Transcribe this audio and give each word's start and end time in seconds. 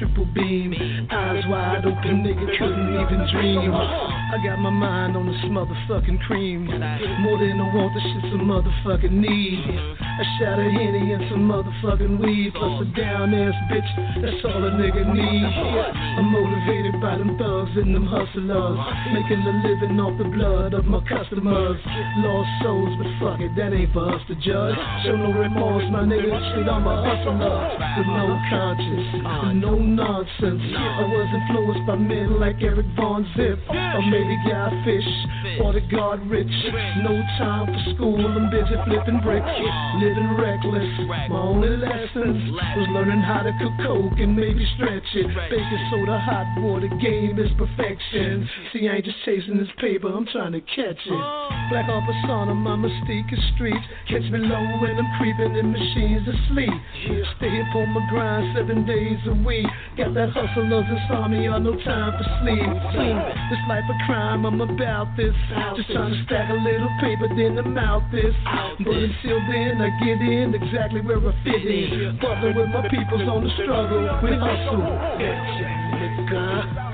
triple 0.00 0.24
beam. 0.34 0.49
Motherfucking 5.60 6.20
cream. 6.26 6.64
More 7.20 7.36
than 7.36 7.60
I 7.60 7.68
want, 7.76 7.92
this 7.92 8.04
shit's 8.04 8.32
a 8.32 8.40
motherfucking 8.40 9.12
need. 9.12 9.60
A 9.60 10.24
shot 10.40 10.56
of 10.56 10.72
Henny 10.72 11.12
and 11.12 11.24
some 11.28 11.44
motherfucking 11.48 12.16
weed, 12.16 12.52
plus 12.56 12.80
a 12.80 12.86
down 12.96 13.34
ass 13.36 13.52
bitch, 13.68 13.90
that's 14.24 14.40
all 14.44 14.64
a 14.64 14.72
nigga 14.80 15.04
needs. 15.12 15.52
I'm 16.16 16.32
motivated 16.32 16.96
by 17.00 17.16
them 17.20 17.36
thugs 17.36 17.76
and 17.76 17.94
them 17.94 18.08
hustlers, 18.08 18.78
making 19.12 19.44
a 19.44 19.52
living 19.68 20.00
off 20.00 20.16
the 20.16 20.28
blood 20.32 20.72
of 20.72 20.84
my 20.84 21.00
customers. 21.04 21.76
Lost 22.24 22.48
souls, 22.64 22.96
but 22.96 23.10
fuck 23.20 23.40
it, 23.40 23.52
that 23.56 23.72
ain't 23.76 23.92
for 23.92 24.08
us 24.16 24.20
to 24.28 24.34
judge. 24.40 24.76
Show 25.04 25.16
no 25.16 25.32
remorse, 25.32 25.84
my 25.92 26.08
nigga, 26.08 26.32
shit, 26.56 26.68
I'm 26.68 26.88
a 26.88 26.96
hustler 27.04 27.36
with 27.36 28.08
no 28.08 28.32
conscience, 28.48 29.08
no 29.60 29.76
nonsense. 29.76 30.64
I 30.72 31.04
was 31.04 31.28
influenced 31.36 31.84
by 31.84 31.96
men 31.96 32.40
like 32.40 32.56
Eric 32.60 32.88
Von 32.96 33.28
Zip, 33.36 33.60
or 33.68 34.02
maybe 34.08 34.36
Guy 34.48 34.68
Fish, 34.84 35.10
or 35.58 35.72
the 35.72 35.82
God 35.90 36.22
Rich. 36.30 36.52
No 37.02 37.18
time 37.38 37.66
for 37.66 37.94
school, 37.94 38.20
I'm 38.20 38.50
busy 38.50 38.76
flipping 38.86 39.20
bricks, 39.20 39.50
living 39.98 40.36
reckless. 40.38 40.86
My 41.28 41.40
only 41.40 41.76
lessons 41.76 42.54
was 42.54 42.88
learning 42.94 43.20
how 43.20 43.42
to 43.42 43.52
cook 43.58 43.74
coke 43.82 44.18
and 44.18 44.36
maybe 44.36 44.66
stretch 44.76 45.06
it. 45.14 45.26
Baking 45.50 45.82
soda, 45.90 46.18
hot 46.20 46.46
water, 46.62 46.88
game 47.00 47.38
is 47.38 47.50
perfection. 47.58 48.48
See, 48.72 48.88
I 48.88 49.00
ain't 49.00 49.04
just 49.04 49.18
chasing 49.24 49.58
this 49.58 49.70
paper, 49.78 50.08
I'm 50.08 50.26
trying 50.26 50.52
to 50.52 50.60
catch 50.60 51.00
it. 51.00 51.22
Black 51.70 51.88
off 51.88 52.04
persona, 52.06 52.54
my 52.54 52.76
mystique 52.76 53.32
is 53.32 53.40
street. 53.54 53.82
Catch 54.08 54.26
me 54.30 54.38
low 54.42 54.64
when 54.82 54.98
I'm 54.98 55.10
creeping 55.18 55.54
in 55.56 55.72
machines 55.72 56.26
asleep. 56.26 56.74
Stay 57.38 57.60
up 57.62 57.74
on 57.74 57.88
my 57.90 58.02
grind 58.10 58.56
seven 58.56 58.86
days 58.86 59.18
a 59.26 59.34
week. 59.46 59.66
Got 59.96 60.14
that 60.14 60.30
hustlers 60.30 60.84
inside 60.90 61.30
me, 61.30 61.46
on 61.46 61.64
no 61.64 61.74
time 61.84 62.12
for 62.18 62.26
sleep. 62.42 62.70
Hmm, 62.94 63.18
this 63.50 63.62
life 63.68 63.86
a 63.88 63.96
crime, 64.06 64.44
I'm 64.44 64.60
about 64.60 65.16
this. 65.16 65.29
Just 65.76 65.90
trying 65.90 66.12
to 66.12 66.24
stack 66.24 66.50
a 66.50 66.54
little 66.54 66.90
paper, 67.00 67.28
then 67.28 67.58
I'm 67.58 67.78
out 67.78 68.02
this. 68.12 68.34
But 68.78 68.94
until 68.94 69.40
then, 69.50 69.80
I 69.80 69.90
get 70.04 70.20
in 70.20 70.54
exactly 70.54 71.00
where 71.00 71.18
I 71.18 71.32
fit 71.44 71.64
in. 71.64 72.18
Partner 72.20 72.52
with 72.54 72.68
my 72.68 72.88
peoples 72.88 73.28
on 73.28 73.44
the 73.44 73.50
struggle, 73.54 74.02
we 74.22 74.30
hustle. 74.36 74.80
Nigga. 76.30 76.90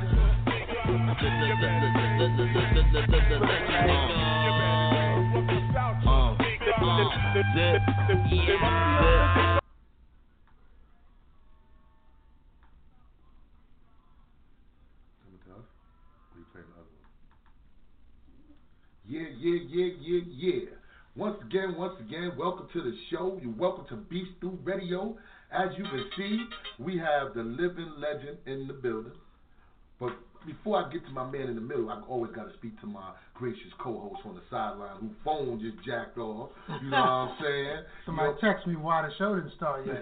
Coming 15.23 15.41
to 15.45 15.51
us? 15.53 15.69
Or 16.33 16.39
you 16.39 16.45
playing 16.53 16.69
the 16.69 16.75
other 16.75 16.91
one? 16.91 17.05
Yeah, 19.47 19.61
yeah, 19.71 19.93
yeah, 20.01 20.21
yeah. 20.35 20.61
Once 21.15 21.37
again, 21.47 21.77
once 21.79 21.95
again, 22.01 22.33
welcome 22.37 22.67
to 22.73 22.83
the 22.83 22.93
show. 23.13 23.39
You're 23.41 23.55
welcome 23.55 23.87
to 23.91 23.95
Beast 23.95 24.33
Through 24.41 24.59
Radio. 24.65 25.17
As 25.53 25.69
you 25.79 25.85
can 25.85 26.05
see, 26.17 26.47
we 26.81 26.99
have 26.99 27.33
the 27.33 27.45
living 27.45 27.93
legend 27.97 28.39
in 28.47 28.67
the 28.67 28.73
building. 28.73 29.13
But 30.01 30.17
before 30.45 30.85
I 30.85 30.93
get 30.93 31.05
to 31.05 31.13
my 31.13 31.31
man 31.31 31.43
in 31.43 31.55
the 31.55 31.61
middle, 31.61 31.91
I 31.91 32.01
always 32.09 32.33
got 32.33 32.51
to 32.51 32.55
speak 32.55 32.81
to 32.81 32.89
my 32.89 33.13
gracious 33.39 33.73
co-host 33.79 34.21
on 34.25 34.35
the 34.35 34.41
sideline 34.51 34.97
who 35.01 35.11
phone 35.25 35.61
just 35.61 35.77
jacked 35.85 36.17
off. 36.19 36.51
You 36.69 36.89
know 36.91 36.97
what 36.97 37.09
I'm 37.09 37.37
saying? 37.43 37.81
Somebody 38.07 38.29
You 38.29 38.35
know- 38.35 38.41
text 38.53 38.67
me 38.67 38.77
why 38.77 39.03
the 39.07 39.13
show 39.19 39.37
didn't 39.37 39.53
start 39.57 39.87
yet. 39.87 40.01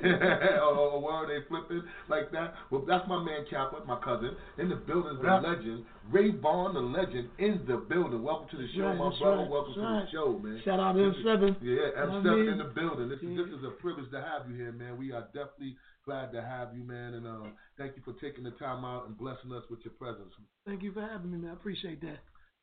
or, 0.63 0.75
or 0.95 1.01
where 1.03 1.27
they 1.27 1.45
flipping 1.49 1.83
like 2.09 2.31
that. 2.33 2.55
Well, 2.71 2.85
that's 2.87 3.07
my 3.09 3.23
man 3.23 3.45
Kappa, 3.51 3.85
my 3.87 3.99
cousin, 4.01 4.37
in 4.59 4.69
the 4.69 4.77
building, 4.77 5.19
the 5.21 5.29
legend, 5.43 5.85
Rayvon, 6.13 6.75
the 6.75 6.81
legend, 6.81 7.29
in 7.39 7.65
the 7.67 7.77
building. 7.77 8.23
Welcome 8.23 8.49
to 8.53 8.57
the 8.57 8.69
show, 8.77 8.87
right, 8.87 8.99
my 8.99 9.11
brother. 9.19 9.43
right, 9.43 9.51
Welcome 9.51 9.75
to 9.75 9.81
the 9.81 10.07
show, 10.13 10.39
man. 10.43 10.61
Shout 10.65 10.79
out 10.81 10.97
is- 10.97 11.15
M7. 11.25 11.57
Yeah, 11.61 12.07
M7 12.07 12.23
what 12.23 12.31
I 12.31 12.37
mean? 12.37 12.49
in 12.49 12.59
the 12.59 12.71
building. 12.71 13.09
This, 13.09 13.19
is 13.19 13.25
Yeah. 13.35 13.43
this 13.45 13.55
is 13.59 13.65
a 13.65 13.71
privilege 13.83 14.11
to 14.13 14.21
have 14.21 14.49
you 14.49 14.55
here, 14.57 14.73
man. 14.73 14.97
We 14.97 15.13
are 15.13 15.27
definitely 15.35 15.77
glad 16.05 16.31
to 16.33 16.43
have 16.43 16.77
you, 16.77 16.85
man, 16.85 17.15
and 17.15 17.27
um, 17.27 17.53
thank 17.79 17.97
you 17.97 18.03
for 18.05 18.13
taking 18.21 18.45
the 18.45 18.51
time 18.61 18.85
out 18.85 19.07
and 19.09 19.17
blessing 19.17 19.51
us 19.53 19.65
with 19.71 19.81
your 19.85 19.95
presence. 19.95 20.31
Thank 20.67 20.83
you 20.83 20.93
for 20.93 21.01
having 21.01 21.33
me, 21.33 21.39
man. 21.39 21.51
I 21.51 21.55
appreciate 21.55 22.01
that. 22.03 22.19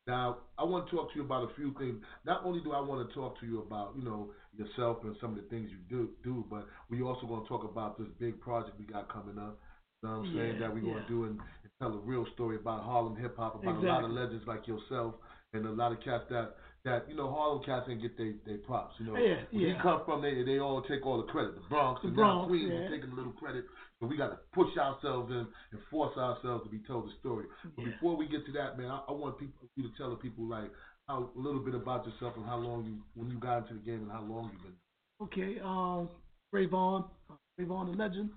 Now, 0.08 0.38
I 0.58 0.64
want 0.64 0.90
to 0.90 0.96
talk 0.96 1.12
to 1.12 1.20
you 1.20 1.24
about 1.26 1.50
a 1.52 1.54
few 1.56 1.74
things. 1.78 2.02
Not 2.26 2.42
only 2.44 2.60
do 2.62 2.74
I 2.74 2.80
want 2.82 3.08
to 3.08 3.14
talk 3.14 3.40
to 3.40 3.46
you 3.46 3.62
about, 3.62 3.94
you 3.96 4.04
know, 4.04 4.32
yourself 4.58 4.98
and 5.04 5.16
some 5.22 5.32
of 5.32 5.36
the 5.38 5.50
things 5.50 5.70
you 5.70 5.78
do, 5.90 6.10
do, 6.24 6.44
but 6.50 6.68
we 6.90 7.02
also 7.02 7.28
going 7.28 7.44
to 7.44 7.48
talk 7.48 7.64
about 7.64 8.00
this 8.00 8.08
big 8.20 8.40
project 8.42 8.78
we 8.80 8.86
got 8.86 9.12
coming 9.14 9.38
up. 9.38 9.60
You 10.02 10.10
know 10.10 10.18
what 10.18 10.26
I'm 10.28 10.34
saying? 10.36 10.54
Yeah, 10.56 10.60
that 10.68 10.74
we're 10.74 10.82
going 10.82 11.04
to 11.04 11.08
do 11.08 11.26
and, 11.26 11.38
and 11.38 11.72
tell 11.80 11.94
a 11.94 11.98
real 12.00 12.26
story 12.34 12.56
about 12.56 12.84
Harlem 12.84 13.16
hip 13.16 13.38
hop, 13.38 13.62
about 13.62 13.76
a 13.78 13.88
lot 13.88 14.04
of 14.04 14.12
legends 14.12 14.44
like 14.48 14.68
yourself 14.68 15.14
and 15.54 15.66
a 15.66 15.72
lot 15.72 15.92
of 15.92 16.00
cats 16.04 16.24
that 16.30 16.56
that 16.84 17.06
you 17.08 17.16
know 17.16 17.30
Harlem 17.30 17.62
cats 17.64 17.86
ain't 17.90 18.02
get 18.02 18.18
their 18.18 18.34
they 18.46 18.58
props. 18.58 18.96
You 19.00 19.06
know, 19.08 19.18
Yeah, 19.18 19.44
when 19.52 19.62
he 19.66 19.68
yeah. 19.72 19.82
come 19.82 20.02
from, 20.06 20.22
they 20.22 20.42
they 20.44 20.60
all 20.60 20.82
take 20.82 21.06
all 21.06 21.18
the 21.18 21.32
credit. 21.32 21.54
The 21.56 21.62
Bronx 21.70 22.02
The 22.02 22.08
and 22.08 22.16
Bronx, 22.16 22.44
now 22.44 22.48
Queens 22.48 22.72
yeah. 22.74 22.90
taking 22.90 23.12
a 23.12 23.16
little 23.16 23.34
credit. 23.34 23.66
So 24.02 24.08
we 24.08 24.18
got 24.18 24.30
to 24.30 24.40
push 24.52 24.76
ourselves 24.78 25.32
in 25.32 25.46
and 25.72 25.80
force 25.92 26.18
ourselves 26.18 26.64
to 26.66 26.70
be 26.70 26.80
told 26.88 27.08
the 27.08 27.14
story. 27.20 27.46
But 27.76 27.86
Yeah. 27.86 27.92
before 27.92 28.18
we 28.18 28.28
get 28.28 28.46
to 28.48 28.52
that, 28.54 28.78
man, 28.78 28.90
I, 28.90 29.04
I 29.08 29.12
want 29.12 29.38
people 29.38 29.70
you 29.76 29.84
to 29.84 29.96
tell 29.96 30.10
the 30.10 30.16
people 30.16 30.44
like 30.46 30.72
how 31.08 31.30
a 31.36 31.40
little 31.40 31.62
bit 31.62 31.76
about 31.76 32.06
yourself 32.08 32.36
and 32.36 32.46
how 32.46 32.58
long 32.58 32.84
you 32.84 32.98
when 33.14 33.30
you 33.30 33.38
got 33.38 33.60
into 33.60 33.76
the 33.76 33.80
game 33.80 34.02
and 34.02 34.12
how 34.12 34.22
long 34.24 34.50
you've 34.52 34.64
been. 34.64 34.76
Okay, 35.22 35.60
um, 35.64 36.10
Rayvon, 36.54 37.06
uh, 37.30 37.36
Rayvon, 37.60 37.92
the 37.92 37.98
legend. 38.04 38.32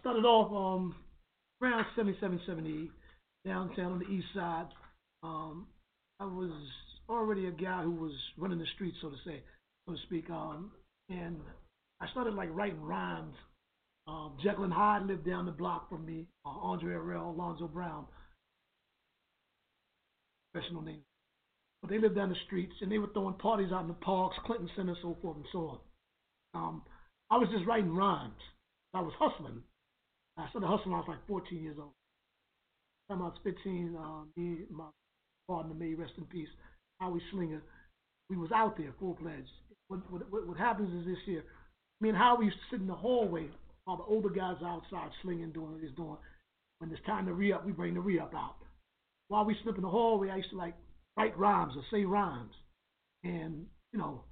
Started 0.00 0.24
off 0.24 0.50
um, 0.52 0.94
around 1.62 1.84
77, 1.96 2.40
78, 2.46 2.90
downtown 3.44 3.92
on 3.92 3.98
the 3.98 4.08
east 4.08 4.26
side. 4.34 4.68
Um, 5.22 5.66
I 6.18 6.24
was 6.24 6.50
already 7.10 7.46
a 7.46 7.50
guy 7.50 7.82
who 7.82 7.90
was 7.90 8.12
running 8.38 8.58
the 8.58 8.66
streets, 8.74 8.96
so 9.02 9.10
to 9.10 9.16
say, 9.26 9.42
so 9.86 9.94
to 9.94 10.00
speak. 10.06 10.30
Um, 10.30 10.70
and 11.10 11.36
I 12.00 12.08
started 12.12 12.32
like 12.34 12.48
writing 12.54 12.80
rhymes. 12.80 13.34
Um, 14.10 14.32
Jekyll 14.42 14.64
and 14.64 14.72
Hyde 14.72 15.06
lived 15.06 15.24
down 15.24 15.46
the 15.46 15.52
block 15.52 15.88
from 15.88 16.04
me. 16.04 16.26
Uh, 16.44 16.48
Andre 16.48 16.94
Harrell, 16.94 17.32
Alonzo 17.32 17.68
Brown, 17.68 18.06
professional 20.52 20.82
names. 20.82 21.04
But 21.80 21.90
they 21.90 21.98
lived 21.98 22.16
down 22.16 22.28
the 22.28 22.36
streets, 22.46 22.72
and 22.80 22.90
they 22.90 22.98
were 22.98 23.06
throwing 23.12 23.34
parties 23.34 23.70
out 23.72 23.82
in 23.82 23.88
the 23.88 23.94
parks, 23.94 24.36
Clinton 24.44 24.68
Center, 24.76 24.96
so 25.00 25.16
forth 25.22 25.36
and 25.36 25.46
so 25.52 25.58
on. 25.58 25.78
Um, 26.54 26.82
I 27.30 27.38
was 27.38 27.48
just 27.52 27.66
writing 27.66 27.94
rhymes. 27.94 28.42
I 28.92 29.00
was 29.00 29.12
hustling. 29.16 29.62
I 30.36 30.48
started 30.50 30.66
hustling 30.66 30.94
I 30.94 30.98
was 30.98 31.08
like 31.08 31.26
14 31.28 31.62
years 31.62 31.76
old. 31.78 31.92
Time 33.08 33.22
I 33.22 33.26
was 33.26 33.38
15, 33.44 33.96
uh, 33.96 34.24
me, 34.36 34.64
and 34.68 34.76
my 34.76 34.88
partner, 35.48 35.74
May, 35.74 35.94
rest 35.94 36.14
in 36.18 36.24
peace, 36.24 36.48
Howie 37.00 37.22
Slinger, 37.30 37.62
we 38.28 38.36
was 38.36 38.50
out 38.52 38.76
there 38.76 38.92
full 38.98 39.16
fledged. 39.20 39.50
What, 39.86 40.00
what, 40.10 40.48
what 40.48 40.58
happens 40.58 40.92
is 41.00 41.06
this 41.06 41.26
year, 41.26 41.44
me 42.00 42.08
and 42.08 42.18
Howie 42.18 42.46
used 42.46 42.56
to 42.56 42.76
sit 42.76 42.80
in 42.80 42.88
the 42.88 42.94
hallway 42.94 43.48
while 43.90 43.96
the 43.96 44.04
older 44.04 44.28
guys 44.28 44.54
outside 44.64 45.10
slinging, 45.20 45.50
doing 45.50 45.80
he's 45.80 45.90
doing. 45.96 46.16
When 46.78 46.92
it's 46.92 47.04
time 47.06 47.26
to 47.26 47.32
re 47.32 47.52
up, 47.52 47.66
we 47.66 47.72
bring 47.72 47.94
the 47.94 48.00
re 48.00 48.20
up 48.20 48.32
out. 48.36 48.54
While 49.26 49.44
we 49.44 49.56
slip 49.64 49.76
in 49.76 49.82
the 49.82 49.88
hallway, 49.88 50.30
I 50.30 50.36
used 50.36 50.50
to 50.50 50.56
like 50.56 50.74
write 51.16 51.36
rhymes 51.36 51.74
or 51.76 51.82
say 51.90 52.04
rhymes. 52.04 52.54
And, 53.24 53.66
you 53.92 53.98
know, 53.98 54.22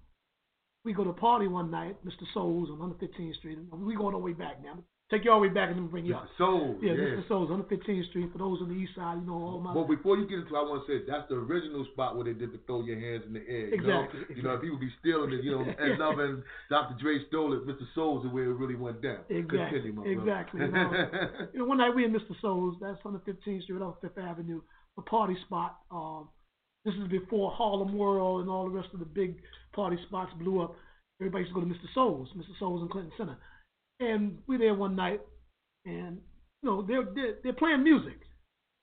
we 0.84 0.92
go 0.92 1.02
to 1.02 1.10
a 1.10 1.14
party 1.14 1.48
one 1.48 1.72
night, 1.72 1.96
Mr. 2.06 2.22
Souls 2.32 2.70
on 2.70 2.78
115th 2.78 3.34
Street. 3.36 3.58
and 3.58 3.84
We 3.84 3.96
going 3.96 4.14
all 4.14 4.20
the 4.20 4.26
way 4.26 4.32
back 4.32 4.62
now. 4.62 4.78
Take 5.10 5.24
you 5.24 5.32
all 5.32 5.40
the 5.40 5.48
way 5.48 5.54
back 5.54 5.70
and 5.70 5.78
then 5.78 5.86
bring 5.88 6.04
you 6.04 6.14
up. 6.14 6.28
Soul, 6.36 6.76
Yeah, 6.82 6.92
yeah. 6.92 7.16
Mr. 7.16 7.28
Souls 7.28 7.48
on 7.50 7.62
115th 7.64 8.10
Street. 8.10 8.28
For 8.30 8.38
those 8.38 8.60
on 8.60 8.68
the 8.68 8.74
east 8.76 8.92
side, 8.94 9.16
you 9.16 9.26
know, 9.26 9.40
all 9.40 9.60
my. 9.60 9.72
But 9.72 9.88
before 9.88 10.18
you 10.18 10.28
get 10.28 10.44
into 10.44 10.52
it, 10.52 10.58
I 10.58 10.68
want 10.68 10.84
to 10.84 10.86
say 10.86 11.04
that's 11.08 11.24
the 11.30 11.36
original 11.36 11.86
spot 11.96 12.14
where 12.14 12.28
they 12.28 12.36
did 12.36 12.52
the 12.52 12.60
throw 12.66 12.84
your 12.84 13.00
hands 13.00 13.24
in 13.24 13.32
the 13.32 13.40
air. 13.48 13.72
You 13.72 13.80
Exactly, 13.80 14.20
Know? 14.20 14.36
You 14.36 14.42
know, 14.42 14.54
if 14.56 14.60
people 14.60 14.76
be 14.76 14.92
stealing 15.00 15.32
it, 15.32 15.42
you 15.42 15.52
know, 15.56 15.64
and 15.64 15.98
loving 15.98 16.42
Dr. 16.68 16.94
Dre 17.00 17.24
stole 17.28 17.56
it, 17.56 17.66
Mr. 17.66 17.88
Souls 17.94 18.26
is 18.26 18.32
where 18.32 18.52
it 18.52 18.60
really 18.60 18.76
went 18.76 19.00
down. 19.00 19.24
Exactly, 19.32 19.80
Continue, 19.80 19.92
my 19.96 20.04
exactly. 20.04 20.60
You 20.60 20.68
know, 20.68 20.92
you 21.56 21.58
know, 21.60 21.64
one 21.64 21.78
night 21.78 21.96
we 21.96 22.04
in 22.04 22.12
Mr. 22.12 22.36
Souls, 22.42 22.76
that's 22.78 23.00
on 23.06 23.14
the 23.14 23.24
15th 23.24 23.62
Street 23.64 23.80
off 23.80 23.96
Fifth 24.02 24.18
Avenue, 24.18 24.60
a 24.98 25.02
party 25.02 25.38
spot. 25.46 25.78
Um, 25.90 26.28
this 26.84 26.92
is 27.00 27.08
before 27.08 27.50
Harlem 27.50 27.96
World 27.96 28.42
and 28.42 28.50
all 28.50 28.64
the 28.64 28.76
rest 28.76 28.88
of 28.92 29.00
the 29.00 29.06
big 29.08 29.36
party 29.72 29.96
spots 30.06 30.32
blew 30.38 30.60
up. 30.60 30.76
Everybody 31.20 31.44
used 31.44 31.54
to 31.54 31.60
go 31.60 31.66
to 31.66 31.72
Mr. 31.72 31.88
Souls, 31.94 32.28
Mr. 32.36 32.52
Souls 32.58 32.82
in 32.82 32.88
Clinton 32.88 33.12
Center. 33.16 33.38
And 34.00 34.38
we 34.46 34.56
there 34.58 34.74
one 34.74 34.94
night, 34.94 35.20
and 35.84 36.18
you 36.62 36.70
know 36.70 36.82
they're 36.86 37.04
they're, 37.14 37.34
they're 37.42 37.52
playing 37.52 37.82
music. 37.82 38.20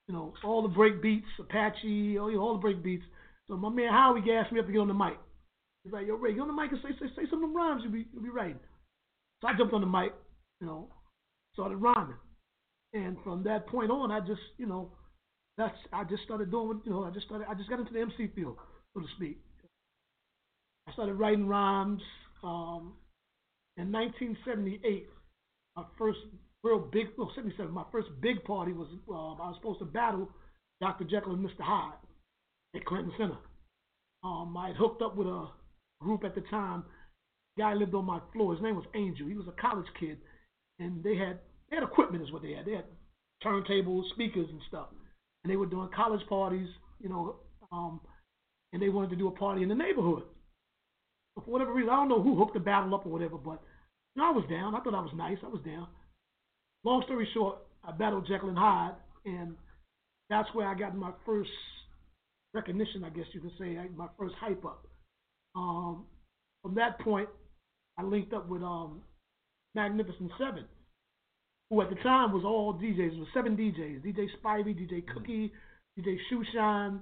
You 0.07 0.13
know 0.13 0.33
all 0.43 0.61
the 0.61 0.67
break 0.67 1.01
beats, 1.01 1.27
Apache, 1.39 2.17
all, 2.17 2.29
you 2.29 2.37
know, 2.37 2.43
all 2.43 2.53
the 2.53 2.61
break 2.61 2.83
beats. 2.83 3.05
So 3.47 3.55
my 3.55 3.69
man 3.69 3.91
Howie 3.91 4.21
gassed 4.21 4.51
me 4.51 4.59
up 4.59 4.65
to 4.65 4.71
get 4.71 4.79
on 4.79 4.87
the 4.87 4.93
mic. 4.93 5.17
He's 5.83 5.93
like, 5.93 6.07
"Yo, 6.07 6.15
Ray, 6.15 6.33
get 6.33 6.41
on 6.41 6.47
the 6.47 6.53
mic 6.53 6.71
and 6.71 6.81
say 6.81 6.89
say, 6.99 7.11
say 7.15 7.29
some 7.29 7.43
of 7.43 7.49
them 7.49 7.55
rhymes. 7.55 7.81
You'll 7.83 7.93
be 7.93 8.05
you'll 8.11 8.23
be 8.23 8.29
writing." 8.29 8.59
So 9.41 9.47
I 9.47 9.57
jumped 9.57 9.73
on 9.73 9.81
the 9.81 9.87
mic, 9.87 10.13
you 10.59 10.67
know, 10.67 10.89
started 11.53 11.77
rhyming, 11.77 12.17
and 12.93 13.17
from 13.23 13.43
that 13.43 13.67
point 13.67 13.91
on, 13.91 14.11
I 14.11 14.19
just 14.19 14.41
you 14.57 14.65
know, 14.65 14.91
that's 15.57 15.77
I 15.93 16.03
just 16.03 16.23
started 16.23 16.51
doing 16.51 16.81
you 16.85 16.91
know 16.91 17.03
I 17.03 17.11
just 17.11 17.27
started 17.27 17.47
I 17.49 17.53
just 17.53 17.69
got 17.69 17.79
into 17.79 17.93
the 17.93 18.01
MC 18.01 18.31
field, 18.35 18.57
so 18.93 19.01
to 19.01 19.07
speak. 19.15 19.39
I 20.87 20.93
started 20.93 21.13
writing 21.15 21.47
rhymes. 21.47 22.01
Um, 22.43 22.93
in 23.77 23.91
1978, 23.91 25.07
my 25.75 25.83
first 25.97 26.19
real 26.63 26.79
big, 26.79 27.07
no, 27.17 27.29
77, 27.35 27.71
my 27.71 27.83
first 27.91 28.07
big 28.21 28.43
party 28.43 28.71
was 28.71 28.87
um, 29.09 29.37
I 29.41 29.49
was 29.49 29.55
supposed 29.57 29.79
to 29.79 29.85
battle 29.85 30.29
Dr. 30.81 31.03
Jekyll 31.03 31.33
and 31.33 31.45
Mr. 31.45 31.61
Hyde 31.61 31.93
at 32.75 32.85
Clinton 32.85 33.11
Center. 33.17 33.37
Um, 34.23 34.55
I 34.57 34.67
had 34.67 34.75
hooked 34.75 35.01
up 35.01 35.15
with 35.15 35.27
a 35.27 35.47
group 36.01 36.23
at 36.23 36.35
the 36.35 36.41
time. 36.41 36.83
Guy 37.57 37.73
lived 37.73 37.93
on 37.93 38.05
my 38.05 38.19
floor. 38.33 38.53
His 38.53 38.63
name 38.63 38.75
was 38.75 38.85
Angel. 38.95 39.27
He 39.27 39.35
was 39.35 39.47
a 39.47 39.61
college 39.61 39.85
kid, 39.99 40.17
and 40.79 41.03
they 41.03 41.15
had 41.15 41.39
they 41.69 41.77
had 41.77 41.83
equipment, 41.83 42.23
is 42.23 42.31
what 42.31 42.41
they 42.41 42.53
had. 42.53 42.65
They 42.65 42.73
had 42.73 42.85
turntables, 43.43 44.09
speakers, 44.09 44.47
and 44.49 44.61
stuff. 44.67 44.87
And 45.43 45.51
they 45.51 45.57
were 45.57 45.65
doing 45.65 45.89
college 45.95 46.25
parties, 46.27 46.67
you 46.99 47.09
know, 47.09 47.37
um, 47.71 48.01
and 48.73 48.81
they 48.81 48.89
wanted 48.89 49.11
to 49.11 49.15
do 49.15 49.27
a 49.27 49.31
party 49.31 49.63
in 49.63 49.69
the 49.69 49.75
neighborhood. 49.75 50.23
But 51.35 51.45
for 51.45 51.51
whatever 51.51 51.73
reason, 51.73 51.89
I 51.89 51.95
don't 51.97 52.09
know 52.09 52.21
who 52.21 52.37
hooked 52.37 52.53
the 52.53 52.59
battle 52.59 52.95
up 52.95 53.05
or 53.05 53.09
whatever, 53.09 53.37
but 53.37 53.61
you 54.15 54.21
know, 54.21 54.29
I 54.29 54.31
was 54.31 54.45
down. 54.49 54.75
I 54.75 54.79
thought 54.79 54.95
I 54.95 55.01
was 55.01 55.13
nice. 55.15 55.37
I 55.43 55.49
was 55.49 55.61
down. 55.65 55.87
Long 56.83 57.03
story 57.05 57.27
short, 57.33 57.57
I 57.83 57.91
battled 57.91 58.27
Jekyll 58.27 58.49
and 58.49 58.57
Hyde, 58.57 58.93
and 59.25 59.55
that's 60.29 60.47
where 60.53 60.67
I 60.67 60.75
got 60.75 60.95
my 60.95 61.11
first 61.25 61.49
recognition, 62.53 63.03
I 63.03 63.09
guess 63.09 63.25
you 63.33 63.41
could 63.41 63.51
say, 63.59 63.77
my 63.95 64.07
first 64.17 64.35
hype 64.39 64.63
up. 64.65 64.87
Um, 65.55 66.05
from 66.63 66.75
that 66.75 66.99
point, 66.99 67.29
I 67.97 68.03
linked 68.03 68.33
up 68.33 68.47
with 68.47 68.61
um, 68.61 69.01
Magnificent 69.73 70.31
Seven, 70.37 70.65
who 71.69 71.81
at 71.81 71.89
the 71.89 71.95
time 71.95 72.33
was 72.33 72.43
all 72.45 72.73
DJs. 72.73 73.15
It 73.15 73.19
was 73.19 73.27
seven 73.33 73.57
DJs: 73.57 74.05
DJ 74.05 74.27
Spivey, 74.41 74.75
DJ 74.75 75.05
Cookie, 75.13 75.51
DJ 75.99 76.17
Shoeshine, 76.31 76.99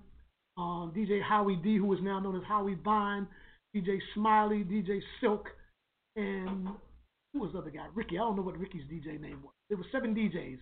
um, 0.57 0.93
DJ 0.95 1.21
Howie 1.21 1.59
D, 1.63 1.77
who 1.77 1.93
is 1.93 1.99
now 2.01 2.19
known 2.19 2.35
as 2.35 2.43
Howie 2.47 2.77
Vine, 2.83 3.27
DJ 3.75 3.99
Smiley, 4.13 4.63
DJ 4.63 5.01
Silk, 5.19 5.47
and 6.15 6.67
who 7.33 7.39
was 7.39 7.51
the 7.53 7.59
other 7.59 7.71
guy? 7.71 7.85
Ricky. 7.95 8.17
I 8.17 8.21
don't 8.21 8.35
know 8.35 8.43
what 8.43 8.57
Ricky's 8.57 8.83
DJ 8.91 9.19
name 9.19 9.41
was. 9.43 9.53
There 9.69 9.77
were 9.77 9.85
seven 9.91 10.13
DJs, 10.13 10.59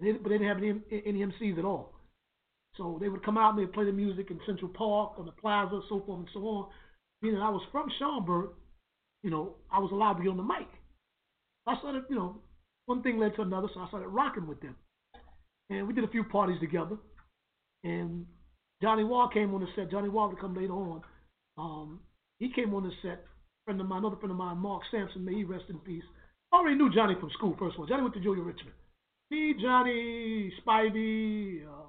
they, 0.00 0.12
but 0.12 0.30
they 0.30 0.38
didn't 0.38 0.48
have 0.48 0.58
any, 0.58 0.74
any 1.06 1.24
MCs 1.24 1.58
at 1.58 1.64
all. 1.64 1.92
So 2.76 2.98
they 3.00 3.08
would 3.08 3.24
come 3.24 3.36
out 3.36 3.50
and 3.50 3.58
they'd 3.58 3.72
play 3.72 3.84
the 3.84 3.92
music 3.92 4.30
in 4.30 4.40
Central 4.46 4.70
Park, 4.70 5.12
on 5.18 5.26
the 5.26 5.32
plaza, 5.32 5.80
so 5.88 6.02
forth 6.06 6.20
and 6.20 6.28
so 6.32 6.40
on. 6.40 6.68
Being 7.20 7.34
that 7.34 7.42
I 7.42 7.50
was 7.50 7.62
from 7.72 7.90
Schomburg, 8.00 8.50
you 9.22 9.30
know, 9.30 9.56
I 9.70 9.80
was 9.80 9.90
allowed 9.92 10.14
to 10.14 10.22
be 10.22 10.28
on 10.28 10.36
the 10.36 10.42
mic. 10.42 10.68
I 11.66 11.76
started, 11.78 12.04
you 12.08 12.16
know, 12.16 12.36
one 12.86 13.02
thing 13.02 13.18
led 13.18 13.34
to 13.34 13.42
another, 13.42 13.68
so 13.74 13.80
I 13.80 13.88
started 13.88 14.08
rocking 14.08 14.46
with 14.46 14.60
them. 14.60 14.76
And 15.68 15.86
we 15.86 15.92
did 15.92 16.04
a 16.04 16.08
few 16.08 16.24
parties 16.24 16.60
together. 16.60 16.96
And 17.84 18.24
Johnny 18.80 19.04
Wall 19.04 19.28
came 19.28 19.52
on 19.54 19.60
the 19.60 19.66
set. 19.74 19.90
Johnny 19.90 20.08
Wall 20.08 20.28
would 20.28 20.40
come 20.40 20.54
later 20.54 20.72
on. 20.72 21.02
Um, 21.58 22.00
he 22.38 22.52
came 22.52 22.74
on 22.74 22.84
the 22.84 22.92
set. 23.02 23.24
friend 23.64 23.80
of 23.80 23.86
mine, 23.86 24.00
another 24.00 24.16
friend 24.16 24.30
of 24.30 24.38
mine, 24.38 24.58
Mark 24.58 24.82
Sampson, 24.90 25.24
may 25.24 25.34
he 25.34 25.44
rest 25.44 25.64
in 25.68 25.78
peace. 25.78 26.04
Already 26.52 26.76
knew 26.76 26.92
Johnny 26.92 27.14
from 27.20 27.30
school, 27.30 27.56
first 27.58 27.74
of 27.74 27.80
all. 27.80 27.86
Johnny 27.86 28.02
went 28.02 28.14
to 28.14 28.20
Julia 28.20 28.42
Richman. 28.42 28.72
Me, 29.30 29.54
Johnny, 29.60 30.52
Spivey, 30.64 31.66
uh, 31.66 31.88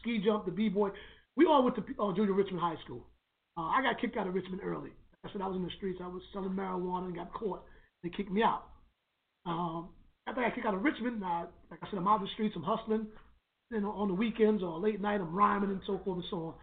Ski 0.00 0.20
Jump, 0.24 0.44
the 0.44 0.52
B-Boy. 0.52 0.90
We 1.36 1.46
all 1.46 1.64
went 1.64 1.76
to 1.76 1.82
uh, 1.82 2.14
Julia 2.14 2.32
Richman 2.32 2.60
High 2.60 2.76
School. 2.84 3.04
Uh, 3.56 3.62
I 3.62 3.82
got 3.82 4.00
kicked 4.00 4.16
out 4.16 4.28
of 4.28 4.34
Richman 4.34 4.60
early. 4.62 4.90
I 5.24 5.32
said 5.32 5.42
I 5.42 5.48
was 5.48 5.56
in 5.56 5.64
the 5.64 5.70
streets. 5.76 5.98
I 6.02 6.06
was 6.06 6.22
selling 6.32 6.50
marijuana 6.50 7.06
and 7.06 7.16
got 7.16 7.32
caught. 7.32 7.64
They 8.02 8.10
kicked 8.10 8.30
me 8.30 8.42
out. 8.42 8.64
Um, 9.44 9.88
after 10.28 10.42
I 10.42 10.50
kicked 10.50 10.66
out 10.66 10.74
of 10.74 10.82
Richman, 10.82 11.22
I, 11.24 11.46
like 11.70 11.80
I 11.82 11.90
said, 11.90 11.98
I'm 11.98 12.06
out 12.06 12.20
in 12.20 12.26
the 12.26 12.32
streets. 12.34 12.54
I'm 12.56 12.62
hustling. 12.62 13.06
Know, 13.72 13.90
on 13.90 14.06
the 14.06 14.14
weekends 14.14 14.62
or 14.62 14.78
late 14.78 15.00
night, 15.00 15.20
I'm 15.20 15.34
rhyming 15.34 15.70
and 15.70 15.80
so 15.86 16.00
forth 16.04 16.18
and 16.18 16.26
so 16.30 16.36
on. 16.36 16.54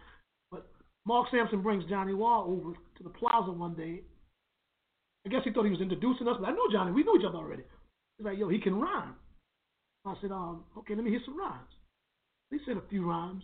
Mark 1.06 1.28
Sampson 1.30 1.62
brings 1.62 1.84
Johnny 1.88 2.14
Wall 2.14 2.46
over 2.48 2.74
to 2.74 3.02
the 3.02 3.10
plaza 3.10 3.50
one 3.50 3.74
day. 3.74 4.00
I 5.26 5.30
guess 5.30 5.40
he 5.44 5.52
thought 5.52 5.64
he 5.64 5.70
was 5.70 5.80
introducing 5.80 6.28
us, 6.28 6.36
but 6.40 6.48
I 6.48 6.52
know 6.52 6.68
Johnny. 6.72 6.92
We 6.92 7.02
knew 7.02 7.18
each 7.18 7.26
other 7.26 7.38
already. 7.38 7.62
He's 8.18 8.24
like, 8.24 8.38
yo, 8.38 8.48
he 8.48 8.58
can 8.58 8.74
rhyme. 8.78 9.14
I 10.06 10.14
said, 10.20 10.32
um, 10.32 10.64
okay, 10.78 10.94
let 10.94 11.04
me 11.04 11.10
hear 11.10 11.20
some 11.24 11.38
rhymes. 11.38 11.68
He 12.50 12.58
said 12.66 12.76
a 12.76 12.88
few 12.88 13.08
rhymes. 13.08 13.42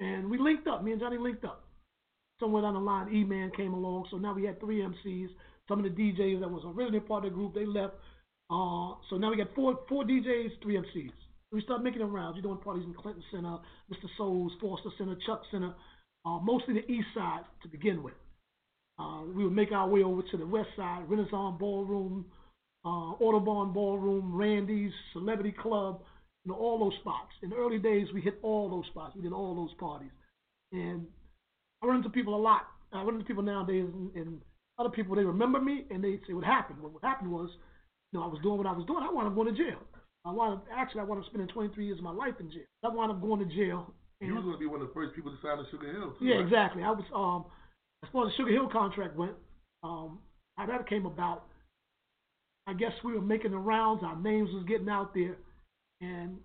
And 0.00 0.30
we 0.30 0.38
linked 0.38 0.66
up. 0.66 0.82
Me 0.82 0.92
and 0.92 1.00
Johnny 1.00 1.18
linked 1.18 1.44
up. 1.44 1.64
Somewhere 2.40 2.62
down 2.62 2.74
the 2.74 2.80
line, 2.80 3.14
E-Man 3.14 3.50
came 3.56 3.72
along. 3.72 4.08
So 4.10 4.16
now 4.16 4.34
we 4.34 4.44
had 4.44 4.60
three 4.60 4.80
MCs. 4.80 5.28
Some 5.68 5.84
of 5.84 5.84
the 5.84 5.90
DJs 5.90 6.40
that 6.40 6.50
was 6.50 6.62
originally 6.66 7.00
part 7.00 7.24
of 7.24 7.32
the 7.32 7.34
group, 7.34 7.54
they 7.54 7.66
left. 7.66 7.94
Uh, 8.50 8.94
so 9.10 9.16
now 9.16 9.30
we 9.30 9.36
got 9.36 9.54
four 9.54 9.80
four 9.88 10.04
DJs, 10.04 10.62
three 10.62 10.76
MCs. 10.76 11.10
We 11.50 11.62
started 11.62 11.82
making 11.82 12.00
them 12.00 12.12
rounds. 12.12 12.36
We're 12.36 12.42
doing 12.42 12.58
parties 12.58 12.84
in 12.84 12.94
Clinton 12.94 13.22
Center, 13.32 13.58
Mr. 13.90 14.08
Souls, 14.16 14.52
Foster 14.60 14.90
Center, 14.98 15.16
Chuck 15.26 15.42
Center, 15.50 15.74
uh, 16.26 16.38
mostly 16.40 16.74
the 16.74 16.90
east 16.90 17.06
side 17.14 17.42
to 17.62 17.68
begin 17.68 18.02
with. 18.02 18.14
Uh, 18.98 19.22
we 19.34 19.44
would 19.44 19.52
make 19.52 19.72
our 19.72 19.88
way 19.88 20.02
over 20.02 20.22
to 20.22 20.36
the 20.36 20.46
west 20.46 20.68
side, 20.76 21.04
Renaissance 21.08 21.56
Ballroom, 21.58 22.24
uh, 22.84 23.12
Audubon 23.20 23.72
Ballroom, 23.72 24.34
Randy's, 24.34 24.92
Celebrity 25.12 25.54
Club, 25.60 26.00
you 26.44 26.52
know, 26.52 26.58
all 26.58 26.78
those 26.78 26.98
spots. 27.00 27.32
In 27.42 27.50
the 27.50 27.56
early 27.56 27.78
days, 27.78 28.08
we 28.14 28.20
hit 28.20 28.38
all 28.42 28.70
those 28.70 28.86
spots. 28.86 29.14
We 29.14 29.22
did 29.22 29.32
all 29.32 29.54
those 29.54 29.74
parties. 29.78 30.10
And 30.72 31.06
I 31.82 31.86
run 31.86 31.98
into 31.98 32.08
people 32.08 32.34
a 32.34 32.40
lot 32.40 32.62
I 32.92 33.02
run 33.02 33.14
into 33.14 33.26
people 33.26 33.42
nowadays, 33.42 33.84
and, 33.92 34.14
and 34.14 34.40
other 34.78 34.90
people 34.90 35.16
they 35.16 35.24
remember 35.24 35.60
me, 35.60 35.84
and 35.90 36.02
they 36.02 36.20
say 36.26 36.32
what 36.32 36.44
happened. 36.44 36.80
Well, 36.80 36.92
what 36.92 37.04
happened 37.04 37.30
was, 37.30 37.50
you 38.12 38.18
know, 38.18 38.24
I 38.24 38.28
was 38.28 38.40
doing 38.42 38.58
what 38.58 38.66
I 38.66 38.72
was 38.72 38.86
doing. 38.86 39.02
I 39.02 39.12
wound 39.12 39.28
up 39.28 39.34
going 39.34 39.54
to 39.54 39.64
jail. 39.64 39.78
I 40.24 40.32
wound 40.32 40.54
up 40.54 40.66
actually 40.74 41.00
I 41.00 41.04
wound 41.04 41.22
up 41.22 41.26
spending 41.26 41.48
23 41.48 41.86
years 41.86 41.98
of 41.98 42.04
my 42.04 42.12
life 42.12 42.34
in 42.40 42.50
jail. 42.50 42.66
I 42.84 42.88
wound 42.88 43.12
up 43.12 43.20
going 43.20 43.46
to 43.46 43.54
jail. 43.54 43.92
You 44.20 44.34
was 44.34 44.44
gonna 44.44 44.58
be 44.58 44.66
one 44.66 44.80
of 44.80 44.88
the 44.88 44.94
first 44.94 45.14
people 45.14 45.30
to 45.30 45.38
sign 45.42 45.58
the 45.58 45.66
Sugar 45.70 45.92
Hill. 45.92 46.14
Too, 46.18 46.24
Yeah, 46.24 46.36
right? 46.36 46.44
exactly. 46.44 46.82
I 46.82 46.90
was 46.90 47.04
um 47.14 47.44
as 48.02 48.10
far 48.12 48.26
as 48.26 48.32
the 48.32 48.36
Sugar 48.36 48.52
Hill 48.52 48.68
contract 48.68 49.16
went, 49.16 49.34
um 49.82 50.18
how 50.56 50.66
that 50.66 50.88
came 50.88 51.04
about, 51.04 51.44
I 52.66 52.72
guess 52.72 52.92
we 53.04 53.12
were 53.12 53.20
making 53.20 53.50
the 53.50 53.58
rounds, 53.58 54.02
our 54.02 54.16
names 54.16 54.50
was 54.54 54.64
getting 54.66 54.88
out 54.88 55.12
there, 55.12 55.36
and 56.00 56.38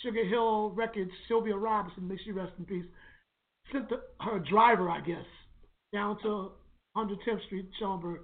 Sugar 0.00 0.24
Hill 0.24 0.70
Records, 0.70 1.10
Sylvia 1.26 1.56
Robinson, 1.56 2.08
may 2.08 2.16
she 2.24 2.32
rest 2.32 2.52
in 2.58 2.64
peace, 2.64 2.86
sent 3.72 3.90
the, 3.90 4.00
her 4.20 4.38
driver, 4.38 4.88
I 4.88 5.00
guess, 5.00 5.26
down 5.92 6.18
to 6.22 6.52
110th 6.96 7.44
Street, 7.46 7.68
Schomburg, 7.80 8.20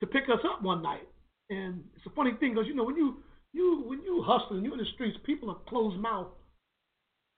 to 0.00 0.06
pick 0.06 0.24
us 0.24 0.40
up 0.44 0.62
one 0.62 0.82
night. 0.82 1.08
And 1.48 1.82
it's 1.96 2.04
a 2.06 2.10
funny 2.10 2.32
thing 2.40 2.52
because 2.54 2.66
you 2.66 2.74
know 2.74 2.84
when 2.84 2.96
you 2.96 3.22
you 3.54 3.84
when 3.86 4.02
you 4.02 4.22
hustling, 4.26 4.64
you 4.64 4.72
in 4.72 4.78
the 4.78 4.84
streets, 4.94 5.16
people 5.24 5.48
are 5.50 5.58
closed 5.68 5.98
mouth 5.98 6.28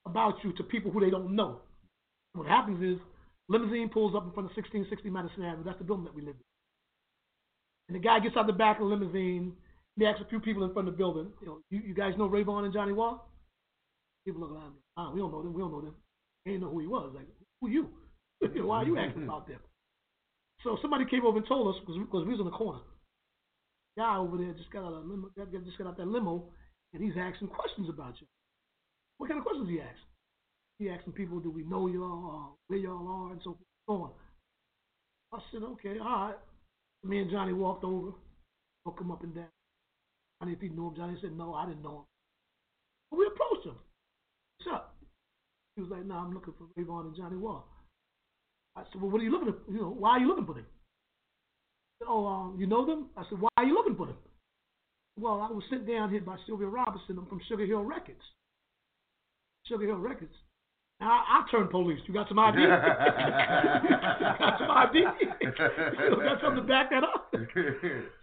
about 0.06 0.36
you 0.44 0.52
to 0.54 0.62
people 0.62 0.90
who 0.90 1.00
they 1.00 1.10
don't 1.10 1.34
know. 1.34 1.60
What 2.34 2.46
happens 2.46 2.82
is 2.82 2.98
limousine 3.48 3.88
pulls 3.88 4.14
up 4.14 4.24
in 4.24 4.32
front 4.32 4.50
of 4.50 4.56
1660 4.56 5.10
Madison 5.10 5.42
Avenue. 5.44 5.64
That's 5.64 5.78
the 5.78 5.84
building 5.84 6.04
that 6.04 6.14
we 6.14 6.22
live 6.22 6.36
in. 6.36 6.46
And 7.88 7.96
the 7.96 8.06
guy 8.06 8.20
gets 8.20 8.36
out 8.36 8.46
the 8.46 8.52
back 8.52 8.80
of 8.80 8.88
the 8.88 8.94
limousine. 8.94 9.52
He 9.96 10.04
asks 10.04 10.20
a 10.20 10.28
few 10.28 10.40
people 10.40 10.64
in 10.64 10.72
front 10.72 10.88
of 10.88 10.94
the 10.94 10.98
building, 10.98 11.32
you 11.40 11.46
know, 11.46 11.58
you, 11.70 11.80
you 11.86 11.94
guys 11.94 12.12
know 12.18 12.28
Rayvon 12.28 12.64
and 12.64 12.72
Johnny 12.72 12.92
Wall? 12.92 13.30
People 14.26 14.42
look 14.42 14.52
around. 14.52 14.74
Ah, 14.96 15.10
we 15.12 15.20
don't 15.20 15.32
know 15.32 15.42
them. 15.42 15.54
We 15.54 15.62
don't 15.62 15.72
know 15.72 15.80
them. 15.80 15.94
They 16.44 16.52
didn't 16.52 16.64
know 16.64 16.70
who 16.70 16.80
he 16.80 16.86
was. 16.86 17.12
Like, 17.14 17.26
who 17.60 17.70
you? 17.70 17.88
Why 18.62 18.82
are 18.82 18.84
you 18.84 18.98
asking 18.98 19.24
about 19.24 19.48
them? 19.48 19.60
So 20.64 20.76
somebody 20.82 21.04
came 21.08 21.24
over 21.24 21.38
and 21.38 21.46
told 21.46 21.74
us 21.74 21.80
because 21.80 22.26
we 22.26 22.32
was 22.32 22.40
in 22.40 22.44
the 22.44 22.50
corner. 22.50 22.80
Guy 23.96 24.16
over 24.16 24.36
there 24.36 24.52
just 24.52 24.70
got 24.70 24.84
out 24.84 24.92
of 24.92 25.06
limo, 25.06 25.30
just 25.64 25.78
got 25.78 25.86
out 25.86 25.96
that 25.96 26.08
limo, 26.08 26.44
and 26.92 27.02
he's 27.02 27.14
asking 27.18 27.48
questions 27.48 27.88
about 27.88 28.14
you. 28.20 28.26
What 29.18 29.28
kind 29.28 29.38
of 29.38 29.44
questions 29.44 29.68
he 29.68 29.80
asked? 29.80 30.06
He 30.78 30.90
asking 30.90 31.14
people, 31.14 31.40
do 31.40 31.50
we 31.50 31.64
know 31.64 31.86
y'all, 31.86 32.30
uh, 32.30 32.54
where 32.68 32.78
y'all 32.78 33.08
are, 33.08 33.32
and 33.32 33.40
so 33.42 33.56
on. 33.88 34.10
I 35.32 35.38
said, 35.52 35.62
okay, 35.62 35.98
all 35.98 36.28
right. 36.28 36.34
Me 37.04 37.20
and 37.20 37.30
Johnny 37.30 37.52
walked 37.52 37.84
over, 37.84 38.12
woke 38.84 39.00
him 39.00 39.10
up 39.10 39.22
and 39.22 39.34
down. 39.34 39.46
Johnny, 40.40 40.52
if 40.52 40.60
he 40.60 40.68
knew 40.68 40.88
him, 40.88 40.96
Johnny 40.96 41.16
said, 41.20 41.36
no, 41.36 41.54
I 41.54 41.66
didn't 41.66 41.82
know 41.82 41.98
him. 41.98 42.04
But 43.10 43.18
we 43.18 43.26
approached 43.26 43.66
him. 43.66 43.76
What's 44.58 44.74
up? 44.74 44.96
He 45.76 45.82
was 45.82 45.90
like, 45.90 46.04
no, 46.04 46.14
I'm 46.14 46.34
looking 46.34 46.54
for 46.58 46.66
Rayvon 46.78 47.06
and 47.06 47.16
Johnny 47.16 47.36
Wall. 47.36 47.64
I 48.76 48.82
said, 48.92 49.00
well, 49.00 49.10
what 49.10 49.20
are 49.20 49.24
you 49.24 49.30
looking 49.30 49.52
for? 49.52 49.72
You 49.72 49.80
know, 49.80 49.94
why 49.96 50.10
are 50.10 50.20
you 50.20 50.28
looking 50.28 50.46
for 50.46 50.54
them? 50.54 50.66
Said, 51.98 52.08
oh, 52.08 52.26
um, 52.26 52.56
you 52.58 52.66
know 52.66 52.84
them? 52.84 53.06
I 53.16 53.22
said, 53.28 53.40
why 53.40 53.48
are 53.56 53.64
you 53.64 53.74
looking 53.74 53.96
for 53.96 54.06
them? 54.06 54.16
Well, 55.18 55.40
I 55.40 55.50
was 55.50 55.64
sent 55.70 55.86
down 55.88 56.10
here 56.10 56.20
by 56.20 56.36
Sylvia 56.46 56.66
Robinson. 56.66 57.16
I'm 57.18 57.26
from 57.26 57.40
Sugar 57.48 57.64
Hill 57.64 57.82
Records. 57.82 58.20
Sugar 59.68 59.86
Hill 59.86 59.98
Records. 59.98 60.34
Now, 61.00 61.08
I, 61.10 61.42
I 61.42 61.50
turned 61.50 61.70
police. 61.70 62.00
You 62.06 62.14
got 62.14 62.28
some 62.28 62.38
ID? 62.38 62.58
you 62.58 62.68
got 62.68 64.58
some 64.58 64.70
ID? 64.70 64.98
you 64.98 65.52
know, 66.10 66.16
got 66.16 66.40
something 66.40 66.62
to 66.62 66.68
back 66.68 66.90
that 66.90 67.04
up? 67.04 67.28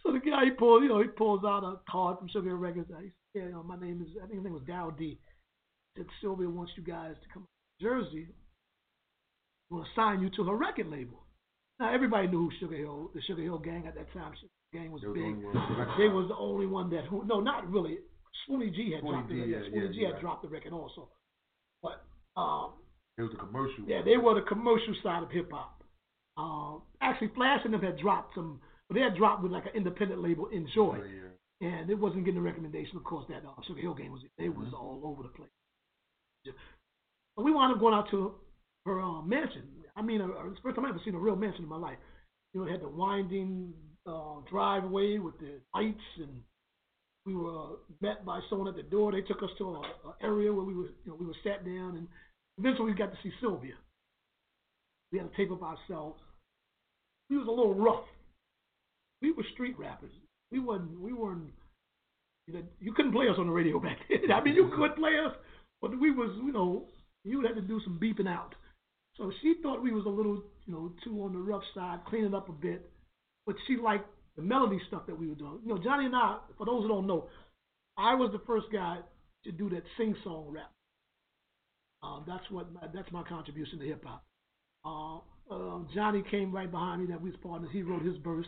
so 0.03 0.12
the 0.12 0.19
guy, 0.19 0.45
he 0.45 0.51
pulls, 0.51 0.81
you 0.81 0.89
know, 0.89 1.01
he 1.01 1.07
pulls 1.07 1.43
out 1.45 1.63
a 1.63 1.79
card 1.89 2.17
from 2.17 2.29
Sugar 2.29 2.50
Hill 2.50 2.57
Records. 2.57 2.89
I 2.95 3.12
said, 3.33 3.43
you 3.45 3.51
know, 3.51 3.63
my 3.63 3.77
name 3.79 4.01
is, 4.01 4.09
I 4.17 4.25
think 4.25 4.35
his 4.35 4.43
name 4.43 4.53
was 4.53 4.63
Dow 4.67 4.89
D. 4.97 5.19
Said, 5.97 6.07
Sylvia 6.21 6.50
wants 6.50 6.71
you 6.75 6.83
guys 6.83 7.13
to 7.21 7.33
come 7.33 7.43
to 7.43 7.85
Jersey. 7.85 8.27
We'll 9.69 9.85
assign 9.93 10.21
you 10.21 10.29
to 10.31 10.43
her 10.45 10.55
record 10.55 10.88
label. 10.88 11.23
Now, 11.79 11.93
everybody 11.93 12.27
knew 12.27 12.50
who 12.50 12.51
Sugar 12.59 12.77
Hill, 12.77 13.12
the 13.13 13.21
Sugar 13.21 13.43
Hill 13.43 13.59
Gang 13.59 13.85
at 13.88 13.95
that 13.95 14.12
time. 14.13 14.33
Sugar 14.33 14.50
Hill 14.71 14.81
Gang 14.81 14.91
was 14.91 15.01
was 15.03 15.13
big. 15.13 15.97
They 15.97 16.09
was 16.09 16.27
the 16.29 16.38
only 16.38 16.65
one 16.65 16.89
that 16.89 17.05
who 17.05 17.23
no, 17.25 17.39
not 17.39 17.69
really. 17.69 17.97
Spoonie 18.50 18.73
Gee 18.73 18.93
had 18.93 19.03
Spoonie 19.03 19.12
dropped 19.12 19.29
the 19.29 19.35
record. 19.35 19.50
yeah, 19.50 19.57
Spoonie 19.69 19.85
yeah, 19.85 19.91
G 19.93 20.03
had 20.03 20.12
right. 20.13 20.21
dropped 20.21 20.41
the 20.41 20.50
record 20.50 20.73
also. 20.73 21.09
Um, 22.36 22.72
It 23.18 23.22
was 23.24 23.32
a 23.34 23.38
commercial. 23.38 23.84
yeah, 23.88 24.02
they 24.04 24.18
were 24.18 24.36
the 24.36 24.42
commercial 24.48 24.96
side 25.04 25.24
of 25.24 25.32
hip 25.32 25.52
hop. 25.52 25.84
Um, 26.38 26.82
actually, 27.02 27.30
Flash 27.36 27.62
and 27.63 27.74
them 27.74 27.82
had 27.82 27.98
dropped 28.00 28.34
some, 28.36 28.60
but 28.90 28.96
they 28.96 29.02
had 29.02 29.16
dropped 29.16 29.44
with 29.44 29.52
like 29.52 29.66
an 29.66 29.72
independent 29.75 30.22
label, 30.22 30.48
Enjoy, 30.48 30.98
Yeah, 31.62 31.68
and 31.70 31.90
it 31.90 31.96
wasn't 32.00 32.25
getting 32.25 32.40
a 32.40 32.44
recommendation. 32.44 32.98
Of 32.98 33.04
course, 33.04 33.25
that 33.30 33.44
uh, 33.46 33.62
Sugar 33.68 33.82
Hill 33.82 33.94
Gang 33.94 34.12
was 34.12 34.22
they 34.38 34.50
was 34.50 34.68
Mm-hmm. 34.68 34.75
all 34.75 35.02
over 35.06 35.24
the 35.24 35.30
place. 35.30 35.50
But 37.36 37.44
we 37.46 37.52
wound 37.54 37.74
up 37.74 37.80
going 37.80 37.94
out 37.94 38.10
to 38.12 38.36
her 38.86 39.00
uh, 39.02 39.22
mansion. 39.22 39.63
I 39.96 40.02
mean, 40.02 40.22
uh, 40.22 40.28
it's 40.48 40.56
the 40.58 40.62
first 40.63 40.75
time 40.75 40.86
I 40.86 40.90
ever 40.90 41.00
seen 41.06 41.16
a 41.16 41.20
real 41.20 41.36
mansion 41.36 41.63
in 41.63 41.70
my 41.70 41.78
life. 41.78 41.98
You 42.54 42.62
know, 42.62 42.68
it 42.68 42.72
had 42.72 42.82
the 42.82 42.90
winding 42.90 43.74
uh, 44.08 44.42
driveway 44.50 45.18
with 45.20 45.38
the 45.40 45.60
lights, 45.74 46.04
and 46.18 46.42
we 47.25 47.36
were 47.36 47.78
met 48.02 48.25
by 48.25 48.40
someone 48.50 48.68
at 48.68 48.75
the 48.75 48.84
door. 48.84 49.12
They 49.12 49.22
took 49.22 49.42
us 49.42 49.50
to 49.60 49.70
a, 49.70 49.80
a 49.80 50.16
area 50.22 50.52
where 50.54 50.66
we 50.66 50.74
were, 50.75 50.86
you 51.06 51.08
know, 51.12 51.16
we 51.16 51.25
were 51.25 51.36
sat 51.44 51.63
down, 51.66 51.96
and 51.98 52.08
eventually 52.57 52.91
we 52.91 52.98
got 52.98 53.12
to 53.12 53.17
see 53.24 53.31
Sylvia. 53.41 53.74
We 55.12 55.19
had 55.19 55.29
to 55.29 55.38
tape 55.38 55.51
up 55.51 55.62
ourselves. 55.62 56.19
We 57.29 57.38
was 57.38 57.48
a 57.48 57.51
little 57.51 57.75
rough. 57.75 58.05
We 59.22 59.31
were 59.31 59.43
street 59.53 59.77
rappers. 59.77 60.12
We 60.51 60.60
wasn't. 60.60 61.00
We 61.00 61.13
weren't. 61.13 61.51
You, 62.48 62.55
know, 62.55 62.63
you 62.79 62.93
couldn't 62.93 63.13
play 63.13 63.29
us 63.29 63.36
on 63.38 63.48
the 63.48 63.53
radio 63.53 63.79
back 63.79 63.98
then. 64.10 64.31
I 64.31 64.43
mean, 64.43 64.55
you 64.55 64.72
could 64.75 64.95
play 64.95 65.13
us, 65.25 65.33
but 65.81 65.98
we 65.98 66.12
was, 66.12 66.38
you 66.43 66.51
know, 66.51 66.88
you 67.24 67.38
would 67.38 67.45
have 67.45 67.55
to 67.55 67.62
do 67.62 67.79
some 67.83 68.00
beeping 68.01 68.27
out. 68.27 68.55
So 69.15 69.31
she 69.41 69.55
thought 69.62 69.81
we 69.81 69.93
was 69.93 70.05
a 70.05 70.10
little, 70.10 70.41
you 70.65 70.74
know, 70.74 70.91
too 71.03 71.24
on 71.24 71.33
the 71.33 71.39
rough 71.39 71.63
side, 71.74 72.00
clean 72.07 72.25
it 72.25 72.33
up 72.33 72.50
a 72.50 72.51
bit. 72.51 72.89
But 73.45 73.55
she 73.67 73.77
liked 73.77 74.07
the 74.36 74.41
melody 74.41 74.79
stuff 74.88 75.03
that 75.07 75.17
we 75.17 75.27
were 75.27 75.36
doing. 75.36 75.60
You 75.63 75.75
know, 75.75 75.81
Johnny 75.81 76.05
and 76.05 76.15
I, 76.15 76.39
for 76.57 76.65
those 76.65 76.83
who 76.83 76.88
don't 76.88 77.07
know, 77.07 77.27
I 77.98 78.15
was 78.15 78.31
the 78.31 78.41
first 78.48 78.67
guy 78.72 78.98
to 79.43 79.51
do 79.51 79.69
that 79.69 79.83
sing 79.98 80.15
song 80.24 80.48
rap. 80.50 80.72
Um, 82.03 82.24
that's 82.27 82.43
what 82.51 82.72
my, 82.74 82.81
that's 82.93 83.12
my 83.12 83.24
contribution 83.24 83.79
to 83.79 83.86
hip 83.86 84.03
hop. 84.05 84.24
Uh, 84.86 85.19
um, 85.53 85.88
Johnny 85.93 86.24
came 86.29 86.51
right 86.51 86.69
behind 86.69 87.01
me. 87.01 87.07
That 87.07 87.22
we 87.22 87.29
was 87.31 87.39
partners. 87.41 87.69
He 87.72 87.81
wrote 87.81 88.03
his 88.03 88.17
verse, 88.24 88.45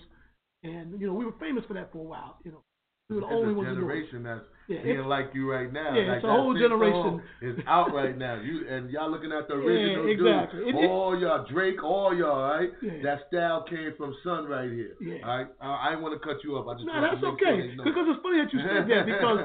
and 0.64 1.00
you 1.00 1.08
know 1.08 1.14
we 1.14 1.26
were 1.26 1.34
famous 1.40 1.64
for 1.68 1.74
that 1.76 1.92
for 1.92 2.00
a 2.00 2.04
while. 2.04 2.38
You 2.44 2.52
know, 2.52 2.64
we 3.10 3.16
were 3.16 3.22
the 3.22 3.28
It's 3.28 3.36
only 3.36 3.54
a 3.54 3.56
ones 3.56 3.70
to 3.70 3.76
do 3.76 3.80
it. 3.80 3.82
generation 3.82 4.24
that's 4.24 4.46
Yeah, 4.68 4.84
being 4.84 5.06
like 5.06 5.30
you 5.34 5.50
right 5.50 5.72
now. 5.72 5.96
Yeah, 5.96 6.08
like 6.08 6.18
it's 6.18 6.26
a 6.26 6.32
whole 6.32 6.54
generation. 6.58 7.22
is 7.42 7.60
out 7.68 7.94
right 7.94 8.18
now. 8.18 8.36
You 8.42 8.68
and 8.68 8.90
y'all 8.90 9.10
looking 9.10 9.32
at 9.32 9.48
the 9.48 9.54
Yeah, 9.60 9.68
original 9.68 10.10
exactly. 10.12 10.60
dude. 10.66 10.76
It- 10.76 10.90
all 10.90 11.18
y'all, 11.18 11.46
Drake, 11.50 11.82
all 11.84 12.14
y'all, 12.14 12.42
right? 12.42 12.72
Yeah. 12.82 12.92
That 13.04 13.20
style 13.30 13.64
came 13.70 13.94
from 13.98 14.14
Sun 14.24 14.46
right 14.48 14.70
here. 14.72 14.96
Yeah. 15.00 15.26
All 15.26 15.38
right, 15.38 15.48
I, 15.62 15.88
I 15.88 15.90
didn't 15.92 16.04
want 16.04 16.20
to 16.22 16.28
cut 16.28 16.44
you 16.44 16.58
up. 16.58 16.68
I 16.68 16.74
just 16.74 16.88
No, 16.88 17.00
that's 17.00 17.22
to 17.22 17.32
make 17.32 17.40
sure 17.40 17.54
okay. 17.54 17.76
know. 17.76 17.84
Because 17.86 18.06
it's 18.10 18.22
funny 18.22 18.38
that 18.44 18.52
you 18.52 18.60
said 18.60 18.90
that 18.90 19.06
because 19.16 19.40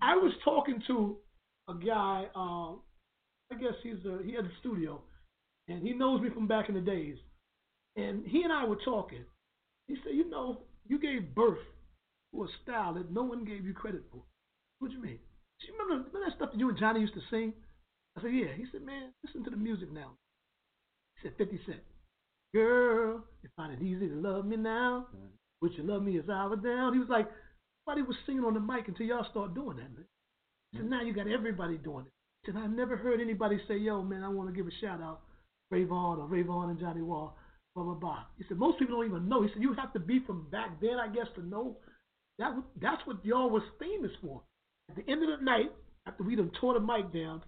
I 0.00 0.16
was 0.16 0.32
talking 0.44 0.82
to 0.86 1.16
a 1.68 1.74
guy. 1.74 2.24
Um, 2.34 2.80
I 3.52 3.56
guess 3.56 3.74
he's 3.82 4.04
a, 4.06 4.22
he 4.24 4.34
had 4.34 4.44
a 4.44 4.52
studio, 4.60 5.00
and 5.68 5.82
he 5.82 5.92
knows 5.92 6.20
me 6.20 6.30
from 6.30 6.46
back 6.46 6.68
in 6.68 6.74
the 6.74 6.80
days. 6.80 7.16
And 7.96 8.24
he 8.26 8.42
and 8.42 8.52
I 8.52 8.64
were 8.64 8.78
talking. 8.84 9.24
He 9.88 9.96
said, 10.04 10.14
"You 10.14 10.30
know, 10.30 10.62
you 10.86 10.98
gave 10.98 11.34
birth 11.34 11.58
to 12.32 12.44
a 12.44 12.48
style 12.62 12.94
that 12.94 13.10
no 13.10 13.22
one 13.22 13.44
gave 13.44 13.64
you 13.64 13.74
credit 13.74 14.04
for." 14.12 14.22
What 14.78 14.88
do 14.88 14.96
you 14.96 15.02
mean? 15.02 15.18
Do 15.60 15.66
you 15.66 15.72
remember, 15.72 16.08
remember 16.08 16.30
that 16.30 16.36
stuff 16.36 16.52
that 16.52 16.58
you 16.58 16.68
and 16.68 16.78
Johnny 16.78 17.00
used 17.00 17.14
to 17.14 17.20
sing? 17.30 17.52
I 18.16 18.22
said, 18.22 18.32
"Yeah." 18.32 18.52
He 18.56 18.66
said, 18.70 18.82
"Man, 18.82 19.12
listen 19.24 19.42
to 19.44 19.50
the 19.50 19.56
music 19.56 19.92
now." 19.92 20.12
He 21.20 21.28
said, 21.28 21.36
50 21.36 21.60
Cent. 21.66 21.80
Girl, 22.54 23.22
you 23.42 23.50
find 23.56 23.72
it 23.72 23.82
easy 23.84 24.08
to 24.08 24.14
love 24.14 24.46
me 24.46 24.56
now. 24.56 25.06
Mm-hmm. 25.14 25.26
Would 25.60 25.72
you 25.74 25.84
love 25.84 26.02
me 26.02 26.18
as 26.18 26.24
I 26.30 26.46
was 26.46 26.58
down? 26.64 26.94
He 26.94 26.98
was 26.98 27.08
like, 27.08 27.28
nobody 27.86 28.02
was 28.02 28.16
singing 28.26 28.44
on 28.44 28.54
the 28.54 28.60
mic 28.60 28.88
until 28.88 29.06
y'all 29.06 29.26
start 29.30 29.54
doing 29.54 29.76
that, 29.76 29.92
man. 29.94 30.06
So 30.74 30.80
mm-hmm. 30.80 30.90
now 30.90 31.02
you 31.02 31.12
got 31.12 31.28
everybody 31.28 31.76
doing 31.76 32.06
it. 32.06 32.12
Said, 32.46 32.56
I 32.56 32.66
never 32.66 32.96
heard 32.96 33.20
anybody 33.20 33.58
say, 33.68 33.76
yo, 33.76 34.02
man, 34.02 34.22
I 34.22 34.28
want 34.28 34.48
to 34.48 34.54
give 34.54 34.66
a 34.66 34.74
shout 34.80 35.02
out 35.02 35.20
Rayvon 35.72 36.18
or 36.18 36.28
Rayvon 36.28 36.70
and 36.70 36.80
Johnny 36.80 37.02
Wall, 37.02 37.36
blah, 37.74 37.84
blah, 37.84 37.94
blah. 37.94 38.24
He 38.38 38.44
said, 38.48 38.58
most 38.58 38.78
people 38.78 38.96
don't 38.96 39.06
even 39.06 39.28
know. 39.28 39.42
He 39.42 39.48
said, 39.52 39.62
you 39.62 39.74
have 39.74 39.92
to 39.92 40.00
be 40.00 40.20
from 40.26 40.46
back 40.50 40.80
then, 40.80 40.96
I 41.00 41.08
guess, 41.08 41.26
to 41.36 41.46
know. 41.46 41.76
That 42.38 42.54
That's 42.80 43.06
what 43.06 43.24
y'all 43.24 43.50
was 43.50 43.62
famous 43.78 44.10
for. 44.22 44.42
At 44.88 44.96
the 44.96 45.10
end 45.10 45.22
of 45.22 45.38
the 45.38 45.44
night, 45.44 45.70
after 46.06 46.22
we 46.22 46.34
done 46.34 46.50
tore 46.60 46.74
the 46.74 46.80
mic 46.80 47.12
down, 47.12 47.42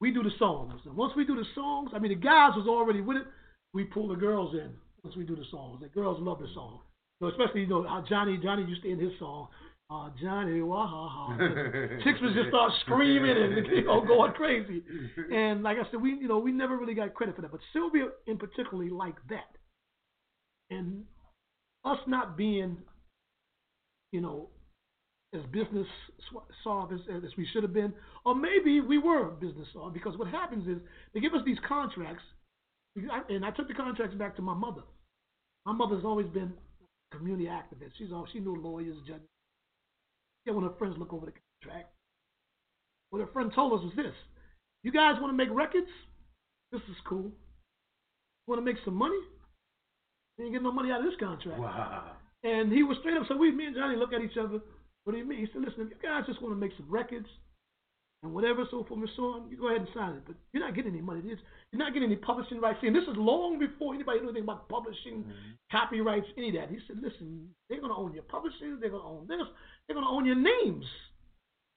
we 0.00 0.10
do 0.10 0.22
the 0.22 0.32
songs. 0.38 0.80
And 0.84 0.96
once 0.96 1.12
we 1.16 1.24
do 1.24 1.36
the 1.36 1.46
songs, 1.54 1.90
I 1.94 2.00
mean, 2.00 2.10
the 2.10 2.16
guys 2.16 2.52
was 2.56 2.66
already 2.66 3.00
with 3.00 3.18
it. 3.18 3.26
We 3.72 3.84
pull 3.84 4.08
the 4.08 4.16
girls 4.16 4.54
in 4.54 4.72
once 5.04 5.16
we 5.16 5.24
do 5.24 5.36
the 5.36 5.46
songs. 5.50 5.80
The 5.80 5.88
girls 5.88 6.18
love 6.20 6.40
the 6.40 6.48
song. 6.52 6.80
So 7.20 7.28
especially, 7.28 7.62
you 7.62 7.68
know, 7.68 7.84
how 7.84 8.04
Johnny 8.08 8.38
Johnny 8.42 8.64
used 8.64 8.82
to 8.82 8.90
end 8.90 9.00
his 9.00 9.12
song. 9.20 9.48
Uh, 9.92 10.08
Johnny, 10.22 10.62
wah 10.62 10.86
ha 10.86 11.08
ha. 11.08 11.36
Chicks 12.04 12.18
would 12.22 12.32
just 12.34 12.48
start 12.48 12.72
screaming 12.80 13.36
and 13.36 13.66
you 13.76 13.84
know 13.84 14.00
going 14.00 14.32
crazy. 14.32 14.82
And 15.30 15.62
like 15.62 15.76
I 15.76 15.90
said, 15.90 16.00
we 16.00 16.10
you 16.10 16.28
know 16.28 16.38
we 16.38 16.50
never 16.50 16.78
really 16.78 16.94
got 16.94 17.12
credit 17.12 17.36
for 17.36 17.42
that, 17.42 17.50
but 17.50 17.60
Sylvia 17.74 18.06
in 18.26 18.38
particularly 18.38 18.88
like 18.88 19.16
that. 19.28 19.50
And 20.70 21.04
us 21.84 21.98
not 22.06 22.38
being, 22.38 22.78
you 24.12 24.22
know, 24.22 24.48
as 25.34 25.42
business 25.52 25.86
solved 26.64 26.94
as, 26.94 27.00
as 27.14 27.36
we 27.36 27.46
should 27.52 27.62
have 27.62 27.74
been, 27.74 27.92
or 28.24 28.34
maybe 28.34 28.80
we 28.80 28.96
were 28.96 29.26
business 29.26 29.68
solved 29.74 29.92
because 29.92 30.16
what 30.16 30.28
happens 30.28 30.66
is 30.68 30.78
they 31.12 31.20
give 31.20 31.34
us 31.34 31.42
these 31.44 31.58
contracts, 31.68 32.24
and 33.28 33.44
I 33.44 33.50
took 33.50 33.68
the 33.68 33.74
contracts 33.74 34.16
back 34.16 34.36
to 34.36 34.42
my 34.42 34.54
mother. 34.54 34.82
My 35.66 35.72
mother's 35.72 36.04
always 36.04 36.28
been 36.28 36.54
community 37.14 37.44
activist. 37.44 37.90
She's 37.98 38.10
all 38.10 38.26
she 38.32 38.38
knew 38.40 38.56
lawyers, 38.56 38.96
judges. 39.06 39.28
Yeah, 40.46 40.54
when 40.54 40.64
her 40.64 40.74
friends 40.78 40.96
look 40.98 41.12
over 41.12 41.26
the 41.26 41.32
contract. 41.32 41.90
What 43.10 43.20
her 43.20 43.28
friend 43.32 43.52
told 43.54 43.72
us 43.78 43.84
was 43.84 43.92
this: 43.96 44.14
You 44.82 44.92
guys 44.92 45.20
want 45.20 45.32
to 45.32 45.36
make 45.36 45.54
records? 45.54 45.90
This 46.72 46.80
is 46.88 46.96
cool. 47.06 47.30
Want 48.46 48.58
to 48.58 48.64
make 48.64 48.76
some 48.84 48.94
money? 48.94 49.20
You 50.38 50.46
ain't 50.46 50.54
get 50.54 50.62
no 50.62 50.72
money 50.72 50.90
out 50.90 51.00
of 51.00 51.06
this 51.06 51.20
contract. 51.20 51.60
Wow. 51.60 52.16
And 52.42 52.72
he 52.72 52.82
was 52.82 52.96
straight 53.00 53.16
up. 53.16 53.24
So 53.28 53.36
we, 53.36 53.52
me 53.52 53.66
and 53.66 53.76
Johnny, 53.76 53.96
look 53.96 54.12
at 54.12 54.22
each 54.22 54.36
other. 54.36 54.60
What 55.04 55.12
do 55.12 55.18
you 55.18 55.24
mean? 55.24 55.38
He 55.40 55.46
said, 55.52 55.62
"Listen, 55.62 55.82
if 55.82 55.90
you 55.90 55.96
guys 56.02 56.24
just 56.26 56.42
want 56.42 56.54
to 56.54 56.58
make 56.58 56.72
some 56.76 56.90
records 56.90 57.26
and 58.22 58.32
whatever, 58.32 58.64
so 58.70 58.84
forth 58.84 59.00
and 59.00 59.10
so 59.16 59.22
on, 59.34 59.50
you 59.50 59.56
go 59.56 59.68
ahead 59.68 59.80
and 59.80 59.88
sign 59.94 60.14
it. 60.14 60.22
But 60.26 60.36
you're 60.52 60.62
not 60.62 60.74
getting 60.76 60.92
any 60.92 61.02
money. 61.02 61.22
You're 61.24 61.38
not 61.78 61.92
getting 61.92 62.08
any 62.10 62.16
publishing 62.16 62.60
rights. 62.60 62.78
And 62.82 62.94
this 62.94 63.02
is 63.02 63.16
long 63.16 63.58
before 63.58 63.94
anybody 63.94 64.20
knew 64.20 64.30
anything 64.30 64.44
about 64.44 64.68
publishing, 64.68 65.26
mm-hmm. 65.26 65.58
copyrights, 65.70 66.26
any 66.38 66.50
of 66.50 66.54
that. 66.54 66.70
He 66.70 66.78
said, 66.86 67.02
"Listen, 67.02 67.48
they're 67.68 67.80
going 67.80 67.90
to 67.92 67.98
own 67.98 68.14
your 68.14 68.22
publishing. 68.24 68.78
They're 68.80 68.90
going 68.90 69.02
to 69.02 69.08
own 69.08 69.26
this. 69.26 69.46
They're 69.86 69.94
going 69.94 70.06
to 70.06 70.12
own 70.12 70.24
your 70.24 70.38
names." 70.38 70.86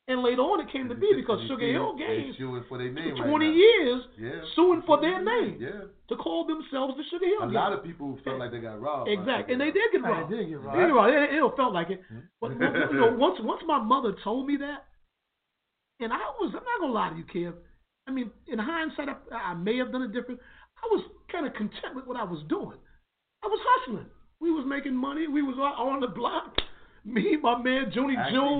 And 0.07 0.21
later 0.21 0.45
on, 0.45 0.61
it 0.61 0.71
came 0.71 0.87
to 0.87 0.93
be 0.93 1.09
because 1.15 1.41
Sugar 1.49 1.65
Hill 1.65 1.97
Gang's, 1.97 2.37
suing 2.37 2.63
for 2.69 2.77
their 2.77 2.93
name 2.93 3.17
for 3.17 3.23
right 3.25 3.29
20 3.41 3.49
now. 3.49 3.53
years, 3.57 4.01
Yeah. 4.21 4.41
suing 4.53 4.83
for 4.85 5.01
their 5.01 5.17
name 5.19 5.57
Yeah. 5.59 5.89
to 6.09 6.15
call 6.15 6.45
themselves 6.45 6.95
the 6.95 7.03
Sugar 7.09 7.25
Hill 7.25 7.41
A 7.41 7.49
lot 7.49 7.73
of 7.73 7.81
people 7.81 8.15
felt 8.23 8.37
like 8.37 8.51
they 8.51 8.59
got 8.59 8.79
robbed. 8.79 9.09
Exactly, 9.09 9.53
and 9.53 9.61
they 9.61 9.71
did 9.71 9.91
get 9.91 10.03
robbed. 10.03 10.29
they 10.29 10.45
did 10.45 10.49
get 10.49 10.61
They 10.61 10.67
robbed. 10.67 10.77
did 10.77 10.87
get 10.89 10.93
robbed. 10.93 11.13
It, 11.33 11.33
it 11.41 11.55
felt 11.57 11.73
like 11.73 11.89
it. 11.89 12.03
But 12.39 12.51
you 12.51 12.99
know, 13.01 13.15
once 13.17 13.39
once 13.41 13.63
my 13.65 13.79
mother 13.81 14.13
told 14.23 14.45
me 14.45 14.57
that, 14.57 14.85
and 15.99 16.11
I 16.11 16.17
was 16.39 16.53
I'm 16.55 16.63
not 16.63 16.79
gonna 16.81 16.93
lie 16.93 17.09
to 17.09 17.17
you, 17.17 17.25
Kev. 17.25 17.53
I 18.07 18.11
mean, 18.11 18.31
in 18.47 18.59
hindsight, 18.59 19.09
I, 19.09 19.35
I 19.35 19.53
may 19.53 19.77
have 19.77 19.91
done 19.91 20.03
it 20.03 20.13
different. 20.13 20.39
I 20.77 20.87
was 20.91 21.03
kind 21.31 21.47
of 21.47 21.53
content 21.53 21.95
with 21.95 22.05
what 22.05 22.17
I 22.17 22.23
was 22.23 22.43
doing. 22.49 22.77
I 23.43 23.47
was 23.47 23.59
hustling. 23.63 24.05
We 24.39 24.51
was 24.51 24.65
making 24.67 24.95
money. 24.95 25.27
We 25.27 25.41
was 25.41 25.55
on 25.57 26.01
the 26.01 26.07
block. 26.07 26.55
Me, 27.05 27.37
my 27.39 27.55
man, 27.61 27.91
Junie 27.93 28.15
June. 28.31 28.57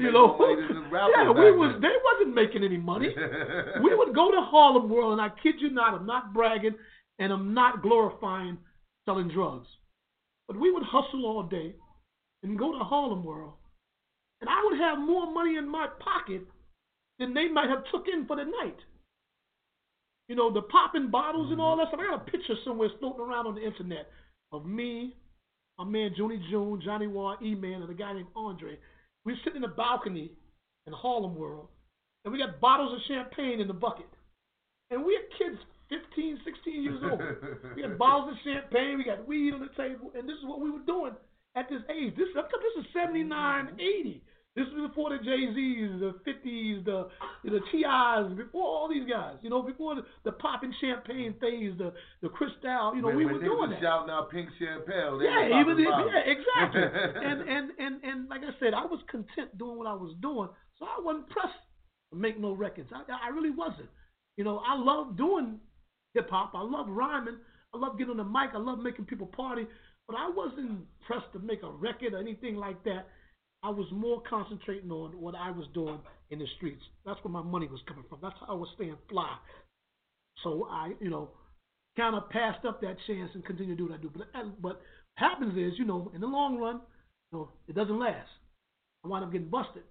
You 0.00 0.10
know, 0.10 0.36
more 0.36 0.56
money 0.56 0.66
than 0.66 0.82
the 0.82 0.88
rappers 0.90 1.14
yeah, 1.16 1.30
we 1.30 1.52
was. 1.52 1.70
then. 1.74 1.82
They 1.82 1.96
wasn't 2.02 2.34
making 2.34 2.64
any 2.64 2.76
money. 2.76 3.14
we 3.84 3.94
would 3.94 4.12
go 4.12 4.32
to 4.32 4.40
Harlem 4.40 4.90
World, 4.90 5.12
and 5.12 5.20
I 5.20 5.28
kid 5.42 5.54
you 5.60 5.70
not, 5.70 5.94
I'm 5.94 6.04
not 6.04 6.34
bragging, 6.34 6.74
and 7.20 7.32
I'm 7.32 7.54
not 7.54 7.82
glorifying 7.82 8.58
selling 9.04 9.28
drugs, 9.28 9.68
but 10.48 10.58
we 10.58 10.72
would 10.72 10.82
hustle 10.82 11.24
all 11.24 11.44
day 11.44 11.76
and 12.42 12.58
go 12.58 12.76
to 12.76 12.82
Harlem 12.82 13.22
World, 13.22 13.52
and 14.40 14.50
I 14.50 14.60
would 14.64 14.78
have 14.80 14.98
more 14.98 15.32
money 15.32 15.56
in 15.56 15.68
my 15.68 15.86
pocket 16.00 16.42
than 17.18 17.34
they 17.34 17.48
might 17.48 17.68
have 17.68 17.84
took 17.92 18.06
in 18.12 18.26
for 18.26 18.36
the 18.36 18.44
night. 18.44 18.78
You 20.28 20.36
know, 20.36 20.52
the 20.52 20.62
popping 20.62 21.10
bottles 21.10 21.52
and 21.52 21.60
all 21.60 21.76
mm-hmm. 21.76 21.80
that 21.80 21.88
stuff. 21.88 22.00
I 22.00 22.16
got 22.16 22.26
a 22.26 22.30
picture 22.30 22.54
somewhere 22.64 22.88
floating 22.98 23.20
around 23.20 23.46
on 23.46 23.54
the 23.54 23.64
internet 23.64 24.08
of 24.52 24.64
me, 24.64 25.16
my 25.78 25.84
man 25.84 26.12
Junie 26.16 26.42
June, 26.50 26.80
Johnny 26.84 27.06
Wall, 27.06 27.36
E-Man, 27.42 27.82
and 27.82 27.90
a 27.90 27.94
guy 27.94 28.12
named 28.14 28.28
Andre. 28.34 28.78
We 29.24 29.32
were 29.32 29.38
sitting 29.44 29.62
in 29.62 29.68
the 29.68 29.76
balcony 29.76 30.32
in 30.86 30.92
Harlem 30.92 31.34
World, 31.34 31.68
and 32.24 32.32
we 32.32 32.38
got 32.38 32.60
bottles 32.60 32.94
of 32.94 33.00
champagne 33.06 33.60
in 33.60 33.68
the 33.68 33.74
bucket. 33.74 34.08
And 34.90 35.04
we 35.04 35.16
are 35.16 35.26
kids 35.38 35.60
15, 35.88 36.40
16 36.44 36.82
years 36.82 37.00
old. 37.02 37.20
We 37.76 37.82
had 37.82 37.98
bottles 37.98 38.32
of 38.32 38.38
champagne, 38.44 38.98
we 38.98 39.04
got 39.04 39.26
weed 39.26 39.52
on 39.52 39.60
the 39.60 39.72
table, 39.76 40.12
and 40.14 40.28
this 40.28 40.36
is 40.36 40.44
what 40.44 40.60
we 40.60 40.70
were 40.70 40.84
doing 40.86 41.12
at 41.56 41.68
this 41.68 41.82
age. 41.90 42.14
This, 42.16 42.28
this 42.34 42.84
is 42.84 42.86
79, 42.92 43.68
80. 43.74 44.22
This 44.54 44.66
was 44.70 44.86
before 44.88 45.10
the 45.10 45.18
Jay 45.18 45.50
Z's, 45.50 45.98
the 45.98 46.14
50s, 46.22 46.84
the 46.84 47.08
the 47.42 47.58
Ti's, 47.72 48.38
before 48.38 48.62
all 48.62 48.88
these 48.88 49.02
guys. 49.02 49.34
You 49.42 49.50
know, 49.50 49.62
before 49.62 49.96
the, 49.96 50.02
the 50.24 50.30
popping 50.30 50.72
champagne 50.80 51.34
mm-hmm. 51.34 51.42
phase, 51.42 51.74
the 51.76 51.92
the 52.22 52.28
Cristal. 52.28 52.94
You 52.94 53.02
know, 53.02 53.08
when, 53.08 53.16
we 53.16 53.26
when 53.26 53.34
were 53.34 53.40
niggas 53.40 53.50
doing 53.50 53.58
was 53.58 53.70
that. 53.74 53.82
shouting 53.82 54.10
out 54.10 54.30
Pink 54.30 54.48
Champagne. 54.54 55.18
They 55.18 55.26
Yeah, 55.26 55.58
even 55.58 55.74
if, 55.74 55.90
yeah, 55.90 56.22
exactly. 56.22 56.86
and, 57.26 57.42
and 57.50 57.70
and 57.82 57.94
and 58.04 58.28
like 58.28 58.42
I 58.46 58.54
said, 58.62 58.74
I 58.74 58.86
was 58.86 59.02
content 59.10 59.58
doing 59.58 59.76
what 59.76 59.88
I 59.88 59.94
was 59.94 60.14
doing, 60.22 60.48
so 60.78 60.86
I 60.86 61.02
wasn't 61.02 61.28
pressed 61.30 61.58
to 62.12 62.16
make 62.16 62.38
no 62.38 62.52
records. 62.52 62.90
I 62.94 63.02
I 63.10 63.34
really 63.34 63.50
wasn't. 63.50 63.90
You 64.36 64.44
know, 64.44 64.62
I 64.62 64.78
love 64.78 65.16
doing 65.16 65.58
hip 66.14 66.30
hop. 66.30 66.52
I 66.54 66.62
love 66.62 66.86
rhyming. 66.88 67.38
I 67.74 67.78
love 67.78 67.98
getting 67.98 68.12
on 68.12 68.18
the 68.18 68.24
mic. 68.24 68.54
I 68.54 68.58
love 68.58 68.78
making 68.78 69.06
people 69.06 69.26
party. 69.26 69.66
But 70.06 70.16
I 70.16 70.30
wasn't 70.30 70.86
pressed 71.06 71.32
to 71.32 71.40
make 71.40 71.62
a 71.64 71.70
record 71.70 72.14
or 72.14 72.18
anything 72.18 72.54
like 72.54 72.82
that. 72.84 73.08
I 73.64 73.70
was 73.70 73.86
more 73.90 74.22
concentrating 74.28 74.90
on 74.90 75.12
what 75.18 75.34
I 75.34 75.50
was 75.50 75.66
doing 75.72 75.98
in 76.30 76.38
the 76.38 76.46
streets. 76.56 76.82
That's 77.06 77.18
where 77.24 77.32
my 77.32 77.42
money 77.42 77.66
was 77.66 77.80
coming 77.88 78.04
from. 78.10 78.18
That's 78.20 78.34
how 78.40 78.52
I 78.52 78.54
was 78.54 78.68
staying 78.74 78.96
fly. 79.08 79.34
So 80.42 80.68
I, 80.70 80.92
you 81.00 81.08
know, 81.08 81.30
kind 81.96 82.14
of 82.14 82.28
passed 82.28 82.66
up 82.66 82.82
that 82.82 82.96
chance 83.06 83.30
and 83.32 83.42
continued 83.42 83.78
to 83.78 83.82
do 83.82 83.88
what 83.88 83.98
I 83.98 84.02
do. 84.02 84.10
But 84.14 84.26
but 84.60 84.82
happens 85.14 85.56
is, 85.56 85.78
you 85.78 85.86
know, 85.86 86.12
in 86.14 86.20
the 86.20 86.26
long 86.26 86.58
run, 86.58 86.80
you 87.32 87.38
know, 87.38 87.48
it 87.66 87.74
doesn't 87.74 87.98
last. 87.98 88.28
I 89.02 89.08
wind 89.08 89.24
up 89.24 89.32
getting 89.32 89.48
busted. 89.48 89.84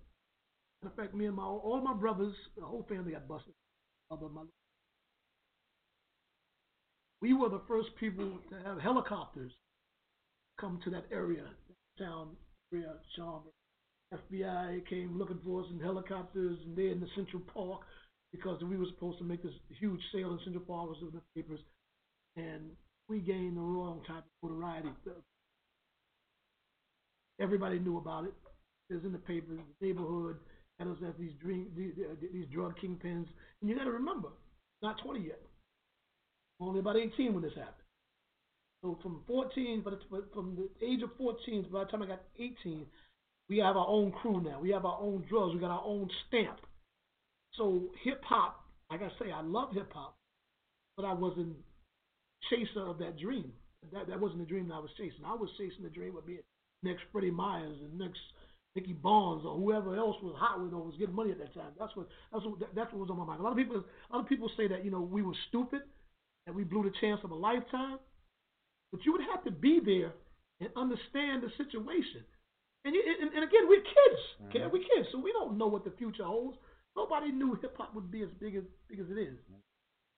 In 0.84 0.90
fact, 0.92 1.16
me 1.16 1.26
and 1.26 1.36
my 1.36 1.44
all 1.44 1.82
my 1.84 1.94
brothers, 1.94 2.36
the 2.56 2.64
whole 2.64 2.86
family 2.88 3.14
got 3.14 3.28
busted. 3.28 3.54
We 7.22 7.34
were 7.34 7.50
the 7.50 7.62
first 7.68 7.90
people 8.00 8.38
to 8.52 8.70
have 8.70 8.80
helicopters 8.80 9.52
come 10.60 10.80
to 10.84 10.92
that 10.92 11.06
area, 11.12 11.46
town 11.98 12.36
area, 12.72 12.94
Schomburg. 13.18 13.63
FBI 14.14 14.88
came 14.88 15.18
looking 15.18 15.40
for 15.44 15.62
us 15.62 15.68
in 15.72 15.80
helicopters, 15.80 16.58
and 16.66 16.76
they're 16.78 16.92
in 16.92 17.00
the 17.00 17.08
Central 17.16 17.42
Park 17.54 17.82
because 18.32 18.62
we 18.64 18.78
were 18.78 18.86
supposed 18.94 19.18
to 19.20 19.24
make 19.24 19.44
this 19.44 19.54
huge 19.80 20.02
sale 20.14 20.32
in 20.32 20.40
Central 20.44 20.66
Park 20.66 20.90
was 20.90 20.98
in 21.02 21.12
the 21.12 21.22
papers, 21.36 21.60
and 22.36 22.72
we 23.10 23.20
gained 23.20 23.58
the 23.58 23.62
wrong 23.62 24.02
type 24.08 24.24
of 24.44 24.50
notoriety. 24.50 24.90
Everybody 27.40 27.80
knew 27.80 27.98
about 27.98 28.26
it. 28.26 28.34
It 28.90 28.96
was 28.96 29.06
in 29.06 29.12
the 29.12 29.18
papers, 29.20 29.60
the 29.80 29.88
neighborhood, 29.88 30.38
had 30.80 30.88
us 30.88 30.98
as 31.08 31.14
these 31.20 31.34
dream, 31.42 31.68
these, 31.76 31.94
these 32.32 32.48
drug 32.54 32.76
kingpins. 32.80 33.28
And 33.62 33.70
you 33.70 33.76
got 33.76 33.86
to 33.86 33.92
remember, 33.92 34.30
not 34.82 35.02
20 35.04 35.22
yet. 35.22 35.42
Only 36.60 36.80
about 36.80 36.98
18 36.98 37.34
when 37.34 37.44
this 37.44 37.54
happened. 37.56 37.76
So 38.84 39.00
from 39.02 39.24
14, 39.28 39.82
but 39.82 39.94
it's- 39.94 40.08
but 40.12 40.32
from 40.34 40.56
the 40.56 40.70
age 40.86 41.02
of 41.02 41.16
14, 41.18 41.70
by 41.72 41.86
the 41.86 41.92
time 41.92 42.04
I 42.04 42.08
got 42.08 42.22
18, 42.38 42.86
we 43.54 43.60
have 43.60 43.78
our 43.78 43.88
own 43.88 44.12
crew 44.12 44.42
now. 44.42 44.60
We 44.60 44.72
have 44.72 44.84
our 44.84 44.98
own 45.00 45.24
drugs. 45.30 45.54
We 45.54 45.60
got 45.60 45.70
our 45.70 45.84
own 45.86 46.10
stamp. 46.28 46.58
So 47.54 47.84
hip 48.04 48.24
hop, 48.26 48.64
like 48.90 49.02
I 49.02 49.10
say, 49.20 49.32
I 49.32 49.42
love 49.42 49.74
hip 49.74 49.92
hop, 49.94 50.18
but 50.98 51.06
I 51.06 51.14
wasn't 51.14 51.56
chaser 52.50 52.82
of 52.82 52.98
that 52.98 53.20
dream. 53.20 53.54
That 53.92 54.08
that 54.08 54.20
wasn't 54.20 54.40
the 54.40 54.48
dream 54.48 54.70
that 54.70 54.74
I 54.74 54.80
was 54.80 54.90
chasing. 54.98 55.22
I 55.24 55.36
was 55.36 55.52
chasing 55.60 55.84
the 55.84 55.90
dream 55.90 56.18
of 56.18 56.26
being 56.26 56.40
next 56.82 57.04
Freddie 57.12 57.30
Myers 57.30 57.78
and 57.84 58.00
next 58.00 58.22
Nicky 58.76 58.94
Barnes 58.94 59.44
or 59.46 59.56
whoever 59.56 59.96
else 59.96 60.16
was 60.24 60.34
hot 60.36 60.60
with 60.60 60.74
or 60.74 60.82
was 60.82 60.96
getting 60.98 61.14
money 61.14 61.30
at 61.30 61.38
that 61.38 61.54
time. 61.54 61.74
That's 61.78 61.96
what 61.96 62.08
that's 62.32 62.44
what 62.44 62.58
that's 62.74 62.92
what 62.92 63.02
was 63.02 63.10
on 63.12 63.18
my 63.18 63.26
mind. 63.26 63.40
A 63.40 63.44
lot 63.44 63.52
of 63.52 63.58
people 63.58 63.84
a 64.10 64.16
lot 64.16 64.24
of 64.24 64.30
people 64.30 64.50
say 64.58 64.68
that 64.68 64.84
you 64.84 64.90
know 64.90 65.02
we 65.02 65.22
were 65.22 65.38
stupid, 65.50 65.82
that 66.48 66.56
we 66.56 66.64
blew 66.64 66.82
the 66.82 66.96
chance 67.00 67.22
of 67.24 67.30
a 67.30 67.36
lifetime, 67.36 68.00
but 68.92 69.06
you 69.06 69.12
would 69.12 69.22
have 69.32 69.44
to 69.44 69.52
be 69.52 69.80
there 69.86 70.14
and 70.60 70.70
understand 70.76 71.44
the 71.44 71.52
situation. 71.64 72.26
And, 72.86 72.94
you, 72.96 73.02
and, 73.02 73.34
and 73.34 73.44
again, 73.44 73.68
we're 73.68 73.82
kids. 73.82 74.22
Okay, 74.50 74.60
mm-hmm. 74.60 74.74
we're 74.74 74.84
kids, 74.84 75.08
so 75.12 75.20
we 75.20 75.32
don't 75.32 75.58
know 75.58 75.68
what 75.68 75.84
the 75.86 75.92
future 75.98 76.24
holds. 76.24 76.58
Nobody 76.96 77.32
knew 77.32 77.58
hip 77.62 77.76
hop 77.78 77.96
would 77.96 78.12
be 78.12 78.22
as 78.22 78.30
big 78.40 78.56
as 78.56 78.64
big 78.90 79.00
as 79.00 79.08
it 79.10 79.20
is. 79.20 79.38
Mm-hmm. 79.50 79.64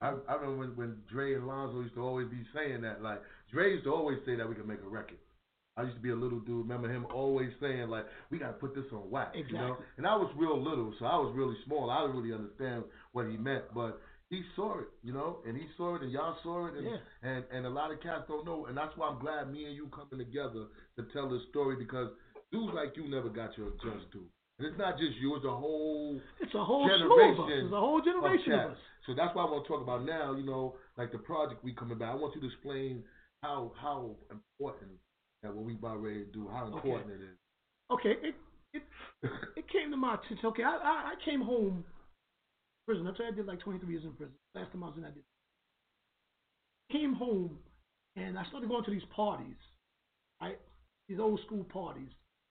I, 0.02 0.12
I 0.28 0.36
remember 0.36 0.58
when, 0.58 0.76
when 0.76 0.96
Dre 1.10 1.34
and 1.34 1.46
Lonzo 1.46 1.80
used 1.80 1.94
to 1.94 2.02
always 2.02 2.28
be 2.28 2.44
saying 2.54 2.82
that. 2.82 3.02
Like 3.02 3.22
Dre 3.52 3.70
used 3.70 3.84
to 3.84 3.94
always 3.94 4.18
say 4.26 4.36
that 4.36 4.48
we 4.48 4.54
could 4.54 4.68
make 4.68 4.82
a 4.84 4.88
record. 4.88 5.18
I 5.78 5.82
used 5.82 5.96
to 5.96 6.02
be 6.02 6.10
a 6.10 6.16
little 6.16 6.40
dude. 6.40 6.66
Remember 6.66 6.90
him 6.90 7.06
always 7.14 7.50
saying 7.60 7.88
like, 7.88 8.06
"We 8.30 8.38
got 8.38 8.48
to 8.48 8.52
put 8.54 8.74
this 8.74 8.84
on 8.92 9.10
wax," 9.10 9.36
you 9.36 9.56
know. 9.56 9.72
Exactly. 9.72 9.86
And 9.98 10.06
I 10.06 10.16
was 10.16 10.32
real 10.36 10.62
little, 10.62 10.92
so 10.98 11.04
I 11.06 11.16
was 11.16 11.32
really 11.36 11.56
small. 11.66 11.90
I 11.90 12.00
didn't 12.02 12.16
really 12.16 12.34
understand 12.34 12.84
what 13.12 13.26
he 13.28 13.36
meant, 13.36 13.64
but 13.74 14.00
he 14.28 14.42
saw 14.56 14.80
it, 14.80 14.88
you 15.02 15.12
know, 15.12 15.38
and 15.46 15.56
he 15.56 15.66
saw 15.76 15.94
it, 15.94 16.02
and 16.02 16.10
y'all 16.10 16.36
saw 16.42 16.66
it, 16.66 16.74
and 16.74 16.86
Yeah. 16.86 16.96
and 17.22 17.44
and 17.52 17.66
a 17.66 17.70
lot 17.70 17.92
of 17.92 18.00
cats 18.00 18.24
don't 18.26 18.44
know, 18.44 18.66
and 18.66 18.76
that's 18.76 18.96
why 18.96 19.08
I'm 19.08 19.18
glad 19.18 19.52
me 19.52 19.66
and 19.66 19.74
you 19.74 19.88
coming 19.88 20.18
together 20.24 20.66
to 20.96 21.02
tell 21.12 21.28
this 21.28 21.42
story 21.50 21.76
because 21.76 22.10
dudes 22.56 22.74
like 22.74 22.96
you 22.96 23.08
never 23.08 23.28
got 23.28 23.56
your 23.58 23.70
just 23.84 24.10
due. 24.12 24.24
And 24.58 24.66
it's 24.68 24.78
not 24.78 24.96
just 24.98 25.16
you; 25.20 25.36
it's 25.36 25.44
a 25.44 25.50
whole 25.52 26.20
It's 26.40 26.54
a 26.54 26.64
whole 26.64 26.88
slew 26.88 27.12
of 27.12 27.40
us. 27.40 27.46
generation. 27.46 27.66
It's 27.66 27.74
a 27.74 27.80
whole 27.80 28.00
generation 28.00 28.52
of 28.52 28.60
cats. 28.60 28.72
us. 28.72 28.78
So 29.06 29.14
that's 29.14 29.34
why 29.36 29.42
I 29.44 29.50
want 29.50 29.64
to 29.64 29.68
talk 29.68 29.82
about 29.82 30.04
now. 30.04 30.34
You 30.34 30.44
know, 30.46 30.76
like 30.96 31.12
the 31.12 31.18
project 31.18 31.62
we 31.62 31.72
coming 31.72 31.98
back. 31.98 32.10
I 32.10 32.14
want 32.14 32.34
you 32.34 32.40
to 32.40 32.46
explain 32.46 33.04
how 33.42 33.72
how 33.80 34.16
important 34.30 34.92
that 35.42 35.54
what 35.54 35.64
we 35.64 35.74
about 35.74 36.02
ready 36.02 36.24
to 36.24 36.32
do. 36.32 36.48
How 36.48 36.66
Okay. 36.66 36.88
important 36.88 37.12
it 37.20 37.22
is. 37.24 37.36
Okay, 37.92 38.14
it 38.22 38.34
it 38.72 38.82
it 39.56 39.68
came 39.68 39.90
to 39.90 39.96
my 39.96 40.14
attention. 40.14 40.46
Okay, 40.46 40.64
I 40.64 40.76
I, 40.76 41.12
I 41.12 41.14
came 41.24 41.40
home 41.42 41.84
prison. 42.86 43.06
I 43.06 43.12
you, 43.18 43.28
I 43.28 43.36
did 43.36 43.46
like 43.46 43.60
23 43.60 43.88
years 43.92 44.04
in 44.04 44.12
prison. 44.12 44.34
Last 44.54 44.72
time 44.72 44.82
I 44.82 44.86
was 44.86 44.94
in, 44.96 45.04
I 45.04 45.10
did. 45.10 45.24
Came 46.90 47.14
home 47.14 47.58
and 48.16 48.38
I 48.38 48.44
started 48.46 48.68
going 48.68 48.84
to 48.84 48.90
these 48.90 49.04
parties, 49.14 49.56
right? 50.40 50.58
These 51.08 51.18
old 51.20 51.40
school 51.46 51.64
parties, 51.64 52.08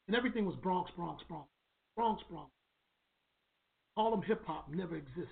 and 0.07 0.15
everything 0.15 0.45
was 0.45 0.55
Bronx, 0.61 0.91
Bronx, 0.95 1.23
Bronx, 1.27 1.47
Bronx, 1.95 2.23
Bronx. 2.29 2.51
Harlem 3.97 4.21
hip 4.21 4.43
hop 4.45 4.69
never 4.69 4.97
existed, 4.97 5.27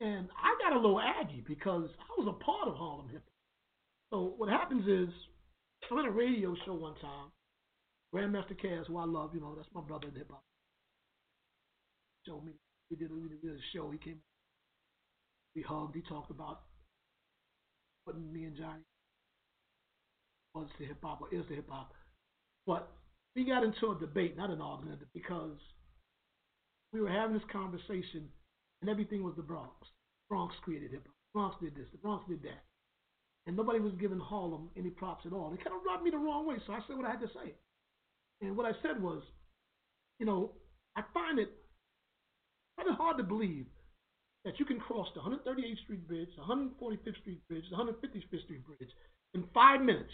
and 0.00 0.28
I 0.36 0.54
got 0.62 0.76
a 0.76 0.80
little 0.80 1.00
aggy 1.00 1.42
because 1.46 1.88
I 1.98 2.20
was 2.20 2.28
a 2.28 2.44
part 2.44 2.68
of 2.68 2.74
Harlem 2.74 3.08
hip 3.08 3.22
hop. 3.24 3.32
So 4.12 4.34
what 4.36 4.50
happens 4.50 4.86
is, 4.86 5.12
I 5.90 5.94
went 5.94 6.06
on 6.06 6.12
a 6.12 6.16
radio 6.16 6.54
show 6.66 6.74
one 6.74 6.94
time. 7.00 7.30
Grandmaster 8.14 8.54
Caz, 8.62 8.86
who 8.86 8.98
I 8.98 9.06
love, 9.06 9.30
you 9.34 9.40
know, 9.40 9.54
that's 9.56 9.68
my 9.74 9.80
brother 9.80 10.08
in 10.08 10.14
hip 10.14 10.30
hop. 10.30 10.44
Showed 12.26 12.44
me. 12.44 12.52
We 12.90 12.96
did, 12.96 13.10
a, 13.10 13.14
we 13.14 13.28
did 13.30 13.56
a 13.56 13.62
show. 13.74 13.90
He 13.90 13.98
came. 13.98 14.18
We 15.56 15.62
hugged. 15.62 15.96
He 15.96 16.02
talked 16.02 16.30
about 16.30 16.60
putting 18.06 18.32
me 18.32 18.44
and 18.44 18.56
Johnny 18.56 18.82
was 20.54 20.68
the 20.78 20.84
hip 20.84 20.98
hop 21.02 21.22
or 21.22 21.34
is 21.34 21.44
the 21.48 21.54
hip 21.54 21.68
hop. 21.70 21.92
But 22.66 22.90
we 23.34 23.44
got 23.44 23.64
into 23.64 23.90
a 23.90 23.98
debate, 23.98 24.36
not 24.36 24.50
an 24.50 24.60
argument, 24.60 25.00
because 25.14 25.56
we 26.92 27.00
were 27.00 27.08
having 27.08 27.34
this 27.34 27.46
conversation 27.50 28.28
and 28.80 28.90
everything 28.90 29.22
was 29.22 29.34
the 29.36 29.42
Bronx. 29.42 29.72
Bronx 30.28 30.54
created 30.62 30.90
hip 30.90 31.06
hop. 31.06 31.14
Bronx 31.32 31.56
did 31.62 31.74
this. 31.74 31.86
The 31.92 31.98
Bronx 31.98 32.24
did 32.28 32.42
that. 32.42 32.62
And 33.46 33.56
nobody 33.56 33.80
was 33.80 33.92
giving 33.98 34.20
Harlem 34.20 34.68
any 34.76 34.90
props 34.90 35.24
at 35.26 35.32
all. 35.32 35.52
It 35.52 35.64
kind 35.64 35.76
of 35.76 35.82
rubbed 35.84 36.04
me 36.04 36.10
the 36.10 36.18
wrong 36.18 36.46
way, 36.46 36.56
so 36.66 36.72
I 36.72 36.80
said 36.86 36.96
what 36.96 37.06
I 37.06 37.10
had 37.10 37.20
to 37.20 37.28
say. 37.28 37.54
And 38.40 38.56
what 38.56 38.66
I 38.66 38.72
said 38.82 39.02
was, 39.02 39.22
you 40.18 40.26
know, 40.26 40.52
I 40.96 41.02
find 41.14 41.38
it 41.38 41.50
kind 42.76 42.88
of 42.90 42.96
hard 42.96 43.16
to 43.16 43.24
believe 43.24 43.66
that 44.44 44.58
you 44.58 44.64
can 44.64 44.78
cross 44.78 45.08
the 45.14 45.20
138th 45.20 45.82
Street 45.84 46.06
Bridge, 46.06 46.28
the 46.36 46.42
145th 46.42 47.20
Street 47.20 47.40
Bridge, 47.48 47.64
the 47.70 47.76
155th 47.76 48.44
Street 48.44 48.66
Bridge 48.66 48.90
in 49.34 49.44
five 49.54 49.80
minutes. 49.80 50.12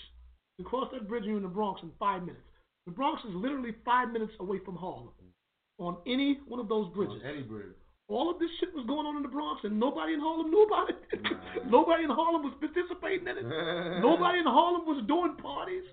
You 0.58 0.64
cross 0.64 0.88
that 0.92 1.08
bridge 1.08 1.22
and 1.22 1.30
you're 1.30 1.36
in 1.38 1.42
the 1.42 1.48
Bronx 1.48 1.82
in 1.82 1.90
five 1.98 2.22
minutes. 2.22 2.47
The 2.88 2.96
Bronx 2.96 3.20
is 3.28 3.36
literally 3.36 3.76
five 3.84 4.08
minutes 4.16 4.32
away 4.40 4.64
from 4.64 4.74
Harlem 4.80 5.12
on 5.76 6.00
any 6.08 6.40
one 6.48 6.56
of 6.58 6.72
those 6.72 6.88
bridges. 6.96 7.20
On 7.20 7.28
any 7.28 7.44
bridge. 7.44 7.76
All 8.08 8.32
of 8.32 8.40
this 8.40 8.48
shit 8.58 8.72
was 8.72 8.88
going 8.88 9.04
on 9.04 9.20
in 9.20 9.22
the 9.22 9.28
Bronx 9.28 9.60
and 9.68 9.76
nobody 9.76 10.16
in 10.16 10.20
Harlem 10.24 10.48
knew 10.48 10.64
about 10.64 10.88
it. 10.88 10.96
Nah. 11.20 11.68
nobody 11.68 12.08
in 12.08 12.10
Harlem 12.10 12.48
was 12.48 12.56
participating 12.56 13.28
in 13.28 13.36
it. 13.36 13.44
Nobody 14.00 14.40
in 14.40 14.48
Harlem 14.48 14.88
was 14.88 15.04
doing 15.04 15.36
parties. 15.36 15.84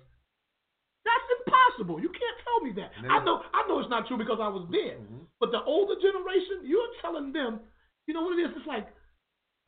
That's 1.04 1.28
impossible. 1.36 2.00
You 2.00 2.08
can't 2.08 2.38
tell 2.48 2.64
me 2.64 2.72
that. 2.80 2.90
I 3.12 3.20
know 3.22 3.44
I 3.52 3.68
know 3.68 3.78
it's 3.84 3.92
not 3.92 4.08
true 4.08 4.16
because 4.16 4.40
I 4.40 4.48
was 4.48 4.64
there. 4.72 4.96
Mhm. 4.96 5.28
But 5.38 5.52
the 5.52 5.60
older 5.68 6.00
generation, 6.00 6.64
you're 6.64 6.88
telling 7.04 7.36
them, 7.36 7.60
you 8.08 8.14
know 8.16 8.24
what 8.24 8.40
it 8.40 8.42
is? 8.42 8.56
It's 8.56 8.66
like, 8.66 8.88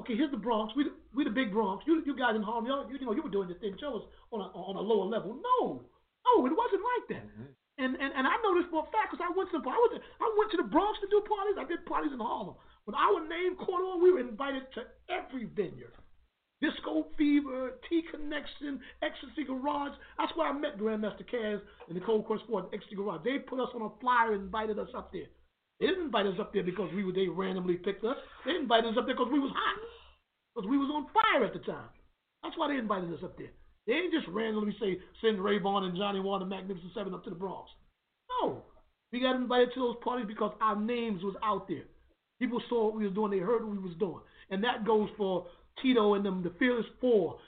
okay, 0.00 0.16
here's 0.16 0.32
the 0.32 0.40
Bronx. 0.40 0.72
We 0.74 0.88
the, 0.88 0.96
we 1.12 1.22
the 1.28 1.36
big 1.36 1.52
Bronx. 1.52 1.84
You 1.86 2.00
you 2.08 2.16
guys 2.16 2.34
in 2.34 2.42
Harlem, 2.42 2.64
y'all, 2.64 2.88
you, 2.88 2.96
you 2.98 3.04
know, 3.04 3.12
you 3.12 3.20
were 3.22 3.30
doing 3.30 3.52
your 3.52 3.60
thing. 3.60 3.76
but 3.76 3.80
Y'all 3.84 4.00
was 4.00 4.08
on 4.32 4.40
a 4.40 4.48
on 4.56 4.74
a 4.80 4.80
lower 4.80 5.04
level. 5.04 5.36
No, 5.36 5.84
no, 6.28 6.46
it 6.46 6.52
wasn't 6.52 6.84
like 6.84 7.06
that. 7.16 7.24
Mhm. 7.24 7.48
And, 7.78 7.94
and 7.96 8.12
and 8.12 8.26
I 8.26 8.36
know 8.42 8.58
this 8.58 8.68
for 8.70 8.82
a 8.84 8.90
fact 8.90 9.12
because 9.12 9.24
I 9.24 9.30
went 9.32 9.50
to 9.54 9.58
I 9.62 9.78
went 9.78 10.02
I 10.20 10.28
went 10.36 10.50
to 10.50 10.58
the 10.58 10.68
Bronx 10.68 10.98
to 11.00 11.08
do 11.08 11.22
parties. 11.24 11.56
I 11.56 11.64
did 11.64 11.86
parties 11.86 12.12
in 12.12 12.18
Harlem. 12.18 12.56
When 12.84 12.94
our 12.94 13.22
name 13.26 13.56
caught 13.56 13.80
on, 13.80 14.02
we 14.02 14.10
were 14.12 14.20
invited 14.20 14.66
to 14.74 14.82
every 15.08 15.44
venue. 15.44 15.88
Disco 16.60 17.06
Fever, 17.16 17.78
T 17.88 18.02
Connection, 18.10 18.80
Ecstasy 19.02 19.44
Garage. 19.44 19.94
That's 20.18 20.34
where 20.34 20.48
I 20.48 20.52
met 20.52 20.76
Grandmaster 20.76 21.22
Caz 21.22 21.60
and 21.86 21.96
the 21.96 22.00
Cold 22.02 22.26
Core 22.26 22.40
Sport 22.40 22.70
Ecstasy 22.74 22.96
Garage. 22.96 23.22
They 23.22 23.38
put 23.38 23.60
us 23.60 23.70
on 23.74 23.82
a 23.82 23.90
flyer 24.00 24.34
and 24.34 24.42
invited 24.50 24.78
us 24.78 24.88
up 24.96 25.12
there. 25.12 25.30
They 25.78 25.86
didn't 25.86 26.06
invite 26.06 26.26
us 26.26 26.40
up 26.40 26.52
there 26.52 26.64
because 26.64 26.90
we 26.92 27.04
were 27.04 27.12
they 27.12 27.28
randomly 27.28 27.76
picked 27.76 28.02
us. 28.02 28.16
They 28.44 28.56
invited 28.56 28.90
us 28.90 28.98
up 28.98 29.06
there 29.06 29.14
because 29.14 29.30
we 29.32 29.38
was 29.38 29.52
hot. 29.54 29.78
Because 30.54 30.68
we 30.68 30.78
was 30.78 30.90
on 30.90 31.06
fire 31.14 31.44
at 31.46 31.52
the 31.52 31.60
time. 31.60 31.90
That's 32.42 32.58
why 32.58 32.68
they 32.68 32.78
invited 32.78 33.12
us 33.14 33.22
up 33.22 33.38
there. 33.38 33.54
They 33.88 33.94
ain't 33.94 34.12
just 34.12 34.28
randomly 34.28 34.76
say 34.78 34.98
send 35.22 35.38
Rayvon 35.38 35.84
and 35.84 35.96
Johnny 35.96 36.20
Water 36.20 36.44
Magnificent 36.44 36.92
Seven 36.94 37.14
up 37.14 37.24
to 37.24 37.30
the 37.30 37.36
Bronx. 37.36 37.70
No. 38.42 38.62
We 39.10 39.20
got 39.20 39.34
invited 39.34 39.70
to 39.74 39.80
those 39.80 39.96
parties 40.04 40.26
because 40.28 40.52
our 40.60 40.78
names 40.78 41.22
was 41.22 41.34
out 41.42 41.66
there. 41.66 41.84
People 42.38 42.60
saw 42.68 42.84
what 42.84 42.96
we 42.96 43.04
was 43.04 43.14
doing, 43.14 43.30
they 43.30 43.38
heard 43.38 43.64
what 43.64 43.72
we 43.72 43.82
was 43.82 43.96
doing. 43.98 44.20
And 44.50 44.62
that 44.62 44.86
goes 44.86 45.08
for 45.16 45.46
Tito 45.82 46.14
and 46.14 46.24
them, 46.24 46.42
the 46.42 46.52
Fearless 46.58 46.86
Four, 47.00 47.38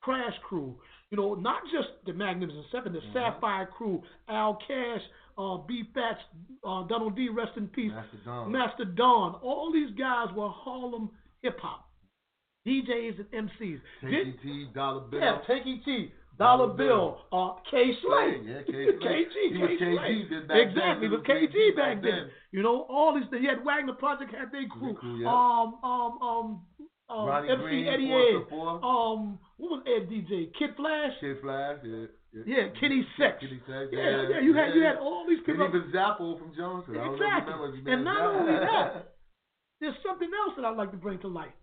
Crash 0.00 0.34
Crew. 0.48 0.76
You 1.10 1.16
know, 1.16 1.34
not 1.34 1.62
just 1.72 1.88
the 2.06 2.12
Magnificent 2.12 2.66
Seven, 2.70 2.92
the 2.92 3.00
Sapphire 3.12 3.66
Crew, 3.66 4.02
Al 4.28 4.58
Cash, 4.66 5.00
uh, 5.36 5.56
B 5.66 5.82
Fats, 5.94 6.20
uh, 6.64 6.86
Donald 6.86 7.16
D, 7.16 7.28
rest 7.28 7.52
in 7.56 7.66
peace, 7.66 7.90
Master 7.92 8.18
Don. 8.24 8.52
Master 8.52 8.84
Don. 8.84 9.34
All 9.42 9.72
these 9.72 9.90
guys 9.98 10.28
were 10.36 10.48
Harlem 10.48 11.10
hip 11.42 11.58
hop. 11.60 11.87
DJs 12.68 13.18
and 13.32 13.48
MCs. 13.48 13.80
Did- 14.10 14.40
T, 14.42 14.66
Dollar 14.74 15.00
Bill. 15.08 15.20
yeah, 15.20 15.38
Takey 15.48 15.84
T, 15.84 16.12
Dollar 16.38 16.68
Bill, 16.74 17.18
uh, 17.32 17.54
K 17.70 17.92
Slay. 18.02 18.40
Yeah, 18.44 18.62
K. 18.66 18.72
Slay. 19.00 19.24
KG, 19.24 19.52
He 19.52 19.58
was 19.58 19.70
KG 19.80 20.28
did 20.28 20.48
then. 20.48 20.56
exactly, 20.56 21.06
He 21.08 21.10
was 21.16 21.22
KG 21.26 21.76
back 21.76 22.02
then. 22.02 22.30
You 22.52 22.62
know, 22.62 22.86
all 22.88 23.14
these 23.14 23.28
things. 23.30 23.42
You 23.42 23.48
had 23.48 23.64
Wagner 23.64 23.94
Project 23.94 24.32
had 24.34 24.52
their 24.52 24.66
crew. 24.68 24.94
crew, 24.94 25.18
yeah. 25.22 25.28
Um, 25.28 25.74
um, 25.82 26.18
um, 26.22 26.60
um, 27.10 27.26
Ronnie 27.26 27.48
MC 27.50 27.62
Green, 27.62 27.86
Eddie 27.88 28.12
Ed. 28.12 28.52
Um, 28.52 29.38
what 29.56 29.68
was 29.70 29.82
Ed 29.86 30.08
DJ? 30.08 30.52
Kid 30.58 30.70
Flash. 30.76 31.12
Kid 31.20 31.38
Flash, 31.42 31.78
yeah. 31.82 32.06
Yeah, 32.46 32.68
Kenny 32.78 33.04
Sex. 33.18 33.38
Kenny 33.40 33.58
Sex, 33.66 33.88
Yeah, 33.90 33.98
yeah. 33.98 34.28
yeah, 34.36 34.40
you 34.40 34.52
had 34.54 34.74
you 34.74 34.82
had 34.84 34.96
all 34.98 35.24
these 35.26 35.38
And 35.38 35.46
people. 35.46 35.66
even 35.68 35.90
Zappo 35.90 36.36
from 36.38 36.52
Johnson. 36.54 36.94
Exactly. 36.94 37.52
know 37.54 37.64
if 37.64 37.74
you. 37.84 37.90
And 37.92 38.04
not 38.04 38.20
only 38.20 38.52
that, 38.52 39.14
There's 39.80 39.94
something 40.06 40.28
else 40.44 40.54
that 40.56 40.64
I'd 40.64 40.76
like 40.76 40.90
to 40.90 40.96
bring 40.98 41.18
to 41.20 41.28
light. 41.28 41.54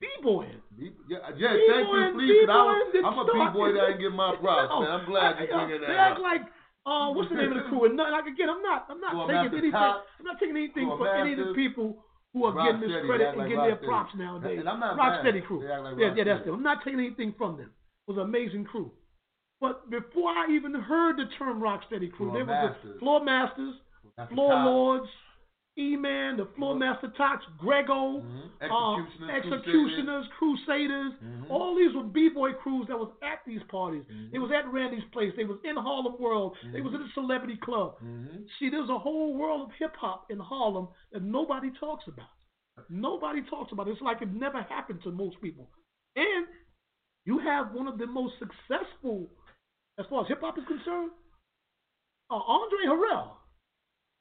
B-boying. 0.00 0.60
B- 0.78 0.92
Yeah, 1.08 1.18
yeah 1.36 1.52
thank 1.68 1.88
you, 1.88 2.02
please. 2.16 2.48
I 2.48 3.04
I'm 3.04 3.18
a 3.20 3.24
B-boy 3.24 3.72
that 3.76 3.86
didn't 3.94 4.00
get 4.00 4.12
my 4.12 4.34
props, 4.40 4.70
No. 4.72 4.80
man. 4.80 4.90
I'm 4.90 5.06
glad 5.06 5.36
I- 5.36 5.44
you're 5.44 5.54
I- 5.54 5.64
bringing 5.66 5.80
They 5.84 5.92
that 5.92 6.16
act 6.16 6.16
up. 6.16 6.22
like, 6.24 6.42
uh, 6.86 7.12
what's 7.12 7.28
the 7.28 7.36
name 7.36 7.52
of 7.52 7.58
the 7.62 7.68
crew? 7.68 7.84
And 7.84 7.96
nothing, 7.96 8.12
like 8.12 8.26
again, 8.26 8.48
I'm 8.48 8.62
not, 8.64 8.86
I'm 8.88 9.00
not 9.00 9.12
taking 9.28 9.58
anything. 9.60 9.72
Top, 9.72 10.06
I'm 10.18 10.24
not 10.24 10.40
taking 10.40 10.56
anything 10.56 10.88
for 10.88 11.06
any 11.08 11.32
of 11.36 11.38
the 11.38 11.52
people 11.54 12.00
who 12.32 12.44
are 12.48 12.52
Rock 12.52 12.80
getting 12.80 12.88
this 12.88 13.04
credit 13.04 13.28
and 13.28 13.38
like 13.38 13.48
getting 13.52 13.58
Rock 13.60 13.68
their 13.68 13.88
props 13.88 14.12
nowadays. 14.16 14.58
And 14.60 14.68
I'm 14.68 14.80
not 14.80 14.96
Rock. 14.96 15.20
Steady 15.20 15.42
crew. 15.42 15.60
Like 15.60 15.68
yeah, 15.98 16.06
Rock 16.08 16.16
yeah, 16.16 16.24
that's 16.24 16.46
it. 16.46 16.50
I'm 16.50 16.62
not 16.62 16.78
taking 16.82 17.00
anything 17.00 17.34
from 17.36 17.58
them. 17.58 17.68
It 17.68 18.10
was 18.10 18.16
an 18.16 18.24
amazing 18.24 18.64
crew. 18.64 18.90
But 19.60 19.90
before 19.90 20.30
I 20.32 20.46
even 20.56 20.72
heard 20.72 21.18
the 21.18 21.26
term 21.38 21.60
Rock 21.62 21.82
Steady 21.86 22.08
crew, 22.08 22.30
Floor 22.30 22.38
there 22.38 22.46
was 22.46 22.74
the 22.82 22.98
Floor 22.98 23.22
Masters, 23.22 23.74
Floor 24.32 24.98
top. 25.00 25.06
Lords, 25.80 25.92
E-Man, 25.92 26.36
the 26.36 26.46
Floor 26.56 26.74
Master 26.74 27.08
Tots, 27.16 27.44
Grego, 27.58 28.20
Mhm. 28.20 28.50
uh, 28.70 28.94
Executioners, 28.94 29.30
Executioners, 29.30 30.28
Crusaders. 30.28 31.12
Mhm. 31.14 31.50
All 31.50 31.74
these 31.74 31.94
were 31.94 32.02
b-boy 32.04 32.54
crews 32.54 32.86
that 32.88 32.98
was 32.98 33.12
at 33.22 33.44
these 33.44 33.62
parties. 33.64 34.04
Mhm. 34.04 34.30
They 34.32 34.38
was 34.38 34.50
at 34.50 34.66
Randy's 34.72 35.04
place. 35.12 35.34
They 35.36 35.44
was 35.44 35.58
in 35.64 35.76
Harlem 35.76 36.18
World. 36.18 36.56
They 36.72 36.80
was 36.80 36.94
in 36.94 37.02
the 37.02 37.08
Celebrity 37.14 37.56
Club. 37.56 37.98
Mhm. 38.00 38.48
See, 38.58 38.68
there's 38.68 38.90
a 38.90 38.98
whole 38.98 39.34
world 39.34 39.62
of 39.62 39.72
hip 39.72 39.96
hop 39.96 40.30
in 40.30 40.38
Harlem 40.38 40.88
that 41.12 41.22
nobody 41.22 41.70
talks 41.72 42.06
about. 42.08 42.30
Nobody 42.88 43.42
talks 43.42 43.72
about 43.72 43.88
it. 43.88 43.92
It's 43.92 44.00
like 44.00 44.22
it 44.22 44.32
never 44.32 44.62
happened 44.62 45.02
to 45.02 45.10
most 45.10 45.40
people. 45.40 45.70
And 46.16 46.46
you 47.24 47.38
have 47.38 47.72
one 47.74 47.88
of 47.88 47.98
the 47.98 48.06
most 48.06 48.38
successful, 48.38 49.30
as 49.98 50.06
far 50.06 50.22
as 50.22 50.28
hip 50.28 50.40
hop 50.40 50.58
is 50.58 50.64
concerned, 50.66 51.12
uh, 52.30 52.36
Andre 52.36 52.86
Harrell, 52.86 53.36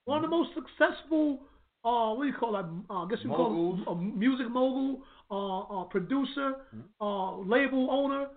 one 0.06 0.17
of 0.17 0.30
the 0.30 0.36
most 0.36 0.54
successful. 0.54 1.48
Uh, 1.84 2.13
what 2.13 2.24
do 2.26 2.28
you 2.30 2.36
call 2.38 2.52
that? 2.54 2.65
Uh, 2.89 3.06
I 3.06 3.10
guess 3.10 3.20
you 3.24 3.30
Moguls. 3.30 3.84
call 3.86 3.94
a 3.96 4.02
music 4.02 4.50
mogul, 4.52 5.02
uh, 5.32 5.60
uh, 5.82 5.84
producer, 5.86 6.56
uh, 7.00 7.38
label 7.39 7.89
owner, 7.89 8.28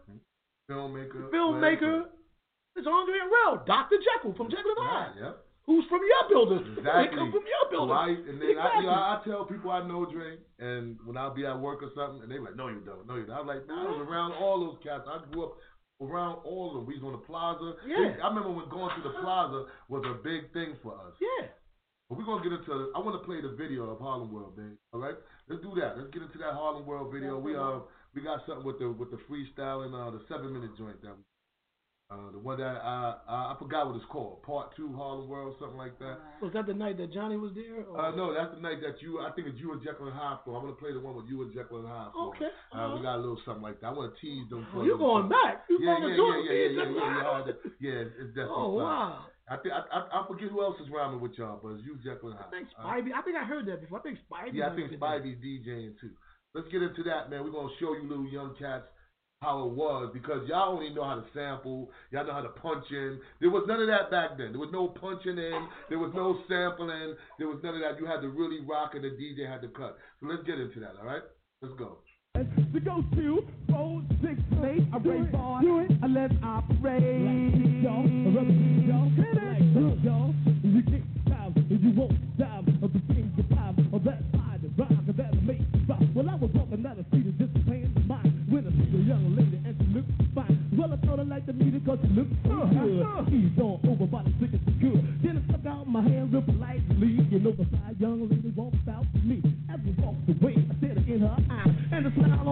Filmmaker. 0.70 1.28
filmmaker. 1.30 2.04
It's 2.76 2.86
Andre 2.86 3.14
Harrell, 3.18 3.66
Dr. 3.66 3.96
Jekyll 3.98 4.34
from 4.34 4.48
Jekyll 4.48 4.72
and 4.78 4.86
Right, 4.86 5.08
Hyde 5.12 5.20
yep. 5.20 5.44
who's 5.66 5.84
from 5.90 6.00
your 6.06 6.28
building. 6.30 6.64
Exactly. 6.78 7.04
They 7.10 7.16
come 7.16 7.32
from 7.32 7.44
your 7.44 7.66
building. 7.70 7.96
I, 7.96 8.08
and 8.30 8.40
then 8.40 8.48
I, 8.48 8.52
Exactly. 8.52 8.80
you 8.80 8.86
know, 8.86 8.92
I 8.94 9.20
tell 9.26 9.44
people 9.44 9.70
I 9.70 9.82
know 9.86 10.06
Dre, 10.06 10.38
and 10.58 10.96
when 11.04 11.16
I'll 11.18 11.34
be 11.34 11.44
at 11.44 11.58
work 11.58 11.82
or 11.82 11.90
something, 11.94 12.22
and 12.22 12.30
they're 12.30 12.40
like, 12.40 12.56
no, 12.56 12.68
you 12.68 12.80
don't, 12.80 13.06
no, 13.06 13.16
you 13.16 13.26
don't. 13.26 13.36
I'm 13.36 13.46
like, 13.46 13.66
nah, 13.68 13.84
I 13.86 13.90
was 13.90 14.06
around 14.08 14.32
all 14.40 14.60
those 14.64 14.78
cats. 14.82 15.04
I 15.06 15.20
grew 15.30 15.44
up 15.50 15.54
around 16.00 16.38
all 16.46 16.70
of 16.70 16.74
them. 16.78 16.86
We 16.86 16.94
was 16.94 17.04
on 17.04 17.12
the 17.12 17.18
plaza. 17.26 17.74
Yeah. 17.86 18.16
I 18.24 18.28
remember 18.28 18.50
when 18.50 18.68
going 18.70 18.94
to 18.96 19.02
the 19.02 19.14
plaza 19.20 19.66
was 19.88 20.02
a 20.08 20.14
big 20.22 20.52
thing 20.54 20.76
for 20.82 20.94
us. 20.94 21.12
yeah. 21.20 21.48
But 22.12 22.18
we're 22.18 22.28
gonna 22.28 22.44
get 22.44 22.52
into. 22.52 22.92
I 22.94 22.98
want 23.00 23.16
to 23.16 23.24
play 23.24 23.40
the 23.40 23.56
video 23.56 23.88
of 23.88 23.98
Harlem 23.98 24.28
World, 24.32 24.52
babe. 24.54 24.76
All 24.92 25.00
right, 25.00 25.14
let's 25.48 25.62
do 25.62 25.72
that. 25.80 25.96
Let's 25.96 26.12
get 26.12 26.20
into 26.20 26.36
that 26.44 26.52
Harlem 26.52 26.84
World 26.84 27.08
video. 27.10 27.38
We 27.40 27.56
uh, 27.56 27.80
we 28.14 28.20
got 28.20 28.44
something 28.46 28.66
with 28.66 28.78
the 28.78 28.90
with 28.92 29.10
the 29.10 29.18
freestyling, 29.24 29.96
uh, 29.96 30.10
the 30.10 30.20
seven 30.28 30.52
minute 30.52 30.76
joint 30.76 31.00
that, 31.00 31.16
uh, 32.12 32.28
the 32.32 32.38
one 32.38 32.58
that 32.58 32.76
I, 32.84 33.16
I 33.26 33.34
I 33.52 33.56
forgot 33.58 33.86
what 33.86 33.96
it's 33.96 34.04
called. 34.12 34.42
Part 34.42 34.76
two 34.76 34.92
Harlem 34.92 35.26
World, 35.32 35.56
something 35.58 35.78
like 35.78 35.98
that. 36.00 36.20
Was 36.44 36.52
that 36.52 36.66
the 36.66 36.74
night 36.74 36.98
that 36.98 37.14
Johnny 37.14 37.38
was 37.38 37.52
there? 37.54 37.80
or- 37.88 37.96
Uh, 37.96 38.12
no, 38.14 38.34
that's 38.36 38.52
the 38.54 38.60
night 38.60 38.82
that 38.84 39.00
you. 39.00 39.20
I 39.24 39.30
think 39.32 39.48
it's 39.48 39.56
you 39.58 39.72
and 39.72 39.80
Jekyll 39.80 40.08
and 40.08 40.14
Hyde 40.14 40.44
for. 40.44 40.52
I'm 40.54 40.68
gonna 40.68 40.76
play 40.76 40.92
the 40.92 41.00
one 41.00 41.16
with 41.16 41.24
you 41.32 41.40
and 41.40 41.54
Jekyll 41.54 41.78
and 41.80 41.88
Hyde 41.88 42.12
for. 42.12 42.36
Okay. 42.36 42.52
Uh, 42.76 42.92
we 42.92 43.00
got 43.00 43.16
a 43.16 43.24
little 43.24 43.40
something 43.48 43.62
like 43.64 43.80
that. 43.80 43.86
I 43.86 43.92
want 43.96 44.12
to 44.12 44.20
tease 44.20 44.44
them. 44.52 44.68
Oh, 44.68 44.72
for 44.76 44.84
you 44.84 45.00
them. 45.00 45.00
going 45.00 45.28
back? 45.32 45.64
You 45.70 45.80
Yeah, 45.80 45.96
going 45.96 46.02
yeah, 46.02 46.08
to 46.08 46.12
yeah, 46.12 46.16
Jordan? 46.20 46.44
yeah, 46.44 46.52
yeah, 46.52 46.68
yeah, 46.68 46.92
yeah, 46.92 47.42
yeah, 47.48 47.52
yeah. 47.80 48.20
It's 48.20 48.32
definitely. 48.36 48.52
Oh 48.52 48.76
something. 48.76 48.84
wow. 48.84 49.31
I 49.50 49.56
think 49.58 49.74
I, 49.74 49.82
I 49.90 50.22
I 50.22 50.26
forget 50.28 50.48
who 50.50 50.62
else 50.62 50.76
is 50.80 50.88
rhyming 50.90 51.20
with 51.20 51.32
y'all, 51.36 51.58
but 51.62 51.70
it's 51.74 51.84
you, 51.84 51.96
Jekyll 52.04 52.30
and 52.30 52.38
I 52.38 52.42
Hyde. 52.42 52.50
think 52.50 52.68
Uh, 52.78 52.82
Spivey. 52.86 53.10
I 53.14 53.22
think 53.22 53.36
I 53.36 53.44
heard 53.44 53.66
that 53.66 53.80
before. 53.80 53.98
I 53.98 54.02
think 54.02 54.18
Spivey. 54.30 54.50
yeah, 54.54 54.70
I 54.70 54.76
think. 54.76 54.92
Spivey's 54.92 55.38
DJing 55.42 55.98
too. 56.00 56.10
Let's 56.54 56.68
get 56.68 56.82
into 56.82 57.02
that, 57.04 57.30
man. 57.30 57.42
We're 57.44 57.50
gonna 57.50 57.72
show 57.80 57.94
you 57.94 58.06
little 58.08 58.28
young 58.28 58.54
cats 58.58 58.84
how 59.40 59.66
it 59.66 59.72
was 59.74 60.10
because 60.14 60.46
y'all 60.48 60.70
only 60.72 60.90
know 60.94 61.02
how 61.02 61.16
to 61.16 61.24
sample, 61.34 61.90
y'all 62.12 62.24
know 62.24 62.32
how 62.32 62.42
to 62.46 62.54
punch 62.62 62.84
in. 62.92 63.18
There 63.40 63.50
was 63.50 63.64
none 63.66 63.80
of 63.82 63.88
that 63.88 64.08
back 64.08 64.38
then. 64.38 64.52
There 64.52 64.60
was 64.60 64.70
no 64.72 64.86
punching 64.86 65.36
in, 65.36 65.66
there 65.90 65.98
was 65.98 66.12
no 66.14 66.38
sampling, 66.46 67.16
there 67.40 67.48
was 67.48 67.58
none 67.64 67.74
of 67.74 67.80
that. 67.82 67.98
You 67.98 68.06
had 68.06 68.20
to 68.20 68.28
really 68.28 68.60
rock 68.62 68.94
and 68.94 69.02
the 69.02 69.10
DJ 69.18 69.48
had 69.50 69.60
to 69.62 69.68
cut. 69.74 69.98
So 70.20 70.28
let's 70.30 70.44
get 70.46 70.60
into 70.60 70.78
that, 70.78 70.94
all 71.00 71.06
right? 71.06 71.22
Let's 71.60 71.74
go. 71.74 72.01
To 72.34 72.80
go 72.80 73.04
to 73.14 73.44
four, 73.70 74.02
six, 74.22 74.40
eight, 74.64 74.88
I 74.90 74.96
raise 75.04 75.34
on, 75.34 75.60
do 75.60 75.80
it, 75.80 75.90
operate. 76.42 77.02
Y'all, 77.82 78.08
you 80.62 80.80
get 80.80 81.04
time, 81.28 81.52
you 81.68 81.90
won't 81.90 82.16
time 82.38 82.64
of 82.82 82.90
the 82.90 83.00
things 83.12 83.30
you 83.36 83.44
find, 83.54 83.76
of 83.92 84.04
that 84.04 84.22
side, 84.32 84.62
the 84.62 84.68
rhyme, 84.80 85.04
and 85.06 85.16
that 85.18 85.42
makes 85.44 85.60
you 85.74 85.84
rock. 85.86 86.00
Well, 86.14 86.30
I 86.30 86.34
was 86.36 86.50
walking 86.54 86.82
down 86.82 86.96
the 86.96 87.04
street 87.12 87.26
and 87.26 87.36
just 87.36 87.52
playing 87.66 87.92
the 87.92 88.00
mind, 88.00 88.32
when 88.48 88.64
I 88.64 88.70
see 88.80 88.96
a 88.96 89.00
young 89.04 89.36
lady 89.36 89.60
and 89.68 89.76
she 89.76 89.84
looked 89.92 90.08
fine. 90.34 90.56
Well, 90.72 90.88
I 90.88 90.96
thought 91.04 91.20
I 91.20 91.24
liked 91.24 91.46
the 91.46 91.52
music 91.52 91.84
cause 91.84 91.98
she 92.00 92.08
looked 92.16 92.32
so 92.48 92.64
good. 92.64 93.28
Ease 93.28 93.60
on 93.60 93.76
over 93.84 94.06
by 94.08 94.24
the 94.24 94.32
tickets 94.40 94.64
good. 94.80 95.04
Then 95.20 95.36
I 95.36 95.44
stuck 95.52 95.66
out 95.68 95.84
my 95.86 96.00
hand 96.00 96.32
real 96.32 96.40
politely. 96.40 97.28
You 97.28 97.44
know, 97.44 97.52
the 97.52 97.68
side 97.76 98.00
young 98.00 98.24
lady 98.24 98.31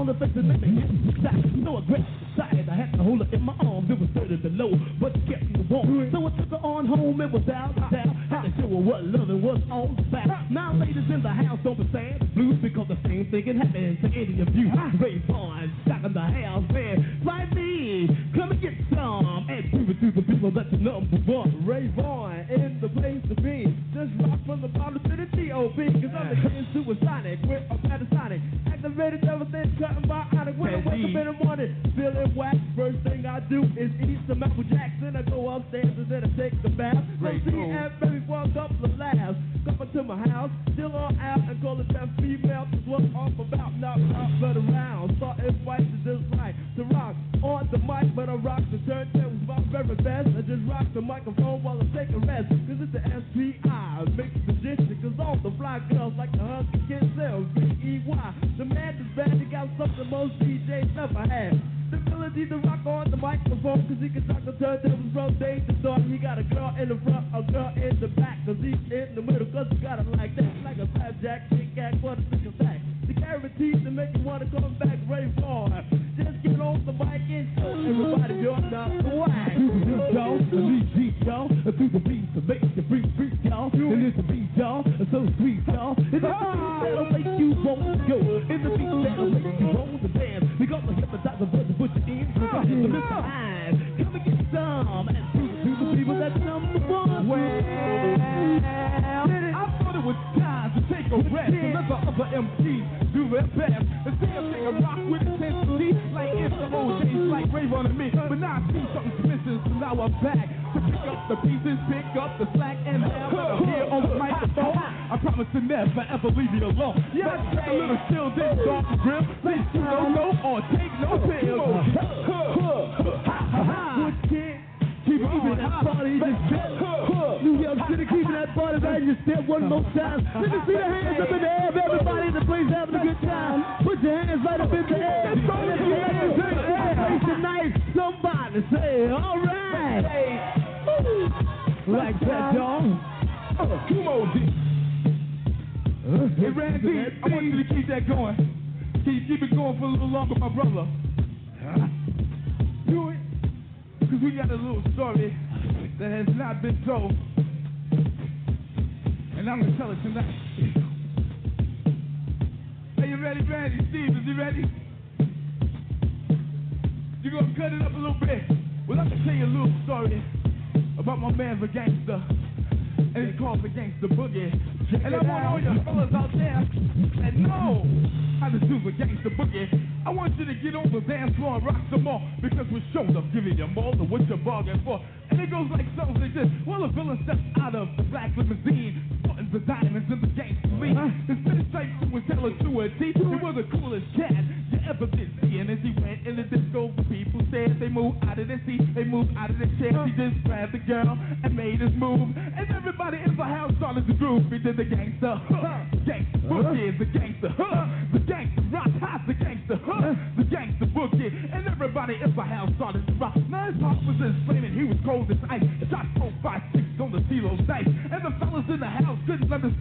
on 0.01 0.07
her 0.09 0.15
face 0.15 0.33
that 0.35 0.43
made 0.43 0.63
me 0.65 0.81
hit 0.81 0.89
the 0.89 1.13
sky. 1.21 1.37
No 1.61 1.77
aggressive 1.77 2.09
side, 2.33 2.65
I 2.73 2.75
had 2.75 2.93
to 2.97 3.05
hold 3.05 3.21
her 3.21 3.29
in 3.37 3.43
my 3.45 3.53
arms. 3.61 3.85
It 3.93 4.01
was 4.01 4.09
dirty 4.17 4.37
below, 4.37 4.73
but 4.97 5.13
it 5.13 5.29
kept 5.29 5.45
me 5.45 5.61
warm. 5.69 6.09
So 6.09 6.25
I 6.25 6.31
took 6.41 6.49
her 6.57 6.63
on 6.65 6.87
home, 6.89 7.21
it 7.21 7.31
was 7.31 7.45
out 7.53 7.77
of 7.77 7.85
town. 7.93 8.17
Had 8.33 8.49
to 8.49 8.51
show 8.57 8.69
her 8.73 8.81
what 8.81 9.05
loving 9.05 9.43
was 9.45 9.61
all 9.71 9.93
about. 9.93 10.51
Now, 10.51 10.73
ladies 10.73 11.05
in 11.13 11.21
the 11.21 11.29
house, 11.29 11.61
don't 11.63 11.77
be 11.77 11.85
sad. 11.93 12.17
Blues 12.33 12.57
because 12.63 12.89
the 12.89 12.97
same 13.05 13.29
thing 13.29 13.45
can 13.45 13.61
happen 13.61 14.01
to 14.01 14.09
any 14.09 14.41
of 14.41 14.49
you. 14.57 14.73
Rayvon, 14.97 15.69
stuck 15.85 16.01
in 16.01 16.13
the 16.17 16.21
house, 16.21 16.65
man. 16.73 17.21
Like 17.21 17.53
me, 17.53 18.09
come 18.33 18.57
and 18.57 18.61
get 18.63 18.73
some. 18.97 19.45
And 19.53 19.69
prove 19.69 19.91
it 19.91 20.01
to 20.01 20.09
the 20.17 20.25
people 20.25 20.51
that 20.57 20.73
you're 20.73 20.81
number 20.81 21.21
one. 21.29 21.61
Rayvon, 21.69 22.49
in 22.49 22.81
the 22.81 22.89
place 22.89 23.21
to 23.29 23.37
be. 23.37 23.69
Just 23.93 24.17
rock 24.25 24.41
from 24.47 24.63
the 24.65 24.73
bottom 24.73 25.03
up 31.11 31.17
in 31.17 31.27
the 31.27 31.45
morning, 31.45 31.93
feeling 31.97 32.35
whack. 32.35 32.55
First 32.77 32.99
thing 33.03 33.27
I 33.27 33.41
do 33.41 33.63
is 33.77 33.91
eat 34.03 34.19
some 34.29 34.43
Apple 34.43 34.63
Jackson. 34.65 35.17
I 35.17 35.23
go 35.23 35.49
upstairs 35.51 35.91
and 35.97 36.09
then 36.09 36.25
I 36.25 36.31
take 36.37 36.63
the 36.63 36.69
bath. 36.69 37.03
So 37.21 37.31
see 37.45 37.51
and 37.51 38.01
baby 38.01 38.23
for 38.27 38.43
a 38.43 38.49
couple 38.55 38.85
of 38.85 38.99
laughs. 38.99 39.39
Come 39.65 39.91
to 39.93 40.03
my 40.03 40.17
house, 40.29 40.51
still 40.75 40.95
on 40.95 41.19
out 41.19 41.41
and 41.49 41.61
call 41.63 41.81
it 41.81 41.89
that 41.93 42.09
female. 42.19 42.67
Cause 42.71 42.87
what 42.87 43.03
off 43.15 43.33
about, 43.39 43.75
not 43.77 43.99
out, 44.15 44.31
but 44.41 44.57
around. 44.57 45.17
Starting 45.17 45.61
fights 45.65 45.83
is 45.83 46.05
just 46.05 46.23
right 46.39 46.55
to 46.77 46.85
rock 46.85 47.15
on 47.43 47.69
the 47.73 47.79
mic, 47.79 48.15
but 48.15 48.29
I 48.29 48.35
rock 48.35 48.63
the 48.71 48.79
turntables 48.87 49.47
my 49.47 49.59
very 49.73 49.97
best. 49.97 50.29
I 50.37 50.43
just 50.43 50.63
rock 50.69 50.87
the 50.95 51.01
microphone 51.01 51.63
while 51.63 51.81
I 51.81 51.87
most 60.11 60.37
DJs 60.41 60.95
never 60.97 61.21
had. 61.21 61.63
The 61.91 61.97
ability 61.99 62.47
to 62.47 62.57
rock 62.59 62.85
on 62.85 63.11
the 63.11 63.17
microphone, 63.17 63.87
cause 63.87 63.97
he 64.01 64.09
can 64.09 64.27
talk 64.27 64.45
the 64.45 64.53
turntables 64.53 65.13
from 65.13 65.39
day 65.39 65.63
to 65.67 65.73
dawn. 65.75 66.11
He 66.11 66.19
got 66.19 66.39
a 66.39 66.43
girl 66.43 66.75
in 66.81 66.89
the 66.89 66.99
front, 67.05 67.27
a 67.33 67.53
girl 67.53 67.73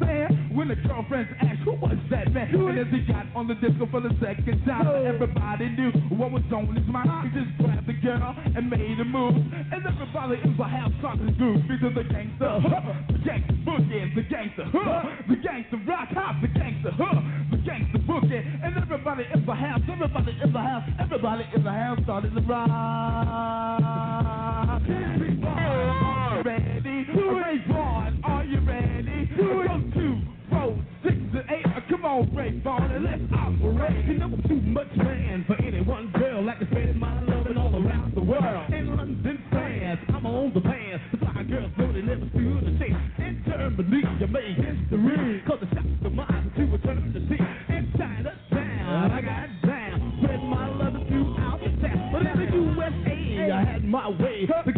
couldn't 0.10 0.56
when 0.56 0.68
the 0.68 0.76
girlfriends 0.76 1.30
asked, 1.42 1.62
who 1.64 1.74
was 1.74 1.98
that 2.10 2.32
man? 2.34 2.54
And 2.54 2.80
as 2.80 2.88
he 2.92 3.00
got 3.12 3.26
on 3.36 3.48
the 3.48 3.56
disco 3.56 3.88
for 3.90 4.02
the 4.02 4.12
second 4.20 4.66
time, 4.66 4.88
everybody 5.06 5.70
knew 5.70 5.92
what 6.16 6.32
was 6.32 6.44
on 6.52 6.76
his 6.76 6.88
mind. 6.88 7.32
He 7.32 7.40
just 7.40 7.58
grabbed 7.58 7.88
the 7.88 7.94
girl 7.94 8.36
and 8.56 8.70
made 8.70 9.00
a 9.00 9.06
move. 9.06 9.36
And 9.36 9.86
everybody 9.86 10.42
in 10.44 10.58
the 10.58 10.64
house 10.64 10.92
started 11.00 11.28
to 11.28 11.34
groove 11.34 11.62
because 11.68 11.94
the 11.96 12.04
gangster, 12.04 12.60
huh? 12.60 12.94
the 13.08 13.20
gangster 13.24 13.58
boogie, 13.64 14.16
the 14.16 14.24
gangster, 14.24 14.66
huh? 14.74 15.06
the 15.30 15.36
gangster 15.38 15.80
rock, 15.88 16.10
hop, 16.10 16.42
the 16.42 16.48
gangster, 16.48 16.92
huh? 16.98 17.22
the 17.52 17.58
gangster 17.58 18.00
boogie. 18.00 18.42
And 18.64 18.76
everybody 18.78 19.26
in 19.34 19.46
the 19.46 19.56
house, 19.56 19.82
everybody 19.90 20.34
in 20.44 20.52
the 20.52 20.60
house, 20.60 20.90
everybody 21.00 21.46
in 21.56 21.64
the 21.64 21.72
house 21.72 22.00
started 22.04 22.34
to 22.34 22.42
rock. 22.42 23.99
on 32.70 32.92
and 32.92 33.04
let's 33.04 33.26
operate. 33.34 34.06
You 34.06 34.18
know, 34.20 34.30
I'm 34.30 34.44
too 34.48 34.62
much 34.62 34.94
man 34.98 35.44
for 35.48 35.58
any 35.62 35.82
one 35.82 36.12
girl. 36.12 36.46
Like 36.46 36.60
to 36.60 36.66
spend 36.68 37.00
my 37.00 37.22
loving 37.24 37.58
all 37.58 37.74
around 37.74 38.14
the 38.14 38.22
world. 38.22 38.70
In 38.72 38.96
London, 38.96 39.44
France, 39.50 40.00
I'm 40.10 40.26
on 40.26 40.54
the 40.54 40.62
band. 40.62 41.02
The 41.12 41.18
fly 41.18 41.44
girls 41.44 41.72
know 41.78 41.92
they 41.92 42.02
never 42.02 42.30
feel 42.30 42.62
the 42.62 42.78
same. 42.78 42.98
In 43.18 43.44
Germany, 43.46 44.04
you 44.20 44.28
make 44.28 44.56
history. 44.56 45.42
Cause 45.48 45.60
the 45.62 45.70
shots 45.74 46.06
of 46.06 46.14
mine 46.14 46.52
to 46.56 46.62
return 46.66 47.14
to 47.14 47.20
see. 47.26 47.42
In 47.74 47.92
Chinatown, 47.98 49.12
I 49.12 49.22
got 49.22 49.50
down. 49.66 50.20
Spread 50.22 50.44
my 50.44 50.70
love 50.70 51.08
throughout 51.10 51.60
the 51.66 51.72
town. 51.82 52.10
But 52.14 52.22
in 52.22 52.38
the 52.38 52.48
USA, 52.54 53.52
I 53.52 53.64
had 53.66 53.84
my 53.84 54.10
way. 54.10 54.46
The 54.46 54.74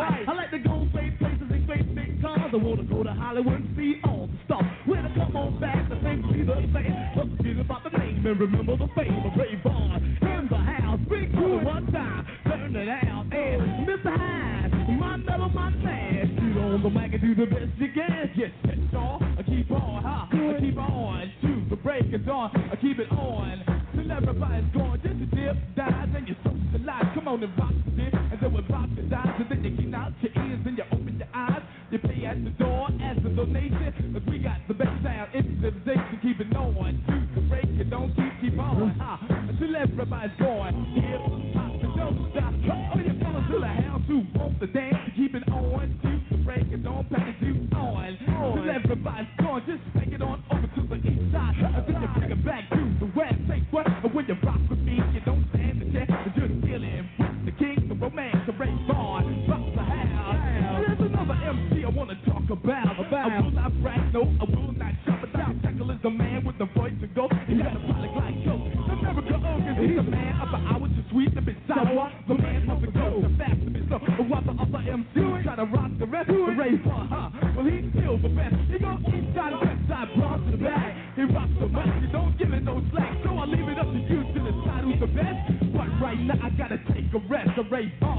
I 0.00 0.34
like 0.34 0.50
the 0.50 0.58
gold 0.58 0.90
fade 0.92 1.18
places 1.18 1.46
and 1.50 1.66
face 1.68 1.86
big 1.94 2.20
cars. 2.20 2.50
I 2.52 2.56
wanna 2.56 2.82
go 2.82 3.04
to 3.04 3.12
Hollywood 3.12 3.62
and 3.62 3.76
see 3.76 4.00
all 4.02 4.26
the 4.26 4.38
stars. 4.44 4.66
When 4.86 5.06
I 5.06 5.14
come 5.14 5.36
on 5.36 5.60
back, 5.60 5.88
the 5.88 5.96
things 6.02 6.26
be 6.32 6.42
the 6.42 6.58
same. 6.74 6.94
What's 7.14 7.30
the 7.38 7.60
about 7.60 7.84
the 7.84 7.96
name 7.98 8.26
and 8.26 8.40
remember 8.40 8.76
the 8.76 8.88
fame 8.96 9.22
of 9.22 9.32
Rayvon 9.38 10.02
in 10.20 10.48
the 10.50 10.56
house. 10.56 10.98
Big 11.08 11.30
crew 11.32 11.64
one 11.64 11.86
time, 11.92 12.26
turn 12.44 12.74
it 12.74 12.88
out 12.88 13.26
and 13.30 13.86
Mr. 13.86 14.10
Hyde, 14.10 14.98
my 14.98 15.16
metal, 15.16 15.48
my 15.50 15.70
man. 15.70 16.26
Shoot 16.42 16.58
on 16.58 16.82
the 16.82 16.90
mic 16.90 17.12
and 17.12 17.22
do 17.22 17.34
the 17.34 17.46
best 17.46 17.70
you 17.78 17.88
can. 17.94 18.30
Just 18.34 18.54
catch 18.66 18.94
off, 18.98 19.22
I 19.38 19.42
keep 19.44 19.70
on, 19.70 20.02
huh? 20.02 20.26
I 20.34 20.60
keep 20.60 20.76
on 20.76 21.32
to 21.42 21.70
the 21.70 21.76
break 21.76 22.12
of 22.12 22.26
dawn. 22.26 22.50
I 22.72 22.76
keep 22.76 22.98
it 22.98 23.12
on 23.12 23.62
till 23.94 24.10
everybody's 24.10 24.74
gone. 24.74 25.00
Just 25.04 25.22
a 25.22 25.26
dip, 25.36 25.56
dies, 25.76 26.08
and 26.16 26.26
you 26.26 26.34
socialize. 26.42 27.14
Come 27.14 27.28
on 27.28 27.42
and 27.44 27.58
rock. 27.58 27.93
Even 36.34 36.50
no 36.50 36.64
one. 36.64 37.00
Can 37.06 37.48
break 37.48 37.64
it, 37.64 37.90
don't 37.90 38.08
keep, 38.16 38.40
keep 38.40 38.58
on. 38.58 38.90
Until 39.48 39.76
everybody's 39.76 40.36
gone. 40.36 40.84
Here 40.94 41.23
sidewalk, 71.74 72.12
the 72.28 72.34
man 72.34 72.66
must 72.66 72.86
go. 72.94 73.22
The 73.22 73.30
fast 73.36 73.60
mix 73.66 73.90
up, 73.92 74.02
and 74.02 74.30
while 74.30 74.42
the 74.42 74.54
other 74.54 74.78
MC 74.78 75.42
try 75.42 75.56
to 75.56 75.64
rock 75.64 75.90
the 75.98 76.06
rest, 76.06 76.28
the 76.28 76.54
raise 76.54 76.80
bar, 76.84 77.06
huh? 77.10 77.30
Well, 77.56 77.66
he 77.66 77.90
still 77.90 78.18
the 78.18 78.28
best. 78.30 78.54
He 78.70 78.78
go 78.78 78.94
east 79.10 79.34
side, 79.34 79.52
west 79.58 79.82
side, 79.88 80.08
bronze 80.16 80.44
to 80.50 80.56
the 80.56 80.62
back. 80.62 80.94
He 81.16 81.22
rocks 81.22 81.54
the 81.58 81.68
mic, 81.68 81.90
he 82.00 82.06
don't 82.12 82.38
give 82.38 82.52
it 82.52 82.62
no 82.62 82.82
slack. 82.92 83.12
So 83.24 83.36
I 83.38 83.44
leave 83.46 83.68
it 83.68 83.78
up 83.78 83.90
to 83.90 83.98
you 83.98 84.22
to 84.22 84.38
decide 84.38 84.84
who's 84.84 85.00
the 85.00 85.10
best. 85.10 85.38
But 85.74 85.90
right 85.98 86.18
now 86.18 86.38
I 86.42 86.50
gotta 86.50 86.78
take 86.94 87.10
a 87.14 87.20
rest, 87.28 87.50
the 87.56 87.64
raise 87.64 87.92
bar. 88.00 88.13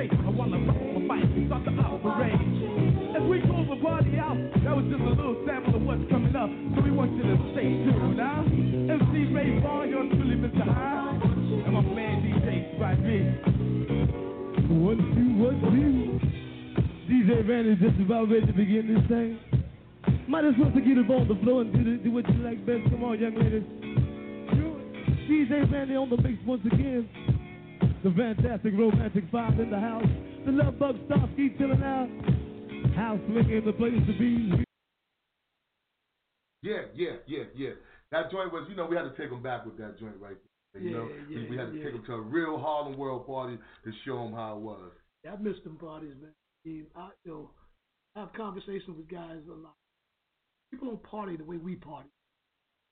state. 0.00 0.18
I 0.24 0.30
wanna 0.30 0.58
rock 0.64 0.80
my 0.80 1.20
fight, 1.20 1.28
start 1.46 1.64
the 1.64 1.72
operate. 1.76 2.40
As 3.16 3.22
we 3.28 3.40
close 3.40 3.68
the 3.68 3.76
party 3.76 4.16
out, 4.16 4.38
that 4.64 4.76
was 4.76 4.86
just 4.88 5.02
a 5.02 5.12
little 5.12 5.36
sample 5.46 5.76
of 5.76 5.82
what's 5.82 6.04
coming 6.10 6.34
up. 6.36 6.48
So 6.74 6.82
we 6.82 6.90
want 6.90 7.12
you 7.16 7.22
to 7.22 7.36
stay 7.52 7.68
tuned 7.84 8.16
now. 8.16 8.40
MC 8.40 9.28
Rayvon, 9.28 9.90
you're 9.90 10.08
truly 10.08 10.36
Mr. 10.40 10.64
High. 10.64 11.20
And 11.20 11.72
my 11.74 11.82
man 11.82 12.24
DJ 12.24 12.76
Spike 12.76 13.02
B. 13.04 13.08
What 14.72 14.96
do, 14.96 15.24
what 15.36 15.56
do? 15.68 16.20
DJ 17.10 17.48
Randy 17.48 17.76
just 17.76 18.00
about 18.00 18.30
ready 18.30 18.46
to 18.46 18.52
begin 18.52 18.94
this 18.94 19.04
thing. 19.08 19.38
Might 20.28 20.44
as 20.44 20.54
well 20.58 20.70
get 20.70 20.96
up 20.96 21.10
on 21.10 21.28
the 21.28 21.36
floor 21.42 21.62
and 21.62 21.72
do, 21.72 21.84
the, 21.84 22.02
do 22.02 22.10
what 22.12 22.28
you 22.28 22.40
like 22.40 22.64
best. 22.64 22.88
Come 22.90 23.04
on, 23.04 23.18
young 23.18 23.34
ladies. 23.34 23.66
DJ 25.28 25.70
Randy 25.70 25.94
on 25.94 26.08
the 26.08 26.16
mix 26.16 26.38
once 26.46 26.62
again. 26.66 27.08
The 28.02 28.10
fantastic 28.16 28.72
romantic 28.72 29.24
five 29.30 29.60
in 29.60 29.70
the 29.70 29.78
house. 29.78 30.08
The 30.46 30.52
love 30.52 30.78
bug 30.78 30.96
keep 31.36 31.58
chilling 31.58 31.82
out. 31.82 32.08
House 32.96 33.20
looking 33.28 33.62
the 33.66 33.72
place 33.72 34.00
to 34.06 34.18
be. 34.18 34.64
Yeah, 36.62 36.88
yeah, 36.94 37.16
yeah, 37.26 37.44
yeah. 37.54 37.70
That 38.10 38.30
joint 38.30 38.52
was, 38.52 38.66
you 38.70 38.76
know, 38.76 38.86
we 38.86 38.96
had 38.96 39.02
to 39.02 39.14
take 39.16 39.30
them 39.30 39.42
back 39.42 39.66
with 39.66 39.76
that 39.78 39.98
joint 39.98 40.16
right 40.18 40.36
there. 40.72 40.82
You 40.82 40.90
yeah, 40.90 40.96
know, 40.96 41.08
yeah, 41.28 41.50
we, 41.50 41.56
had 41.56 41.72
to 41.72 41.76
yeah. 41.76 41.84
take 41.84 41.92
them 41.92 42.04
to 42.06 42.14
a 42.14 42.20
real 42.20 42.58
Harlem 42.58 42.96
World 42.96 43.26
party 43.26 43.58
to 43.84 43.92
show 44.04 44.16
them 44.24 44.32
how 44.32 44.56
it 44.56 44.60
was. 44.60 44.92
Yeah, 45.24 45.32
I 45.32 45.36
missed 45.36 45.64
them 45.64 45.76
parties, 45.76 46.14
man. 46.20 46.86
I, 46.96 47.10
you 47.24 47.30
know, 47.30 47.50
I 48.16 48.20
have 48.20 48.32
conversations 48.32 48.96
with 48.96 49.08
guys 49.08 49.40
a 49.46 49.54
lot. 49.54 49.74
People 50.70 50.88
don't 50.88 51.02
party 51.02 51.36
the 51.36 51.44
way 51.44 51.58
we 51.58 51.76
party. 51.76 52.08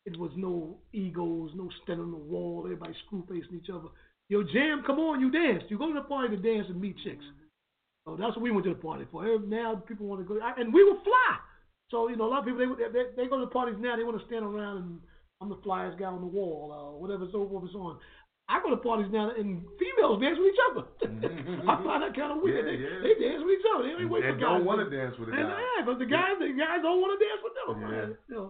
It 0.06 0.18
was 0.18 0.30
no 0.36 0.78
egos, 0.92 1.50
no 1.54 1.68
standing 1.82 2.06
on 2.06 2.10
the 2.10 2.16
wall, 2.16 2.62
everybody 2.64 2.94
screw 3.06 3.24
facing 3.28 3.60
each 3.62 3.70
other. 3.70 3.88
Yo, 4.28 4.42
Jam, 4.42 4.82
come 4.86 4.98
on, 4.98 5.20
you 5.20 5.30
dance. 5.30 5.64
You 5.68 5.78
go 5.78 5.88
to 5.88 5.94
the 5.94 6.06
party 6.06 6.36
to 6.36 6.40
dance 6.40 6.66
and 6.68 6.80
meet 6.80 6.96
chicks. 7.02 7.24
So 8.04 8.16
that's 8.16 8.36
what 8.36 8.42
we 8.42 8.50
went 8.50 8.64
to 8.64 8.74
the 8.74 8.80
party 8.80 9.04
for. 9.10 9.24
Now 9.40 9.76
people 9.86 10.06
want 10.06 10.20
to 10.20 10.28
go, 10.28 10.40
and 10.40 10.72
we 10.72 10.84
were 10.84 11.00
fly. 11.04 11.36
So 11.90 12.08
you 12.08 12.16
know, 12.16 12.26
a 12.26 12.30
lot 12.30 12.40
of 12.40 12.44
people 12.44 12.76
they 12.76 12.92
they, 12.92 13.04
they 13.16 13.28
go 13.28 13.38
to 13.40 13.46
the 13.46 13.52
parties 13.52 13.76
now. 13.80 13.96
They 13.96 14.04
want 14.04 14.20
to 14.20 14.26
stand 14.26 14.44
around 14.44 14.76
and 14.78 15.00
I'm 15.40 15.48
the 15.48 15.60
flyest 15.64 15.98
guy 15.98 16.10
on 16.10 16.20
the 16.20 16.26
wall, 16.26 16.72
uh, 16.74 16.98
whatever's 16.98 17.32
over, 17.34 17.46
whatever's 17.46 17.74
on. 17.74 17.98
I 18.48 18.60
go 18.64 18.70
to 18.70 18.80
parties 18.80 19.12
now 19.12 19.30
and 19.30 19.60
females 19.76 20.20
dance 20.20 20.40
with 20.40 20.48
each 20.50 20.62
other. 20.72 20.84
I 21.68 21.76
find 21.84 22.00
that 22.02 22.16
kind 22.16 22.32
of 22.32 22.40
weird. 22.40 22.64
Yeah, 22.64 22.72
they, 22.72 22.76
yeah. 22.80 23.00
they 23.04 23.14
dance 23.20 23.44
with 23.44 23.60
each 23.60 23.68
other. 23.68 23.84
They 23.84 23.92
don't 23.92 24.08
wait 24.08 24.24
for 24.24 24.40
don't 24.40 24.64
want 24.64 24.80
to 24.80 24.88
dance 24.88 25.14
with 25.20 25.28
a 25.28 25.32
And 25.36 25.52
guy. 25.52 25.60
yeah, 25.60 25.80
but 25.84 26.00
the 26.00 26.08
guys, 26.08 26.40
the 26.40 26.48
guys 26.56 26.80
don't 26.80 27.00
want 27.00 27.12
to 27.12 27.20
dance 27.20 27.40
with 27.44 27.54
them. 27.54 27.68
Yeah. 27.76 27.88
man. 27.92 28.08
You 28.28 28.34
know. 28.34 28.48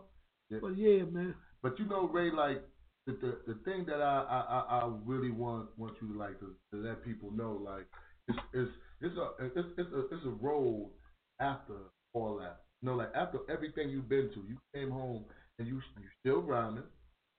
Yeah. 0.51 0.61
But 0.63 0.75
yeah, 0.79 1.03
man. 1.11 1.35
But 1.63 1.79
you 1.83 1.87
know, 1.91 2.07
Ray, 2.07 2.31
like 2.31 2.63
the 3.09 3.15
the, 3.47 3.55
the 3.55 3.59
thing 3.65 3.87
that 3.87 4.03
I, 4.03 4.23
I 4.29 4.81
I- 4.81 4.93
really 5.05 5.31
want 5.31 5.69
want 5.79 5.95
you 6.01 6.13
to 6.13 6.19
like 6.19 6.39
to, 6.41 6.55
to 6.73 6.83
let 6.87 7.05
people 7.05 7.31
know, 7.33 7.59
like 7.65 7.87
it's 8.29 8.39
it's 8.53 8.71
it's 9.01 9.17
a 9.17 9.31
it's 9.45 9.69
it's 9.79 9.93
a 9.93 10.01
it's 10.15 10.25
a 10.27 10.31
road 10.41 10.91
after 11.41 11.75
all 12.13 12.37
that. 12.39 12.61
You 12.83 12.91
know, 12.91 12.97
like 12.97 13.11
after 13.15 13.39
everything 13.51 13.91
you've 13.91 14.09
been 14.09 14.31
to, 14.35 14.45
you 14.47 14.59
came 14.75 14.91
home 14.91 15.25
and 15.59 15.67
you 15.67 15.77
you 15.99 16.09
still 16.21 16.43
rhyming 16.43 16.85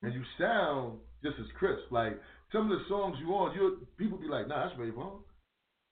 and 0.01 0.13
you 0.13 0.23
sound 0.39 0.99
just 1.23 1.35
as 1.39 1.45
crisp. 1.57 1.91
Like 1.91 2.19
some 2.51 2.71
of 2.71 2.77
the 2.77 2.85
songs 2.89 3.17
you 3.19 3.27
on, 3.35 3.55
you 3.55 3.87
people 3.97 4.17
be 4.17 4.27
like, 4.27 4.47
nah, 4.47 4.67
that's 4.67 4.79
Rayvon. 4.79 5.19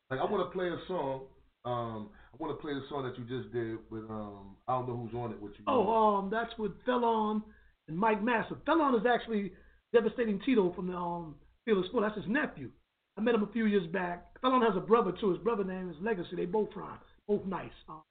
Like 0.10 0.20
I 0.20 0.26
want 0.26 0.50
to 0.50 0.58
play 0.58 0.68
a 0.68 0.78
song. 0.88 1.22
Um, 1.66 2.10
I 2.34 2.38
want 2.40 2.58
to 2.58 2.62
play 2.62 2.74
the 2.74 2.84
song 2.90 3.04
that 3.04 3.18
you 3.20 3.26
just 3.26 3.54
did 3.54 3.78
with 3.92 4.10
um, 4.10 4.56
I 4.68 4.74
don't 4.74 4.88
know 4.88 4.96
who's 4.98 5.14
on 5.14 5.32
it 5.32 5.42
with 5.42 5.54
you. 5.58 5.66
Oh, 5.68 6.16
um, 6.18 6.30
that's 6.32 6.58
with 6.58 6.72
Fellon 6.88 7.44
and 7.88 7.98
Mike 7.98 8.24
Massive. 8.24 8.58
Fellon 8.66 8.98
is 9.00 9.06
actually 9.06 9.52
devastating 9.94 10.40
Tito 10.46 10.74
from 10.74 10.88
the 10.88 10.96
um 10.96 11.36
Fearless 11.66 11.88
Four. 11.92 12.02
That's 12.02 12.16
his 12.16 12.28
nephew. 12.28 12.70
I 13.18 13.22
met 13.22 13.36
him 13.36 13.44
a 13.44 13.52
few 13.52 13.66
years 13.66 13.88
back. 13.88 14.26
Fellon 14.42 14.62
has 14.66 14.78
a 14.78 14.82
brother 14.82 15.12
too. 15.20 15.32
His 15.32 15.40
brother 15.40 15.64
name 15.64 15.90
is 15.90 15.96
Legacy. 16.02 16.36
They 16.36 16.46
both 16.46 16.70
rhyme, 16.76 17.00
both 17.28 17.46
nice. 17.46 17.72
Um, 17.90 18.02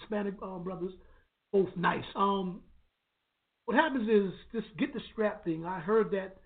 Hispanic 0.00 0.34
um, 0.42 0.64
brothers, 0.64 0.92
both 1.52 1.68
nice. 1.76 2.04
Um, 2.16 2.60
what 3.66 3.76
happens 3.76 4.08
is 4.08 4.32
this 4.52 4.64
get 4.78 4.94
the 4.94 5.00
strap 5.12 5.44
thing. 5.44 5.64
I 5.64 5.78
heard 5.78 6.10
that, 6.12 6.36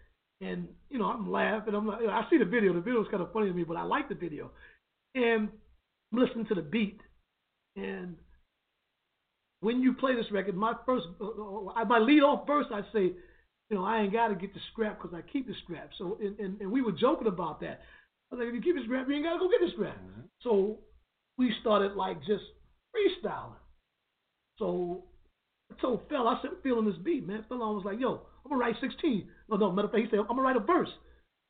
and 0.40 0.68
you 0.90 0.98
know 0.98 1.06
I'm 1.06 1.30
laughing. 1.30 1.74
I'm 1.74 1.86
like, 1.86 2.00
I 2.00 2.22
see 2.30 2.38
the 2.38 2.44
video. 2.44 2.72
The 2.74 2.80
video 2.80 3.00
is 3.02 3.08
kind 3.10 3.22
of 3.22 3.32
funny 3.32 3.46
to 3.46 3.54
me, 3.54 3.64
but 3.64 3.76
I 3.76 3.82
like 3.82 4.08
the 4.08 4.14
video. 4.14 4.50
And 5.14 5.48
I'm 6.12 6.18
listening 6.18 6.46
to 6.46 6.54
the 6.54 6.62
beat, 6.62 7.00
and 7.76 8.16
when 9.64 9.80
you 9.80 9.94
play 9.94 10.14
this 10.14 10.30
record, 10.30 10.56
my 10.56 10.74
first, 10.84 11.06
uh, 11.20 11.24
uh, 11.24 11.84
my 11.86 11.98
lead 11.98 12.20
off 12.20 12.46
verse, 12.46 12.66
I 12.70 12.82
say, 12.92 13.12
you 13.70 13.76
know, 13.76 13.84
I 13.84 14.02
ain't 14.02 14.12
got 14.12 14.28
to 14.28 14.34
get 14.34 14.52
the 14.54 14.60
scrap 14.72 15.00
because 15.00 15.16
I 15.16 15.22
keep 15.32 15.46
the 15.46 15.54
scrap. 15.64 15.90
So, 15.98 16.18
and, 16.20 16.38
and, 16.38 16.60
and 16.60 16.70
we 16.70 16.82
were 16.82 16.92
joking 16.92 17.26
about 17.26 17.60
that. 17.60 17.80
I 18.30 18.36
was 18.36 18.38
like, 18.40 18.48
if 18.48 18.54
you 18.54 18.62
keep 18.62 18.76
the 18.76 18.84
scrap, 18.84 19.08
you 19.08 19.14
ain't 19.14 19.24
got 19.24 19.34
to 19.34 19.38
go 19.38 19.48
get 19.48 19.60
the 19.60 19.72
scrap. 19.72 19.96
So 20.42 20.78
we 21.38 21.52
started 21.60 21.96
like 21.96 22.18
just 22.20 22.44
freestyling. 22.94 23.56
So 24.58 25.04
I 25.72 25.80
told 25.80 26.02
Phil, 26.08 26.28
I 26.28 26.38
said, 26.42 26.50
feeling 26.62 26.86
this 26.86 26.96
beat, 27.02 27.26
man. 27.26 27.44
Phil 27.48 27.58
was 27.58 27.84
like, 27.84 27.98
yo, 27.98 28.20
I'm 28.44 28.50
going 28.50 28.60
to 28.60 28.66
write 28.66 28.76
16. 28.80 29.28
No, 29.48 29.56
no, 29.56 29.72
matter 29.72 29.86
of 29.86 29.92
fact, 29.92 30.04
he 30.04 30.10
said, 30.10 30.20
I'm 30.20 30.26
going 30.26 30.38
to 30.38 30.42
write 30.42 30.56
a 30.56 30.60
verse. 30.60 30.90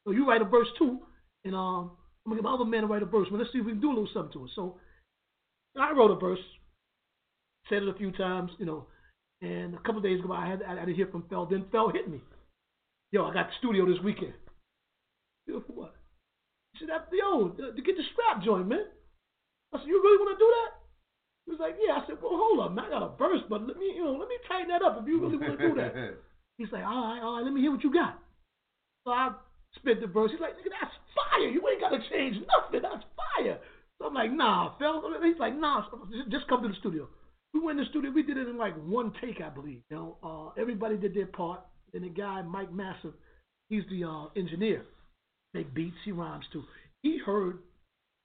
So 0.07 0.12
you 0.12 0.29
write 0.29 0.43
a 0.43 0.47
verse 0.47 0.69
too, 0.79 1.01
and 1.45 1.55
um, 1.55 1.93
I'm 2.25 2.33
going 2.33 2.37
to 2.37 2.43
get 2.43 2.45
my 2.45 2.55
other 2.55 2.65
man 2.65 2.83
to 2.83 2.87
write 2.87 3.03
a 3.03 3.07
verse. 3.07 3.29
Well, 3.31 3.41
let's 3.41 3.53
see 3.53 3.59
if 3.59 3.67
we 3.67 3.73
can 3.73 3.81
do 3.81 3.89
a 3.89 3.97
little 3.97 4.09
something 4.12 4.33
to 4.35 4.45
it. 4.45 4.51
So 4.55 4.77
I 5.79 5.93
wrote 5.93 6.11
a 6.11 6.17
verse, 6.17 6.39
said 7.69 7.83
it 7.83 7.89
a 7.89 7.95
few 7.95 8.12
times, 8.12 8.51
you 8.59 8.67
know, 8.67 8.87
and 9.43 9.74
a 9.74 9.78
couple 9.78 9.99
of 9.99 10.05
days 10.05 10.20
ago, 10.20 10.32
I 10.32 10.49
had 10.49 10.62
I, 10.62 10.72
I 10.72 10.85
didn't 10.85 10.97
hear 10.97 11.09
from 11.09 11.24
Phil. 11.28 11.47
Then 11.47 11.64
Phil 11.70 11.91
hit 11.91 12.11
me. 12.11 12.20
Yo, 13.12 13.24
I 13.24 13.35
got 13.35 13.49
the 13.49 13.55
studio 13.59 13.87
this 13.87 14.03
weekend. 14.03 14.35
Yo, 15.47 15.61
for 15.66 15.72
what? 15.72 15.95
He 16.74 16.80
said, 16.80 16.91
yo, 17.12 17.55
uh, 17.55 17.74
to 17.74 17.82
get 17.82 17.97
the 17.97 18.03
strap 18.12 18.43
joint, 18.43 18.66
man. 18.66 18.87
I 19.72 19.78
said, 19.78 19.87
you 19.87 20.03
really 20.03 20.18
want 20.18 20.35
to 20.35 20.43
do 20.43 20.51
that? 20.51 20.70
He 21.47 21.51
was 21.53 21.61
like, 21.61 21.76
yeah. 21.78 22.01
I 22.01 22.07
said, 22.07 22.18
well, 22.18 22.35
hold 22.35 22.61
up, 22.61 22.72
man. 22.74 22.87
I 22.87 22.91
got 22.91 23.07
a 23.07 23.16
verse, 23.16 23.43
but 23.49 23.62
let 23.66 23.76
me, 23.78 23.95
you 23.95 24.03
know, 24.03 24.18
let 24.18 24.28
me 24.28 24.39
tighten 24.49 24.68
that 24.74 24.82
up 24.82 24.99
if 24.99 25.07
you 25.07 25.20
really 25.20 25.39
want 25.39 25.59
to 25.59 25.68
do 25.68 25.74
that. 25.78 25.95
He's 26.59 26.70
like, 26.72 26.82
all 26.82 27.14
right, 27.14 27.22
all 27.22 27.37
right, 27.37 27.45
let 27.45 27.53
me 27.53 27.61
hear 27.61 27.70
what 27.70 27.82
you 27.82 27.93
got. 27.93 28.18
So 29.05 29.11
I 29.12 29.35
spit 29.76 30.01
the 30.01 30.07
verse. 30.07 30.30
He's 30.30 30.41
like, 30.41 30.55
nigga, 30.55 30.70
that's 30.70 30.95
fire. 31.14 31.51
You 31.51 31.62
ain't 31.68 31.82
got 31.82 31.91
to 31.91 32.03
change 32.11 32.39
nothing. 32.47 32.82
That's 32.82 33.05
fire. 33.14 33.59
So 33.99 34.07
I'm 34.07 34.14
like, 34.14 34.32
nah, 34.32 34.78
Phil. 34.78 35.03
He's 35.22 35.39
like, 35.39 35.55
nah, 35.55 35.87
just 36.30 36.49
come 36.49 36.62
to 36.62 36.68
the 36.68 36.78
studio. 36.80 37.09
We 37.55 37.61
went 37.61 37.79
in 37.79 37.85
the 37.85 37.91
studio. 37.91 38.11
We 38.11 38.25
did 38.25 38.37
it 38.37 38.49
in 38.49 38.59
like 38.59 38.75
one 38.85 39.13
take, 39.21 39.41
I 39.41 39.49
believe. 39.49 39.83
You 39.89 39.97
know, 39.97 40.17
uh, 40.23 40.61
everybody 40.61 40.97
did 40.97 41.15
their 41.15 41.27
part. 41.27 41.61
And 41.95 42.03
the 42.03 42.09
guy, 42.09 42.43
Mike 42.43 42.73
Massive, 42.73 43.15
he's 43.69 43.85
the 43.89 44.05
uh, 44.05 44.27
engineer. 44.37 44.85
Make 45.55 45.73
beats. 45.73 45.97
He 46.05 46.11
rhymes 46.11 46.45
too. 46.53 46.65
He 47.03 47.19
heard 47.25 47.61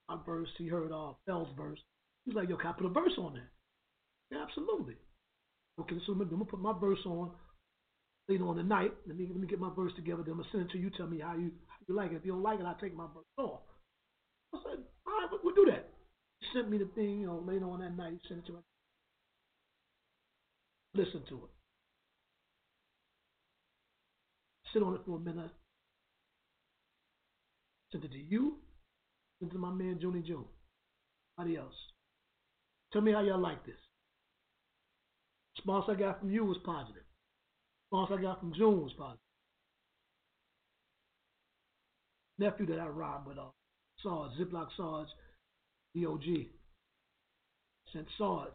my 0.08 0.16
verse. 0.26 0.48
He 0.58 0.66
heard 0.66 0.90
uh, 0.90 1.12
Phil's 1.24 1.48
verse. 1.56 1.78
He's 2.24 2.34
like, 2.34 2.48
yo, 2.48 2.56
can 2.56 2.70
I 2.70 2.72
put 2.72 2.86
a 2.86 2.90
verse 2.90 3.12
on 3.16 3.34
that?" 3.34 3.48
Yeah, 4.32 4.42
absolutely. 4.42 4.96
Okay, 5.80 5.96
so 6.04 6.12
I'm 6.12 6.28
gonna, 6.28 6.44
put 6.44 6.60
my 6.60 6.74
verse 6.78 6.98
on 7.06 7.30
later 8.28 8.46
on 8.46 8.56
the 8.56 8.62
night. 8.64 8.92
Let 9.06 9.16
me 9.16 9.28
let 9.30 9.40
me 9.40 9.46
get 9.46 9.60
my 9.60 9.70
verse 9.74 9.92
together. 9.94 10.22
Then 10.22 10.32
I'm 10.32 10.38
gonna 10.38 10.48
send 10.50 10.64
it 10.64 10.72
to 10.72 10.78
you. 10.78 10.90
Tell 10.90 11.06
me 11.06 11.20
how 11.20 11.34
you 11.34 11.52
how 11.68 11.76
you 11.86 11.94
like 11.94 12.10
it. 12.10 12.16
If 12.16 12.24
you 12.24 12.32
don't 12.32 12.42
like 12.42 12.58
it, 12.58 12.66
I'll 12.66 12.74
take 12.80 12.96
my 12.96 13.06
verse 13.14 13.24
off. 13.38 13.60
I 14.52 14.58
said, 14.64 14.78
all 15.06 15.12
right, 15.12 15.28
we'll, 15.30 15.40
we'll 15.44 15.54
do 15.54 15.70
that. 15.70 15.88
He 16.40 16.46
sent 16.52 16.68
me 16.68 16.78
the 16.78 16.90
thing, 16.96 17.20
you 17.20 17.26
know, 17.26 17.44
later 17.46 17.66
on 17.70 17.80
that 17.80 17.96
night. 17.96 18.14
He 18.20 18.28
sent 18.28 18.40
it 18.40 18.46
to 18.46 18.52
me. 18.54 18.58
Listen 20.94 21.22
to 21.28 21.34
it. 21.36 21.50
Sit 24.72 24.82
on 24.82 24.94
it 24.94 25.00
for 25.06 25.16
a 25.16 25.20
minute. 25.20 25.50
Sent 27.92 28.04
it 28.04 28.12
to 28.12 28.18
you. 28.18 28.56
Sent 29.38 29.52
it 29.52 29.54
to 29.54 29.60
my 29.60 29.72
man 29.72 29.98
Joni 30.02 30.24
June. 30.24 30.44
Anybody 31.38 31.58
else? 31.58 31.74
Tell 32.92 33.02
me 33.02 33.12
how 33.12 33.20
y'all 33.20 33.40
like 33.40 33.64
this. 33.64 33.76
Response 35.56 35.86
I 35.88 35.94
got 35.94 36.20
from 36.20 36.30
you 36.30 36.44
was 36.44 36.58
positive. 36.64 37.02
Response 37.92 38.18
I 38.18 38.22
got 38.22 38.40
from 38.40 38.52
June 38.54 38.82
was 38.82 38.92
positive. 38.98 39.20
Nephew 42.38 42.66
that 42.66 42.80
I 42.80 42.86
robbed 42.86 43.26
with, 43.26 43.38
uh, 43.38 43.50
Sarge, 44.02 44.32
Ziploc 44.38 44.68
Sarge, 44.76 45.08
DOG. 45.94 46.46
Sent 47.92 48.06
Sarge. 48.16 48.50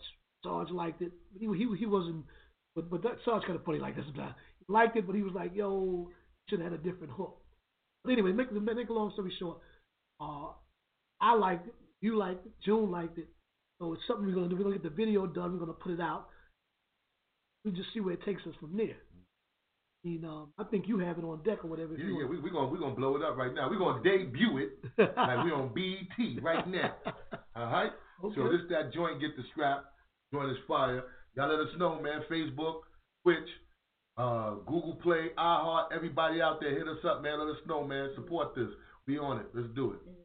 Sarge 0.46 0.70
liked 0.70 1.02
it. 1.02 1.12
But 1.34 1.42
he, 1.42 1.48
he, 1.58 1.68
he 1.80 1.86
wasn't, 1.86 2.24
but, 2.76 2.90
but 2.90 3.04
that 3.04 3.18
Sarge 3.26 3.44
kind 3.44 3.56
of 3.56 3.66
funny 3.66 3.80
like 3.80 3.98
this. 3.98 4.06
He 4.16 4.22
liked 4.70 4.96
it, 4.96 5.06
but 5.06 5.16
he 5.16 5.24
was 5.24 5.34
like, 5.34 5.54
yo, 5.54 6.10
should 6.50 6.62
have 6.62 6.72
had 6.72 6.80
a 6.80 6.84
different 6.84 7.12
hook. 7.12 7.38
But 8.04 8.14
anyway, 8.14 8.32
make, 8.32 8.52
make 8.54 8.90
a 8.90 8.94
long 8.94 9.12
story 9.12 9.34
short, 9.38 9.58
uh, 10.22 10.50
I 11.20 11.36
liked 11.36 11.68
it. 11.68 11.74
You 12.02 12.18
liked 12.18 12.46
it. 12.46 12.52
June 12.64 12.92
liked 12.92 13.18
it. 13.18 13.28
So 13.80 13.94
it's 13.94 14.04
something 14.08 14.26
we're 14.26 14.36
going 14.36 14.50
to 14.50 14.56
do. 14.56 14.64
We're 14.64 14.72
to 14.72 14.80
get 14.80 14.90
the 14.90 14.96
video 14.96 15.26
done. 15.26 15.54
We're 15.54 15.66
going 15.66 15.68
to 15.68 15.84
put 15.84 15.92
it 15.92 16.00
out. 16.00 16.28
We 17.66 17.72
just 17.72 17.90
see 17.94 18.00
where 18.00 18.14
it 18.14 18.24
takes 18.24 18.44
us 18.46 18.54
from 18.60 18.78
there. 18.78 18.96
I 20.06 20.08
mean, 20.08 20.24
um, 20.24 20.54
I 20.60 20.64
think 20.66 20.88
you 20.88 21.00
have 21.00 21.18
it 21.18 21.24
on 21.24 21.42
deck 21.44 21.66
or 21.66 21.68
whatever. 21.68 21.96
Yeah, 21.98 22.06
yeah, 22.06 22.14
want. 22.14 22.30
we, 22.30 22.40
we're 22.40 22.54
gonna 22.54 22.68
we're 22.68 22.78
gonna 22.78 22.94
blow 22.94 23.16
it 23.16 23.24
up 23.24 23.38
right 23.38 23.52
now. 23.52 23.68
We're 23.68 23.80
gonna 23.80 24.04
debut 24.04 24.60
it 24.60 24.78
like 25.00 25.44
we're 25.44 25.56
on 25.56 25.74
BET 25.74 26.44
right 26.44 26.68
now. 26.68 26.94
All 27.56 27.66
right. 27.72 27.92
Okay. 28.24 28.36
So 28.36 28.44
this 28.44 28.62
that 28.70 28.94
joint 28.94 29.20
get 29.20 29.36
the 29.36 29.42
strap. 29.52 29.86
Joint 30.34 30.52
is 30.52 30.58
fire. 30.68 31.04
Y'all 31.36 31.50
let 31.50 31.60
us 31.60 31.74
know, 31.78 32.02
man. 32.02 32.22
Facebook, 32.30 32.82
Twitch, 33.24 33.50
uh, 34.18 34.56
Google 34.66 34.98
Play, 35.04 35.30
iHeart. 35.38 35.92
Everybody 35.94 36.42
out 36.42 36.60
there, 36.62 36.72
hit 36.72 36.88
us 36.88 37.04
up, 37.06 37.22
man. 37.22 37.40
Let 37.40 37.56
us 37.56 37.62
know, 37.68 37.84
man. 37.84 38.12
Support 38.16 38.56
this. 38.56 38.70
Be 39.06 39.18
on 39.18 39.40
it. 39.40 39.48
Let's 39.54 39.70
do 39.76 39.92
it. 39.92 40.25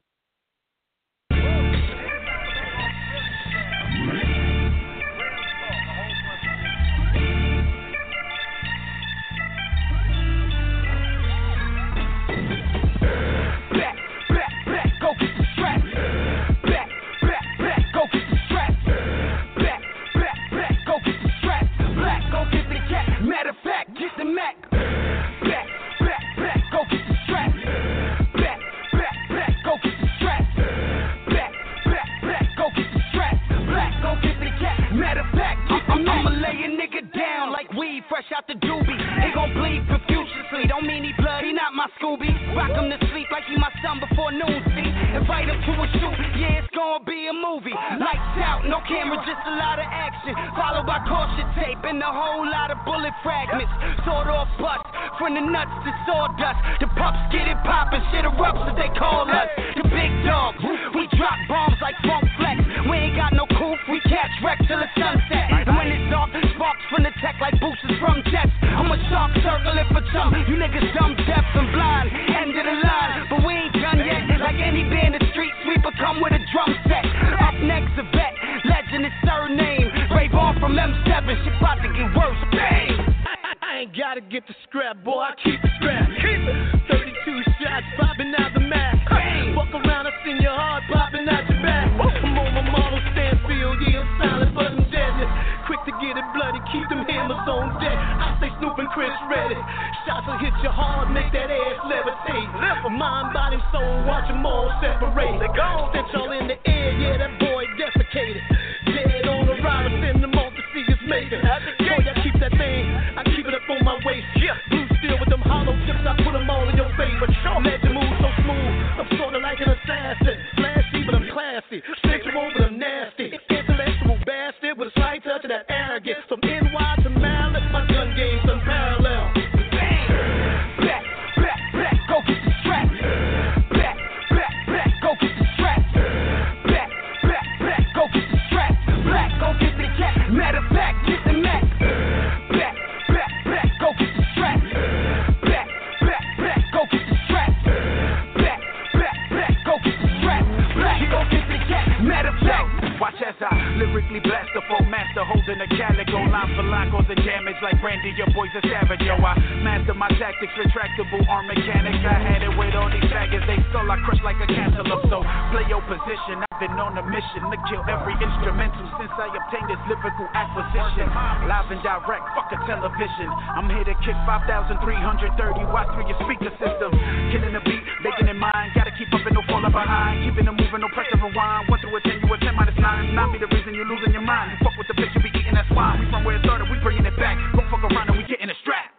Here 173.81 173.97
to 173.97 173.97
kick 174.05 174.16
5,330 174.28 175.72
watts 175.72 175.89
through 175.97 176.05
your 176.05 176.20
speaker 176.28 176.53
system. 176.61 176.93
Killing 177.33 177.57
the 177.57 177.64
beat, 177.64 177.81
making 178.05 178.28
it 178.28 178.37
mine. 178.37 178.68
Gotta 178.76 178.93
keep 178.93 179.09
up 179.09 179.24
and 179.24 179.33
no 179.33 179.41
falling 179.49 179.72
behind. 179.72 180.20
Keeping 180.28 180.45
it 180.45 180.53
moving, 180.53 180.85
no 180.85 180.89
pressure 180.93 181.16
rewind. 181.16 181.72
One 181.72 181.81
through 181.81 181.97
a 181.97 182.01
ten, 182.05 182.20
you 182.20 182.28
a 182.28 182.37
ten 182.45 182.53
minus 182.53 182.76
nine. 182.76 183.16
Not 183.16 183.33
be 183.33 183.41
the 183.41 183.49
reason 183.49 183.72
you're 183.72 183.89
losing 183.89 184.12
your 184.12 184.24
mind. 184.24 184.53
You 184.53 184.59
fuck 184.61 184.76
with 184.76 184.89
the 184.93 184.97
bitch, 185.01 185.12
you 185.16 185.24
be 185.24 185.33
eating 185.33 185.57
that 185.57 185.64
swine. 185.72 186.05
We 186.05 186.12
from 186.12 186.24
where 186.28 186.37
it 186.37 186.45
started, 186.45 186.68
we 186.68 186.76
bringing 186.85 187.09
it 187.09 187.16
back. 187.16 187.41
Don't 187.57 187.68
fuck 187.72 187.81
around 187.81 188.12
and 188.12 188.20
we 188.20 188.24
getting 188.28 188.53
a 188.53 188.57
strap. 188.61 188.89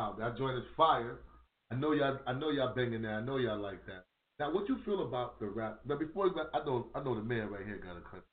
Wow, 0.00 0.16
that 0.18 0.38
joint 0.38 0.56
is 0.56 0.64
fire. 0.78 1.18
I 1.70 1.74
know 1.74 1.92
y'all. 1.92 2.18
I 2.26 2.32
know 2.32 2.48
y'all 2.48 2.74
banging 2.74 3.02
that. 3.02 3.10
I 3.10 3.20
know 3.20 3.36
y'all 3.36 3.60
like 3.60 3.84
that. 3.84 4.06
Now, 4.38 4.50
what 4.50 4.66
you 4.66 4.78
feel 4.86 5.06
about 5.06 5.38
the 5.38 5.46
rap? 5.46 5.80
But 5.84 5.98
before 5.98 6.28
you, 6.28 6.34
I 6.54 6.64
know, 6.64 6.86
I 6.94 7.02
know 7.02 7.14
the 7.14 7.20
man 7.22 7.50
right 7.50 7.66
here 7.66 7.76
got 7.84 7.98
a 7.98 8.00
cut. 8.00 8.24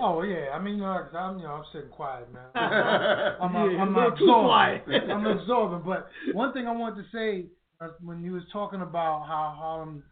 Oh 0.00 0.22
yeah, 0.22 0.50
I 0.52 0.60
mean, 0.60 0.74
you 0.74 0.80
know, 0.82 0.98
'cause 1.04 1.14
I'm, 1.14 1.38
you 1.38 1.44
know, 1.44 1.52
I'm 1.52 1.64
sitting 1.72 1.90
quiet, 1.90 2.26
man. 2.32 2.42
I'm, 2.56 3.54
I'm, 3.56 3.70
Yeah, 3.70 3.82
I'm 3.82 3.94
a 3.94 4.00
little 4.00 4.18
too 4.18 4.24
absorbing. 4.24 5.10
I'm 5.12 5.26
absorbing. 5.26 5.82
But 5.86 6.08
one 6.34 6.52
thing 6.52 6.66
I 6.66 6.72
wanted 6.72 7.04
to 7.04 7.08
say 7.12 7.46
uh, 7.80 7.90
when 8.02 8.24
you 8.24 8.32
was 8.32 8.42
talking 8.52 8.80
about 8.82 9.28
how 9.28 9.54
Harlem 9.56 10.02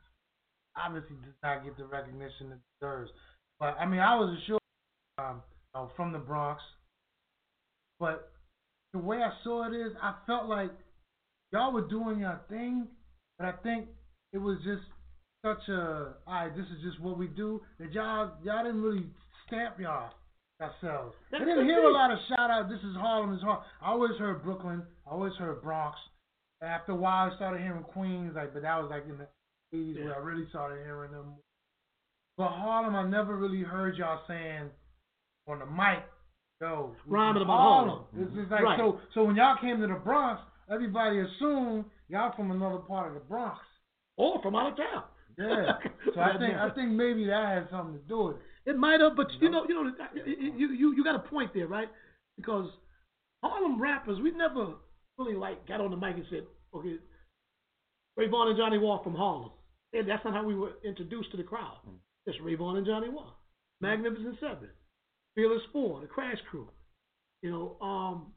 obviously 0.76 1.16
does 1.24 1.34
not 1.42 1.64
get 1.64 1.76
the 1.76 1.86
recognition 1.86 2.52
it 2.52 2.58
deserves, 2.78 3.10
but 3.58 3.76
I 3.80 3.84
mean, 3.84 3.98
I 4.00 4.14
was 4.14 4.38
assured 4.38 4.60
um, 5.18 5.42
you 5.74 5.80
know, 5.80 5.90
from 5.96 6.12
the 6.12 6.18
Bronx, 6.18 6.62
but 7.98 8.30
the 8.92 9.00
way 9.00 9.16
I 9.18 9.32
saw 9.42 9.66
it 9.66 9.74
is, 9.74 9.92
I 10.00 10.14
felt 10.24 10.46
like 10.46 10.70
y'all 11.54 11.72
were 11.72 11.86
doing 11.86 12.18
your 12.18 12.40
thing, 12.50 12.88
but 13.38 13.46
I 13.46 13.52
think 13.62 13.86
it 14.32 14.38
was 14.38 14.58
just 14.64 14.82
such 15.46 15.68
a, 15.68 16.14
all 16.26 16.34
right, 16.34 16.56
this 16.56 16.66
is 16.66 16.82
just 16.82 17.00
what 17.00 17.16
we 17.16 17.28
do, 17.28 17.62
that 17.78 17.92
y'all 17.92 18.32
y'all 18.42 18.64
didn't 18.64 18.82
really 18.82 19.06
stamp 19.46 19.78
y'all 19.78 20.10
yourselves. 20.58 21.14
I 21.32 21.38
didn't 21.38 21.66
hear 21.66 21.84
a 21.84 21.92
lot 21.92 22.10
of 22.10 22.18
shout 22.28 22.50
out, 22.50 22.68
this 22.68 22.80
is 22.80 22.96
Harlem, 22.96 23.30
this 23.30 23.38
is 23.38 23.44
Harlem. 23.44 23.64
I 23.80 23.90
always 23.90 24.18
heard 24.18 24.42
Brooklyn, 24.42 24.82
I 25.06 25.10
always 25.10 25.32
heard 25.34 25.62
Bronx. 25.62 25.96
After 26.60 26.92
a 26.92 26.96
while, 26.96 27.30
I 27.30 27.36
started 27.36 27.62
hearing 27.62 27.84
Queens, 27.84 28.32
like, 28.34 28.52
but 28.52 28.62
that 28.62 28.80
was 28.80 28.90
like 28.90 29.04
in 29.08 29.18
the 29.18 29.28
80s 29.76 30.04
where 30.04 30.14
I 30.16 30.18
really 30.18 30.48
started 30.48 30.82
hearing 30.82 31.12
them. 31.12 31.34
But 32.36 32.48
Harlem, 32.48 32.96
I 32.96 33.06
never 33.08 33.36
really 33.36 33.62
heard 33.62 33.96
y'all 33.96 34.22
saying 34.26 34.70
on 35.46 35.60
the 35.60 35.66
mic, 35.66 36.02
yo, 36.60 36.96
Rhyming 37.06 37.42
about 37.42 37.58
Harlem. 37.58 38.04
It's 38.16 38.34
just 38.34 38.48
mm-hmm. 38.48 38.54
like 38.54 38.64
Right. 38.64 38.78
so. 38.78 38.98
So 39.14 39.24
when 39.24 39.36
y'all 39.36 39.56
came 39.60 39.80
to 39.80 39.86
the 39.86 39.94
Bronx, 39.94 40.40
everybody 40.70 41.20
assumed 41.20 41.84
y'all 42.08 42.34
from 42.36 42.50
another 42.50 42.78
part 42.78 43.08
of 43.08 43.14
the 43.14 43.20
Bronx. 43.20 43.60
Or 44.16 44.40
from 44.42 44.54
out 44.54 44.72
of 44.72 44.76
town. 44.76 45.02
Yeah. 45.36 45.72
So 46.14 46.20
I 46.20 46.38
think 46.38 46.54
I 46.54 46.70
think 46.70 46.90
maybe 46.92 47.26
that 47.26 47.48
had 47.48 47.68
something 47.70 47.94
to 47.94 48.08
do 48.08 48.26
with 48.26 48.36
it. 48.36 48.70
It 48.70 48.78
might 48.78 49.00
have, 49.00 49.16
but 49.16 49.26
you 49.40 49.50
know, 49.50 49.64
you 49.68 49.74
know, 49.74 49.90
you 50.24 50.68
you 50.68 50.94
you 50.94 51.04
got 51.04 51.16
a 51.16 51.18
point 51.18 51.52
there, 51.52 51.66
right? 51.66 51.88
Because 52.36 52.70
Harlem 53.42 53.80
rappers, 53.80 54.20
we 54.22 54.30
never 54.30 54.74
really 55.18 55.34
like 55.34 55.66
got 55.66 55.80
on 55.80 55.90
the 55.90 55.96
mic 55.96 56.14
and 56.14 56.24
said, 56.30 56.44
okay, 56.74 56.96
Rayvon 58.18 58.48
and 58.48 58.56
Johnny 58.56 58.78
Wall 58.78 59.02
from 59.02 59.14
Harlem. 59.14 59.50
And 59.92 60.08
that's 60.08 60.24
not 60.24 60.34
how 60.34 60.44
we 60.44 60.54
were 60.54 60.72
introduced 60.84 61.30
to 61.32 61.36
the 61.36 61.42
crowd. 61.42 61.78
It's 62.26 62.38
Rayvon 62.38 62.76
and 62.76 62.86
Johnny 62.86 63.08
Wall, 63.08 63.36
Magnificent 63.80 64.36
Seven, 64.40 64.68
Fearless 65.34 65.62
Four, 65.72 66.00
the 66.00 66.06
Crash 66.06 66.38
Crew. 66.50 66.68
You 67.42 67.50
know, 67.50 67.86
um, 67.86 68.32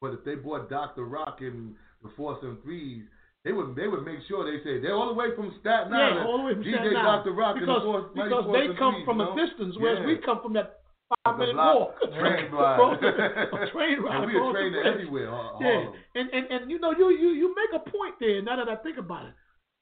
But 0.00 0.14
if 0.14 0.24
they 0.24 0.34
bought 0.34 0.70
Dr. 0.70 1.04
Rock 1.04 1.38
and 1.40 1.74
the 2.02 2.10
Four 2.16 2.38
Seven 2.40 2.56
Threes, 2.64 3.04
they 3.44 3.52
would 3.52 3.76
they 3.76 3.88
would 3.88 4.04
make 4.04 4.18
sure 4.28 4.44
they 4.44 4.62
say 4.64 4.80
they're 4.80 4.94
all 4.96 5.08
the 5.08 5.14
way 5.14 5.28
from 5.36 5.52
Staten 5.60 5.92
Island. 5.92 6.16
yeah, 6.16 6.24
all 6.26 6.38
the 6.38 6.44
way 6.44 6.54
from 6.54 6.64
DJ 6.64 6.72
Staten 6.80 6.96
Island. 6.96 7.24
Dr. 7.24 7.32
Rock 7.32 7.54
because, 7.60 7.82
and 7.84 7.94
the 7.94 8.22
because 8.24 8.44
they 8.52 8.66
come 8.80 8.94
Threes, 8.96 9.04
from 9.04 9.20
you 9.20 9.28
a 9.28 9.36
distance, 9.36 9.74
whereas 9.78 9.98
Yeah. 10.00 10.06
we 10.08 10.16
come 10.24 10.40
from 10.42 10.52
that 10.54 10.80
five 11.24 11.36
minute 11.38 11.56
walk. 11.56 11.96
train 12.16 12.48
ride. 12.56 12.96
a 13.02 13.70
train 13.72 13.96
ride. 14.00 14.16
And 14.24 14.26
we 14.28 14.36
a 14.36 14.40
across 14.40 14.56
the 14.56 14.80
everywhere, 14.88 15.28
Har- 15.30 15.56
Yeah, 15.60 15.92
and, 16.16 16.26
and 16.32 16.44
and 16.48 16.62
you 16.70 16.78
know 16.80 16.92
you 16.96 17.10
you 17.12 17.30
you 17.36 17.48
make 17.56 17.72
a 17.76 17.84
point 17.84 18.16
there. 18.20 18.40
Now 18.40 18.56
that 18.56 18.68
I 18.72 18.76
think 18.80 18.96
about 18.96 19.26
it, 19.28 19.34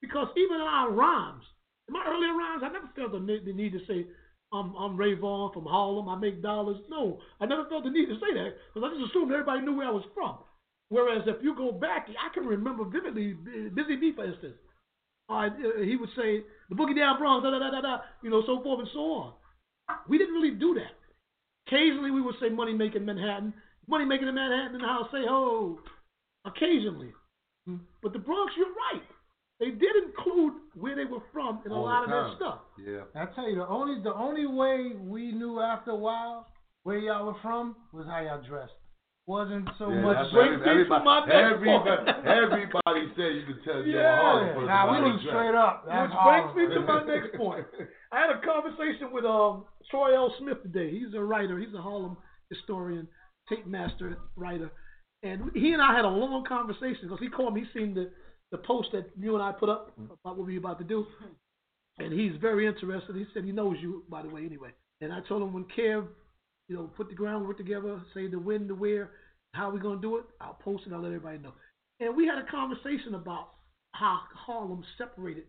because 0.02 0.28
even 0.36 0.56
in 0.58 0.66
our 0.66 0.90
rhymes, 0.90 1.44
in 1.86 1.94
my 1.94 2.02
earlier 2.06 2.34
rhymes, 2.34 2.62
I 2.66 2.70
never 2.74 2.90
felt 2.94 3.12
the 3.12 3.20
need, 3.22 3.44
the 3.46 3.52
need 3.54 3.70
to 3.72 3.82
say 3.86 4.06
I'm 4.52 4.74
I'm 4.76 4.96
Rayvon 4.96 5.52
from 5.52 5.64
Harlem. 5.64 6.08
I 6.08 6.16
make 6.16 6.42
dollars. 6.42 6.78
No, 6.88 7.20
I 7.40 7.46
never 7.46 7.66
felt 7.68 7.84
the 7.84 7.90
need 7.90 8.06
to 8.06 8.14
say 8.14 8.32
that 8.34 8.54
because 8.72 8.88
I 8.88 8.98
just 8.98 9.10
assumed 9.10 9.32
everybody 9.32 9.60
knew 9.60 9.76
where 9.76 9.88
I 9.88 9.90
was 9.90 10.04
from. 10.14 10.38
Whereas 10.88 11.22
if 11.26 11.42
you 11.42 11.54
go 11.54 11.70
back, 11.70 12.08
I 12.08 12.32
can 12.32 12.46
remember 12.46 12.84
vividly 12.84 13.34
Busy 13.74 13.96
Bee, 13.96 14.12
for 14.14 14.24
instance. 14.24 14.56
Uh, 15.28 15.50
he 15.84 15.96
would 15.96 16.08
say 16.16 16.40
the 16.70 16.74
boogie 16.74 16.96
down 16.96 17.18
Bronx, 17.18 17.44
da 17.44 17.50
da 17.50 17.58
da 17.58 17.70
da 17.70 17.80
da, 17.82 17.98
you 18.22 18.30
know, 18.30 18.42
so 18.46 18.62
forth 18.62 18.80
and 18.80 18.88
so 18.94 19.00
on. 19.00 19.32
We 20.08 20.16
didn't 20.16 20.34
really 20.34 20.54
do 20.54 20.74
that. 20.74 20.96
Occasionally 21.66 22.10
we 22.10 22.22
would 22.22 22.36
say 22.40 22.48
money 22.48 22.72
making 22.72 23.04
Manhattan. 23.04 23.52
money 23.86 24.06
making 24.06 24.28
in 24.28 24.34
Manhattan 24.34 24.80
the 24.80 24.86
house 24.86 25.08
say 25.12 25.24
ho 25.28 25.80
occasionally. 26.46 27.12
But 28.02 28.14
the 28.14 28.18
Bronx, 28.18 28.54
you're 28.56 28.68
right. 28.68 29.02
They 29.60 29.70
did 29.70 29.90
include 30.06 30.54
where 30.74 30.94
they 30.94 31.04
were 31.04 31.22
from 31.32 31.60
in 31.66 31.72
a 31.72 31.80
lot 31.80 32.06
the 32.06 32.14
of 32.14 32.26
their 32.26 32.36
stuff. 32.36 32.58
Yeah. 32.78 33.20
I 33.20 33.26
tell 33.34 33.48
you, 33.50 33.56
the 33.56 33.66
only 33.66 34.00
the 34.02 34.14
only 34.14 34.46
way 34.46 34.92
we 34.96 35.32
knew 35.32 35.60
after 35.60 35.90
a 35.90 35.96
while 35.96 36.46
where 36.84 36.98
y'all 36.98 37.26
were 37.26 37.36
from 37.42 37.74
was 37.92 38.06
how 38.06 38.20
y'all 38.20 38.40
dressed. 38.42 38.72
Wasn't 39.26 39.68
so 39.78 39.90
Yeah, 39.90 40.00
much. 40.00 40.16
that's 40.16 40.32
what 40.32 40.46
everybody, 40.46 40.70
everybody, 40.70 41.32
everybody, 41.32 42.12
everybody 42.24 43.12
said 43.16 43.34
you 43.36 43.44
could 43.46 43.62
tell 43.64 43.82
you're 43.84 44.00
Yeah. 44.00 44.16
Harlem 44.16 44.54
for 44.54 44.60
the 44.62 44.66
Nah, 44.66 44.90
we 44.92 44.98
body 44.98 45.12
was 45.12 45.20
dress. 45.22 45.32
straight 45.34 45.54
up. 45.54 45.84
That's 45.86 46.08
Which 46.08 46.18
Harlem. 46.18 46.54
brings 46.54 46.68
me 46.70 46.74
to 46.74 46.80
my 46.80 47.02
next 47.04 47.36
point. 47.36 47.66
I 48.12 48.20
had 48.20 48.30
a 48.30 48.40
conversation 48.40 49.12
with 49.12 49.24
um 49.26 49.64
Troy 49.90 50.14
L. 50.16 50.32
Smith 50.38 50.62
today. 50.62 50.90
He's 50.90 51.12
a 51.14 51.20
writer. 51.20 51.58
He's 51.58 51.74
a 51.74 51.82
Harlem 51.82 52.16
historian, 52.48 53.06
tape 53.50 53.66
master 53.66 54.16
writer, 54.36 54.70
and 55.22 55.50
he 55.52 55.72
and 55.74 55.82
I 55.82 55.94
had 55.94 56.04
a 56.06 56.08
long 56.08 56.44
conversation 56.46 57.00
because 57.02 57.20
he 57.20 57.28
called 57.28 57.52
me. 57.54 57.66
He 57.72 57.78
seen 57.78 57.92
the 57.94 58.10
the 58.50 58.58
post 58.58 58.88
that 58.92 59.10
you 59.18 59.34
and 59.34 59.42
I 59.42 59.52
put 59.52 59.68
up 59.68 59.92
about 59.98 60.36
what 60.36 60.46
we 60.46 60.54
were 60.54 60.58
about 60.58 60.78
to 60.78 60.84
do, 60.84 61.06
and 61.98 62.12
he's 62.12 62.32
very 62.40 62.66
interested. 62.66 63.14
He 63.16 63.26
said 63.34 63.44
he 63.44 63.52
knows 63.52 63.76
you, 63.80 64.04
by 64.08 64.22
the 64.22 64.28
way, 64.28 64.44
anyway. 64.44 64.70
And 65.00 65.12
I 65.12 65.20
told 65.28 65.42
him 65.42 65.52
when 65.52 65.64
Kev, 65.76 66.06
you 66.68 66.76
know, 66.76 66.90
put 66.96 67.08
the 67.08 67.14
groundwork 67.14 67.58
together, 67.58 68.00
say 68.14 68.26
the 68.26 68.38
when, 68.38 68.66
the 68.66 68.74
where, 68.74 69.10
how 69.54 69.70
we 69.70 69.80
gonna 69.80 70.00
do 70.00 70.16
it. 70.16 70.24
I'll 70.40 70.58
post 70.62 70.84
it. 70.86 70.92
I'll 70.92 71.00
let 71.00 71.08
everybody 71.08 71.38
know. 71.38 71.52
And 72.00 72.16
we 72.16 72.26
had 72.26 72.38
a 72.38 72.50
conversation 72.50 73.14
about 73.14 73.50
how 73.92 74.20
Harlem 74.34 74.84
separated 74.96 75.44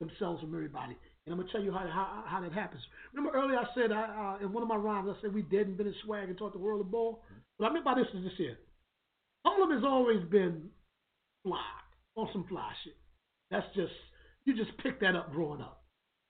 themselves 0.00 0.40
from 0.40 0.54
everybody. 0.54 0.96
And 1.26 1.34
I'm 1.34 1.38
gonna 1.38 1.52
tell 1.52 1.62
you 1.62 1.72
how 1.72 1.80
how, 1.80 2.24
how 2.26 2.40
that 2.40 2.52
happens. 2.52 2.82
Remember 3.12 3.36
earlier 3.36 3.58
I 3.58 3.66
said 3.74 3.92
I, 3.92 4.38
uh, 4.40 4.44
in 4.44 4.52
one 4.52 4.62
of 4.62 4.68
my 4.68 4.76
rhymes 4.76 5.10
I 5.10 5.20
said 5.20 5.34
we 5.34 5.42
dead 5.42 5.66
and 5.66 5.76
been 5.76 5.86
in 5.86 5.94
swag 6.04 6.28
and 6.28 6.38
taught 6.38 6.52
the 6.52 6.58
world 6.58 6.80
of 6.80 6.90
ball. 6.90 7.22
What 7.58 7.68
I 7.68 7.72
meant 7.72 7.84
by 7.84 7.94
this 7.94 8.06
is 8.14 8.24
this 8.24 8.32
here. 8.38 8.56
Harlem 9.44 9.70
has 9.70 9.84
always 9.84 10.22
been 10.30 10.70
fly 11.42 11.79
on 12.20 12.28
some 12.32 12.46
fly 12.48 12.70
shit. 12.84 12.96
That's 13.50 13.66
just 13.74 13.92
you 14.44 14.56
just 14.56 14.76
pick 14.78 15.00
that 15.00 15.16
up 15.16 15.32
growing 15.32 15.60
up. 15.60 15.82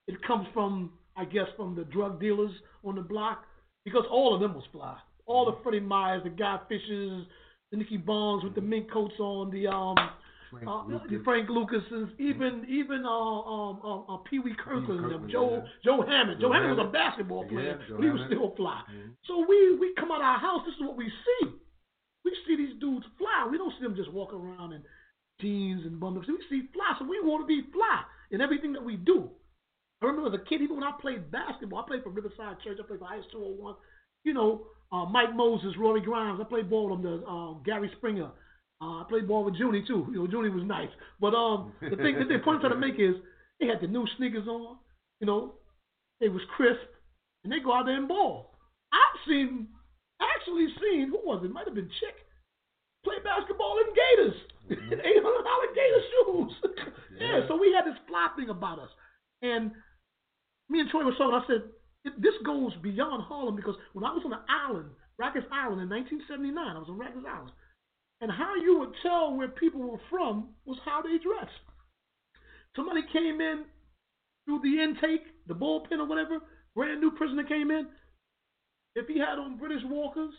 It 0.07 0.21
comes 0.27 0.47
from 0.55 0.93
I 1.17 1.25
guess 1.25 1.47
from 1.57 1.75
the 1.75 1.85
drug 1.85 2.21
dealers 2.21 2.53
on 2.85 2.97
the 2.97 3.03
block 3.03 3.45
because 3.85 4.05
all 4.11 4.35
of 4.35 4.41
them 4.41 4.55
was 4.55 4.65
fly. 4.73 4.97
All 5.27 5.45
the 5.47 5.57
Freddie 5.63 5.81
Myers, 5.81 6.23
the 6.25 6.31
Guy 6.31 6.59
Fishers, 6.69 7.27
the 7.71 7.77
Nicky 7.77 7.97
Barnes 7.99 8.43
with 8.43 8.55
the 8.55 8.61
mink 8.61 8.91
coats 8.91 9.15
on, 9.21 9.51
the 9.51 9.67
um 9.69 9.97
Frank 10.51 10.67
uh, 10.67 10.85
Lucas. 10.87 11.11
the 11.11 11.21
Frank 11.23 11.49
Lucas's, 11.49 12.09
even 12.19 12.67
even 12.69 13.05
uh, 13.05 13.11
um, 13.11 13.81
um, 13.85 14.05
uh, 14.09 14.17
Pee 14.29 14.41
Wee 14.41 14.55
Kirkland, 14.59 14.87
Kirkland, 15.03 15.31
Joe 15.31 15.63
yeah. 15.63 15.71
Joe 15.85 16.03
Hammond. 16.03 16.41
Joe, 16.41 16.49
Joe 16.49 16.53
Hammond 16.53 16.77
was 16.79 16.87
a 16.89 16.91
basketball 16.91 17.45
player, 17.47 17.79
Yeah, 17.79 17.97
but 17.97 18.03
he 18.03 18.11
was 18.11 18.21
still 18.27 18.55
fly. 18.57 18.83
Mhm. 18.91 19.15
So 19.27 19.47
we 19.47 19.77
we 19.79 19.95
come 19.95 20.11
out 20.11 20.19
of 20.21 20.27
our 20.27 20.39
house. 20.39 20.63
This 20.67 20.75
is 20.75 20.81
what 20.83 20.97
we 20.97 21.07
see. 21.09 21.49
We 22.25 22.37
see 22.47 22.57
these 22.57 22.75
dudes 22.81 23.07
fly. 23.17 23.47
We 23.51 23.59
don't 23.59 23.73
see 23.79 23.85
them 23.85 23.95
just 23.95 24.11
walk 24.13 24.33
around 24.35 24.73
in 24.73 24.83
jeans 25.41 25.85
and 25.85 26.03
ups. 26.03 26.29
We 26.29 26.39
see 26.49 26.69
fly, 26.73 26.95
so 26.99 27.05
we 27.05 27.21
want 27.21 27.43
to 27.43 27.47
be 27.47 27.63
fly 27.73 28.03
in 28.31 28.41
everything 28.41 28.73
that 28.75 28.85
we 28.85 28.97
do. 28.97 29.31
I 30.03 30.07
remember 30.07 30.35
as 30.35 30.41
a 30.41 30.49
kid, 30.49 30.63
even 30.63 30.77
when 30.77 30.85
I 30.85 30.93
played 31.01 31.31
basketball, 31.31 31.81
I 31.81 31.89
played 31.89 32.03
for 32.03 32.11
Riverside 32.11 32.61
Church. 32.65 32.79
I 32.83 32.87
played 32.87 33.01
for 33.01 33.15
IS 33.15 33.25
201. 33.33 33.75
You 34.25 34.35
know, 34.35 34.67
uh, 34.93 35.05
Mike 35.07 35.35
Moses, 35.35 35.77
Rory 35.79 36.01
Grimes. 36.01 36.41
I 36.41 36.45
played 36.45 36.71
ball 36.71 36.91
with 36.91 37.03
them. 37.03 37.21
The 37.21 37.27
uh, 37.27 37.53
Gary 37.65 37.91
Springer. 37.97 38.31
Uh, 38.81 39.03
I 39.03 39.05
played 39.09 39.29
ball 39.29 39.45
with 39.45 39.55
Junie 39.55 39.85
too. 39.87 40.07
You 40.11 40.25
know, 40.25 40.29
Junie 40.31 40.49
was 40.49 40.65
nice. 40.65 40.89
But 41.21 41.35
um, 41.35 41.73
the 41.83 41.97
thing, 41.97 42.17
the 42.17 42.39
point 42.43 42.65
I'm 42.65 42.71
trying 42.71 42.81
to 42.81 42.87
make 42.87 42.99
is 42.99 43.15
they 43.61 43.67
had 43.67 43.81
the 43.81 43.87
new 43.87 44.07
sneakers 44.17 44.49
on. 44.49 44.79
You 45.21 45.27
know, 45.27 45.55
they 46.21 46.29
was 46.29 46.41
crisp, 46.57 46.89
and 47.45 47.53
they 47.53 47.61
go 47.61 47.75
out 47.75 47.85
there 47.85 47.97
and 47.97 48.09
ball. 48.09 48.57
I've 48.93 49.21
seen, 49.29 49.69
actually 50.21 50.69
seen, 50.81 51.11
who 51.11 51.21
was 51.25 51.45
it? 51.45 51.53
Might 51.53 51.67
have 51.67 51.75
been 51.75 51.91
Chick 52.01 52.17
play 53.05 53.17
basketball 53.25 53.81
in 53.81 53.95
Gators, 53.95 54.39
eight 54.71 55.23
hundred 55.23 55.45
dollar 55.45 55.69
Gator 55.75 56.03
shoes. 56.11 56.53
yeah, 57.21 57.41
so 57.49 57.57
we 57.57 57.75
had 57.75 57.87
this 57.87 57.99
fly 58.07 58.29
thing 58.37 58.51
about 58.51 58.79
us, 58.79 58.91
and 59.43 59.73
me 60.69 60.81
and 60.81 60.91
Troy 60.91 61.05
were 61.05 61.13
talking. 61.13 61.35
I 61.35 61.47
said 61.47 61.63
this 62.19 62.35
goes 62.45 62.73
beyond 62.83 63.25
Harlem 63.25 63.57
because 63.57 63.77
when 63.93 64.05
I 64.05 64.13
was 64.13 64.23
on 64.25 64.31
the 64.31 64.45
island, 64.49 64.91
Rikers 65.21 65.45
Island 65.53 65.83
in 65.83 65.91
1979, 65.91 66.57
I 66.57 66.79
was 66.79 66.89
on 66.89 66.99
Rikers 66.99 67.29
Island, 67.29 67.53
and 68.21 68.31
how 68.31 68.55
you 68.57 68.79
would 68.79 68.95
tell 69.03 69.35
where 69.35 69.49
people 69.49 69.83
were 69.83 70.01
from 70.09 70.51
was 70.65 70.79
how 70.85 71.03
they 71.03 71.19
dressed. 71.19 71.61
Somebody 72.77 73.03
came 73.13 73.41
in 73.41 73.65
through 74.47 74.61
the 74.63 74.83
intake, 74.83 75.27
the 75.47 75.55
bullpen 75.55 75.99
or 75.99 76.07
whatever, 76.07 76.39
brand 76.75 77.01
new 77.01 77.11
prisoner 77.11 77.45
came 77.45 77.71
in. 77.71 77.87
If 78.95 79.07
he 79.07 79.19
had 79.19 79.39
on 79.39 79.59
British 79.59 79.83
Walkers, 79.85 80.35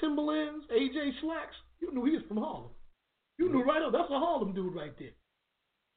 Timberlands, 0.00 0.66
AJ 0.72 1.20
Slacks, 1.20 1.56
you 1.80 1.92
knew 1.92 2.04
he 2.04 2.12
was 2.12 2.22
from 2.28 2.38
Harlem. 2.38 2.70
You 3.38 3.52
knew 3.52 3.62
right 3.64 3.82
off. 3.82 3.92
That's 3.92 4.10
a 4.10 4.18
Harlem 4.18 4.54
dude 4.54 4.74
right 4.74 4.92
there. 4.98 5.12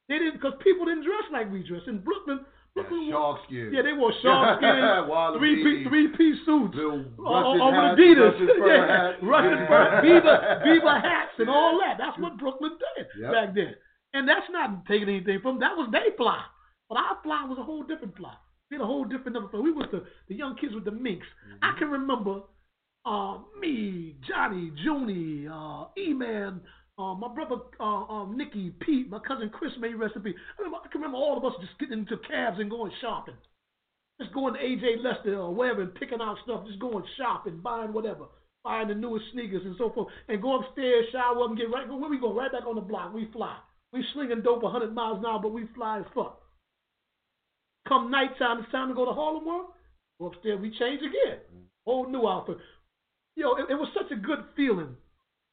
They 0.10 0.18
didn't, 0.20 0.34
because 0.42 0.54
people 0.64 0.86
didn't 0.86 1.04
dress 1.06 1.24
like 1.32 1.52
we 1.52 1.64
dress 1.64 1.82
in 1.88 2.00
Brooklyn. 2.00 2.42
Brooklyn 2.76 3.04
Yeah, 3.08 3.14
shark 3.14 3.40
skin. 3.46 3.72
Yeah, 3.74 3.82
they 3.82 3.94
wore 3.94 4.14
shark 4.22 4.58
skin, 4.62 5.40
three 5.40 5.56
piece, 5.64 5.88
three 5.88 6.08
piece 6.18 6.38
suits, 6.46 6.78
all, 6.78 7.06
all 7.26 7.72
hats, 7.72 8.00
Adidas, 8.00 8.38
yeah, 8.40 9.14
rusted 9.26 9.68
fur, 9.68 10.00
beaver, 10.04 10.62
beaver 10.64 11.00
hats, 11.04 11.34
and 11.40 11.50
all 11.50 11.80
that. 11.80 11.98
That's 11.98 12.18
what 12.20 12.38
Brooklyn 12.38 12.78
did 12.96 13.08
Yep. 13.22 13.32
back 13.32 13.56
then. 13.56 13.74
And 14.14 14.28
that's 14.28 14.46
not 14.52 14.86
taking 14.88 15.10
anything 15.10 15.40
from 15.42 15.60
that 15.60 15.76
was 15.78 15.90
they 15.92 16.16
fly, 16.18 16.42
but 16.90 16.98
our 16.98 17.18
fly 17.24 17.46
was 17.48 17.58
a 17.60 17.64
whole 17.64 17.84
different 17.84 18.16
fly. 18.18 18.34
We 18.70 18.76
had 18.78 18.84
a 18.84 18.88
whole 18.88 19.04
different 19.06 19.34
number. 19.34 19.50
fly. 19.50 19.60
We 19.62 19.72
was 19.72 19.88
the 19.92 20.04
the 20.28 20.36
young 20.36 20.56
kids 20.56 20.74
with 20.74 20.86
the 20.86 20.92
minks. 20.92 21.28
I 21.62 21.74
can 21.78 21.90
remember 21.90 22.42
uh, 23.06 23.38
me, 23.60 24.16
Johnny, 24.28 24.72
Junie, 24.76 25.48
uh, 25.48 25.86
E-Man, 25.98 26.62
uh, 27.00 27.16
my 27.16 27.34
brother 27.34 27.56
uh, 27.80 28.04
um, 28.12 28.36
Nicky, 28.38 28.72
Pete, 28.82 29.10
my 29.10 29.20
cousin 29.20 29.50
Chris 29.50 29.72
made 29.80 29.96
recipe. 29.96 30.36
I, 30.36 30.62
remember, 30.62 30.80
I 30.84 30.88
can 30.92 31.00
remember 31.00 31.18
all 31.18 31.38
of 31.38 31.46
us 31.46 31.54
just 31.62 31.80
getting 31.80 32.00
into 32.00 32.18
cabs 32.28 32.60
and 32.60 32.70
going 32.70 32.92
shopping. 33.00 33.36
Just 34.20 34.34
going 34.34 34.54
to 34.54 34.60
AJ 34.60 35.02
Lester 35.02 35.40
or 35.40 35.56
wherever 35.56 35.82
and 35.82 35.96
picking 35.96 36.20
out 36.22 36.36
stuff, 36.44 36.68
just 36.68 36.80
going 36.80 37.06
shopping, 37.18 37.62
buying 37.64 37.94
whatever, 37.94 38.26
buying 38.66 38.90
the 38.90 38.96
newest 38.96 39.26
sneakers 39.32 39.64
and 39.64 39.76
so 39.78 39.92
forth, 39.92 40.10
and 40.28 40.42
go 40.42 40.60
upstairs, 40.60 41.06
shower 41.14 41.42
up, 41.42 41.50
and 41.50 41.58
get 41.58 41.72
right. 41.72 41.88
Where 41.88 42.10
we 42.10 42.20
go? 42.20 42.34
Right 42.34 42.52
back 42.52 42.68
on 42.68 42.76
the 42.76 42.82
block. 42.82 43.14
We 43.14 43.30
fly. 43.32 43.56
We 43.94 44.04
slinging 44.14 44.42
dope 44.42 44.62
100 44.62 44.94
miles 44.94 45.20
an 45.20 45.26
hour, 45.26 45.40
but 45.42 45.54
we 45.54 45.68
fly 45.74 46.00
as 46.00 46.06
fuck. 46.14 46.42
Come 47.88 48.12
nighttime, 48.12 48.60
it's 48.60 48.72
time 48.74 48.90
to 48.90 48.94
go 48.94 49.06
to 49.06 49.14
Harlem 49.14 49.46
World. 49.46 49.68
Go 50.20 50.28
upstairs, 50.28 50.60
we 50.60 50.70
change 50.78 51.00
again. 51.00 51.40
Whole 51.88 52.10
new 52.10 52.28
outfit. 52.28 52.58
Yo, 53.36 53.56
it, 53.56 53.72
it 53.72 53.76
was 53.76 53.88
such 53.94 54.12
a 54.12 54.20
good 54.20 54.44
feeling 54.58 54.98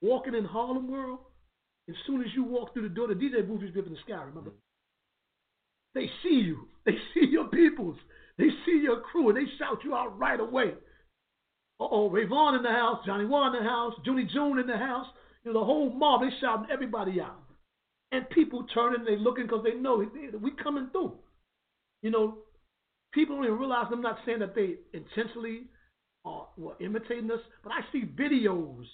walking 0.03 0.35
in 0.35 0.45
Harlem 0.45 0.91
World. 0.91 1.21
As 1.89 1.95
soon 2.07 2.23
as 2.23 2.29
you 2.35 2.45
walk 2.45 2.73
through 2.73 2.89
the 2.89 2.95
door, 2.95 3.09
the 3.09 3.15
DJ 3.15 3.47
booth 3.47 3.63
used 3.63 3.75
to 3.75 3.81
be 3.81 3.81
up 3.81 3.87
in 3.87 3.93
the 3.93 4.01
sky, 4.01 4.23
remember? 4.23 4.51
Mm-hmm. 4.51 4.57
They 5.95 6.11
see 6.23 6.45
you. 6.45 6.69
They 6.85 6.97
see 7.15 7.27
your 7.31 7.49
peoples. 7.49 7.97
They 8.39 8.49
see 8.65 8.81
your 8.83 9.01
crew, 9.01 9.29
and 9.29 9.37
they 9.37 9.51
shout 9.59 9.79
you 9.83 9.95
out 9.95 10.19
right 10.19 10.39
away. 10.39 10.75
Uh-oh, 11.81 12.11
Rayvon 12.11 12.57
in 12.57 12.63
the 12.63 12.71
house, 12.71 13.05
Johnny 13.05 13.25
Warren 13.25 13.55
in 13.55 13.65
the 13.65 13.69
house, 13.69 13.95
Junie 14.05 14.29
June 14.33 14.59
in 14.59 14.67
the 14.67 14.77
house. 14.77 15.07
You 15.45 15.53
know, 15.53 15.61
the 15.61 15.65
whole 15.65 15.91
mob, 15.91 16.23
they 16.23 16.29
shouting 16.41 16.71
everybody 16.71 17.21
out. 17.21 17.43
And 18.13 18.29
people 18.31 18.67
turning, 18.73 19.05
they 19.05 19.17
looking 19.17 19.45
because 19.45 19.65
they 19.65 19.75
know 19.75 20.05
we 20.41 20.51
coming 20.63 20.89
through. 20.93 21.15
You 22.03 22.11
know, 22.11 22.39
people 23.13 23.37
don't 23.37 23.45
even 23.45 23.59
realize 23.59 23.87
I'm 23.91 24.01
not 24.01 24.19
saying 24.25 24.39
that 24.41 24.55
they 24.55 24.77
intentionally 24.93 25.63
are, 26.25 26.47
were 26.57 26.77
imitating 26.81 27.31
us, 27.31 27.41
but 27.63 27.73
I 27.73 27.81
see 27.93 28.05
videos 28.05 28.85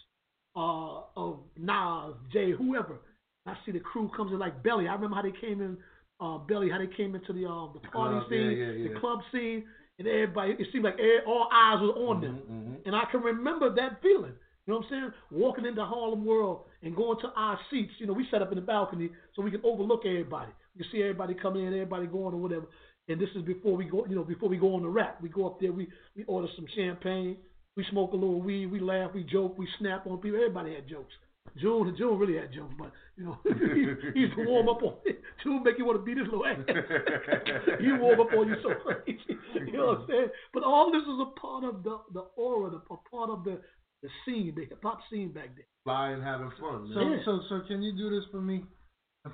uh, 0.56 1.00
of 1.16 1.38
Nas, 1.58 2.14
Jay, 2.32 2.52
whoever. 2.52 3.00
I 3.46 3.54
see 3.64 3.72
the 3.72 3.80
crew 3.80 4.10
comes 4.16 4.32
in 4.32 4.38
like 4.38 4.62
Belly. 4.62 4.86
I 4.88 4.94
remember 4.94 5.16
how 5.16 5.22
they 5.22 5.32
came 5.40 5.60
in, 5.60 5.76
uh, 6.20 6.38
Belly, 6.38 6.70
how 6.70 6.78
they 6.78 6.86
came 6.86 7.14
into 7.14 7.32
the 7.32 7.44
uh, 7.48 7.72
the 7.72 7.80
party 7.80 8.18
club, 8.18 8.28
scene, 8.30 8.50
yeah, 8.56 8.66
yeah, 8.70 8.88
the 8.92 9.00
club 9.00 9.20
scene, 9.32 9.64
and 9.98 10.06
everybody. 10.06 10.52
It 10.58 10.68
seemed 10.72 10.84
like 10.84 10.96
all 11.26 11.48
eyes 11.52 11.80
was 11.80 11.96
on 11.96 12.20
them, 12.20 12.38
Mhm. 12.48 12.86
and 12.86 12.94
I 12.94 13.04
can 13.10 13.20
remember 13.22 13.74
that 13.74 14.00
feeling. 14.02 14.32
You 14.66 14.74
know 14.74 14.78
what 14.78 14.86
I'm 14.86 14.90
saying? 14.90 15.12
Walking 15.32 15.66
into 15.66 15.84
Harlem 15.84 16.24
World 16.24 16.66
and 16.82 16.94
going 16.94 17.18
to 17.20 17.32
our 17.34 17.58
seats. 17.68 17.92
You 17.98 18.06
know, 18.06 18.12
we 18.12 18.28
set 18.30 18.42
up 18.42 18.52
in 18.52 18.56
the 18.56 18.62
balcony 18.62 19.10
so 19.34 19.42
we 19.42 19.50
can 19.50 19.60
overlook 19.64 20.06
everybody. 20.06 20.52
You 20.76 20.84
see 20.92 21.02
everybody 21.02 21.34
coming 21.34 21.62
in, 21.66 21.72
everybody 21.72 22.06
going 22.06 22.32
or 22.32 22.38
whatever. 22.40 22.66
And 23.08 23.20
this 23.20 23.28
is 23.34 23.42
before 23.42 23.74
we 23.76 23.86
go, 23.86 24.06
you 24.06 24.14
know, 24.14 24.22
before 24.22 24.48
we 24.48 24.58
go 24.58 24.76
on 24.76 24.82
the 24.82 24.88
rap. 24.88 25.20
We 25.20 25.28
go 25.28 25.46
up 25.46 25.58
there, 25.60 25.72
we 25.72 25.88
we 26.14 26.22
order 26.24 26.46
some 26.54 26.66
champagne, 26.76 27.38
we 27.76 27.84
smoke 27.90 28.12
a 28.12 28.16
little 28.16 28.40
weed, 28.40 28.66
we 28.66 28.80
laugh, 28.80 29.10
we 29.14 29.24
joke, 29.24 29.56
we 29.58 29.66
snap 29.78 30.06
on 30.06 30.18
people. 30.18 30.38
Everybody 30.38 30.74
had 30.74 30.88
jokes. 30.88 31.14
June, 31.60 31.94
June 31.98 32.18
really 32.18 32.38
had 32.38 32.52
jokes, 32.52 32.74
but 32.78 32.92
you 33.16 33.24
know, 33.24 33.38
he, 33.44 34.10
he 34.14 34.20
used 34.20 34.36
to 34.36 34.44
warm 34.46 34.68
up 34.68 34.82
on 34.82 34.94
it. 35.04 35.20
June 35.42 35.62
make 35.62 35.76
you 35.76 35.84
want 35.84 35.98
to 35.98 36.04
beat 36.04 36.16
his 36.16 36.26
little 36.26 36.46
ass. 36.46 36.58
he 37.80 37.92
warm 37.92 38.20
up 38.20 38.32
on 38.32 38.48
you 38.48 38.56
so 38.62 38.74
crazy. 38.80 39.18
You 39.66 39.72
know 39.72 39.86
what 39.86 39.98
I'm 39.98 40.06
saying? 40.08 40.28
But 40.54 40.62
all 40.62 40.90
this 40.92 41.02
is 41.02 41.18
a 41.20 41.40
part 41.40 41.64
of 41.64 41.82
the 41.82 41.98
the 42.14 42.24
aura, 42.36 42.70
the 42.70 42.76
a 42.76 42.96
part 43.10 43.30
of 43.30 43.44
the 43.44 43.60
the 44.02 44.08
scene, 44.24 44.54
the 44.56 44.64
hip 44.64 44.82
hop 44.82 45.00
scene 45.10 45.32
back 45.32 45.54
then. 45.54 45.64
Flying, 45.84 46.22
having 46.22 46.50
fun. 46.60 46.90
So, 46.94 47.00
Man. 47.04 47.22
so, 47.24 47.40
so, 47.48 47.60
can 47.68 47.82
you 47.82 47.92
do 47.92 48.10
this 48.10 48.24
for 48.30 48.40
me? 48.40 48.64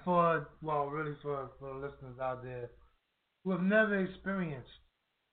For 0.05 0.49
well, 0.61 0.87
really 0.87 1.17
for 1.23 1.51
for 1.59 1.75
listeners 1.75 2.19
out 2.21 2.43
there 2.43 2.71
who 3.45 3.53
have 3.53 3.63
never 3.63 3.99
experienced 3.99 4.69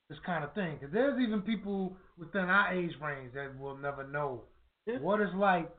this 0.10 0.20
kind 0.26 0.44
of 0.44 0.54
thing, 0.54 0.78
because 0.80 0.94
there's 0.94 1.20
even 1.20 1.42
people 1.42 1.98
within 2.18 2.44
our 2.44 2.74
age 2.74 2.92
range 3.02 3.34
that 3.34 3.58
will 3.60 3.78
never 3.78 4.06
know 4.08 4.44
Yeah. 4.86 5.00
what 5.00 5.20
it's 5.20 5.34
like 5.34 5.70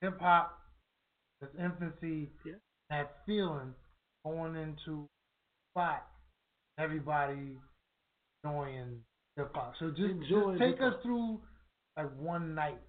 hip 0.00 0.18
hop, 0.20 0.58
its 1.40 1.54
infancy, 1.56 2.30
Yeah. 2.44 2.54
that 2.90 3.24
feeling 3.24 3.74
going 4.24 4.56
into 4.56 5.08
spot, 5.72 6.06
everybody 6.78 7.58
enjoying 8.44 9.04
hip 9.36 9.54
hop. 9.54 9.74
So 9.78 9.90
just, 9.90 10.14
just 10.28 10.58
take 10.58 10.76
hip-hop. 10.78 10.94
us 10.94 11.02
through 11.02 11.40
like 11.96 12.10
one 12.16 12.54
night. 12.54 12.80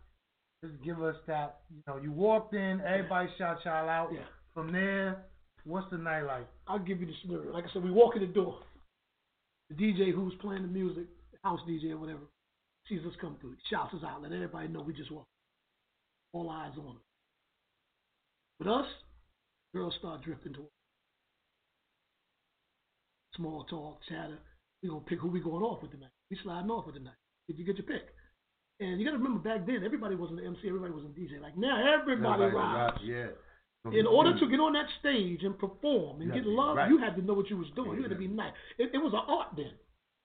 Just 0.64 0.82
give 0.84 1.02
us 1.04 1.16
that. 1.28 1.62
You 1.70 1.84
know, 1.88 1.98
you 1.98 2.12
walked 2.12 2.54
in, 2.56 2.82
everybody 2.82 3.30
shout 3.38 3.64
y'all 3.64 3.88
out. 3.88 4.12
Yeah. 4.12 4.26
From 4.54 4.72
there, 4.72 5.24
what's 5.66 5.90
the 5.92 5.98
night 6.00 6.24
like? 6.24 6.48
I'll 6.68 6.80
give 6.80 7.00
you 7.00 7.06
the 7.06 7.14
scenario. 7.22 7.54
Like 7.54 7.66
I 7.66 7.74
said, 7.74 7.84
we 7.84 7.92
walk 7.92 8.16
in 8.16 8.22
the 8.22 8.28
door. 8.28 8.60
The 9.70 9.76
DJ 9.76 10.14
who's 10.14 10.34
playing 10.42 10.62
the 10.64 10.68
music, 10.68 11.06
house 11.44 11.60
DJ 11.68 11.92
or 11.92 11.98
whatever, 11.98 12.22
sees 12.88 13.02
us 13.06 13.14
come 13.20 13.38
through. 13.42 13.56
Shouts 13.70 13.94
us 13.94 14.04
out, 14.06 14.22
let 14.22 14.32
everybody 14.32 14.68
know 14.68 14.82
we 14.82 14.94
just 14.94 15.12
walked. 15.12 15.28
All 16.34 16.50
eyes 16.50 16.72
on 16.78 16.96
us. 16.96 17.02
With 18.60 18.68
us, 18.70 18.86
girls 19.74 19.94
start 20.00 20.24
drifting 20.24 20.54
toward 20.54 20.70
small 23.36 23.66
talk, 23.66 24.00
chatter. 24.10 24.40
We 24.82 24.90
gonna 24.90 25.02
pick 25.02 25.20
who 25.20 25.30
we 25.30 25.40
going 25.40 25.64
off 25.64 25.82
with 25.82 25.92
tonight. 25.92 26.12
We 26.30 26.38
sliding 26.44 26.72
off 26.72 26.86
with 26.86 26.96
tonight. 26.96 27.18
Did 27.48 27.60
you 27.60 27.66
get 27.66 27.78
your 27.78 27.86
pick? 27.86 28.08
And 28.80 29.00
you 29.00 29.06
got 29.06 29.14
to 29.14 29.18
remember 29.18 29.40
back 29.40 29.66
then, 29.66 29.82
everybody 29.84 30.16
wasn't 30.16 30.40
an 30.40 30.46
MC, 30.46 30.68
everybody 30.68 30.94
was 30.94 31.04
a 31.04 31.08
DJ. 31.08 31.42
Like 31.42 31.58
now, 31.58 31.82
everybody, 31.82 32.44
Everybody 32.44 32.56
rides. 32.56 32.98
Yeah. 33.04 33.28
In 33.94 34.06
order 34.08 34.38
to 34.40 34.46
get 34.50 34.60
on 34.60 34.74
that 34.74 34.88
stage 35.00 35.44
and 35.44 35.58
perform 35.58 36.22
and 36.22 36.30
get 36.32 36.38
had 36.38 36.44
to 36.44 36.50
be 36.50 36.56
love, 36.56 36.78
right. 36.78 36.90
you 36.90 36.98
had 36.98 37.16
to 37.16 37.22
know 37.22 37.34
what 37.34 37.50
you 37.50 37.58
was 37.58 37.68
doing. 37.76 37.98
You 37.98 38.04
had 38.04 38.12
to 38.12 38.18
be 38.18 38.28
nice. 38.28 38.54
It, 38.78 38.92
it 38.94 38.98
was 38.98 39.14
an 39.14 39.22
art 39.28 39.50
then. 39.56 39.72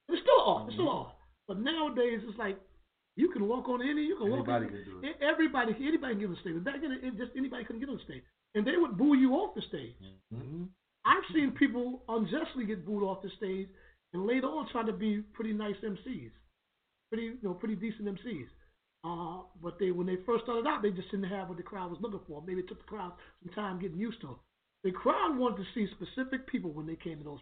It's 0.08 0.22
still 0.22 0.40
an 0.40 0.46
art. 0.46 0.62
It's 0.68 0.74
still 0.74 0.86
Mm-hmm. 0.88 1.06
art. 1.06 1.14
But 1.48 1.58
nowadays, 1.60 2.20
it's 2.26 2.38
like 2.38 2.58
you 3.16 3.30
can 3.30 3.46
walk 3.48 3.68
on 3.68 3.82
any. 3.82 4.02
You 4.02 4.16
can 4.16 4.30
walk. 4.30 4.48
Anybody 4.48 4.66
can 4.66 4.84
do 4.84 5.00
it. 5.02 5.16
Everybody, 5.20 5.74
anybody 5.80 6.14
can 6.14 6.20
get 6.20 6.30
on 6.30 6.38
stage. 6.40 6.64
Back 6.64 6.80
then, 6.80 6.92
it 7.02 7.16
just 7.18 7.32
anybody 7.36 7.64
couldn't 7.64 7.80
get 7.80 7.88
on 7.90 8.00
stage, 8.04 8.22
and 8.54 8.66
they 8.66 8.76
would 8.76 8.96
boo 8.96 9.14
you 9.16 9.34
off 9.34 9.54
the 9.54 9.62
stage. 9.68 9.96
Mm-hmm. 10.32 10.64
I've 11.04 11.26
seen 11.34 11.50
people 11.52 12.02
unjustly 12.08 12.64
get 12.64 12.86
booed 12.86 13.02
off 13.02 13.22
the 13.22 13.30
stage, 13.36 13.68
and 14.14 14.26
later 14.26 14.46
on 14.46 14.68
try 14.70 14.84
to 14.86 14.92
be 14.92 15.20
pretty 15.34 15.52
nice 15.52 15.74
MCs, 15.84 16.30
pretty 17.10 17.24
you 17.24 17.38
know 17.42 17.54
pretty 17.54 17.74
decent 17.74 18.06
MCs. 18.06 18.46
Uh, 19.04 19.38
but 19.60 19.78
they 19.80 19.90
when 19.90 20.06
they 20.06 20.16
first 20.24 20.44
started 20.44 20.66
out, 20.66 20.82
they 20.82 20.90
just 20.90 21.10
didn't 21.10 21.28
have 21.28 21.48
what 21.48 21.56
the 21.56 21.62
crowd 21.62 21.90
was 21.90 22.00
looking 22.00 22.20
for. 22.26 22.42
Maybe 22.46 22.60
it 22.60 22.68
took 22.68 22.78
the 22.78 22.84
crowd 22.84 23.12
some 23.42 23.52
time 23.54 23.80
getting 23.80 23.98
used 23.98 24.20
to. 24.20 24.30
it. 24.30 24.36
The 24.84 24.92
crowd 24.92 25.36
wanted 25.36 25.58
to 25.58 25.64
see 25.74 25.92
specific 25.94 26.46
people 26.46 26.70
when 26.70 26.86
they 26.86 26.96
came 26.96 27.18
to 27.18 27.24
those. 27.24 27.38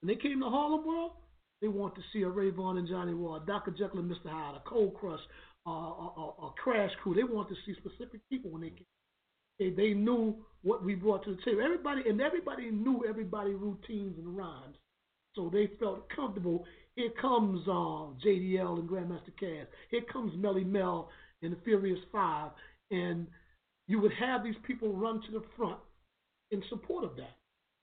When 0.00 0.14
they 0.14 0.20
came 0.20 0.40
to 0.40 0.48
Harlem 0.48 0.86
World, 0.86 1.12
they 1.60 1.68
wanted 1.68 1.96
to 1.96 2.02
see 2.12 2.22
a 2.22 2.26
Rayvon 2.26 2.78
and 2.78 2.88
Johnny 2.88 3.14
Ward, 3.14 3.46
Dr. 3.46 3.70
Jekyll 3.72 4.00
and 4.00 4.10
Mr. 4.10 4.30
Hyde, 4.30 4.56
a 4.56 4.68
Cold 4.68 4.94
Crush, 4.94 5.20
uh, 5.66 5.70
a, 5.70 5.74
a, 6.16 6.46
a 6.46 6.54
Crash 6.62 6.90
Crew. 7.02 7.14
They 7.14 7.24
wanted 7.24 7.54
to 7.54 7.60
see 7.66 7.78
specific 7.78 8.20
people 8.30 8.50
when 8.50 8.62
they 8.62 8.70
came. 8.70 8.86
They, 9.58 9.70
they 9.70 9.92
knew 9.92 10.36
what 10.62 10.82
we 10.82 10.94
brought 10.94 11.24
to 11.24 11.34
the 11.36 11.42
table. 11.42 11.62
Everybody 11.62 12.08
and 12.08 12.20
everybody 12.20 12.70
knew 12.70 13.04
everybody 13.08 13.50
routines 13.50 14.16
and 14.18 14.36
rhymes, 14.36 14.76
so 15.34 15.50
they 15.52 15.70
felt 15.78 16.08
comfortable. 16.14 16.64
Here 16.96 17.10
comes 17.20 17.66
uh, 17.66 18.12
JDL 18.24 18.78
and 18.78 18.88
Grandmaster 18.88 19.32
Caz. 19.40 19.66
Here 19.90 20.02
comes 20.12 20.32
Melle 20.34 20.64
Mel 20.66 21.08
and 21.42 21.52
the 21.52 21.58
Furious 21.64 22.00
Five, 22.12 22.50
and 22.90 23.26
you 23.86 24.00
would 24.00 24.12
have 24.12 24.44
these 24.44 24.56
people 24.66 24.92
run 24.92 25.22
to 25.22 25.32
the 25.32 25.42
front 25.56 25.78
in 26.50 26.62
support 26.68 27.04
of 27.04 27.16
that. 27.16 27.36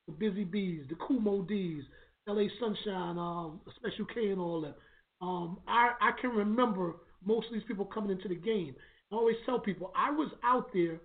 The 0.07 0.13
Busy 0.13 0.43
Bees, 0.43 0.85
the 0.89 0.95
Kool 0.95 1.19
Moe 1.19 1.41
Dee's, 1.41 1.83
L.A. 2.27 2.49
Sunshine, 2.59 3.17
um, 3.17 3.61
Special 3.77 4.05
K, 4.05 4.29
and 4.29 4.39
all 4.39 4.61
that. 4.61 4.75
Um, 5.21 5.59
I 5.67 5.91
I 5.99 6.11
can 6.19 6.29
remember 6.31 6.95
most 7.25 7.47
of 7.47 7.53
these 7.53 7.63
people 7.67 7.85
coming 7.85 8.11
into 8.11 8.27
the 8.27 8.35
game. 8.35 8.75
I 9.11 9.15
always 9.15 9.37
tell 9.45 9.59
people 9.59 9.91
I 9.95 10.11
was 10.11 10.29
out 10.43 10.69
there 10.73 10.99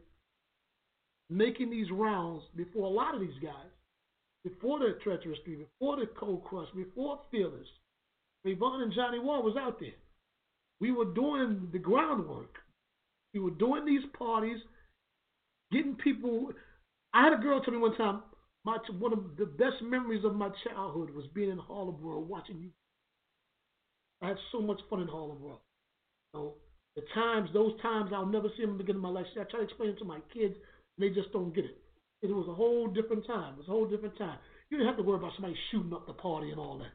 making 1.30 1.70
these 1.70 1.90
rounds 1.90 2.42
before 2.56 2.86
a 2.86 2.90
lot 2.90 3.14
of 3.14 3.20
these 3.20 3.38
guys, 3.42 3.70
before 4.44 4.80
the 4.80 4.98
Treacherous 5.02 5.38
Three, 5.44 5.56
before 5.56 5.96
the 5.96 6.06
Cold 6.18 6.44
Crush, 6.44 6.68
before 6.74 7.20
Fearless. 7.30 7.66
Rayvon 8.46 8.82
and 8.82 8.92
Johnny 8.92 9.18
Wall 9.18 9.42
was 9.42 9.56
out 9.56 9.78
there. 9.78 9.94
We 10.80 10.90
were 10.90 11.12
doing 11.14 11.68
the 11.72 11.78
groundwork. 11.78 12.56
We 13.34 13.40
were 13.40 13.50
doing 13.50 13.86
these 13.86 14.02
parties, 14.18 14.58
getting 15.70 15.94
people. 15.94 16.50
I 17.14 17.24
had 17.24 17.32
a 17.32 17.42
girl 17.42 17.60
tell 17.62 17.72
me 17.72 17.80
one 17.80 17.96
time, 17.96 18.22
my 18.64 18.78
one 18.98 19.12
of 19.12 19.36
the 19.38 19.46
best 19.46 19.82
memories 19.82 20.24
of 20.24 20.34
my 20.34 20.50
childhood 20.64 21.10
was 21.10 21.26
being 21.34 21.50
in 21.50 21.58
Harlem 21.58 22.00
World 22.02 22.28
watching 22.28 22.58
you. 22.58 22.70
I 24.22 24.28
had 24.28 24.36
so 24.50 24.60
much 24.60 24.80
fun 24.88 25.00
in 25.02 25.08
Harlem 25.08 25.40
World. 25.40 25.60
So 26.34 26.54
the 26.96 27.02
times, 27.14 27.50
those 27.52 27.80
times, 27.80 28.10
I'll 28.14 28.26
never 28.26 28.48
see 28.56 28.64
them 28.64 28.80
again 28.80 28.96
in 28.96 29.02
my 29.02 29.08
life. 29.08 29.26
See, 29.34 29.40
I 29.40 29.44
try 29.44 29.60
to 29.60 29.66
explain 29.66 29.90
it 29.90 29.98
to 29.98 30.04
my 30.04 30.18
kids, 30.32 30.54
and 30.54 30.98
they 30.98 31.14
just 31.14 31.32
don't 31.32 31.54
get 31.54 31.64
it. 31.64 31.78
It 32.22 32.28
was 32.28 32.46
a 32.48 32.54
whole 32.54 32.86
different 32.86 33.26
time. 33.26 33.54
It 33.54 33.58
was 33.58 33.68
a 33.68 33.72
whole 33.72 33.88
different 33.88 34.16
time. 34.16 34.38
You 34.70 34.78
didn't 34.78 34.88
have 34.88 34.96
to 34.98 35.02
worry 35.02 35.18
about 35.18 35.32
somebody 35.34 35.56
shooting 35.70 35.92
up 35.92 36.06
the 36.06 36.12
party 36.12 36.50
and 36.50 36.60
all 36.60 36.78
that. 36.78 36.92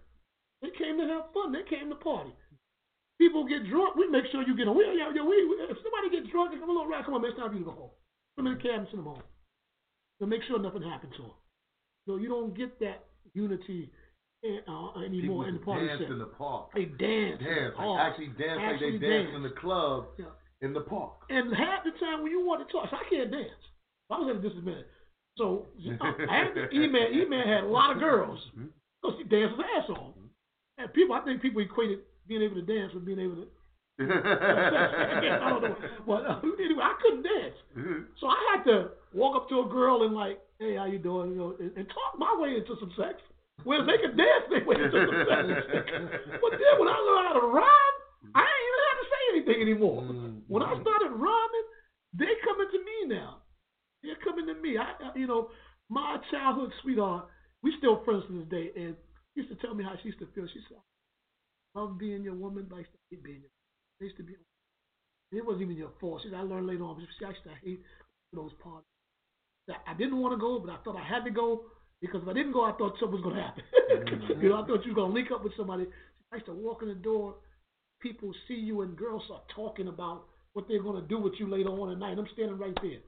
They 0.61 0.69
came 0.77 0.97
to 0.97 1.05
have 1.07 1.29
fun. 1.33 1.51
They 1.53 1.63
came 1.69 1.89
to 1.89 1.95
party. 1.95 2.31
People 3.19 3.45
get 3.47 3.65
drunk. 3.69 3.95
We 3.95 4.07
make 4.09 4.25
sure 4.31 4.41
you 4.45 4.55
get 4.55 4.67
on. 4.67 4.77
We, 4.77 4.85
yo, 4.85 5.09
yo, 5.13 5.25
we, 5.25 5.35
if 5.69 5.77
somebody 5.81 6.09
get 6.11 6.31
drunk 6.31 6.51
come 6.53 6.69
a 6.69 6.73
little 6.73 6.87
right, 6.87 7.03
come 7.05 7.13
on, 7.15 7.21
man, 7.21 7.31
it's 7.31 7.39
time 7.39 7.49
for 7.49 7.57
you 7.57 7.65
to 7.65 7.71
go 7.71 7.77
home. 7.77 7.89
Put 8.35 8.43
them 8.43 8.51
in 8.53 8.57
the 8.57 8.63
cab 8.63 8.79
and 8.79 8.87
send 8.89 8.99
them 8.99 9.09
home. 9.13 9.25
So 10.19 10.25
make 10.25 10.41
sure 10.47 10.59
nothing 10.59 10.81
happens 10.83 11.13
to 11.17 11.21
them. 11.23 11.37
So 12.07 12.17
you 12.17 12.29
don't 12.29 12.55
get 12.57 12.79
that 12.79 13.05
unity 13.33 13.89
eh, 14.45 14.61
uh, 14.67 14.99
anymore 15.01 15.45
People 15.45 15.49
in 15.49 15.53
the 15.57 15.65
party 15.65 15.81
They 15.85 15.87
dance 15.89 16.01
set. 16.01 16.11
in 16.11 16.19
the 16.19 16.25
park. 16.37 16.69
They 16.73 16.85
dance. 16.85 17.41
Dance, 17.41 17.73
like 17.77 17.85
hard. 17.85 18.01
actually 18.01 18.31
dance 18.37 18.59
Actually 18.61 18.91
like 18.93 19.01
they 19.01 19.07
dance 19.09 19.25
dance. 19.29 19.35
in 19.37 19.43
the 19.43 19.55
club 19.61 20.05
Yeah. 20.17 20.33
in 20.61 20.73
the 20.73 20.81
park. 20.81 21.13
And 21.29 21.53
half 21.57 21.83
the 21.85 21.91
time 21.99 22.21
when 22.21 22.31
you 22.31 22.45
want 22.45 22.65
to 22.65 22.71
talk, 22.71 22.89
so 22.89 22.97
I 22.97 23.05
can't 23.09 23.29
dance. 23.31 23.61
I 24.09 24.17
was 24.21 24.29
at 24.29 24.37
a 24.37 24.47
disadvantage. 24.47 24.89
So 25.37 25.65
I 26.01 26.45
had 26.45 26.53
to, 26.55 26.69
E-Man, 26.73 27.13
E-Man 27.13 27.45
had 27.47 27.63
a 27.65 27.67
lot 27.67 27.91
of 27.93 27.99
girls. 27.99 28.39
So 29.05 29.13
she 29.17 29.23
danced 29.29 29.55
her 29.57 29.63
ass 29.77 29.89
off. 29.91 30.16
And 30.77 30.93
people, 30.93 31.15
I 31.15 31.21
think 31.21 31.41
people 31.41 31.61
equated 31.61 31.99
being 32.27 32.41
able 32.41 32.55
to 32.55 32.61
dance 32.61 32.93
with 32.93 33.05
being 33.05 33.19
able 33.19 33.35
to. 33.35 33.47
I 33.99 35.49
don't 35.49 35.63
know. 35.63 35.75
But 36.05 36.21
uh, 36.25 36.39
anyway, 36.61 36.83
I 36.85 36.93
couldn't 37.01 37.23
dance. 37.23 37.57
So 38.21 38.27
I 38.27 38.37
had 38.53 38.63
to 38.69 38.91
walk 39.13 39.35
up 39.35 39.49
to 39.49 39.61
a 39.61 39.67
girl 39.69 40.03
and 40.03 40.13
like, 40.13 40.37
hey, 40.59 40.75
how 40.75 40.85
you 40.85 40.99
doing? 40.99 41.31
You 41.31 41.37
know, 41.37 41.55
and, 41.59 41.71
and 41.75 41.87
talk 41.89 42.13
my 42.17 42.35
way 42.37 42.55
into 42.55 42.75
some 42.79 42.93
sex. 42.93 43.17
Whereas 43.63 43.89
they 43.89 43.97
could 43.97 44.15
dance 44.15 44.45
their 44.53 44.61
way 44.65 44.77
into 44.77 44.93
some 44.93 45.25
sex. 45.25 45.41
but 46.45 46.51
then 46.53 46.73
when 46.77 46.89
I 46.93 46.97
learned 47.01 47.25
how 47.25 47.35
to 47.41 47.47
rhyme, 47.49 47.97
I 48.37 48.45
ain't 48.45 48.67
even 48.69 48.83
had 48.85 48.97
to 49.01 49.07
say 49.09 49.21
anything 49.33 49.59
anymore. 49.65 50.05
When 50.45 50.61
I 50.61 50.77
started 50.77 51.11
rhyming, 51.17 51.67
they 52.13 52.37
coming 52.45 52.69
to 52.69 52.79
me 52.79 53.17
now. 53.17 53.41
They're 54.03 54.21
coming 54.21 54.45
to 54.45 54.53
me. 54.61 54.77
I, 54.77 54.93
I, 54.93 55.17
you 55.17 55.25
know, 55.25 55.49
my 55.89 56.17
childhood 56.29 56.71
sweetheart. 56.83 57.25
We 57.63 57.73
still 57.79 58.05
friends 58.05 58.23
to 58.29 58.37
this 58.37 58.49
day, 58.49 58.69
and 58.77 58.95
she 59.37 59.45
used 59.45 59.53
to 59.53 59.67
tell 59.67 59.75
me 59.75 59.83
how 59.83 59.93
she 60.01 60.09
used 60.09 60.19
to 60.19 60.27
feel. 60.33 60.47
She 60.47 60.59
said, 60.67 60.81
"I 61.75 61.79
love 61.79 61.99
being 61.99 62.23
your 62.23 62.33
woman, 62.33 62.65
but 62.67 62.77
I 62.77 62.79
used 62.79 62.91
to 62.91 62.97
hate 63.11 63.23
being 63.23 63.41
your." 63.41 63.53
I 64.01 64.05
used 64.05 64.17
to 64.17 64.23
be. 64.23 64.33
It 65.31 65.45
wasn't 65.45 65.63
even 65.63 65.77
your 65.77 65.91
fault. 65.99 66.21
She 66.23 66.29
said, 66.29 66.39
I 66.39 66.41
learned 66.41 66.65
later 66.65 66.83
on. 66.83 66.97
She 66.97 67.25
used 67.25 67.43
to 67.43 67.53
hate 67.63 67.83
those 68.33 68.51
parties. 68.63 68.87
I 69.85 69.93
didn't 69.93 70.17
want 70.17 70.33
to 70.33 70.39
go, 70.39 70.57
but 70.59 70.71
I 70.71 70.77
thought 70.83 70.95
I 70.95 71.03
had 71.03 71.25
to 71.25 71.31
go 71.31 71.65
because 72.01 72.21
if 72.23 72.29
I 72.29 72.33
didn't 72.33 72.53
go, 72.53 72.63
I 72.63 72.71
thought 72.77 72.95
something 72.99 73.19
was 73.19 73.23
going 73.23 73.35
to 73.35 73.41
happen. 73.41 73.63
you 74.41 74.49
know, 74.49 74.63
I 74.63 74.65
thought 74.65 74.85
you 74.85 74.93
were 74.93 75.01
going 75.01 75.11
to 75.11 75.13
link 75.13 75.29
up 75.31 75.43
with 75.43 75.53
somebody. 75.57 75.85
I 76.31 76.37
used 76.37 76.45
to 76.47 76.53
walk 76.53 76.81
in 76.81 76.87
the 76.87 76.95
door, 76.95 77.35
people 78.01 78.31
see 78.47 78.55
you, 78.55 78.81
and 78.81 78.95
girls 78.95 79.23
start 79.25 79.43
talking 79.53 79.87
about 79.87 80.25
what 80.53 80.67
they're 80.67 80.81
going 80.81 81.01
to 81.01 81.07
do 81.07 81.19
with 81.19 81.33
you 81.37 81.49
later 81.49 81.69
on 81.69 81.91
at 81.91 81.99
night. 81.99 82.17
I'm 82.17 82.27
standing 82.33 82.57
right 82.57 82.77
there. 82.81 83.03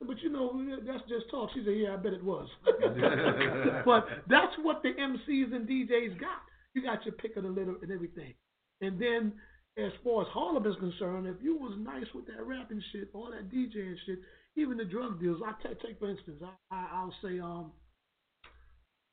But 0.00 0.20
you 0.22 0.30
know, 0.30 0.52
that's 0.86 1.08
just 1.08 1.30
talk. 1.30 1.50
She 1.54 1.62
said, 1.64 1.76
"Yeah, 1.76 1.94
I 1.94 1.96
bet 1.96 2.12
it 2.12 2.24
was." 2.24 2.48
but 3.84 4.06
that's 4.28 4.52
what 4.62 4.82
the 4.82 4.90
MCs 4.90 5.54
and 5.54 5.68
DJs 5.68 6.20
got. 6.20 6.42
You 6.74 6.82
got 6.82 7.04
your 7.04 7.14
pick 7.14 7.36
of 7.36 7.44
the 7.44 7.48
litter 7.48 7.76
and 7.80 7.90
everything. 7.90 8.34
And 8.80 9.00
then, 9.00 9.32
as 9.78 9.92
far 10.02 10.22
as 10.22 10.28
Harlem 10.28 10.66
is 10.66 10.76
concerned, 10.78 11.26
if 11.26 11.36
you 11.42 11.56
was 11.56 11.76
nice 11.78 12.06
with 12.14 12.26
that 12.26 12.44
rapping 12.44 12.82
shit, 12.92 13.08
all 13.14 13.30
that 13.30 13.50
DJing 13.50 13.94
shit, 14.04 14.18
even 14.56 14.76
the 14.76 14.84
drug 14.84 15.20
deals. 15.20 15.40
I 15.44 15.52
take, 15.66 15.80
take 15.80 15.98
for 15.98 16.10
instance, 16.10 16.42
I, 16.42 16.74
I 16.74 16.88
I'll 16.92 17.14
say, 17.22 17.38
um, 17.38 17.72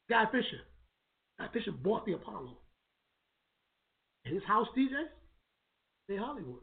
Guy 0.10 0.26
Fisher. 0.26 0.62
Guy 1.40 1.48
Fisher 1.54 1.72
bought 1.72 2.06
the 2.06 2.14
Apollo. 2.14 2.58
And 4.26 4.36
his 4.36 4.44
house 4.44 4.68
DJ, 4.78 5.06
they 6.08 6.18
Hollywood. 6.18 6.62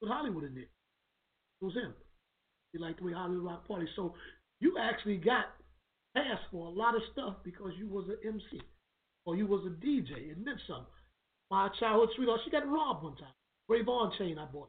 Put 0.00 0.10
Hollywood 0.10 0.44
in 0.44 0.54
there. 0.54 0.64
It 0.64 1.64
was 1.64 1.74
him. 1.74 1.94
He 2.76 2.82
liked 2.82 2.98
the 2.98 3.06
way 3.06 3.12
Hollywood 3.12 3.44
rock 3.44 3.66
party. 3.66 3.88
So 3.96 4.14
you 4.60 4.76
actually 4.78 5.16
got 5.16 5.46
passed 6.14 6.42
for 6.50 6.66
a 6.66 6.70
lot 6.70 6.94
of 6.94 7.00
stuff 7.12 7.36
because 7.42 7.72
you 7.78 7.88
was 7.88 8.04
an 8.08 8.18
MC 8.22 8.60
or 9.24 9.34
you 9.34 9.46
was 9.46 9.64
a 9.64 9.70
DJ. 9.70 10.30
It 10.30 10.44
meant 10.44 10.60
something. 10.66 10.84
My 11.50 11.70
childhood 11.80 12.10
sweetheart, 12.16 12.40
she 12.44 12.50
got 12.50 12.68
robbed 12.68 13.04
one 13.04 13.16
time. 13.16 13.32
Rayvon 13.70 14.16
chain 14.18 14.38
I 14.38 14.44
bought. 14.44 14.68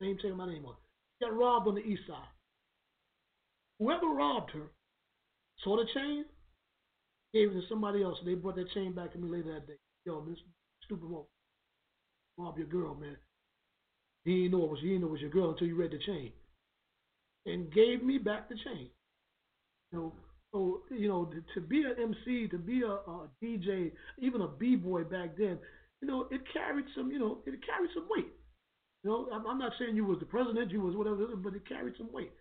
Name 0.00 0.18
chain, 0.22 0.36
my 0.36 0.46
name 0.46 0.64
on. 0.64 0.74
She 1.18 1.24
got 1.24 1.36
robbed 1.36 1.66
on 1.66 1.74
the 1.74 1.80
east 1.80 2.02
side. 2.06 2.30
Whoever 3.80 4.06
robbed 4.06 4.52
her 4.52 4.70
saw 5.64 5.76
the 5.76 5.86
chain, 5.92 6.24
gave 7.34 7.50
it 7.50 7.54
to 7.54 7.62
somebody 7.68 8.04
else. 8.04 8.18
and 8.20 8.28
They 8.28 8.34
brought 8.34 8.56
that 8.56 8.70
chain 8.70 8.92
back 8.92 9.12
to 9.12 9.18
me 9.18 9.28
later 9.28 9.52
that 9.54 9.66
day. 9.66 9.78
Yo, 10.04 10.24
this 10.24 10.38
stupid 10.84 11.08
woman 11.08 11.26
robbed 12.38 12.58
your 12.58 12.68
girl, 12.68 12.94
man. 12.94 13.16
He 14.24 14.42
didn't 14.42 14.52
know 14.52 14.64
it 14.64 14.70
was 14.70 14.80
he 14.80 14.88
didn't 14.88 15.00
know 15.00 15.08
it 15.08 15.12
was 15.12 15.20
your 15.20 15.30
girl 15.30 15.50
until 15.50 15.66
you 15.66 15.74
read 15.74 15.90
the 15.90 15.98
chain, 15.98 16.32
and 17.46 17.72
gave 17.72 18.02
me 18.02 18.18
back 18.18 18.48
the 18.48 18.56
chain. 18.64 18.88
You 19.90 19.98
know, 19.98 20.12
so 20.52 20.82
you 20.90 21.08
know 21.08 21.30
to, 21.54 21.60
be 21.60 21.82
an 21.82 21.94
MC, 22.00 22.48
to 22.48 22.58
be 22.58 22.82
a, 22.82 22.90
a 22.90 23.28
DJ, 23.42 23.92
even 24.18 24.40
a 24.40 24.48
b 24.48 24.76
boy 24.76 25.04
back 25.04 25.36
then, 25.36 25.58
you 26.00 26.08
know, 26.08 26.26
it 26.30 26.42
carried 26.52 26.86
some, 26.96 27.10
you 27.10 27.18
know, 27.18 27.38
it 27.46 27.54
carried 27.64 27.90
some 27.94 28.06
weight. 28.10 28.28
You 29.04 29.10
know, 29.10 29.28
I'm, 29.32 29.46
I'm 29.46 29.58
not 29.58 29.72
saying 29.78 29.96
you 29.96 30.04
was 30.04 30.18
the 30.18 30.26
president, 30.26 30.70
you 30.70 30.80
was 30.80 30.96
whatever, 30.96 31.26
but 31.36 31.54
it 31.54 31.68
carried 31.68 31.94
some 31.96 32.12
weight. 32.12 32.32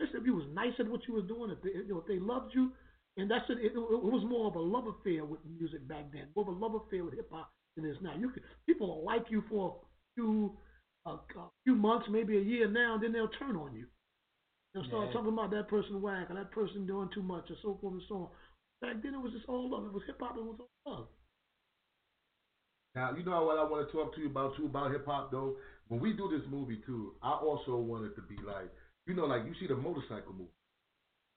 Listen, 0.00 0.16
if 0.20 0.26
you 0.26 0.34
was 0.34 0.46
nice 0.52 0.72
at 0.78 0.88
what 0.88 1.00
you 1.06 1.14
was 1.14 1.24
doing, 1.28 1.50
if 1.50 1.62
they, 1.62 1.70
you 1.70 1.88
know, 1.88 1.98
if 1.98 2.06
they 2.06 2.18
loved 2.18 2.52
you, 2.54 2.72
and 3.16 3.30
that's 3.30 3.48
it, 3.48 3.58
it, 3.58 3.72
it 3.72 3.76
was 3.76 4.24
more 4.28 4.48
of 4.48 4.56
a 4.56 4.60
love 4.60 4.86
affair 4.86 5.24
with 5.24 5.40
music 5.58 5.86
back 5.86 6.12
then, 6.12 6.26
more 6.34 6.48
of 6.48 6.56
a 6.56 6.58
love 6.58 6.74
affair 6.74 7.04
with 7.04 7.14
hip 7.14 7.30
hop 7.30 7.50
than 7.76 7.84
it 7.84 7.90
is 7.90 7.96
now. 8.02 8.12
You 8.18 8.30
can, 8.30 8.42
people 8.66 8.88
will 8.88 9.04
like 9.04 9.26
you 9.30 9.44
for 9.48 9.68
a 9.68 10.20
few, 10.20 10.56
a, 11.06 11.10
a 11.10 11.50
few 11.64 11.76
months, 11.76 12.06
maybe 12.10 12.36
a 12.36 12.40
year 12.40 12.68
now, 12.68 12.94
and 12.94 13.02
then 13.02 13.12
they'll 13.12 13.28
turn 13.28 13.54
on 13.56 13.74
you. 13.74 13.86
They'll 14.74 14.84
start 14.84 15.06
Yeah. 15.06 15.12
talking 15.12 15.32
about 15.32 15.50
that 15.52 15.68
person 15.68 16.02
whack 16.02 16.30
or 16.30 16.34
that 16.34 16.50
person 16.50 16.86
doing 16.86 17.08
too 17.10 17.22
much 17.22 17.50
or 17.50 17.56
so 17.62 17.76
forth 17.80 17.94
and 17.94 18.02
so 18.08 18.14
on. 18.16 18.30
Back 18.82 19.02
then 19.02 19.14
it 19.14 19.22
was 19.22 19.32
just 19.32 19.46
all 19.48 19.70
love. 19.70 19.86
It 19.86 19.92
was 19.92 20.02
hip 20.04 20.20
hop. 20.20 20.36
It 20.36 20.44
was 20.44 20.58
all 20.58 20.92
love. 20.92 21.08
Now, 22.94 23.14
you 23.16 23.24
know 23.24 23.44
what 23.44 23.58
I 23.58 23.64
want 23.64 23.86
to 23.86 23.92
talk 23.92 24.14
to 24.14 24.20
you 24.20 24.26
about 24.28 24.56
too 24.56 24.66
about 24.66 24.90
hip 24.92 25.06
hop 25.06 25.30
though. 25.30 25.56
When 25.88 26.00
we 26.00 26.12
do 26.12 26.28
this 26.28 26.46
movie 26.50 26.82
too, 26.86 27.14
I 27.22 27.32
also 27.32 27.76
want 27.76 28.06
it 28.06 28.14
to 28.16 28.22
be 28.22 28.36
like, 28.42 28.70
you 29.06 29.14
know, 29.14 29.26
like 29.26 29.44
you 29.46 29.54
see 29.60 29.66
the 29.66 29.76
motorcycle 29.76 30.32
movie. 30.32 30.50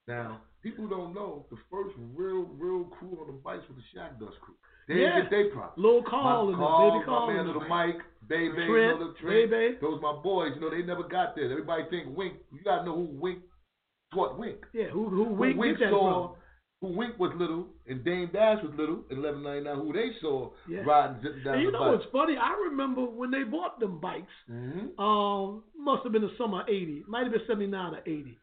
Now, 0.07 0.41
people 0.63 0.87
don't 0.87 1.13
know 1.13 1.45
the 1.51 1.57
first 1.69 1.93
real, 2.15 2.45
real 2.57 2.85
crew 2.85 3.19
on 3.19 3.27
the 3.27 3.33
bikes 3.33 3.67
was 3.67 3.77
the 3.77 3.83
Shack 3.93 4.19
Dust 4.19 4.39
crew. 4.41 4.55
They 4.87 4.95
Yeah. 5.01 5.15
didn't 5.15 5.21
get 5.23 5.29
their 5.31 5.49
props. 5.51 5.77
Lil 5.77 6.03
Carl 6.03 6.49
and 6.49 6.53
the 6.53 6.57
Carl, 6.57 6.91
Baby 6.91 7.05
Carl 7.05 7.27
my 7.27 7.33
man 7.33 7.47
Little 7.47 7.67
Mike, 7.67 8.01
Baby, 8.27 8.53
Trent, 8.55 8.67
you 8.69 8.77
know, 8.87 9.07
the 9.07 9.13
Trent, 9.19 9.51
Baby. 9.51 9.77
those 9.81 10.01
my 10.01 10.13
boys. 10.23 10.51
You 10.55 10.61
know, 10.61 10.69
they 10.69 10.81
never 10.83 11.03
got 11.03 11.35
there. 11.35 11.51
Everybody 11.51 11.83
think 11.89 12.15
Wink. 12.17 12.35
You 12.51 12.59
gotta 12.63 12.85
know 12.85 12.95
who 12.95 13.03
Wink 13.19 13.39
taught 14.13 14.37
Wink. 14.37 14.65
Yeah, 14.73 14.85
who 14.85 15.09
who 15.09 15.23
Wink 15.25 15.57
Wink 15.57 15.79
that 15.79 15.89
saw, 15.89 16.27
from? 16.29 16.35
who 16.81 16.97
Wink 16.97 17.17
was 17.19 17.33
little 17.35 17.67
and 17.87 18.03
Dame 18.05 18.29
Dash 18.31 18.61
was 18.63 18.73
little 18.75 19.03
in 19.09 19.21
1199. 19.21 19.75
Who 19.75 19.93
they 19.93 20.13
saw 20.21 20.51
Yeah. 20.67 20.83
riding 20.85 21.21
down 21.43 21.53
And 21.55 21.63
you 21.63 21.71
know 21.71 21.91
what's 21.91 22.05
funny? 22.11 22.37
I 22.37 22.53
remember 22.69 23.01
when 23.05 23.31
they 23.31 23.43
bought 23.43 23.79
them 23.79 23.99
bikes. 23.99 24.31
Mm-hmm. 24.49 24.99
Um, 25.01 25.63
must 25.77 26.03
have 26.03 26.11
been 26.13 26.21
the 26.21 26.35
summer 26.37 26.61
of 26.61 26.69
'80. 26.69 27.03
Might 27.07 27.23
have 27.23 27.31
been 27.33 27.45
'79 27.47 27.93
or 27.95 28.01
'80. 28.05 28.37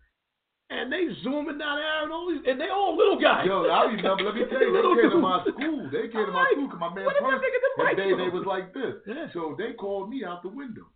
And 0.71 0.91
they 0.91 1.05
zooming 1.23 1.59
down 1.59 1.77
there 1.77 2.03
and 2.03 2.12
all 2.12 2.29
these, 2.31 2.41
and 2.49 2.59
they 2.59 2.69
all 2.73 2.97
little 2.97 3.21
guys. 3.21 3.45
Yo, 3.47 3.69
I 3.69 3.85
remember. 3.85 4.25
Let 4.25 4.35
me 4.35 4.45
tell 4.49 4.61
you, 4.65 4.73
they 4.97 5.03
came 5.03 5.11
to 5.11 5.19
my 5.21 5.45
school. 5.45 5.91
They 5.93 6.09
came 6.09 6.25
to 6.25 6.33
my 6.33 6.49
school 6.53 6.67
because 6.67 6.81
my 6.81 6.95
man 6.95 7.05
Where 7.05 7.15
did 7.15 7.23
Perk, 7.23 7.43
the 7.77 7.85
and 7.85 7.99
they, 7.99 8.25
they 8.25 8.31
was 8.33 8.47
like 8.49 8.73
this. 8.73 8.97
Yeah. 9.07 9.29
So 9.35 9.55
they 9.59 9.75
called 9.75 10.09
me 10.09 10.25
out 10.25 10.43
the 10.43 10.49
window. 10.49 10.89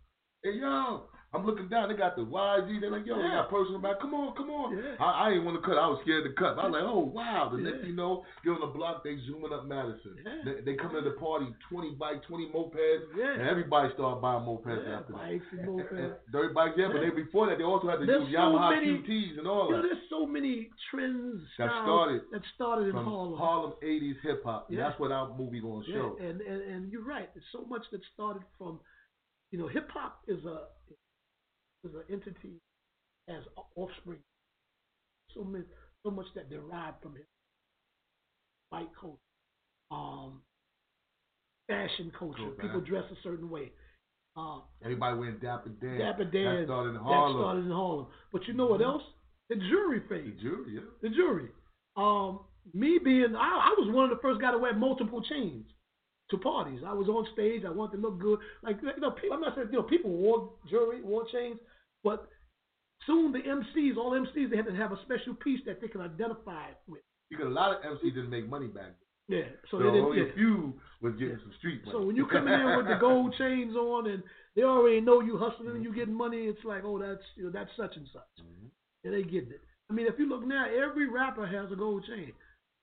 Hey, 0.43 0.57
yo, 0.57 1.05
I'm 1.31 1.45
looking 1.45 1.69
down. 1.69 1.89
They 1.89 1.95
got 1.95 2.15
the 2.17 2.25
YZ. 2.25 2.81
They're 2.81 2.89
like, 2.89 3.05
yo, 3.05 3.13
they 3.21 3.29
got 3.29 3.51
personal 3.53 3.77
back. 3.77 4.01
Come 4.01 4.15
on, 4.17 4.33
come 4.35 4.49
on. 4.49 4.73
Yeah. 4.73 4.97
I, 4.97 5.29
I 5.29 5.37
ain't 5.37 5.45
want 5.45 5.61
to 5.61 5.63
cut. 5.65 5.77
I 5.77 5.85
was 5.85 6.01
scared 6.01 6.25
to 6.25 6.33
cut. 6.33 6.57
I 6.57 6.65
was 6.65 6.73
like, 6.73 6.81
oh, 6.81 7.05
wow. 7.05 7.53
The 7.53 7.61
next 7.61 7.85
you 7.85 7.93
know, 7.93 8.25
you're 8.41 8.57
on 8.57 8.65
the 8.65 8.73
block, 8.73 9.03
they 9.05 9.13
zooming 9.29 9.53
up 9.53 9.69
Madison. 9.69 10.17
Yeah. 10.25 10.41
They, 10.41 10.61
they 10.65 10.73
come 10.73 10.89
to 10.97 11.05
the 11.05 11.13
party, 11.21 11.45
20 11.69 11.93
bikes, 12.01 12.25
20 12.25 12.49
mopeds, 12.49 13.13
Yeah. 13.13 13.37
and 13.37 13.45
everybody 13.45 13.93
started 13.93 14.25
buying 14.25 14.41
mopeds 14.41 14.81
Yeah, 14.81 15.05
after 15.05 15.13
that. 15.13 15.21
bikes 15.21 15.45
and 15.53 15.69
mopeds. 15.69 16.17
Dirty 16.33 16.49
bikes, 16.49 16.73
yeah, 16.81 16.89
but 16.89 17.05
they, 17.05 17.13
before 17.13 17.45
that, 17.45 17.61
they 17.61 17.67
also 17.67 17.85
had 17.93 18.01
to 18.01 18.09
There's 18.09 18.25
use 18.25 18.33
so 18.33 18.49
Yamaha 18.49 18.81
many- 18.81 18.97
QTs 19.05 19.37
and 19.37 19.45
all 19.45 19.69
You 19.69 19.77
know, 19.77 19.81
that. 19.85 19.87
there's 19.93 20.09
so 20.09 20.25
many 20.25 20.73
trends 20.89 21.45
That 21.61 21.69
started 21.85 22.25
that 22.33 22.41
started 22.57 22.89
in 22.89 22.97
From 22.97 23.05
Harlem. 23.05 23.37
Harlem 23.37 23.73
80s 23.85 24.17
hip 24.25 24.41
hop. 24.41 24.65
Yeah. 24.73 24.89
That's 24.89 24.97
what 24.99 25.11
our 25.13 25.29
movie 25.37 25.61
gonna 25.61 25.85
Yeah, 25.85 25.93
show. 25.93 26.17
and, 26.17 26.41
and 26.41 26.61
and 26.65 26.81
you're 26.91 27.05
right. 27.05 27.29
There's 27.37 27.45
so 27.53 27.69
much 27.69 27.85
that 27.93 28.01
started 28.17 28.41
from, 28.57 28.79
you 29.53 29.59
know, 29.61 29.67
hip 29.69 29.89
hop 29.93 30.25
is 30.27 30.41
a 30.45 30.73
is 31.83 31.91
an 31.93 32.03
entity 32.11 32.59
as 33.27 33.43
offspring. 33.75 34.19
So 35.35 35.43
many, 35.43 35.63
so 36.03 36.11
much 36.11 36.25
that 36.35 36.49
derived 36.49 37.01
from 37.01 37.15
it. 37.15 37.25
White 38.69 38.89
culture, 38.99 39.17
um, 39.91 40.41
fashion 41.67 42.11
culture. 42.17 42.37
Cool, 42.37 42.51
People 42.61 42.81
dress 42.81 43.03
a 43.11 43.15
certain 43.23 43.49
way. 43.49 43.71
Uh, 44.37 44.59
Everybody 44.83 45.17
went 45.17 45.41
Dapper 45.41 45.69
Dan. 45.69 45.97
Dapper 45.99 46.25
Dan. 46.25 46.55
That 46.61 46.65
started 46.65 46.89
in 46.89 46.95
That 46.95 47.01
Harlem. 47.01 47.41
started 47.41 47.65
in 47.65 47.71
Harlem. 47.71 48.07
But 48.31 48.47
you 48.47 48.53
know 48.53 48.67
what 48.67 48.81
else? 48.81 49.01
The 49.49 49.55
jury 49.55 49.99
The 49.99 50.07
phase. 50.07 50.39
jury, 50.41 50.75
yeah. 50.75 50.81
The 51.01 51.09
jury. 51.09 51.49
Um, 51.97 52.41
me 52.73 52.99
being, 53.03 53.35
I, 53.35 53.71
I 53.71 53.75
was 53.79 53.89
one 53.93 54.03
of 54.05 54.11
the 54.11 54.21
first 54.21 54.39
guys 54.39 54.53
to 54.53 54.59
wear 54.59 54.73
multiple 54.73 55.21
chains 55.23 55.65
to 56.31 56.37
parties. 56.37 56.81
I 56.85 56.93
was 56.93 57.07
on 57.07 57.25
stage. 57.33 57.63
I 57.65 57.71
wanted 57.71 57.97
to 57.97 58.03
look 58.03 58.19
good. 58.19 58.39
Like 58.61 58.77
you 58.81 59.01
know, 59.01 59.11
people, 59.11 59.35
I'm 59.35 59.41
not 59.41 59.55
saying 59.55 59.69
you 59.71 59.77
know 59.77 59.83
people 59.83 60.11
wore 60.11 60.51
jewelry, 60.69 61.01
wore 61.01 61.25
chains, 61.31 61.57
but 62.03 62.27
soon 63.05 63.31
the 63.31 63.39
MCs, 63.39 63.97
all 63.97 64.11
MCs, 64.11 64.49
they 64.49 64.57
had 64.57 64.65
to 64.65 64.75
have 64.75 64.91
a 64.91 64.99
special 65.05 65.33
piece 65.35 65.61
that 65.65 65.81
they 65.81 65.87
could 65.87 66.01
identify 66.01 66.67
with. 66.87 67.01
Because 67.29 67.47
a 67.47 67.49
lot 67.49 67.71
of 67.71 67.83
MCs 67.83 68.15
didn't 68.15 68.29
make 68.29 68.49
money 68.49 68.67
back 68.67 68.93
then. 69.27 69.39
Yeah. 69.39 69.43
So, 69.69 69.77
So, 69.77 69.77
they 69.79 69.83
didn't. 69.85 70.05
only 70.05 70.17
yeah. 70.17 70.31
a 70.31 70.33
few 70.33 70.73
was 71.01 71.13
getting 71.13 71.37
some 71.41 71.53
street 71.59 71.85
money. 71.85 71.97
So 71.97 72.05
when 72.05 72.15
you 72.15 72.25
coming 72.25 72.53
in 72.53 72.77
with 72.77 72.87
the 72.87 72.97
gold 72.99 73.33
chains 73.37 73.75
on 73.75 74.07
and 74.07 74.23
they 74.55 74.63
already 74.63 75.01
know 75.01 75.21
you 75.21 75.37
hustling 75.37 75.75
and 75.75 75.83
you 75.83 75.89
mm-hmm. 75.89 75.99
getting 75.99 76.17
money, 76.17 76.45
it's 76.45 76.63
like, 76.65 76.83
oh, 76.83 76.97
that's 76.99 77.23
you 77.35 77.45
know 77.45 77.51
that's 77.51 77.69
such 77.77 77.95
and 77.95 78.07
such. 78.11 78.33
Mm-hmm. 78.41 78.67
And 79.05 79.13
they 79.13 79.23
getting 79.23 79.51
it. 79.51 79.61
I 79.89 79.93
mean, 79.93 80.07
if 80.07 80.19
you 80.19 80.27
look 80.27 80.45
now, 80.45 80.65
every 80.65 81.07
rapper 81.09 81.45
has 81.45 81.71
a 81.71 81.75
gold 81.75 82.05
chain. 82.05 82.33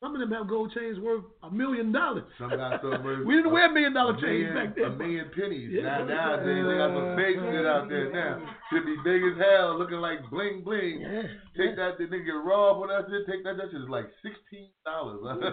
Some 0.03 0.13
of 0.13 0.21
them 0.21 0.31
have 0.33 0.47
gold 0.47 0.73
chains 0.77 0.99
worth 1.01 1.25
a 1.43 1.51
million 1.51 1.91
dollars. 1.91 2.25
Some 2.39 2.51
got 2.51 2.83
some 2.83 3.03
worth 3.05 3.25
we 3.27 3.37
didn't 3.37 3.51
wear 3.51 3.73
million 3.73 3.95
dollar 3.95 4.13
a 4.13 4.21
chains 4.21 4.53
million, 4.53 4.55
back 4.55 4.77
then. 4.77 4.85
A 4.85 4.91
million 4.97 5.31
pennies. 5.33 5.71
Yeah. 5.73 6.05
Now 6.05 6.05
nowadays 6.05 6.65
they 6.69 6.77
got 6.77 6.93
some 6.93 7.17
fake 7.17 7.41
shit 7.41 7.67
out 7.67 7.89
there 7.89 8.13
now. 8.13 8.45
Should 8.69 8.85
be 8.85 8.97
big 9.01 9.25
as 9.25 9.41
hell, 9.41 9.79
looking 9.79 10.05
like 10.05 10.21
bling 10.29 10.61
bling. 10.65 11.01
Yeah. 11.01 11.23
Take 11.57 11.77
that, 11.81 11.97
the 11.97 12.13
nigga 12.13 12.29
get 12.29 12.45
robbed 12.45 12.85
for 12.85 12.89
that 12.93 13.09
shit. 13.09 13.25
Take 13.25 13.43
that, 13.49 13.57
that 13.57 13.73
shit 13.73 13.81
is 13.81 13.89
like 13.89 14.13
sixteen 14.21 14.69
dollars. 14.85 15.25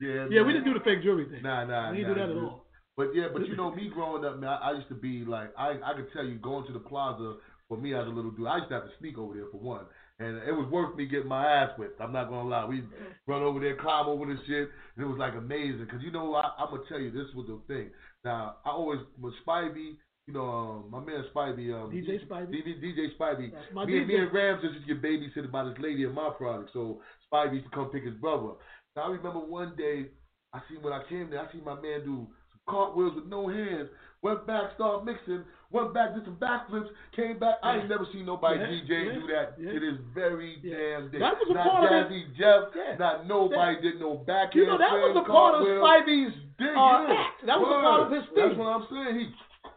yeah. 0.00 0.32
Yeah, 0.32 0.40
we 0.40 0.56
didn't 0.56 0.64
do 0.64 0.72
the 0.72 0.84
fake 0.88 1.04
jewelry 1.04 1.28
thing. 1.28 1.44
Nah, 1.44 1.68
nah, 1.68 1.92
we 1.92 2.00
didn't 2.00 2.16
nah, 2.16 2.32
do 2.32 2.32
that 2.32 2.32
at 2.32 2.44
all. 2.48 2.64
But 2.96 3.12
yeah, 3.14 3.28
but 3.30 3.46
you 3.46 3.56
know 3.56 3.74
me 3.74 3.92
growing 3.92 4.24
up, 4.24 4.40
man, 4.40 4.56
I, 4.56 4.72
I 4.72 4.72
used 4.72 4.88
to 4.88 4.96
be 4.96 5.22
like, 5.28 5.52
I 5.56 5.76
I 5.84 5.92
could 5.92 6.10
tell 6.16 6.24
you 6.24 6.40
going 6.40 6.66
to 6.66 6.72
the 6.72 6.80
plaza 6.80 7.36
for 7.68 7.76
me 7.76 7.94
as 7.94 8.06
a 8.06 8.10
little 8.10 8.30
dude, 8.30 8.46
I 8.48 8.56
used 8.56 8.68
to 8.70 8.74
have 8.76 8.84
to 8.84 8.90
sneak 8.98 9.18
over 9.18 9.34
there 9.34 9.44
for 9.52 9.58
one, 9.58 9.84
and 10.18 10.36
it 10.38 10.52
was 10.52 10.68
worth 10.70 10.96
me 10.96 11.06
getting 11.06 11.28
my 11.28 11.46
ass 11.46 11.70
whipped. 11.78 12.00
I'm 12.00 12.12
not 12.12 12.28
gonna 12.28 12.48
lie, 12.48 12.64
we 12.64 12.82
run 13.26 13.42
over 13.42 13.60
there, 13.60 13.76
climb 13.76 14.06
over 14.08 14.26
the 14.26 14.36
shit, 14.46 14.68
and 14.96 15.04
it 15.04 15.08
was 15.08 15.18
like 15.18 15.34
amazing. 15.34 15.86
Cause 15.90 16.00
you 16.02 16.10
know, 16.10 16.34
I, 16.34 16.50
I'm 16.58 16.70
gonna 16.70 16.82
tell 16.88 16.98
you, 16.98 17.10
this 17.10 17.32
was 17.34 17.46
the 17.46 17.60
thing. 17.72 17.90
Now 18.24 18.56
I 18.64 18.70
always 18.70 19.00
with 19.20 19.34
Spivey. 19.46 19.96
You 20.26 20.34
know, 20.34 20.44
um, 20.44 20.90
my 20.90 21.00
man 21.00 21.24
Spivey, 21.34 21.72
um, 21.72 21.90
DJ 21.90 22.20
Spivey. 22.28 22.50
DJ, 22.52 22.82
DJ 22.84 23.16
Spivey. 23.18 23.50
That's 23.50 23.64
my 23.72 23.86
me, 23.86 23.98
and- 23.98 24.06
me 24.08 24.16
and 24.16 24.30
Rams 24.32 24.60
to 24.62 24.68
get 24.94 25.00
babysitted 25.02 25.50
by 25.50 25.64
this 25.64 25.78
lady 25.80 26.04
in 26.04 26.12
my 26.12 26.30
product. 26.36 26.70
So 26.74 27.00
Spivey 27.32 27.54
used 27.54 27.64
to 27.64 27.70
come 27.74 27.88
pick 27.90 28.04
his 28.04 28.14
brother. 28.16 28.48
up. 28.50 28.58
Now 28.94 29.04
I 29.04 29.10
remember 29.10 29.38
one 29.38 29.74
day 29.76 30.06
I 30.52 30.60
seen 30.68 30.82
when 30.82 30.92
I 30.92 31.02
came 31.08 31.30
there, 31.30 31.40
I 31.40 31.50
seen 31.52 31.64
my 31.64 31.80
man 31.80 32.04
do 32.04 32.26
some 32.52 32.60
cartwheels 32.68 33.14
with 33.14 33.26
no 33.26 33.48
hands. 33.48 33.88
Went 34.22 34.46
back, 34.46 34.74
started 34.74 35.04
mixing. 35.04 35.44
Went 35.70 35.92
back, 35.94 36.14
did 36.14 36.24
some 36.24 36.36
backflips. 36.36 36.88
Came 37.14 37.38
back. 37.38 37.56
I 37.62 37.76
ain't 37.76 37.88
never 37.88 38.06
seen 38.12 38.24
nobody 38.26 38.58
Yeah, 38.58 38.66
DJ 38.66 38.88
yeah, 39.06 39.12
do 39.14 39.26
that. 39.28 39.54
yeah. 39.60 39.70
It 39.70 39.82
is 39.84 39.98
very 40.14 40.58
Yeah. 40.62 40.76
damn 40.98 41.10
big. 41.10 41.20
That 41.20 41.38
was 41.38 41.46
a 41.50 41.54
not 41.54 41.68
part 41.68 41.84
of 41.84 41.92
it. 41.92 42.10
Jazzy 42.10 42.34
Jeff. 42.36 42.62
Yeah. 42.74 42.96
Not 42.98 43.26
nobody 43.28 43.80
did 43.80 44.00
no 44.00 44.16
back 44.16 44.54
You 44.54 44.66
know, 44.66 44.78
that 44.78 44.90
was 44.92 45.14
a 45.16 45.28
part 45.30 45.54
of 45.56 45.62
Spivey's 45.62 46.34
uh, 46.58 47.12
act. 47.12 47.46
That 47.46 47.60
was 47.60 47.68
a 47.68 47.80
part 47.84 48.00
of 48.06 48.12
his 48.12 48.24
thing. 48.34 48.48
That's 48.48 48.58
what 48.58 48.66
I'm 48.74 48.86
saying. 48.90 49.18
He 49.20 49.26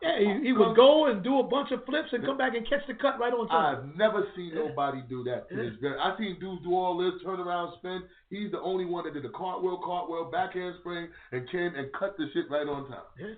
Yeah, 0.01 0.17
he, 0.17 0.47
he 0.47 0.53
would 0.53 0.75
go 0.75 1.05
and 1.11 1.21
do 1.21 1.37
a 1.39 1.43
bunch 1.43 1.69
of 1.71 1.85
flips 1.85 2.09
and 2.13 2.25
come 2.25 2.37
back 2.37 2.55
and 2.55 2.67
catch 2.67 2.81
the 2.87 2.95
cut 2.95 3.19
right 3.19 3.33
on 3.33 3.47
time. 3.49 3.75
I've 3.77 3.95
never 3.97 4.25
seen 4.35 4.55
nobody 4.55 5.03
do 5.09 5.23
that. 5.25 5.45
Yeah. 5.51 5.57
this 5.69 5.75
very- 5.81 5.99
I 5.99 6.17
seen 6.17 6.39
dudes 6.39 6.63
do 6.63 6.73
all 6.73 6.97
this, 6.97 7.21
turn 7.21 7.39
around, 7.39 7.73
spin. 7.77 8.01
He's 8.31 8.49
the 8.49 8.61
only 8.61 8.85
one 8.85 9.03
that 9.03 9.13
did 9.13 9.21
the 9.23 9.29
cartwheel, 9.29 9.77
cartwheel, 9.85 10.31
backhand 10.31 10.75
spring, 10.79 11.09
and 11.33 11.47
came 11.51 11.75
and 11.75 11.91
cut 11.93 12.17
the 12.17 12.25
shit 12.33 12.49
right 12.49 12.65
on 12.65 12.87
time. 12.89 13.05
Yeah. 13.19 13.35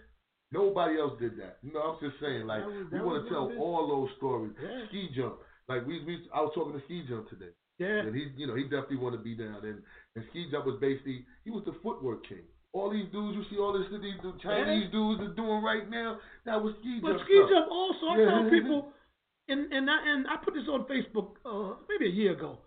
Nobody 0.54 0.99
else 1.01 1.18
did 1.20 1.36
that. 1.41 1.58
You 1.64 1.74
know, 1.74 1.82
I'm 1.82 1.97
just 1.99 2.22
saying, 2.22 2.45
like, 2.45 2.64
was- 2.66 2.88
we 2.91 3.01
want 3.01 3.26
to 3.26 3.30
tell 3.34 3.49
his- 3.49 3.58
all 3.58 3.88
those 3.89 4.10
stories. 4.18 4.54
Yeah. 4.62 4.86
Ski 4.89 5.10
jump. 5.16 5.36
Like, 5.68 5.88
we, 5.88 6.04
we, 6.06 6.30
I 6.34 6.41
was 6.41 6.51
talking 6.54 6.74
to 6.78 6.84
Ski 6.86 7.04
Jump 7.08 7.30
today. 7.30 7.51
Yeah. 7.80 8.04
And 8.06 8.14
he, 8.16 8.28
you 8.36 8.45
know, 8.47 8.54
he 8.54 8.64
definitely 8.64 8.97
want 8.97 9.16
to 9.16 9.22
be 9.24 9.34
down. 9.34 9.64
And, 9.64 9.82
and 10.16 10.26
Ski 10.30 10.47
Jump 10.51 10.66
was 10.68 10.78
basically, 10.80 11.26
he 11.45 11.51
was 11.51 11.64
the 11.66 11.74
footwork 11.82 12.28
king. 12.28 12.43
All 12.74 12.89
these 12.91 13.08
dudes, 13.12 13.38
you 13.38 13.43
see 13.49 13.58
all 13.58 13.72
this, 13.74 13.88
these 13.89 14.20
the 14.22 14.34
Chinese 14.43 14.91
dudes 14.91 15.22
are 15.22 15.34
doing 15.34 15.64
right 15.64 15.89
now, 15.89 16.18
that 16.45 16.62
was 16.62 16.76
Ski 16.82 16.99
Jump. 16.99 17.18
But 17.18 17.24
ski 17.26 17.34
stuff. 17.39 17.49
jump 17.49 17.68
also, 17.72 18.06
I 18.12 18.18
Yeah. 18.20 18.30
tell 18.30 18.49
people, 18.49 18.80
and 19.47 19.72
and 19.72 19.89
I, 19.89 19.97
and 20.12 20.28
I 20.28 20.36
put 20.43 20.54
this 20.54 20.68
on 20.68 20.84
Facebook 20.86 21.39
uh, 21.47 21.76
maybe 21.88 22.12
a 22.12 22.14
year 22.14 22.34
ago. 22.34 22.60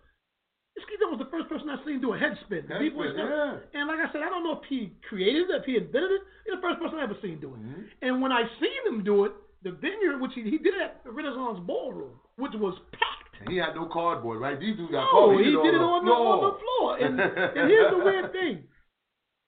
Ski 0.82 0.94
jump 1.00 1.16
was 1.16 1.22
the 1.24 1.32
first 1.32 1.48
person 1.48 1.70
I 1.72 1.80
seen 1.84 2.00
do 2.00 2.12
a 2.12 2.18
head 2.18 2.36
spin. 2.44 2.68
Head 2.68 2.84
spin, 2.92 3.16
yeah. 3.16 3.56
And 3.72 3.88
like 3.88 4.00
I 4.00 4.12
said, 4.12 4.20
I 4.20 4.28
don't 4.28 4.44
know 4.44 4.60
if 4.60 4.64
he 4.68 4.92
created 5.08 5.48
it, 5.48 5.62
if 5.62 5.64
he 5.64 5.76
invented 5.80 6.20
it. 6.20 6.22
He's 6.44 6.54
the 6.56 6.60
first 6.60 6.78
person 6.80 6.98
I 7.00 7.04
ever 7.08 7.16
seen 7.24 7.40
do 7.40 7.54
it. 7.56 7.60
Mm-hmm. 7.64 7.82
And 8.02 8.20
when 8.20 8.30
I 8.32 8.44
seen 8.60 8.82
him 8.84 9.00
do 9.04 9.24
it, 9.24 9.32
the 9.64 9.72
vineyard, 9.72 10.20
which 10.20 10.32
he, 10.36 10.44
he 10.44 10.58
did 10.60 10.76
it 10.76 10.82
at 10.84 11.04
the 11.04 11.10
Renaissance 11.10 11.58
Ballroom, 11.64 12.20
which 12.36 12.52
was 12.54 12.76
packed. 12.92 13.40
And 13.40 13.48
he 13.48 13.56
had 13.56 13.74
no 13.74 13.88
cardboard, 13.88 14.40
right? 14.40 14.60
These 14.60 14.76
dudes 14.76 14.92
got 14.92 15.08
No, 15.08 15.32
cardboard. 15.32 15.44
he 15.44 15.52
did 15.52 15.74
it 15.74 15.84
on 15.84 16.04
the, 16.04 16.12
on 16.12 16.40
the 16.44 16.54
floor. 16.60 16.88
And, 17.00 17.20
and 17.20 17.66
here's 17.72 17.90
the 17.92 18.02
weird 18.04 18.32
thing. 18.32 18.64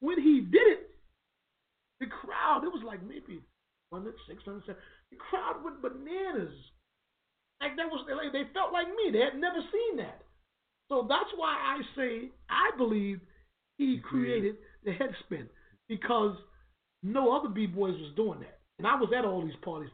When 0.01 0.21
he 0.21 0.41
did 0.41 0.65
it, 0.65 0.91
the 2.01 2.07
crowd, 2.07 2.63
it 2.65 2.73
was 2.73 2.83
like 2.87 3.03
maybe 3.03 3.43
500, 3.91 4.15
600, 4.29 4.65
700. 4.65 4.77
The 5.11 5.19
crowd 5.19 5.65
went 5.65 5.83
bananas. 5.83 6.55
Like 7.61 7.75
that 7.75 7.91
was 7.91 8.07
like 8.07 8.31
they 8.31 8.47
felt 8.55 8.73
like 8.73 8.87
me. 8.87 9.11
They 9.11 9.19
had 9.19 9.35
never 9.35 9.59
seen 9.59 9.99
that. 9.99 10.23
So 10.89 11.07
that's 11.09 11.31
why 11.37 11.55
I 11.55 11.81
say 11.97 12.31
I 12.49 12.77
believe 12.77 13.21
he 13.77 13.97
mm-hmm. 13.97 14.09
created 14.09 14.57
the 14.85 14.93
head 14.93 15.11
spin 15.25 15.49
because 15.89 16.37
no 17.03 17.37
other 17.37 17.49
b 17.49 17.67
boys 17.67 17.95
was 17.95 18.13
doing 18.17 18.41
that, 18.41 18.59
and 18.79 18.87
I 18.87 18.95
was 18.97 19.11
at 19.17 19.25
all 19.25 19.45
these 19.45 19.53
parties. 19.63 19.91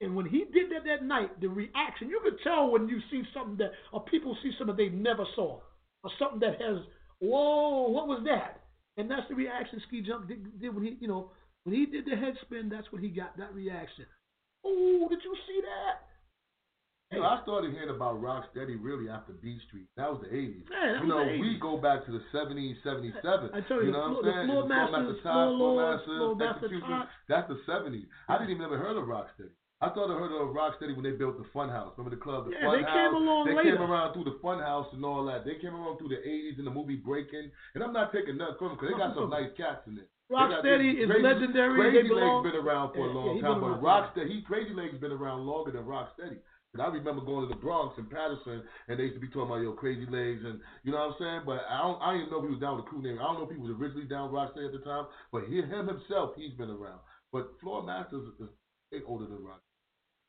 And 0.00 0.14
when 0.14 0.26
he 0.26 0.44
did 0.52 0.70
that 0.70 0.84
that 0.84 1.04
night, 1.04 1.40
the 1.40 1.48
reaction 1.48 2.08
you 2.08 2.20
could 2.22 2.38
tell 2.44 2.70
when 2.70 2.88
you 2.88 3.00
see 3.10 3.22
something 3.32 3.56
that 3.58 3.72
or 3.92 4.04
people 4.04 4.36
see 4.42 4.52
something 4.58 4.76
they 4.76 4.90
never 4.90 5.24
saw 5.34 5.60
or 6.04 6.10
something 6.18 6.40
that 6.40 6.60
has 6.60 6.84
whoa, 7.18 7.88
what 7.88 8.06
was 8.06 8.22
that? 8.26 8.60
And 8.98 9.10
that's 9.10 9.28
the 9.28 9.34
reaction 9.34 9.80
Ski 9.88 10.02
Jump 10.02 10.28
did, 10.28 10.60
did 10.60 10.74
when 10.74 10.84
he 10.84 10.96
you 11.00 11.08
know 11.08 11.30
when 11.64 11.74
he 11.74 11.86
did 11.86 12.04
the 12.04 12.16
head 12.16 12.34
spin. 12.42 12.68
That's 12.68 12.90
what 12.92 13.00
he 13.00 13.08
got 13.08 13.36
that 13.38 13.54
reaction. 13.54 14.04
Oh, 14.64 15.06
did 15.08 15.20
you 15.24 15.34
see 15.46 15.60
that? 15.62 16.06
You 17.12 17.20
know, 17.22 17.26
I 17.30 17.38
started 17.46 17.70
hearing 17.70 17.94
about 17.94 18.18
Rocksteady 18.20 18.74
really 18.82 19.06
after 19.08 19.30
Beat 19.38 19.62
Street. 19.70 19.86
That 19.96 20.10
was 20.10 20.18
the 20.26 20.30
80s. 20.34 20.66
Yeah, 20.66 20.98
that 20.98 21.02
you 21.02 21.06
know, 21.06 21.22
the 21.22 21.38
we 21.38 21.54
go 21.62 21.78
back 21.78 22.02
to 22.06 22.10
the 22.10 22.18
70s, 22.34 22.74
77. 22.82 23.22
I 23.54 23.60
tell 23.70 23.78
you, 23.78 23.86
the 23.86 23.92
know 23.94 24.18
floor- 24.18 24.26
what 24.26 24.26
I'm 24.26 24.34
saying? 24.34 24.46
Floor 24.50 24.66
Masters, 24.66 25.22
Floor 25.22 25.70
Masters, 25.78 26.18
Floor 26.18 26.34
Master 26.34 26.66
Execution. 26.66 27.02
That's 27.30 27.46
the 27.46 27.58
70s. 27.70 28.10
I 28.26 28.38
didn't 28.42 28.58
even 28.58 28.66
ever 28.66 28.74
heard 28.78 28.98
of 28.98 29.06
Rocksteady. 29.06 29.54
I 29.78 29.90
thought 29.94 30.10
I 30.10 30.18
heard 30.18 30.34
of 30.34 30.50
Rocksteady 30.50 30.98
when 30.98 31.04
they 31.06 31.14
built 31.14 31.38
the 31.38 31.46
Fun 31.54 31.68
House. 31.70 31.94
Remember 31.94 32.10
the 32.16 32.18
club, 32.18 32.50
the 32.50 32.58
Yeah, 32.58 32.66
Fun 32.66 32.74
they 32.74 32.82
House? 32.82 32.96
came 32.98 33.14
along 33.14 33.46
they 33.46 33.54
later. 33.54 33.76
came 33.78 33.82
around 33.86 34.10
through 34.14 34.24
the 34.26 34.38
Fun 34.42 34.58
House 34.58 34.88
and 34.90 35.04
all 35.06 35.22
that. 35.30 35.44
They 35.46 35.62
came 35.62 35.76
around 35.78 35.98
through 36.02 36.10
the 36.10 36.18
80s 36.26 36.58
and 36.58 36.66
the 36.66 36.74
movie 36.74 36.96
Breaking. 36.98 37.52
And 37.78 37.84
I'm 37.86 37.92
not 37.94 38.10
taking 38.10 38.34
nothing 38.36 38.56
from 38.58 38.68
them 38.74 38.78
because 38.82 38.90
they 38.90 38.98
got 38.98 39.14
some 39.14 39.30
nice 39.30 39.52
cats 39.54 39.86
in 39.86 39.98
it. 40.02 40.08
Rocksteady 40.32 40.98
is 40.98 41.06
Crazy- 41.06 41.22
legendary. 41.22 41.76
Crazy 41.78 42.08
Legs 42.10 42.42
been 42.50 42.58
around 42.58 42.94
for 42.98 43.06
a 43.06 43.12
long 43.14 43.36
yeah, 43.36 43.46
time, 43.46 43.60
but. 43.62 43.78
Rocksteady, 43.78 44.26
he 44.26 44.42
Crazy 44.42 44.74
Legs 44.74 44.98
been 44.98 45.12
around 45.12 45.46
longer 45.46 45.70
than 45.70 45.84
Rocksteady. 45.84 46.40
And 46.76 46.84
I 46.84 46.92
remember 46.92 47.24
going 47.24 47.48
to 47.48 47.54
the 47.54 47.56
Bronx 47.58 47.96
and 47.96 48.04
Patterson, 48.12 48.60
and 48.88 49.00
they 49.00 49.08
used 49.08 49.16
to 49.16 49.24
be 49.24 49.32
talking 49.32 49.48
about 49.48 49.64
yo 49.64 49.72
Crazy 49.72 50.04
Legs, 50.04 50.44
and 50.44 50.60
you 50.84 50.92
know 50.92 51.00
what 51.08 51.16
I'm 51.16 51.18
saying. 51.18 51.40
But 51.48 51.64
I 51.72 51.80
don't, 51.80 51.96
I 52.04 52.12
didn't 52.20 52.28
know 52.28 52.44
if 52.44 52.52
he 52.52 52.52
was 52.52 52.60
down 52.60 52.76
with 52.76 52.84
the 52.84 52.90
crew 52.92 53.00
name. 53.00 53.16
I 53.16 53.24
don't 53.24 53.40
know 53.40 53.48
if 53.48 53.54
he 53.56 53.56
was 53.56 53.72
originally 53.72 54.04
down 54.04 54.28
with 54.28 54.36
Rocksteady 54.36 54.68
at 54.68 54.76
the 54.76 54.84
time, 54.84 55.08
but 55.32 55.48
he, 55.48 55.64
him 55.64 55.88
himself, 55.88 56.36
he's 56.36 56.52
been 56.52 56.68
around. 56.68 57.00
But 57.32 57.56
Floor 57.64 57.80
Masters 57.80 58.28
is 58.36 58.52
way 58.92 59.00
older 59.08 59.24
than 59.24 59.40
Rock. 59.40 59.64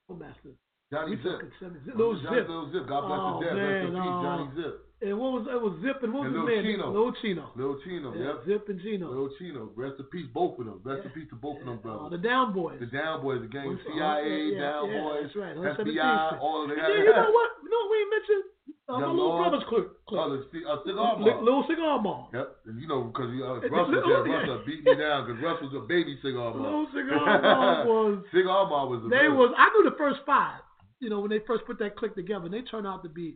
Floor 0.07 0.23
Masters. 0.23 0.55
Johnny 0.87 1.19
Zip. 1.19 1.35
talking 1.35 1.51
70s. 1.59 1.83
Little 1.99 2.15
Johnny 2.23 2.39
Zip. 2.39 2.47
Little 2.47 2.71
Zip. 2.71 2.87
God 2.87 3.01
bless 3.11 3.19
Oh, 3.19 3.39
his 3.43 3.49
dead. 3.51 3.59
Rest 3.59 3.83
in 3.83 3.91
peace, 3.91 4.19
Johnny 4.23 4.47
oh. 4.47 4.55
Zip. 4.55 4.86
And 4.99 5.13
what 5.21 5.29
was 5.37 5.45
it 5.45 5.61
was 5.61 5.77
Zip 5.85 6.01
and 6.01 6.09
what 6.09 6.25
was 6.25 6.33
And 6.33 6.41
his 6.41 6.45
Lil 6.49 6.57
man? 6.57 6.65
Chino. 6.65 6.85
Lil 6.89 7.13
Chino. 7.21 7.45
Lil 7.53 7.75
Chino, 7.85 8.09
Yeah, 8.17 8.33
yep. 8.33 8.37
Zip 8.49 8.63
and 8.69 8.81
Chino. 8.81 9.05
Lil 9.13 9.29
Chino. 9.37 9.69
Rest 9.77 10.01
in 10.01 10.05
peace, 10.09 10.25
both 10.33 10.57
of 10.57 10.65
them. 10.65 10.81
Rest 10.81 11.05
in 11.05 11.11
peace 11.13 11.29
to 11.29 11.37
both 11.37 11.61
of 11.61 11.69
them 11.69 11.77
Uh, 11.85 12.09
the 12.09 12.17
Down 12.17 12.49
Boys. 12.51 12.79
The 12.81 12.89
Down 12.89 13.21
Boys, 13.21 13.41
the 13.45 13.47
gang, 13.47 13.77
CIA, 13.85 13.93
yeah, 13.93 14.57
yeah, 14.57 14.61
Down 14.73 14.89
yeah, 14.89 15.01
Boys, 15.05 15.21
that's 15.29 15.35
right, 15.37 15.53
FBI, 15.53 16.01
117th. 16.01 16.41
all 16.41 16.63
of 16.65 16.69
And 16.73 16.79
that. 16.81 16.87
then 16.89 16.97
you 17.05 17.13
know 17.13 17.29
what? 17.29 17.49
You 17.61 17.69
know 17.69 17.81
what 17.85 17.91
we 17.93 17.97
ain't 18.01 18.13
mentioned? 18.17 18.43
Uh, 18.89 18.99
my 19.03 19.11
little 19.11 19.37
brother's 19.37 19.63
clip. 19.69 19.85
clip. 20.07 20.17
Oh, 20.17 20.29
the 20.33 20.39
uh, 20.65 20.79
cigar 20.87 21.19
bar. 21.19 21.43
Little 21.43 21.65
Cigar 21.67 22.01
Mall. 22.01 22.29
Yep, 22.33 22.47
and 22.65 22.81
you 22.81 22.87
know 22.87 23.03
because 23.13 23.29
uh, 23.37 23.59
Russell, 23.69 23.91
little- 23.93 24.25
yeah, 24.27 24.33
Russell 24.33 24.63
beat 24.65 24.81
me 24.81 24.95
down 24.95 25.27
because 25.27 25.43
Russell's 25.43 25.75
a 25.75 25.83
baby 25.85 26.17
cigar 26.23 26.53
bar. 26.57 26.61
Little 26.63 26.87
Cigar 26.95 27.41
Mall 27.43 27.85
was. 28.15 28.23
cigar 28.33 28.65
bar 28.65 28.87
was 28.87 29.03
the 29.03 29.09
They 29.13 29.27
best. 29.27 29.35
was. 29.37 29.53
I 29.59 29.67
knew 29.75 29.83
the 29.91 29.95
first 29.99 30.21
five. 30.25 30.61
You 31.03 31.09
know 31.11 31.19
when 31.19 31.29
they 31.29 31.39
first 31.45 31.65
put 31.67 31.77
that 31.79 31.97
click 31.97 32.15
together, 32.15 32.45
and 32.45 32.53
they 32.53 32.61
turned 32.63 32.87
out 32.87 33.03
to 33.03 33.09
be 33.09 33.35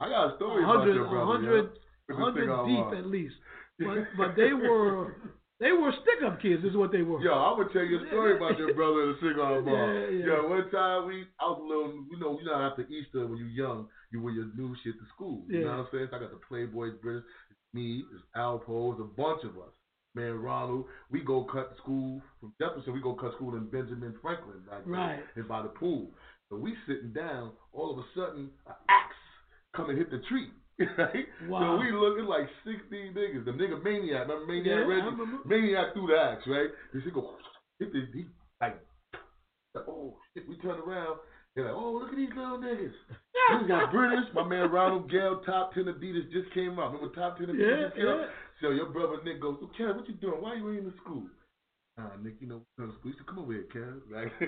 I 0.00 0.08
got 0.08 0.32
a 0.32 0.36
story 0.36 0.62
a 0.62 0.66
about 0.66 0.78
hundred, 0.78 0.94
your 0.94 1.08
brother. 1.08 1.22
a 1.22 1.26
hundred, 1.26 1.70
yo. 2.08 2.14
a 2.14 2.18
hundred 2.18 2.66
deep 2.68 2.84
bar. 2.84 2.94
at 2.96 3.06
least. 3.06 3.34
But 3.78 3.96
but 4.16 4.36
they 4.36 4.52
were 4.52 5.14
they 5.58 5.72
were 5.72 5.92
stick 6.02 6.20
up 6.26 6.40
kids, 6.42 6.64
is 6.64 6.76
what 6.76 6.92
they 6.92 7.02
were. 7.02 7.20
Yo, 7.22 7.32
I'm 7.32 7.56
gonna 7.56 7.72
tell 7.72 7.82
you 7.84 8.04
a 8.04 8.06
story 8.08 8.36
about 8.36 8.58
your 8.58 8.74
brother 8.78 9.10
at 9.10 9.20
the 9.20 9.28
cigar 9.28 9.62
bar. 9.62 9.94
Yeah, 9.94 10.08
yeah. 10.18 10.26
Yo, 10.26 10.48
one 10.48 10.70
time 10.70 11.06
we, 11.06 11.24
I 11.40 11.44
was 11.48 11.60
a 11.60 11.66
little, 11.66 12.04
you 12.10 12.18
know, 12.20 12.38
you 12.38 12.44
know, 12.44 12.54
after 12.54 12.82
Easter 12.88 13.26
when 13.26 13.38
you're 13.38 13.48
young, 13.66 13.88
you 14.12 14.20
wear 14.20 14.34
your 14.34 14.48
new 14.56 14.76
shit 14.84 14.94
to 14.94 15.06
school. 15.14 15.44
You 15.48 15.60
Yeah. 15.60 15.64
know 15.64 15.70
what 15.72 15.78
I'm 15.78 15.86
saying? 15.92 16.08
So 16.10 16.16
I 16.16 16.20
got 16.20 16.30
the 16.30 16.40
Playboy 16.46 17.00
British, 17.02 17.24
me, 17.72 18.04
it's 18.12 18.22
Alpo, 18.36 18.92
it's 18.92 19.00
a 19.00 19.04
bunch 19.16 19.44
of 19.44 19.56
us. 19.56 19.72
Man, 20.14 20.34
Ronald, 20.40 20.84
we 21.10 21.20
go 21.20 21.44
cut 21.44 21.74
school 21.82 22.22
from 22.40 22.52
Jefferson. 22.60 22.94
We 22.94 23.02
go 23.02 23.12
cut 23.12 23.34
school 23.34 23.54
in 23.56 23.68
Benjamin 23.68 24.14
Franklin, 24.22 24.60
there, 24.68 24.80
Right. 24.86 25.20
and 25.36 25.46
by 25.48 25.60
the 25.62 25.68
pool. 25.68 26.10
So 26.48 26.56
we 26.56 26.74
sitting 26.86 27.12
down. 27.12 27.50
All 27.72 27.90
of 27.92 27.98
a 27.98 28.04
sudden, 28.14 28.50
an 28.66 28.74
axe 28.88 29.15
come 29.76 29.90
and 29.90 29.98
hit 29.98 30.10
the 30.10 30.20
tree. 30.28 30.50
Right? 30.98 31.24
Wow. 31.48 31.80
So 31.80 31.80
we 31.80 31.88
looking 31.90 32.26
like 32.26 32.44
16 32.64 33.16
niggas. 33.16 33.46
The 33.46 33.52
nigga 33.52 33.82
Maniac, 33.82 34.28
remember 34.28 34.44
Maniac 34.44 34.66
Yeah, 34.66 34.84
Reggie? 34.84 35.40
Maniac 35.48 35.94
threw 35.94 36.06
the 36.08 36.20
axe, 36.20 36.42
right? 36.46 36.68
This 36.92 37.02
go, 37.14 37.32
hit 37.80 37.92
the, 37.94 38.04
he 38.12 38.26
like, 38.60 38.76
oh 39.88 40.18
shit. 40.34 40.46
We 40.46 40.56
turn 40.58 40.76
around. 40.80 41.16
They're 41.54 41.64
like, 41.64 41.74
oh 41.74 41.92
look 41.96 42.10
at 42.10 42.16
these 42.16 42.28
little 42.36 42.58
niggas. 42.58 42.92
We 43.62 43.68
got 43.68 43.92
British. 43.92 44.26
My 44.34 44.42
man 44.44 44.70
Ronald 44.70 45.08
Gale, 45.10 45.40
Top 45.46 45.72
Ten 45.72 45.84
Adidas 45.84 46.30
just 46.32 46.52
came 46.52 46.78
out. 46.78 46.92
Remember 46.92 47.14
Top 47.14 47.38
Ten 47.38 47.46
Adidas 47.46 47.56
Yeah, 47.80 47.84
just 47.86 47.96
came 47.96 48.08
out? 48.08 48.20
yeah. 48.20 48.26
So 48.60 48.70
your 48.70 48.90
brother 48.90 49.16
Nick 49.24 49.40
goes, 49.40 49.56
Kev, 49.80 49.96
what 49.96 50.08
you 50.08 50.14
doing? 50.20 50.42
Why 50.42 50.56
you 50.56 50.68
ain't 50.70 50.78
in 50.80 50.84
the 50.86 50.94
school? 51.02 51.24
Ah, 51.98 52.12
Nick, 52.22 52.34
you 52.40 52.46
know, 52.46 52.60
we 52.76 52.84
go 52.84 52.90
to 52.90 52.96
school. 52.98 53.10
He 53.10 53.16
said, 53.16 53.26
come 53.26 53.38
over 53.38 53.52
here, 53.52 53.64
Kev. 53.72 54.00
Right? 54.10 54.30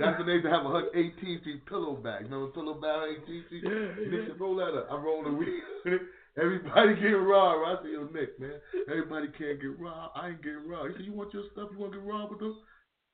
That's 0.00 0.18
when 0.18 0.26
they 0.26 0.32
used 0.40 0.46
to 0.46 0.50
have 0.50 0.64
a 0.64 0.88
18th 0.96 1.40
Street 1.40 1.66
pillow 1.66 1.96
bag. 1.96 2.24
You 2.24 2.30
know, 2.30 2.44
a 2.44 2.48
pillow 2.48 2.74
bag, 2.80 3.20
18th 3.28 3.46
Street. 3.46 3.64
Yeah, 3.64 3.94
Nick 4.08 4.28
yeah. 4.28 4.34
roll 4.38 4.56
that 4.56 4.72
up. 4.72 4.88
I 4.90 4.96
roll 4.96 5.22
the 5.22 5.32
weed. 5.32 5.60
Everybody 6.40 6.94
get 6.96 7.12
robbed. 7.20 7.68
I 7.68 7.76
said, 7.82 7.92
yo, 7.92 8.08
Nick, 8.08 8.40
man, 8.40 8.58
everybody 8.90 9.28
can't 9.38 9.60
get 9.60 9.78
robbed. 9.78 10.16
I 10.16 10.30
ain't 10.30 10.42
getting 10.42 10.66
robbed. 10.66 10.88
He 10.90 10.94
said, 10.96 11.06
you 11.06 11.12
want 11.12 11.32
your 11.32 11.44
stuff? 11.52 11.68
You 11.70 11.78
want 11.78 11.92
to 11.92 11.98
get 12.00 12.08
robbed 12.08 12.32
with 12.32 12.40
them? 12.40 12.56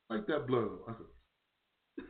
Like 0.09 0.26
that 0.26 0.47
blood. 0.47 0.70
I 0.88 0.93
said, 0.97 1.07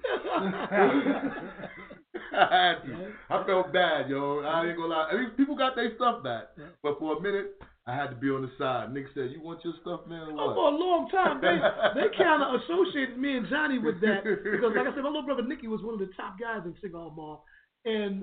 I 2.33 2.69
had 2.69 2.75
to. 2.87 3.13
I 3.29 3.45
felt 3.45 3.73
bad, 3.73 4.09
yo. 4.09 4.39
I 4.41 4.67
ain't 4.69 4.77
gonna 4.77 4.89
lie. 4.89 5.09
I 5.11 5.17
mean, 5.17 5.31
people 5.37 5.57
got 5.57 5.75
their 5.75 5.93
stuff 5.97 6.23
back, 6.23 6.45
but 6.83 6.99
for 7.01 7.17
a 7.17 7.21
minute, 7.21 7.57
I 7.91 7.95
had 7.99 8.15
to 8.15 8.17
be 8.17 8.31
on 8.31 8.43
the 8.47 8.53
side. 8.57 8.95
Nick 8.95 9.07
said, 9.15 9.35
"You 9.35 9.43
want 9.43 9.65
your 9.67 9.75
stuff, 9.83 10.07
man, 10.07 10.31
or 10.31 10.39
Oh, 10.39 10.47
what?" 10.47 10.55
for 10.55 10.67
a 10.71 10.77
long 10.79 11.11
time, 11.11 11.43
they 11.43 11.59
they 11.99 12.09
kind 12.23 12.39
of 12.47 12.63
associated 12.63 13.19
me 13.19 13.37
and 13.37 13.49
Johnny 13.51 13.79
with 13.83 13.99
that 14.07 14.23
because, 14.23 14.71
like 14.79 14.87
I 14.87 14.95
said, 14.95 15.03
my 15.03 15.11
little 15.11 15.27
brother 15.27 15.43
Nicky 15.43 15.67
was 15.67 15.83
one 15.83 15.95
of 15.99 16.01
the 16.01 16.15
top 16.15 16.39
guys 16.39 16.63
in 16.65 16.75
Cigar 16.81 17.11
Mall, 17.11 17.43
and 17.85 18.23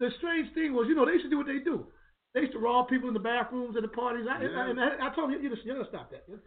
the 0.00 0.10
strange 0.20 0.52
thing 0.52 0.72
was, 0.76 0.84
you 0.88 0.94
know, 0.94 1.04
they 1.08 1.16
used 1.16 1.24
to 1.24 1.30
do 1.32 1.38
what 1.40 1.46
they 1.48 1.60
do. 1.64 1.86
They 2.34 2.40
used 2.46 2.52
to 2.52 2.60
rob 2.62 2.88
people 2.88 3.08
in 3.08 3.14
the 3.14 3.20
bathrooms 3.24 3.76
at 3.76 3.82
the 3.82 3.88
parties. 3.92 4.26
I, 4.28 4.42
Yeah. 4.44 4.70
and 4.70 4.80
I, 4.80 5.08
I 5.08 5.14
told 5.14 5.32
them, 5.32 5.40
you, 5.42 5.48
you, 5.50 5.56
you 5.64 5.72
gotta 5.74 5.88
stop 5.88 6.10
that. 6.12 6.24
You 6.28 6.38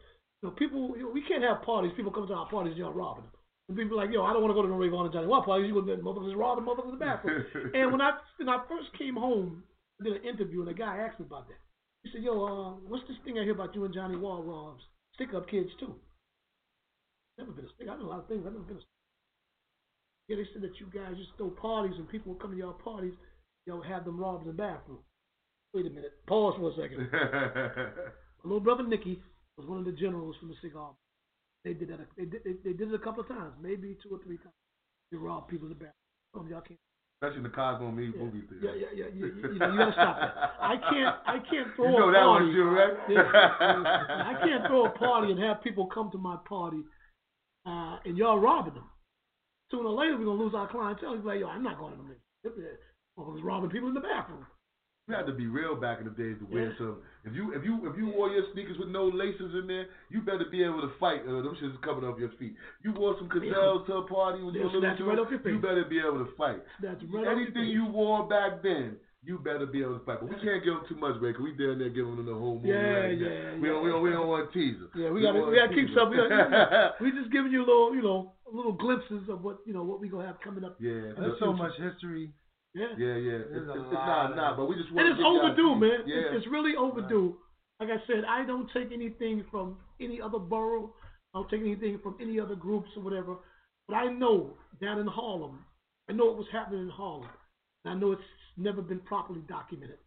know, 0.41 0.51
people, 0.51 0.93
you 0.97 1.03
know, 1.03 1.11
we 1.11 1.21
can't 1.27 1.43
have 1.43 1.61
parties. 1.61 1.91
People 1.95 2.11
come 2.11 2.27
to 2.27 2.33
our 2.33 2.49
parties, 2.49 2.77
know, 2.77 2.91
robbing 2.91 3.23
them. 3.25 3.33
And 3.69 3.77
people 3.77 3.99
are 3.99 4.03
like, 4.05 4.13
yo, 4.13 4.23
I 4.23 4.33
don't 4.33 4.41
want 4.41 4.51
to 4.51 4.59
go 4.59 4.63
to 4.63 4.67
no 4.67 4.75
Rayvon 4.75 5.05
and 5.05 5.13
Johnny 5.13 5.27
Wall 5.27 5.43
parties. 5.43 5.67
You 5.67 5.73
go 5.73 5.81
to 5.85 6.01
motherfuckers 6.01 6.35
robbing 6.35 6.65
motherfuckers 6.65 6.93
in 6.93 6.99
the 6.99 7.05
bathroom. 7.05 7.45
and 7.73 7.91
when 7.91 8.01
I 8.01 8.11
when 8.37 8.49
I 8.49 8.63
first 8.67 8.91
came 8.97 9.15
home, 9.15 9.63
I 10.01 10.03
did 10.03 10.13
an 10.19 10.23
interview, 10.27 10.61
and 10.61 10.69
a 10.69 10.73
guy 10.73 10.97
asked 10.97 11.19
me 11.19 11.25
about 11.27 11.47
that. 11.47 11.59
He 12.03 12.11
said, 12.11 12.23
"Yo, 12.23 12.33
uh, 12.43 12.71
what's 12.87 13.07
this 13.07 13.17
thing 13.25 13.39
I 13.39 13.43
hear 13.43 13.53
about 13.53 13.75
you 13.75 13.85
and 13.85 13.93
Johnny 13.93 14.17
Wall 14.17 14.43
uh, 14.77 14.81
stick 15.15 15.33
up 15.33 15.49
kids 15.49 15.69
too?" 15.79 15.95
Never 17.37 17.51
been 17.51 17.65
a 17.65 17.69
stick. 17.75 17.87
I 17.89 17.97
know 17.97 18.05
a 18.05 18.11
lot 18.13 18.19
of 18.19 18.27
things. 18.27 18.43
I've 18.45 18.53
never 18.53 18.65
been 18.65 18.77
a 18.77 18.79
stick. 18.79 18.89
Yeah, 20.27 20.37
they 20.37 20.47
said 20.53 20.61
that 20.61 20.79
you 20.79 20.87
guys 20.93 21.17
just 21.17 21.35
throw 21.37 21.49
parties 21.49 21.95
and 21.97 22.07
people 22.07 22.33
will 22.33 22.39
come 22.39 22.51
to 22.51 22.57
your 22.57 22.73
parties, 22.73 23.13
you 23.65 23.73
know, 23.73 23.81
have 23.81 24.05
them 24.05 24.19
robbed 24.19 24.43
in 24.43 24.47
the 24.47 24.53
bathroom. 24.53 24.99
Wait 25.73 25.85
a 25.85 25.89
minute. 25.89 26.13
Pause 26.27 26.55
for 26.57 26.71
a 26.71 26.75
second. 26.75 27.09
My 27.11 28.49
little 28.49 28.59
brother 28.59 28.87
Nicky 28.87 29.21
was 29.57 29.67
one 29.67 29.79
of 29.79 29.85
the 29.85 29.91
generals 29.91 30.35
from 30.39 30.49
the 30.49 30.55
cigar. 30.61 30.91
They 31.65 31.73
did 31.73 31.89
that. 31.89 31.99
They 32.17 32.25
did. 32.25 32.43
They, 32.43 32.53
they 32.63 32.73
did 32.73 32.89
it 32.89 32.95
a 32.95 32.99
couple 32.99 33.21
of 33.21 33.27
times, 33.27 33.53
maybe 33.61 33.97
two 34.03 34.09
or 34.15 34.19
three 34.23 34.37
times. 34.37 34.55
They 35.11 35.17
robbed 35.17 35.49
people 35.49 35.65
in 35.67 35.69
the 35.69 35.75
bathroom. 35.75 35.93
Some 36.33 36.45
of 36.45 36.51
y'all 36.51 36.61
can't. 36.61 36.79
Especially 37.23 37.37
in 37.37 37.43
the 37.43 37.55
Cosmo 37.55 37.89
Me 37.89 38.11
movie 38.19 38.41
theater. 38.51 38.75
Yeah, 38.75 38.91
yeah, 38.91 39.05
yeah. 39.07 39.15
You, 39.15 39.25
you, 39.27 39.53
you 39.53 39.59
gotta 39.59 39.93
stop 39.93 40.19
that. 40.19 40.35
I 40.59 40.75
can't. 40.75 41.15
I 41.25 41.39
can't 41.39 41.73
throw 41.73 41.87
You 41.91 41.99
know 41.99 42.09
a 42.09 42.11
that 42.11 42.19
party. 42.19 42.45
one, 42.47 42.53
you, 42.53 42.63
right? 42.67 42.93
I 44.27 44.33
can't 44.43 44.67
throw 44.67 44.87
a 44.87 44.89
party 44.89 45.31
and 45.31 45.39
have 45.39 45.63
people 45.63 45.85
come 45.87 46.11
to 46.11 46.17
my 46.17 46.35
party, 46.49 46.83
uh, 47.65 47.95
and 48.03 48.17
y'all 48.17 48.39
robbing 48.39 48.73
them. 48.73 48.89
Sooner 49.71 49.87
or 49.87 49.95
later, 49.95 50.17
we're 50.17 50.25
gonna 50.25 50.43
lose 50.43 50.53
our 50.53 50.67
clientele. 50.67 51.15
He's 51.15 51.23
like, 51.23 51.39
yo, 51.39 51.47
I'm 51.47 51.63
not 51.63 51.79
going 51.79 51.93
to 51.93 51.97
them. 51.97 52.11
Was 53.15 53.39
robbing 53.41 53.69
people 53.69 53.87
in 53.87 53.93
the 53.93 54.01
bathroom. 54.01 54.45
You 55.07 55.15
had 55.15 55.25
to 55.27 55.33
be 55.33 55.47
real 55.47 55.75
back 55.75 55.99
in 55.99 56.05
the 56.05 56.11
days 56.15 56.37
to 56.39 56.45
wear 56.47 56.71
Yeah. 56.71 56.77
some. 56.77 57.01
If 57.25 57.35
you 57.35 57.51
if 57.53 57.65
you 57.65 57.89
if 57.91 57.97
you 57.97 58.07
wore 58.15 58.29
your 58.29 58.45
sneakers 58.53 58.77
with 58.79 58.87
no 58.87 59.03
laces 59.09 59.53
in 59.53 59.67
there, 59.67 59.87
you 60.09 60.21
better 60.21 60.45
be 60.49 60.63
able 60.63 60.79
to 60.79 60.87
fight. 60.97 61.27
Uh, 61.27 61.41
them 61.43 61.55
shits 61.59 61.75
coming 61.81 62.05
off 62.07 62.17
your 62.17 62.29
feet. 62.39 62.55
You 62.83 62.93
wore 62.93 63.17
some 63.19 63.27
gazelles 63.27 63.85
to 63.87 63.95
a 63.95 64.07
party 64.07 64.41
when 64.43 64.53
you 64.55 64.61
They'll 64.63 64.71
were 64.71 64.79
little 64.79 64.95
snatch 64.95 64.99
right 65.01 65.15
dude, 65.17 65.25
off 65.27 65.43
your 65.43 65.53
You 65.55 65.59
better 65.59 65.83
be 65.83 65.99
able 65.99 66.23
to 66.23 66.31
fight. 66.37 66.63
Snatch 66.79 67.01
right 67.11 67.27
Anything 67.27 67.65
you 67.67 67.83
wore 67.85 68.29
back 68.29 68.63
then, 68.63 68.95
you 69.25 69.39
better 69.39 69.65
be 69.65 69.81
able 69.83 69.99
to 69.99 70.05
fight. 70.05 70.19
But 70.21 70.29
we 70.29 70.35
can't 70.39 70.63
give 70.63 70.71
them 70.73 70.85
too 70.87 70.95
much, 70.95 71.19
Ray, 71.19 71.33
'cause 71.33 71.43
we 71.43 71.51
down 71.51 71.79
there 71.79 71.89
giving 71.89 72.15
them 72.15 72.25
the 72.25 72.33
whole 72.33 72.55
movie. 72.55 72.69
Yeah, 72.69 73.03
right 73.03 73.19
now. 73.19 73.27
yeah, 73.27 73.59
We 73.59 73.67
don't 73.67 73.83
we 73.83 73.89
don't 73.91 74.03
we 74.03 74.09
don't 74.09 74.27
want 74.31 74.47
to 74.47 74.57
tease 74.57 74.79
them. 74.79 74.89
Yeah, 74.95 75.11
we 75.11 75.19
don't 75.21 75.35
gotta 75.35 75.51
we 75.51 75.55
gotta 75.59 75.75
keep 75.75 75.87
tease 75.87 75.97
'em. 75.97 75.99
some. 75.99 76.09
We, 76.11 76.15
gotta, 76.15 76.95
we 77.03 77.11
just 77.11 77.29
giving 77.29 77.51
you 77.51 77.59
a 77.59 77.67
little, 77.67 77.91
you 77.93 78.03
know, 78.03 78.31
little 78.47 78.71
glimpses 78.71 79.27
of 79.27 79.43
what 79.43 79.57
you 79.67 79.73
know 79.73 79.83
what 79.83 79.99
we 79.99 80.07
gonna 80.07 80.27
have 80.27 80.39
coming 80.39 80.63
up. 80.63 80.79
Yeah, 80.79 81.11
There's 81.19 81.39
so 81.43 81.51
future. 81.51 81.59
much 81.59 81.75
history. 81.75 82.31
Yeah. 82.73 82.93
Yeah, 82.97 83.15
yeah. 83.15 83.39
It's, 83.45 83.53
it's, 83.53 83.69
it's 83.69 83.93
not 83.93 84.35
nah, 84.35 84.57
but 84.57 84.67
we 84.67 84.75
just 84.75 84.89
And 84.89 84.97
want 84.97 85.13
it's 85.13 85.21
overdue, 85.21 85.75
man. 85.75 85.99
Yeah. 86.05 86.33
It's, 86.33 86.43
it's 86.43 86.47
really 86.47 86.75
overdue. 86.75 87.37
Like 87.79 87.89
I 87.89 88.01
said, 88.07 88.23
I 88.27 88.45
don't 88.45 88.69
take 88.73 88.91
anything 88.91 89.45
from 89.51 89.77
any 90.01 90.21
other 90.21 90.39
borough. 90.39 90.93
I 91.33 91.39
don't 91.39 91.49
take 91.49 91.61
anything 91.61 91.99
from 92.01 92.15
any 92.21 92.39
other 92.39 92.55
groups 92.55 92.89
or 92.95 93.03
whatever. 93.03 93.37
But 93.87 93.95
I 93.95 94.07
know 94.07 94.53
down 94.81 94.99
in 94.99 95.07
Harlem, 95.07 95.65
I 96.09 96.13
know 96.13 96.25
what 96.25 96.37
was 96.37 96.47
happening 96.51 96.81
in 96.81 96.89
Harlem. 96.89 97.29
And 97.85 97.93
I 97.93 97.99
know 97.99 98.11
it's 98.11 98.21
never 98.57 98.81
been 98.81 98.99
properly 99.01 99.41
documented. 99.47 99.97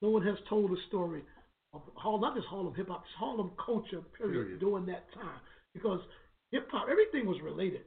No 0.00 0.10
one 0.10 0.22
has 0.26 0.36
told 0.48 0.70
a 0.72 0.76
story 0.88 1.22
of 1.72 1.82
Harlem, 1.94 2.20
not 2.20 2.36
just 2.36 2.46
Harlem 2.48 2.74
hip 2.74 2.88
hop, 2.88 3.04
Harlem 3.18 3.52
culture, 3.64 4.02
period, 4.16 4.44
Period. 4.44 4.60
during 4.60 4.86
that 4.86 5.12
time. 5.14 5.40
Because 5.74 6.00
hip 6.50 6.68
hop, 6.70 6.88
everything 6.90 7.26
was 7.26 7.40
related. 7.42 7.82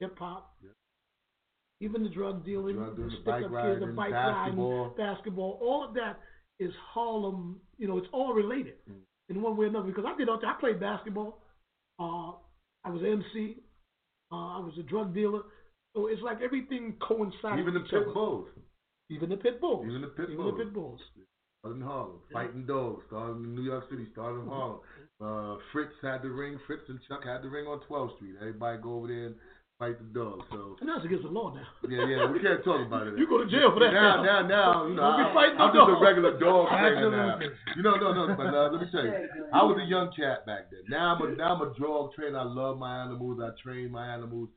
Hip 0.00 0.18
hop, 0.18 0.54
even 1.80 2.02
the 2.02 2.08
drug 2.10 2.44
dealing, 2.44 2.76
Drug 2.76 2.96
dealing, 2.96 3.10
the 3.10 3.16
the 3.16 3.22
stick 3.22 3.24
bike 3.26 3.44
up 3.44 3.50
kids, 3.50 3.80
the 3.80 3.86
riding, 3.86 3.96
bike 3.96 4.10
basketball. 4.12 4.80
riding, 4.82 4.96
basketball, 4.96 5.58
all 5.62 5.84
of 5.88 5.94
that 5.94 6.20
is 6.58 6.72
Harlem. 6.92 7.60
You 7.78 7.88
know, 7.88 7.98
it's 7.98 8.08
all 8.12 8.34
related 8.34 8.74
Mm. 8.88 9.00
in 9.30 9.42
one 9.42 9.56
way 9.56 9.66
or 9.66 9.68
another. 9.68 9.88
Because 9.88 10.04
I 10.06 10.16
did, 10.16 10.28
all- 10.28 10.44
I 10.44 10.52
played 10.60 10.78
basketball. 10.80 11.40
Uh, 11.98 12.32
I 12.84 12.90
was 12.90 13.00
an 13.02 13.08
MC. 13.08 13.62
Uh, 14.32 14.58
I 14.58 14.60
was 14.60 14.74
a 14.78 14.82
drug 14.82 15.12
dealer. 15.14 15.42
So 15.94 16.06
it's 16.06 16.22
like 16.22 16.40
everything 16.40 16.96
coincided. 17.00 17.58
Even 17.60 17.74
the 17.74 17.80
pit 17.80 18.02
other. 18.02 18.12
bulls. 18.12 18.48
Even 19.10 19.28
the 19.30 19.36
pit 19.36 19.60
bulls. 19.60 19.86
Even 19.88 20.02
the 20.02 20.08
pit 20.08 20.26
Even 20.30 20.36
bulls. 20.36 20.54
the 20.58 20.64
pit 20.64 20.72
bulls. 20.74 21.00
Started 21.60 21.80
in 21.80 21.86
Harlem. 21.86 22.20
Fighting 22.32 22.64
dogs. 22.66 23.02
Started 23.08 23.36
in 23.44 23.54
New 23.54 23.62
York 23.62 23.84
City. 23.90 24.06
Started 24.12 24.40
in 24.42 24.46
Harlem. 24.46 24.80
Uh, 25.20 25.56
Fritz 25.72 25.92
had 26.00 26.22
the 26.22 26.30
ring. 26.30 26.58
Fritz 26.66 26.88
and 26.88 27.00
Chuck 27.08 27.24
had 27.24 27.42
the 27.42 27.48
ring 27.50 27.66
on 27.66 27.80
12th 27.80 28.14
Street. 28.16 28.36
Everybody 28.40 28.78
go 28.80 28.94
over 28.94 29.08
there 29.08 29.26
and 29.26 29.34
fight 29.80 29.96
the 29.98 30.04
dogs. 30.12 30.44
So 30.52 30.76
And 30.80 30.88
that's 30.88 31.02
against 31.04 31.24
the 31.24 31.30
law 31.32 31.50
now. 31.56 31.64
yeah, 31.88 32.04
yeah, 32.06 32.30
we 32.30 32.38
can't 32.38 32.62
talk 32.62 32.84
about 32.86 33.08
it. 33.08 33.14
You 33.18 33.26
go 33.26 33.42
to 33.42 33.48
jail 33.50 33.72
for 33.72 33.80
that 33.80 33.92
Now, 33.96 34.22
now. 34.22 34.42
now, 34.44 34.46
now, 34.46 34.86
you 34.86 34.94
know, 34.94 35.02
I, 35.02 35.32
fighting 35.34 35.58
I'm 35.58 35.72
no 35.74 35.88
just 35.88 35.96
a 35.96 36.04
regular 36.04 36.38
dog 36.38 36.68
trainer 36.78 37.10
now. 37.10 37.40
You 37.74 37.82
know, 37.82 37.96
no, 37.96 38.12
no, 38.12 38.36
but 38.36 38.52
uh, 38.54 38.68
let 38.70 38.80
me 38.82 38.86
tell 38.92 39.02
you, 39.04 39.12
I 39.56 39.64
was 39.64 39.80
a 39.82 39.86
young 39.88 40.12
cat 40.12 40.44
back 40.44 40.70
then. 40.70 40.84
Now 40.88 41.16
I'm 41.16 41.22
a 41.24 41.34
now 41.34 41.56
I'm 41.56 41.62
a 41.64 41.72
dog 41.80 42.12
trainer. 42.14 42.38
I 42.38 42.44
love 42.44 42.78
my 42.78 43.02
animals. 43.02 43.40
I 43.42 43.50
train 43.62 43.90
my 43.90 44.06
animals, 44.06 44.50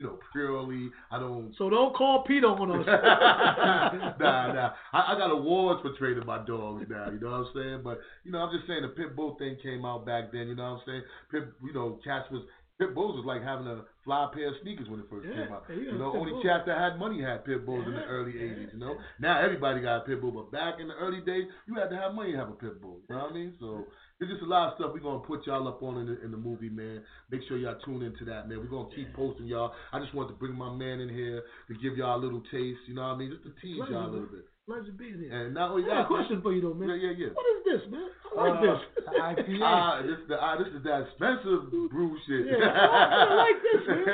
you 0.00 0.06
know, 0.06 0.18
purely. 0.32 0.88
I 1.10 1.18
don't. 1.20 1.52
So 1.58 1.68
don't 1.68 1.94
call 1.94 2.24
Peter 2.26 2.46
on 2.48 2.80
us. 2.80 2.86
nah, 2.86 4.52
nah. 4.52 4.70
I, 4.92 5.12
I 5.14 5.18
got 5.18 5.30
awards 5.30 5.82
for 5.82 5.92
training 5.98 6.24
my 6.26 6.38
dogs 6.44 6.86
now. 6.88 7.10
You 7.10 7.20
know 7.20 7.30
what 7.30 7.46
I'm 7.46 7.52
saying? 7.54 7.80
But 7.84 8.00
you 8.24 8.32
know, 8.32 8.38
I'm 8.38 8.56
just 8.56 8.66
saying 8.66 8.82
the 8.82 8.88
pit 8.88 9.14
bull 9.14 9.36
thing 9.38 9.56
came 9.62 9.84
out 9.84 10.06
back 10.06 10.32
then. 10.32 10.48
You 10.48 10.56
know 10.56 10.64
what 10.64 10.80
I'm 10.80 10.82
saying? 10.86 11.02
Pit, 11.30 11.42
you 11.64 11.72
know, 11.72 12.00
cats 12.04 12.26
was 12.30 12.42
pit 12.78 12.94
bulls 12.94 13.16
was 13.16 13.24
like 13.26 13.42
having 13.42 13.66
a 13.66 13.84
fly 14.04 14.28
pair 14.34 14.48
of 14.48 14.54
sneakers 14.62 14.88
when 14.88 15.00
it 15.00 15.06
first 15.10 15.26
Yeah, 15.28 15.44
came 15.44 15.52
out. 15.52 15.64
you 15.70 15.98
know, 15.98 16.12
only 16.16 16.42
cats 16.42 16.64
that 16.66 16.78
had 16.78 16.98
money 16.98 17.22
had 17.22 17.44
pit 17.44 17.64
bulls 17.64 17.84
in 17.86 17.94
the 17.94 18.04
early 18.04 18.32
yeah, 18.34 18.54
80s. 18.66 18.72
You 18.72 18.78
know, 18.80 18.96
now 19.20 19.40
everybody 19.40 19.80
got 19.80 19.98
a 19.98 20.00
pit 20.00 20.20
bull, 20.20 20.32
but 20.32 20.50
back 20.50 20.80
in 20.80 20.88
the 20.88 20.94
early 20.94 21.20
days, 21.20 21.44
you 21.68 21.74
had 21.74 21.90
to 21.90 21.96
have 21.96 22.14
money 22.14 22.32
to 22.32 22.38
have 22.38 22.48
a 22.48 22.58
pit 22.58 22.80
bull. 22.80 22.98
You 23.08 23.14
know 23.14 23.22
what 23.22 23.30
I 23.32 23.34
mean? 23.34 23.54
So. 23.60 23.84
There's 24.20 24.38
just 24.38 24.44
a 24.44 24.46
lot 24.46 24.68
of 24.68 24.74
stuff 24.78 24.92
we're 24.94 25.00
gonna 25.00 25.18
put 25.26 25.44
y'all 25.48 25.66
up 25.66 25.82
on 25.82 25.98
in 25.98 26.06
the, 26.06 26.22
in 26.22 26.30
the 26.30 26.36
movie, 26.36 26.68
man. 26.68 27.02
Make 27.32 27.40
sure 27.48 27.56
y'all 27.58 27.74
tune 27.84 28.02
into 28.02 28.24
that, 28.26 28.48
man. 28.48 28.58
We're 28.58 28.70
gonna 28.70 28.94
keep 28.94 29.12
posting 29.14 29.46
y'all. 29.46 29.72
I 29.92 29.98
just 29.98 30.14
want 30.14 30.28
to 30.28 30.34
bring 30.36 30.54
my 30.54 30.72
man 30.72 31.00
in 31.00 31.08
here 31.08 31.42
to 31.66 31.74
give 31.82 31.96
y'all 31.96 32.20
a 32.20 32.22
little 32.22 32.40
taste, 32.52 32.78
you 32.86 32.94
know 32.94 33.02
what 33.02 33.14
I 33.14 33.16
mean? 33.16 33.32
Just 33.32 33.42
to 33.42 33.50
tease 33.60 33.82
y'all 33.90 34.06
a 34.06 34.12
little 34.14 34.28
bit. 34.30 34.46
Pleasure 34.62 34.94
being 34.96 35.18
here. 35.18 35.34
And 35.34 35.54
not 35.54 35.72
only 35.72 35.82
I 35.84 35.86
got 35.88 35.94
that, 35.94 36.04
a 36.04 36.06
question 36.06 36.38
for 36.40 36.52
you 36.54 36.62
though, 36.62 36.72
man. 36.74 36.88
Yeah, 36.94 37.10
yeah, 37.10 37.26
yeah. 37.26 37.30
What 37.34 37.46
is 37.50 37.60
this, 37.66 37.82
man? 37.90 38.06
I 38.30 38.46
like 38.46 38.58
Uh, 38.58 38.62
this. 38.62 38.80
The 38.94 39.10
IPA. 39.10 39.58
Ah, 39.62 40.02
this 40.06 40.20
the 40.30 40.36
ah, 40.38 40.54
this 40.56 40.68
is 40.70 40.82
that 40.86 41.02
expensive 41.02 41.66
brew 41.90 42.14
shit. 42.30 42.46
Yeah, 42.46 42.70
I 42.70 43.34
like 43.42 43.58
this, 43.58 43.82
man. 43.90 44.06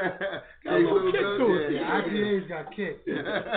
Got 0.64 0.72
a 0.72 0.78
little 0.80 1.04
little 1.04 1.12
kick 1.12 1.20
to 1.20 1.46
it. 1.52 1.68
The 1.68 1.74
yeah, 1.76 1.84
yeah. 1.84 2.00
IPA's 2.00 2.48
got 2.48 2.64
kicked. 2.74 3.04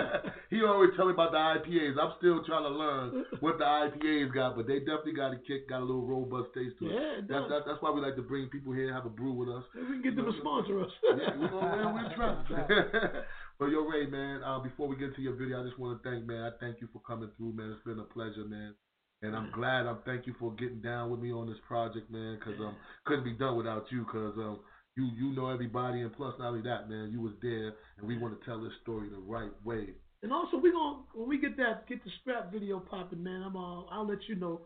he 0.52 0.60
always 0.68 0.92
tell 1.00 1.08
me 1.08 1.16
about 1.16 1.32
the 1.32 1.40
IPAs. 1.40 1.96
I'm 1.96 2.12
still 2.20 2.44
trying 2.44 2.68
to 2.68 2.74
learn 2.76 3.24
what 3.40 3.56
the 3.58 3.64
IPAs 3.64 4.34
got, 4.36 4.56
but 4.60 4.68
they 4.68 4.80
definitely 4.84 5.16
got 5.16 5.32
a 5.32 5.40
kick, 5.48 5.70
got 5.72 5.80
a 5.80 5.88
little 5.88 6.04
robust 6.06 6.52
taste 6.54 6.76
to 6.84 6.92
it. 6.92 6.94
Yeah, 6.94 7.24
it 7.24 7.28
that's, 7.32 7.48
does. 7.48 7.50
that's 7.50 7.66
that's 7.72 7.80
why 7.82 7.92
we 7.96 8.02
like 8.04 8.20
to 8.20 8.22
bring 8.22 8.52
people 8.52 8.74
here 8.76 8.92
and 8.92 8.96
have 8.96 9.08
a 9.08 9.10
brew 9.16 9.32
with 9.32 9.48
us. 9.48 9.64
Maybe 9.74 9.88
we 9.88 9.94
can 10.04 10.04
get 10.12 10.16
them 10.20 10.28
to 10.28 10.36
sponsor 10.44 10.84
us. 10.84 10.92
Yeah, 11.08 11.40
we're 11.40 11.48
gonna 11.56 11.88
we're 11.96 12.12
trying. 12.20 13.24
But 13.62 13.70
yo, 13.70 13.86
Ray, 13.86 14.08
man, 14.08 14.42
uh, 14.44 14.58
before 14.58 14.88
we 14.88 14.96
get 14.96 15.16
to 15.16 15.22
your 15.22 15.36
video, 15.36 15.62
I 15.62 15.66
just 15.68 15.78
want 15.78 16.02
to 16.02 16.10
thank, 16.10 16.26
man. 16.26 16.42
I 16.42 16.50
thank 16.60 16.82
you 16.82 16.90
for 16.92 17.00
coming 17.06 17.30
through, 17.38 17.54
man. 17.54 17.70
It's 17.70 17.86
been 17.86 18.00
a 18.00 18.10
pleasure, 18.10 18.44
man. 18.44 18.74
And 19.22 19.36
I'm 19.36 19.52
glad. 19.54 19.86
I'm 19.86 20.00
thank 20.04 20.26
you 20.26 20.34
for 20.40 20.56
getting 20.56 20.82
down 20.82 21.12
with 21.12 21.20
me 21.20 21.32
on 21.32 21.46
this 21.46 21.60
project, 21.68 22.10
man. 22.10 22.40
Cause 22.44 22.56
um 22.60 22.76
couldn't 23.06 23.24
be 23.24 23.34
done 23.34 23.56
without 23.56 23.86
you. 23.92 24.04
Cause 24.12 24.34
um 24.36 24.62
you 24.98 25.12
you 25.16 25.36
know 25.36 25.50
everybody, 25.50 26.02
and 26.02 26.12
plus 26.12 26.34
not 26.40 26.48
only 26.48 26.64
that, 26.64 26.90
man, 26.90 27.12
you 27.12 27.22
was 27.22 27.34
there, 27.40 27.76
and 28.00 28.08
we 28.08 28.18
want 28.18 28.34
to 28.34 28.44
tell 28.48 28.60
this 28.60 28.74
story 28.82 29.10
the 29.10 29.20
right 29.20 29.52
way. 29.64 29.90
And 30.24 30.34
also, 30.34 30.58
we 30.58 30.72
gonna 30.72 31.04
when 31.14 31.30
we 31.30 31.38
get 31.40 31.56
that 31.58 31.88
get 31.88 32.04
the 32.04 32.10
strap 32.22 32.52
video 32.52 32.80
popping, 32.80 33.22
man. 33.22 33.44
I'm 33.44 33.56
uh, 33.56 33.84
I'll 33.94 34.08
let 34.08 34.28
you 34.28 34.34
know 34.34 34.62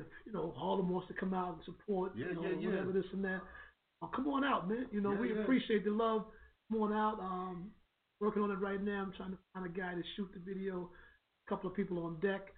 if 0.00 0.06
you 0.26 0.32
know 0.32 0.52
Harlem 0.58 0.88
wants 0.88 1.06
to 1.06 1.14
come 1.14 1.32
out 1.32 1.54
and 1.54 1.64
support, 1.64 2.10
Yeah, 2.16 2.26
you 2.30 2.34
know, 2.34 2.42
yeah, 2.42 2.56
yeah. 2.58 2.68
whatever 2.70 2.90
this 2.90 3.04
and 3.12 3.24
that. 3.24 3.40
Uh, 4.02 4.08
come 4.08 4.26
on 4.26 4.42
out, 4.42 4.68
man. 4.68 4.86
You 4.90 5.00
know, 5.00 5.12
Yeah, 5.12 5.20
we 5.20 5.32
yeah. 5.32 5.42
appreciate 5.42 5.84
the 5.84 5.92
love. 5.92 6.24
Come 6.72 6.82
on 6.82 6.92
out. 6.92 7.20
Um, 7.20 7.70
working 8.20 8.42
on 8.42 8.50
it 8.50 8.58
right 8.58 8.82
now. 8.82 9.02
I'm 9.02 9.12
trying 9.16 9.32
to 9.32 9.38
find 9.52 9.66
a 9.66 9.68
guy 9.68 9.94
to 9.94 10.02
shoot 10.16 10.28
the 10.32 10.40
video. 10.40 10.90
A 11.46 11.50
couple 11.50 11.70
of 11.70 11.76
people 11.76 11.98
on 12.04 12.18
deck. 12.20 12.48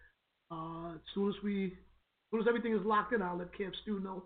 Uh, 0.51 0.95
as 0.95 1.01
soon 1.15 1.29
as 1.29 1.35
we, 1.43 1.67
as 1.67 1.73
soon 2.31 2.41
as 2.41 2.47
everything 2.49 2.73
is 2.75 2.85
locked 2.85 3.13
in, 3.13 3.23
I'll 3.23 3.37
let 3.37 3.53
Kev 3.53 3.73
Stu 3.83 4.01
know. 4.01 4.25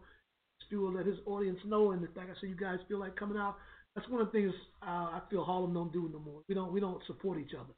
Stu 0.67 0.81
will 0.81 0.93
let 0.93 1.07
his 1.07 1.19
audience 1.27 1.59
know, 1.67 1.91
and 1.91 2.05
if, 2.05 2.11
like 2.17 2.27
I 2.31 2.35
said, 2.41 2.49
you 2.49 2.57
guys 2.57 2.79
feel 2.89 2.99
like 2.99 3.17
coming 3.17 3.37
out. 3.39 3.57
That's 3.95 4.09
one 4.09 4.21
of 4.23 4.29
the 4.29 4.33
things 4.33 4.55
uh, 4.83 5.19
I 5.19 5.21
feel 5.29 5.45
Harlem 5.45 5.75
don't 5.75 5.93
do 5.93 6.09
no 6.13 6.19
more. 6.19 6.41
We 6.49 6.55
don't 6.55 6.73
we 6.73 6.81
don't 6.81 7.03
support 7.07 7.39
each 7.39 7.53
other. 7.55 7.75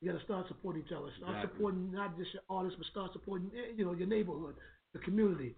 You 0.00 0.10
got 0.12 0.18
to 0.18 0.24
start 0.24 0.48
supporting 0.48 0.82
each 0.86 0.92
other. 0.92 1.08
Start 1.18 1.36
Exactly. 1.36 1.58
supporting 1.58 1.92
not 1.92 2.16
just 2.16 2.32
your 2.32 2.42
artists, 2.48 2.78
but 2.78 2.86
start 2.86 3.12
supporting 3.12 3.50
eh, 3.54 3.72
you 3.76 3.84
know 3.84 3.92
your 3.92 4.08
neighborhood, 4.08 4.54
the 4.94 5.00
community. 5.00 5.54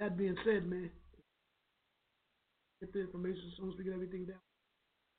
That 0.00 0.18
being 0.18 0.36
said, 0.44 0.66
man, 0.68 0.90
get 2.80 2.92
the 2.92 3.00
information 3.00 3.42
as 3.50 3.56
soon 3.58 3.70
as 3.70 3.78
we 3.78 3.84
get 3.84 3.94
everything 3.94 4.26
down. 4.26 4.38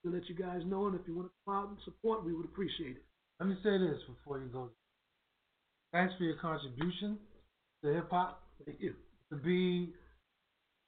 We'll 0.03 0.13
let 0.13 0.27
you 0.29 0.35
guys 0.35 0.61
know, 0.65 0.87
and 0.87 0.95
if 0.99 1.01
you 1.07 1.15
want 1.15 1.27
to 1.27 1.33
come 1.45 1.55
out 1.55 1.69
and 1.69 1.77
support, 1.85 2.25
we 2.25 2.33
would 2.33 2.45
appreciate 2.45 2.97
it. 2.97 3.03
Let 3.39 3.49
me 3.49 3.55
say 3.63 3.77
this 3.77 3.99
before 4.07 4.39
you 4.39 4.47
go. 4.47 4.69
Thanks 5.93 6.13
for 6.17 6.23
your 6.23 6.37
contribution 6.37 7.17
to 7.83 7.93
hip 7.93 8.09
hop. 8.09 8.41
Thank 8.65 8.79
you. 8.81 8.93
To 9.31 9.37
be 9.37 9.93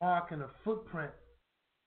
marking 0.01 0.41
a 0.41 0.49
footprint 0.63 1.11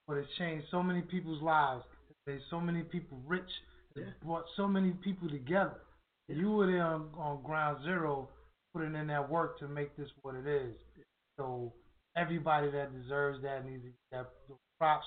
what 0.07 0.19
has 0.19 0.27
changed 0.39 0.67
so 0.71 0.83
many 0.83 1.03
people's 1.03 1.43
lives, 1.43 1.83
made 2.27 2.41
so 2.51 2.61
many 2.61 2.83
people 2.83 3.19
rich, 3.27 3.49
it 3.95 4.01
Yeah. 4.01 4.13
brought 4.23 4.45
so 4.57 4.67
many 4.69 4.93
people 4.93 5.29
together. 5.29 5.81
You 6.29 6.53
were 6.53 6.67
there 6.67 6.85
on, 6.85 7.11
on 7.15 7.43
ground 7.43 7.83
zero, 7.85 8.29
putting 8.73 8.95
in 8.95 9.07
that 9.09 9.29
work 9.29 9.59
to 9.61 9.69
make 9.69 9.97
this 9.97 10.11
what 10.23 10.35
it 10.35 10.47
is. 10.47 10.77
So 11.39 11.73
everybody 12.17 12.71
that 12.71 12.93
deserves 12.93 13.43
that 13.43 13.65
needs 13.65 13.83
to 13.85 13.89
get 13.89 13.97
that 14.11 14.33
props. 14.79 15.07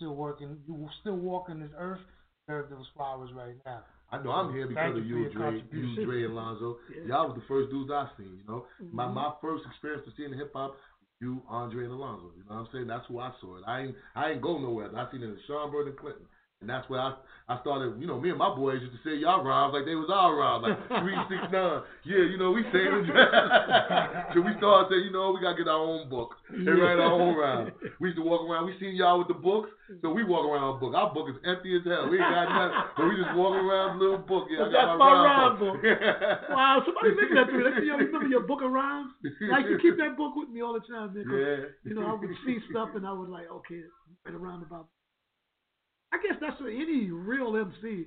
Still 0.00 0.14
working, 0.16 0.56
you 0.66 0.88
still 1.02 1.16
walking 1.16 1.60
this 1.60 1.68
earth. 1.76 2.00
Deserve 2.48 2.70
those 2.70 2.86
flowers 2.96 3.28
right 3.36 3.54
now. 3.66 3.84
I 4.10 4.22
know 4.22 4.30
I'm 4.30 4.50
here 4.54 4.66
because 4.66 4.94
Thank 4.94 4.96
of 4.96 5.06
you 5.06 5.18
you, 5.18 5.28
for 5.28 5.38
your 5.38 5.50
Dre, 5.52 5.62
you, 5.70 6.04
Dre, 6.06 6.24
and 6.24 6.34
Lonzo. 6.34 6.78
yeah. 6.90 7.06
Y'all 7.06 7.28
was 7.28 7.36
the 7.36 7.44
first 7.46 7.68
dudes 7.70 7.90
I 7.92 8.08
seen. 8.16 8.40
You 8.40 8.44
know, 8.48 8.64
my 8.90 9.04
Mhm. 9.04 9.12
my 9.14 9.32
first 9.42 9.64
experience 9.66 10.04
to 10.06 10.12
seeing 10.16 10.32
hip 10.32 10.52
hop, 10.54 10.74
you, 11.20 11.42
Andre, 11.48 11.84
and 11.84 11.92
Alonzo. 11.92 12.32
You 12.34 12.44
know 12.48 12.56
what 12.56 12.66
I'm 12.66 12.68
saying? 12.72 12.86
That's 12.86 13.06
who 13.08 13.20
I 13.20 13.30
saw 13.40 13.58
it. 13.58 13.64
I 13.66 13.80
ain't 13.82 13.96
I 14.16 14.30
ain't 14.32 14.40
go 14.40 14.56
nowhere. 14.58 14.88
I 14.96 15.10
seen 15.12 15.22
it 15.22 15.26
in 15.26 15.38
Schomburg 15.46 15.86
and 15.88 15.96
Clinton. 15.98 16.24
And 16.60 16.68
that's 16.68 16.88
where 16.90 17.00
I 17.00 17.14
I 17.50 17.58
started, 17.66 17.98
you 17.98 18.06
know, 18.06 18.20
me 18.20 18.30
and 18.30 18.38
my 18.38 18.54
boys 18.54 18.78
used 18.78 18.94
to 18.94 19.02
say 19.02 19.18
y'all 19.18 19.42
rhymes 19.42 19.74
like 19.74 19.82
they 19.82 19.98
was 19.98 20.06
our 20.06 20.38
rhymes, 20.38 20.70
like 20.70 20.78
three, 21.02 21.18
six, 21.26 21.42
nine. 21.50 21.82
Yeah, 22.06 22.22
you 22.30 22.38
know, 22.38 22.54
we 22.54 22.62
saying 22.70 22.94
it. 23.10 23.10
so 24.30 24.38
we 24.38 24.54
started 24.62 24.86
saying, 24.86 25.10
you 25.10 25.10
know, 25.10 25.34
we 25.34 25.42
gotta 25.42 25.58
get 25.58 25.66
our 25.66 25.82
own 25.82 26.06
book 26.06 26.38
and 26.46 26.62
write 26.78 27.02
our 27.02 27.10
own 27.10 27.34
rhymes. 27.34 27.74
We 27.98 28.14
used 28.14 28.22
to 28.22 28.26
walk 28.28 28.46
around, 28.46 28.70
we 28.70 28.78
seen 28.78 28.94
y'all 28.94 29.18
with 29.18 29.26
the 29.26 29.34
books, 29.34 29.66
so 29.98 30.14
we 30.14 30.22
walk 30.22 30.46
around 30.46 30.78
with 30.78 30.78
a 30.78 30.80
book. 30.86 30.94
Our 30.94 31.10
book 31.10 31.26
is 31.26 31.42
empty 31.42 31.74
as 31.74 31.82
hell. 31.82 32.06
We 32.06 32.22
ain't 32.22 32.30
got 32.30 32.46
nothing. 32.46 32.78
So 32.94 33.00
we 33.10 33.18
just 33.18 33.34
walking 33.34 33.66
around 33.66 33.98
with 33.98 33.98
a 33.98 34.02
little 34.06 34.22
book. 34.22 34.46
Yeah, 34.46 34.62
I 34.62 34.70
got 34.70 34.94
That's 34.94 35.02
my, 35.02 35.10
my 35.10 35.18
rhyme 35.26 35.42
rhyme 35.42 35.56
book. 35.58 35.78
Wow, 36.54 36.74
somebody 36.86 37.10
mentioned 37.18 37.38
that 37.40 37.46
to 37.50 37.54
me. 37.58 37.66
Yo, 37.82 37.98
you 37.98 38.14
remember 38.14 38.30
your 38.30 38.46
book 38.46 38.62
of 38.62 38.70
rhymes? 38.70 39.10
I 39.50 39.66
used 39.66 39.74
to 39.74 39.82
keep 39.82 39.98
that 39.98 40.14
book 40.14 40.38
with 40.38 40.54
me 40.54 40.62
all 40.62 40.78
the 40.78 40.86
time, 40.86 41.18
man. 41.18 41.26
Yeah. 41.26 41.66
You 41.82 41.98
know, 41.98 42.06
I 42.06 42.14
would 42.14 42.30
see 42.46 42.62
stuff 42.70 42.94
and 42.94 43.02
I 43.02 43.10
would 43.10 43.26
like, 43.26 43.50
okay, 43.66 43.82
right 44.22 44.38
around 44.38 44.62
about. 44.62 44.86
I 46.12 46.16
guess 46.18 46.36
that's 46.40 46.60
what 46.60 46.70
any 46.70 47.10
real 47.10 47.56
MC, 47.56 48.06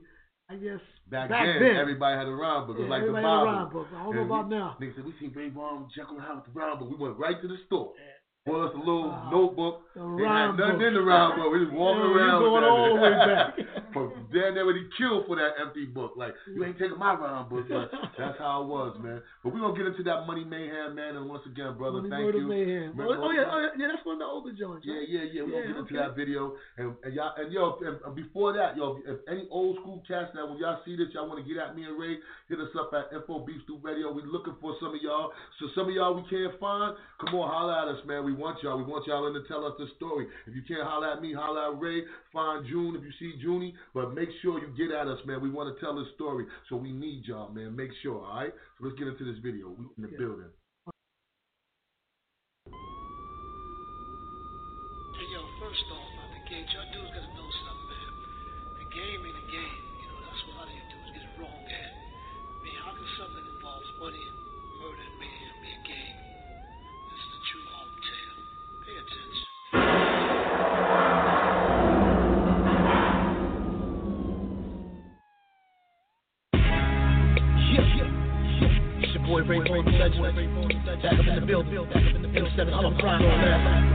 I 0.49 0.55
guess. 0.55 0.79
Back, 1.09 1.29
Back 1.29 1.45
then, 1.45 1.59
then. 1.61 1.75
everybody 1.77 2.17
had 2.17 2.27
a 2.27 2.31
rhyme 2.35 2.67
book. 2.67 2.75
It 2.77 2.83
was 2.83 2.89
Yeah, 2.89 2.95
like 2.95 3.03
the 3.03 3.15
everybody 3.15 3.23
had 3.23 3.31
a 3.31 3.45
Bible. 3.45 3.51
rhyme 3.63 3.71
book. 3.71 3.87
I 3.95 4.03
don't 4.03 4.15
know 4.15 4.25
about 4.27 4.49
we, 4.49 4.55
now. 4.55 4.77
Niggas 4.81 4.95
said, 4.95 5.05
we 5.05 5.13
seen 5.19 5.29
Baby 5.31 5.51
Mom 5.55 5.87
Jekyll 5.95 6.15
and 6.17 6.25
Hyde 6.25 6.35
with 6.35 6.45
the 6.47 6.55
rhyme 6.59 6.79
book. 6.79 6.89
We 6.89 6.95
went 6.99 7.17
right 7.17 7.39
to 7.41 7.47
the 7.47 7.57
store. 7.67 7.93
Bought 7.95 7.97
us 8.45 8.73
a 8.75 8.77
little 8.77 9.07
Uh, 9.09 9.29
notebook. 9.31 9.79
the 9.95 10.27
had 10.27 10.57
nothing 10.59 10.75
book. 10.75 10.81
in 10.87 10.93
the 10.95 11.01
rhyme 11.01 11.39
book. 11.39 11.53
We 11.53 11.59
just 11.63 11.71
walking 11.71 12.03
Yeah, 12.11 12.11
around. 12.11 12.41
going 12.43 12.63
all 12.65 12.95
the 12.95 13.01
way 13.01 13.11
back. 13.11 13.55
for 13.93 14.11
damn 14.33 14.55
near 14.55 14.67
he 14.75 14.83
killed 14.97 15.27
for 15.27 15.37
that 15.37 15.53
empty 15.61 15.85
book. 15.85 16.13
Like 16.17 16.35
you 16.51 16.59
ain't 16.65 16.77
taking 16.77 16.97
my 16.99 17.13
rhyme 17.15 17.47
book, 17.47 17.69
but 17.69 17.87
that's 18.17 18.37
how 18.39 18.63
it 18.63 18.67
was, 18.67 18.97
man. 18.99 19.21
But 19.43 19.53
we 19.53 19.59
are 19.61 19.71
gonna 19.71 19.77
get 19.77 19.87
into 19.87 20.03
that 20.03 20.27
money 20.27 20.43
mayhem, 20.43 20.95
man. 20.95 21.15
And 21.15 21.29
once 21.29 21.45
again, 21.45 21.77
brother, 21.77 22.01
Money, 22.03 22.09
thank 22.09 22.35
you. 22.35 22.47
Mayhem. 22.47 22.91
Remember- 22.97 23.15
Oh, 23.23 23.29
oh, 23.29 23.31
yeah, 23.31 23.47
oh 23.47 23.59
yeah, 23.61 23.69
yeah, 23.77 23.87
that's 23.93 24.03
one 24.05 24.15
of 24.19 24.19
the 24.19 24.25
older 24.25 24.51
joints. 24.51 24.83
Yeah, 24.85 24.95
right? 24.99 25.07
yeah, 25.07 25.21
yeah. 25.31 25.41
We're 25.43 25.47
Yeah, 25.47 25.61
gonna 25.61 25.67
get 25.67 25.77
into 25.87 25.93
okay. 25.95 26.03
that 26.03 26.15
video. 26.17 26.57
And, 26.77 26.95
and 27.03 27.13
y'all 27.13 27.31
and 27.37 27.47
yo, 27.53 27.77
and, 27.79 28.15
before 28.15 28.51
that, 28.53 28.75
yo, 28.75 28.97
if 29.07 29.19
any 29.29 29.47
old 29.51 29.77
school 29.79 30.03
cats 30.07 30.31
that 30.35 30.43
when 30.43 30.57
y'all 30.57 30.81
see 30.83 30.97
this, 30.97 31.13
y'all 31.13 31.29
want 31.29 31.39
to 31.39 31.47
get 31.47 31.61
at 31.63 31.75
me 31.77 31.85
and 31.85 31.95
Ray, 31.97 32.17
hit 32.49 32.59
us 32.59 32.73
up 32.75 32.91
at 32.91 33.13
Info 33.15 33.39
Beef 33.45 33.61
Stew 33.63 33.79
Radio. 33.81 34.11
We 34.11 34.23
looking 34.25 34.55
for 34.59 34.75
some 34.81 34.95
of 34.95 35.01
y'all. 35.01 35.31
So 35.61 35.69
some 35.75 35.87
of 35.87 35.93
y'all 35.95 36.15
we 36.15 36.23
can't 36.27 36.59
find, 36.59 36.97
come 37.23 37.35
on, 37.39 37.47
holler 37.47 37.77
at 37.77 37.87
us, 37.87 38.03
man. 38.05 38.25
We 38.25 38.32
want 38.33 38.61
y'all. 38.63 38.77
We 38.77 38.83
want 38.83 39.07
y'all 39.07 39.27
in 39.27 39.33
to 39.33 39.47
tell 39.47 39.65
us 39.65 39.73
the 39.77 39.87
story. 39.95 40.27
If 40.47 40.55
you 40.55 40.61
can't 40.67 40.83
holler 40.83 41.07
at 41.11 41.21
me, 41.21 41.33
holler 41.33 41.73
at 41.73 41.79
Ray. 41.79 42.03
Find 42.31 42.65
June 42.67 42.95
if 42.95 43.03
you 43.03 43.11
see 43.19 43.37
Junie. 43.39 43.73
But 43.93 44.13
make 44.13 44.29
sure 44.41 44.59
you 44.59 44.67
get 44.75 44.95
at 44.95 45.07
us, 45.07 45.19
man. 45.25 45.41
We 45.41 45.49
want 45.49 45.73
to 45.73 45.79
tell 45.83 45.95
this 45.95 46.07
story. 46.15 46.45
So 46.69 46.75
we 46.75 46.91
need 46.91 47.25
y'all, 47.25 47.49
man. 47.49 47.75
Make 47.75 47.91
sure, 48.01 48.23
all 48.25 48.35
right? 48.35 48.53
So 48.77 48.85
let's 48.87 48.97
get 48.97 49.07
into 49.07 49.23
this 49.25 49.39
video. 49.43 49.69
We 49.69 49.85
in 49.97 50.03
the 50.03 50.09
Yeah. 50.11 50.17
building. 50.17 50.49
Hey, 55.13 55.27
yo, 55.31 55.41
first 55.59 55.85
off, 55.91 56.09
the 56.33 56.49
gate, 56.49 56.65
y'all 56.73 56.89
dudes 56.91 57.11
gotta 57.13 57.33
know 57.37 57.49
something, 57.63 57.87
man. 57.89 58.09
The 58.79 58.85
game 58.95 59.25
ain't 59.25 59.37
a 59.37 59.51
game. 59.51 59.92
Building. 81.69 82.33
M7 82.33 82.71
Harlem 82.71 82.97
Prime 82.97 83.21
on 83.21 83.39
that. 83.43 83.93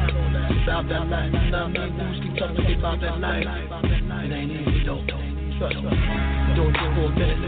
About 0.68 0.88
that 0.88 1.08
life. 1.08 1.32
You 1.32 1.50
know 1.50 1.68
what 1.68 1.80
I 1.80 1.88
mean? 1.88 2.22
Keep 2.22 2.36
talking 2.38 2.56
to 2.56 2.62
me 2.62 2.74
about 2.78 3.00
that 3.00 3.18
life. 3.20 3.46
It 3.46 4.32
ain't 4.32 4.52
easy 4.52 4.84
though. 4.84 5.02
Trust 5.58 5.76
me. 5.76 5.90
Doing 6.54 6.72
this 6.72 6.88
for 6.94 7.08
a 7.08 7.18
minute. 7.18 7.40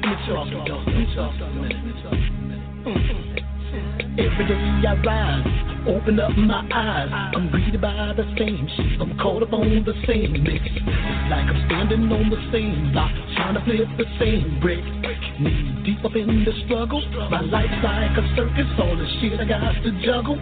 Let 0.00 0.08
me 0.08 0.14
talk 0.26 0.46
to 0.46 0.54
you 0.54 0.62
though. 0.64 0.82
Let 0.86 0.94
me 0.94 1.04
talk 1.14 1.32
to 1.36 1.44
you 1.44 1.44
a 1.44 1.68
minute. 1.68 1.90
Every 4.18 4.44
day 4.46 4.58
I 4.86 4.94
rise, 5.04 5.46
open 5.86 6.20
up 6.20 6.36
my 6.36 6.66
eyes. 6.72 7.10
I'm 7.34 7.50
greeted 7.50 7.80
by 7.80 8.12
the 8.16 8.24
same 8.36 8.68
shit. 8.76 9.00
I'm 9.00 9.16
caught 9.18 9.42
up 9.42 9.52
on 9.52 9.84
the 9.84 9.94
same 10.06 10.32
mix. 10.42 10.64
Like 11.30 11.46
I'm 11.46 11.60
standing 11.66 12.10
on 12.10 12.28
the 12.28 12.40
same 12.52 12.92
block, 12.92 13.12
trying 13.36 13.54
to 13.54 13.62
flip 13.64 13.88
the 13.96 14.08
same 14.18 14.60
brick. 14.60 14.82
Knee 15.40 15.80
deep 15.84 16.04
up 16.04 16.16
in 16.16 16.44
the 16.44 16.52
struggle. 16.66 17.00
My 17.30 17.40
life's 17.40 17.80
like 17.82 18.12
a 18.18 18.24
circus, 18.36 18.68
all 18.78 18.96
the 18.96 19.06
shit 19.20 19.40
I 19.40 19.44
got 19.44 19.72
to 19.80 19.90
juggle. 20.04 20.36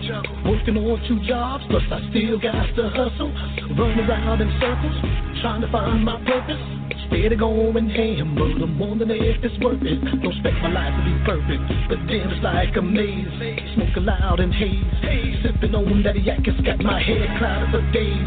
Working 0.45 0.77
on 0.77 0.99
two 1.07 1.21
jobs, 1.27 1.65
plus 1.71 1.85
I 1.93 2.01
still 2.11 2.39
got 2.41 2.67
to 2.75 2.89
hustle. 2.91 3.31
Run 3.79 4.01
around 4.01 4.41
in 4.41 4.51
circles, 4.59 4.97
trying 5.43 5.61
to 5.61 5.71
find 5.71 6.05
my 6.05 6.19
purpose. 6.25 6.61
Steady 7.07 7.37
going 7.37 7.89
ham, 7.89 8.35
but 8.35 8.61
I'm 8.61 8.79
wondering 8.79 9.23
if 9.23 9.43
it's 9.45 9.57
worth 9.65 9.81
it. 9.81 9.97
Don't 10.05 10.25
expect 10.25 10.57
my 10.61 10.69
life 10.69 10.93
to 10.93 11.03
be 11.09 11.15
perfect, 11.25 11.63
but 11.89 11.99
damn, 12.05 12.29
it's 12.29 12.43
like 12.43 12.77
a 12.77 12.83
maze. 12.83 13.29
Smoking 13.77 14.05
loud 14.05 14.41
and 14.41 14.53
haze, 14.53 14.85
sipping 15.43 15.75
on 15.75 16.03
that 16.03 16.23
yak, 16.23 16.41
it's 16.45 16.61
got 16.61 16.79
my 16.81 17.03
head 17.03 17.29
clouded 17.39 17.71
for 17.71 17.83
days. 17.93 18.27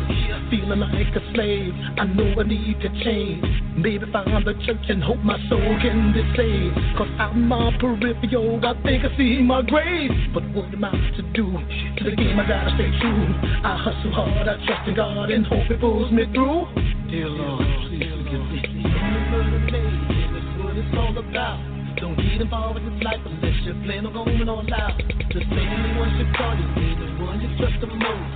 Feeling 0.50 0.80
like 0.80 1.16
a 1.16 1.24
slave, 1.34 1.74
I 1.98 2.06
know 2.06 2.36
I 2.40 2.44
need 2.44 2.80
to 2.82 2.90
change. 3.04 3.44
Maybe 3.78 4.06
find 4.12 4.46
the 4.46 4.54
church 4.66 4.86
and 4.90 5.04
hope 5.04 5.20
my 5.24 5.40
soul 5.48 5.78
can 5.82 6.12
be 6.14 6.24
saved. 6.36 6.76
Cause 6.98 7.08
in 7.32 7.48
my 7.48 7.72
peripheral, 7.80 8.60
I 8.66 8.74
think 8.84 9.06
I 9.06 9.16
see 9.18 9.42
my 9.42 9.62
grave. 9.62 10.12
But 10.34 10.44
what 10.52 10.74
am 10.74 10.84
I 10.84 10.92
to 10.92 11.24
do? 11.34 11.48
To 11.52 12.02
the 12.04 12.16
game, 12.16 12.40
I 12.40 12.48
gotta 12.48 12.76
stay 12.76 12.92
true. 13.00 13.24
I 13.64 13.78
hustle 13.78 14.12
hard, 14.12 14.48
I 14.48 14.56
trust 14.66 14.88
in 14.90 14.96
God 14.96 15.32
and 15.32 15.46
hope 15.46 15.70
it 15.70 15.80
pulls 15.80 16.12
me 16.12 16.26
through. 16.34 16.68
Dear 17.10 17.30
Lord, 17.30 17.66
please 17.88 18.12
forgive 18.12 18.46
me. 18.52 18.71
Get 22.42 22.50
involved 22.50 22.82
with 22.82 22.90
this 22.90 23.04
life 23.06 23.22
unless 23.22 23.54
you 23.62 23.74
plan 23.86 24.02
on 24.02 24.14
going 24.18 24.50
all 24.50 24.66
out. 24.74 24.98
The 24.98 25.42
same 25.46 25.94
ones 25.94 26.18
you 26.18 26.26
be 26.74 26.90
the 26.98 27.08
one 27.22 27.38
you 27.38 27.54
trust 27.54 27.78
the 27.78 27.86
most. 27.86 28.34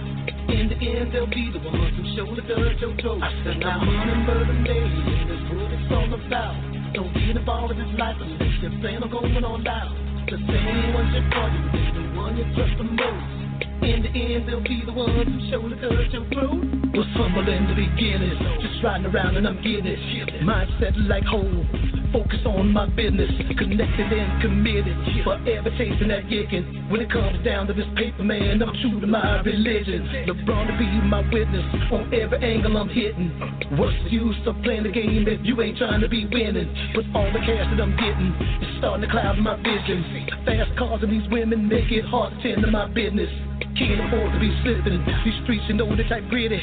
In 0.53 0.69
the 0.69 0.77
end, 0.77 1.09
they'll 1.09 1.25
be 1.25 1.49
the 1.49 1.57
ones 1.57 1.89
who 1.97 2.05
show 2.13 2.29
the 2.37 2.45
dirt 2.45 2.77
your 2.77 2.93
toes. 3.01 3.17
And 3.17 3.25
I 3.25 3.33
said, 3.41 3.57
now 3.65 3.81
money, 3.81 4.13
murder, 4.29 4.53
mayhem, 4.61 5.25
that's 5.25 5.49
what 5.57 5.73
it's 5.73 5.89
all 5.89 6.13
about. 6.21 6.53
Don't 6.93 7.13
get 7.17 7.33
involved 7.33 7.73
with 7.73 7.81
this 7.81 7.97
life 7.97 8.17
unless 8.21 8.53
you 8.61 8.69
plan 8.77 9.01
on 9.01 9.09
going 9.09 9.43
all 9.43 9.57
out. 9.57 9.89
The 10.29 10.37
same 10.37 10.93
ones 10.93 11.09
you 11.09 11.25
be 11.73 11.81
the 11.97 12.05
one 12.13 12.37
you 12.37 12.45
trust 12.53 12.77
the 12.77 12.85
most. 12.85 13.44
In 13.81 14.01
the 14.03 14.09
end, 14.09 14.47
they'll 14.47 14.63
be 14.63 14.83
the 14.85 14.93
ones 14.93 15.27
who 15.27 15.49
show 15.51 15.61
the 15.67 15.75
your 16.11 16.25
throat. 16.31 16.63
Was 16.95 17.07
humble 17.19 17.43
in 17.43 17.67
the 17.67 17.75
beginning, 17.75 18.31
just 18.63 18.79
riding 18.81 19.05
around 19.05 19.35
and 19.35 19.45
I'm 19.45 19.57
getting 19.57 19.83
it. 19.83 19.99
Mindset 20.47 20.95
like 21.11 21.25
whole, 21.25 21.67
focus 22.15 22.39
on 22.47 22.71
my 22.71 22.87
business, 22.87 23.27
connected 23.59 24.07
and 24.15 24.41
committed. 24.41 24.95
Forever 25.27 25.75
chasing 25.75 26.07
that 26.07 26.23
yiggin'. 26.31 26.89
When 26.89 27.01
it 27.01 27.11
comes 27.11 27.43
down 27.43 27.67
to 27.67 27.73
this 27.73 27.87
paper, 27.97 28.23
man, 28.23 28.63
I'm 28.63 28.71
true 28.79 29.01
to 29.01 29.07
my 29.07 29.41
religion. 29.43 30.07
LeBron 30.23 30.71
to 30.71 30.75
be 30.79 30.87
my 31.03 31.19
witness 31.27 31.67
on 31.91 32.13
every 32.15 32.39
angle 32.39 32.77
I'm 32.77 32.87
hitting. 32.87 33.27
What's 33.75 33.99
the 34.07 34.11
use 34.15 34.39
of 34.47 34.55
playing 34.63 34.83
the 34.83 34.95
game 34.95 35.27
if 35.27 35.43
you 35.43 35.59
ain't 35.61 35.77
trying 35.77 35.99
to 35.99 36.07
be 36.07 36.23
winning? 36.31 36.71
With 36.95 37.11
all 37.13 37.27
the 37.27 37.43
cash 37.43 37.67
that 37.75 37.83
I'm 37.83 37.91
getting, 37.99 38.31
it's 38.63 38.79
starting 38.79 39.03
to 39.03 39.11
cloud 39.11 39.35
my 39.39 39.57
vision. 39.59 40.31
Fast 40.47 40.71
cars 40.79 41.03
and 41.03 41.11
these 41.11 41.29
women 41.29 41.67
make 41.67 41.91
it 41.91 42.05
hard 42.05 42.31
to 42.31 42.39
tend 42.39 42.63
to 42.63 42.71
my 42.71 42.87
business. 42.87 43.27
Can't 43.75 43.99
afford 44.07 44.31
to 44.31 44.39
be 44.39 44.51
slipping. 44.63 45.03
These 45.23 45.35
streets, 45.43 45.63
you 45.67 45.75
know, 45.75 45.91
they 45.95 46.07
type 46.07 46.27
gritty. 46.29 46.59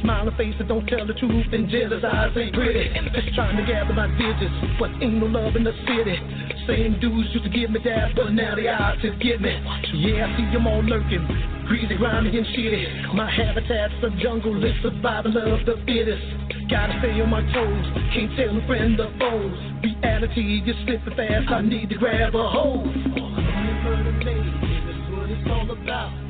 Smiling 0.00 0.36
face 0.36 0.54
that 0.58 0.68
don't 0.68 0.84
tell 0.86 1.06
the 1.06 1.14
truth, 1.14 1.46
and 1.52 1.68
jealous 1.68 2.04
eyes 2.04 2.32
ain't 2.36 2.54
pretty. 2.54 2.88
Just 3.12 3.34
trying 3.34 3.56
to 3.56 3.64
gather 3.64 3.92
my 3.92 4.08
digits, 4.16 4.52
but 4.78 4.90
ain't 5.00 5.20
no 5.20 5.26
love 5.26 5.56
in 5.56 5.64
the 5.64 5.72
city. 5.88 6.16
Same 6.68 7.00
dudes 7.00 7.28
used 7.32 7.44
to 7.44 7.52
give 7.52 7.70
me 7.70 7.80
that, 7.84 8.16
but 8.16 8.32
now 8.32 8.54
the 8.56 8.68
odds 8.68 9.00
just 9.00 9.20
get 9.20 9.40
me. 9.40 9.52
Yeah, 9.92 10.24
I 10.24 10.36
see 10.36 10.48
them 10.52 10.66
all 10.66 10.82
lurking, 10.84 11.24
greasy, 11.68 11.96
grimy, 11.96 12.36
and 12.36 12.46
shitty. 12.52 13.14
My 13.14 13.30
habitat's 13.30 13.94
a 14.04 14.10
jungle, 14.20 14.56
it's 14.64 14.80
survival 14.82 15.36
of 15.36 15.64
the 15.64 15.76
fittest. 15.84 16.24
Gotta 16.68 16.96
stay 17.00 17.20
on 17.20 17.28
my 17.28 17.44
toes, 17.52 17.86
can't 18.12 18.32
tell 18.36 18.56
a 18.56 18.66
friend 18.66 19.00
or 19.00 19.12
foes. 19.20 19.56
Reality, 19.84 20.64
you're 20.64 20.76
slipping 20.84 21.16
fast, 21.16 21.48
I 21.52 21.60
need 21.60 21.88
to 21.90 21.96
grab 21.96 22.34
a 22.34 22.48
hold. 22.48 22.88
That's 22.88 23.20
what 25.12 25.28
it's 25.28 25.48
all 25.48 25.70
about. 25.70 26.23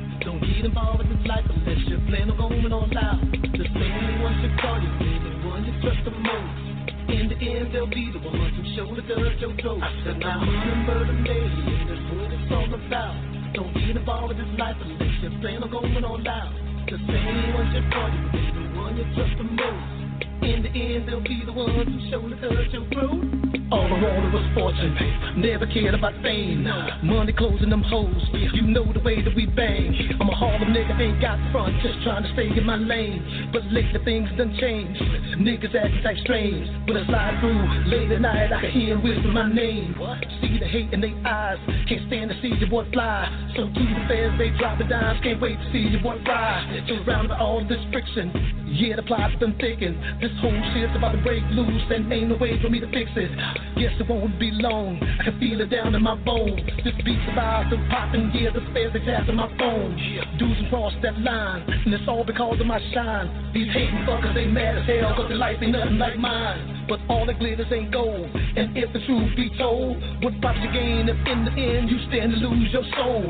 Get 0.45 0.65
involved 0.65 0.99
with 1.01 1.09
this 1.09 1.25
life 1.25 1.45
unless 1.49 1.81
you 1.89 1.97
plan 2.05 2.29
on 2.29 2.37
going 2.37 2.69
all 2.71 2.85
out. 2.85 3.17
The 3.33 3.65
same 3.65 4.21
ones 4.21 4.37
you 4.45 4.51
call 4.61 4.77
you, 4.77 4.93
the 4.93 5.31
one 5.49 5.65
you 5.65 5.73
trust 5.81 6.05
the 6.05 6.13
most. 6.13 6.75
In 7.09 7.33
the 7.33 7.37
end, 7.41 7.73
they'll 7.73 7.89
be 7.89 8.13
the 8.13 8.21
ones 8.21 8.53
who 8.53 8.95
the 8.95 9.01
dirt 9.09 9.41
your 9.41 9.57
toes. 9.57 9.81
I 9.81 9.89
said, 10.05 10.19
now 10.19 10.45
money, 10.45 10.85
murder, 10.85 11.13
mayhem, 11.13 11.89
that's 11.89 12.05
what 12.13 12.29
it's 12.29 12.51
all 12.53 12.69
about. 12.77 13.17
Don't 13.57 13.73
get 13.73 13.97
involved 13.97 14.37
with 14.37 14.37
this 14.37 14.53
life 14.59 14.77
unless 14.81 15.17
you 15.25 15.29
plan 15.41 15.63
on 15.63 15.71
going 15.71 16.05
all 16.05 16.21
out. 16.21 16.53
The 16.93 16.97
same 17.09 17.53
ones 17.57 17.73
you 17.73 17.81
call 17.89 18.09
you, 18.13 18.23
the 18.29 18.63
one 18.77 18.97
you 18.97 19.05
trust 19.17 19.37
the 19.41 19.49
most. 19.49 19.94
In 20.41 20.63
the 20.63 20.69
end, 20.69 21.07
they'll 21.07 21.21
be 21.21 21.43
the 21.45 21.53
ones 21.53 21.87
who 21.87 22.09
show 22.09 22.27
the 22.27 22.35
dirt 22.35 22.71
your 22.71 22.87
throat. 22.91 23.23
All 23.71 23.81
I 23.81 23.97
wanted 23.97 24.31
was 24.31 24.45
fortune, 24.53 24.93
never 25.41 25.65
cared 25.65 25.95
about 25.95 26.13
fame. 26.21 26.69
Money 27.01 27.33
closing 27.33 27.71
them 27.71 27.81
hoes, 27.81 28.21
you 28.53 28.61
know 28.61 28.85
the 28.93 28.99
way 28.99 29.23
that 29.23 29.35
we 29.35 29.47
bang. 29.47 29.89
I'm 30.21 30.29
a 30.29 30.35
Harlem 30.35 30.69
nigga, 30.69 30.93
ain't 31.01 31.19
got 31.19 31.39
front, 31.51 31.73
just 31.81 31.97
trying 32.03 32.23
to 32.23 32.33
stay 32.33 32.45
in 32.55 32.63
my 32.63 32.75
lane. 32.75 33.49
But 33.51 33.65
lately 33.73 33.99
things 34.05 34.29
done 34.37 34.55
changed, 34.61 35.01
niggas 35.41 35.73
acting 35.73 36.03
like 36.03 36.17
strange. 36.21 36.69
When 36.85 36.95
I 36.95 37.07
slide 37.07 37.39
through 37.41 37.89
late 37.89 38.11
at 38.11 38.21
night, 38.21 38.53
I 38.53 38.69
hear 38.69 38.99
whisper 39.01 39.33
my 39.33 39.51
name. 39.51 39.97
See 40.41 40.59
the 40.59 40.67
hate 40.67 40.93
in 40.93 41.01
their 41.01 41.17
eyes, 41.25 41.57
can't 41.89 42.05
stand 42.05 42.29
to 42.29 42.41
see 42.45 42.53
your 42.53 42.69
boy 42.69 42.85
fly. 42.93 43.25
So 43.57 43.65
to 43.65 43.81
the 43.81 44.05
feds, 44.07 44.37
they 44.37 44.53
drop 44.61 44.77
the 44.77 44.85
dimes, 44.85 45.19
can't 45.23 45.41
wait 45.41 45.57
to 45.57 45.71
see 45.73 45.89
your 45.89 46.05
boy 46.05 46.21
fly. 46.23 46.85
Surrounded 46.85 47.29
by 47.33 47.39
all 47.39 47.65
this 47.65 47.81
friction, 47.91 48.29
yeah, 48.77 48.95
the 48.95 49.03
plot's 49.03 49.33
been 49.41 49.57
thicken. 49.57 49.97
This 50.25 50.33
whole 50.41 50.57
shit's 50.73 50.89
about 50.97 51.11
to 51.11 51.21
break 51.21 51.45
loose, 51.53 51.85
and 51.93 52.11
ain't 52.11 52.33
no 52.33 52.37
way 52.41 52.57
for 52.59 52.67
me 52.67 52.79
to 52.79 52.89
fix 52.89 53.13
it. 53.13 53.29
Guess 53.77 53.93
it 54.01 54.09
won't 54.09 54.39
be 54.39 54.49
long. 54.57 54.97
I 54.97 55.29
can 55.29 55.37
feel 55.37 55.61
it 55.61 55.69
down 55.69 55.93
in 55.93 56.01
my 56.01 56.17
bones. 56.17 56.65
This 56.81 56.97
beat's 57.05 57.29
about 57.29 57.69
to 57.69 57.77
pop, 57.93 58.09
and 58.09 58.33
yeah, 58.33 58.49
the 58.49 58.65
spares 58.73 58.89
they 58.89 59.05
tapping 59.05 59.37
my 59.37 59.45
phone. 59.61 59.93
Dudes 60.41 60.57
cross 60.73 60.97
that 61.05 61.13
line, 61.21 61.61
and 61.69 61.93
it's 61.93 62.09
all 62.09 62.25
because 62.25 62.57
of 62.59 62.65
my 62.65 62.81
shine. 62.89 63.53
These 63.53 63.69
hating 63.69 64.01
fuckers, 64.09 64.33
they 64.33 64.49
mad 64.49 64.81
as 64.81 64.89
hell, 64.89 65.13
cause 65.13 65.29
their 65.29 65.37
life 65.37 65.61
ain't 65.61 65.77
nothing 65.77 66.01
like 66.01 66.17
mine. 66.17 66.89
But 66.89 67.05
all 67.07 67.27
the 67.27 67.37
glitters 67.37 67.69
ain't 67.69 67.93
gold, 67.93 68.25
and 68.33 68.73
if 68.75 68.89
the 68.97 69.05
truth 69.05 69.29
be 69.37 69.53
told, 69.61 70.01
what 70.25 70.33
pops 70.41 70.57
you 70.57 70.73
gain 70.73 71.05
if 71.05 71.21
in 71.29 71.45
the 71.45 71.53
end 71.53 71.85
you 71.85 72.01
stand 72.09 72.33
to 72.33 72.41
lose 72.41 72.73
your 72.73 72.85
soul? 72.97 73.29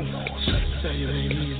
Say 0.80 0.96
it 0.96 1.12
ain't 1.12 1.32
easy. 1.44 1.55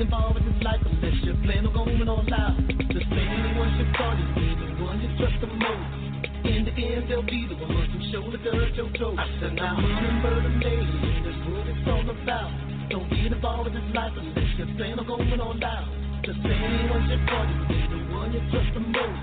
get 0.00 0.06
involved 0.06 0.34
with 0.34 0.44
this 0.48 0.62
life 0.64 0.80
unless 0.80 1.14
your 1.24 1.36
plan 1.44 1.66
on 1.66 1.72
going 1.76 2.08
all 2.08 2.24
out. 2.32 2.56
The 2.56 3.00
same 3.04 3.30
anyone 3.36 3.68
should 3.76 3.92
start 3.94 4.16
is 4.16 4.32
be 4.32 4.48
the 4.56 4.80
one 4.80 4.96
you 5.00 5.12
trust 5.20 5.36
the 5.40 5.46
most. 5.46 5.92
In 6.48 6.64
the 6.64 6.72
end, 6.72 7.04
they'll 7.08 7.22
be 7.22 7.44
the 7.44 7.56
ones 7.60 7.88
who 7.92 8.00
show 8.08 8.24
the 8.32 8.38
dirt 8.40 8.72
your 8.80 8.88
toes. 8.96 9.16
I 9.20 9.28
said, 9.40 9.54
now 9.54 9.76
remember 9.76 10.40
the 10.40 10.52
lady, 10.56 11.20
that's 11.20 11.44
what 11.44 11.68
it's 11.68 11.84
all 11.84 12.08
about. 12.08 12.50
Don't 12.88 13.08
get 13.10 13.28
involved 13.28 13.68
with 13.68 13.76
this 13.76 13.88
life 13.92 14.12
unless 14.16 14.50
your 14.56 14.70
plan 14.80 14.98
on 14.98 15.06
going 15.06 15.40
all 15.40 15.64
out. 15.64 15.88
The 16.24 16.32
same 16.32 16.48
anyone 16.48 17.04
should 17.04 17.22
start 17.28 17.48
is 17.52 17.60
be 17.68 17.80
the 17.92 18.00
one 18.16 18.32
you 18.32 18.40
trust 18.48 18.72
the 18.72 18.80
most. 18.80 19.20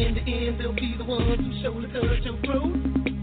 In 0.00 0.16
the 0.16 0.24
end, 0.24 0.60
they'll 0.60 0.72
be 0.72 0.96
the 0.96 1.04
ones 1.04 1.28
who 1.28 1.50
show 1.60 1.76
the 1.76 1.88
dirt 1.92 2.24
your 2.24 2.40
growth. 2.40 3.15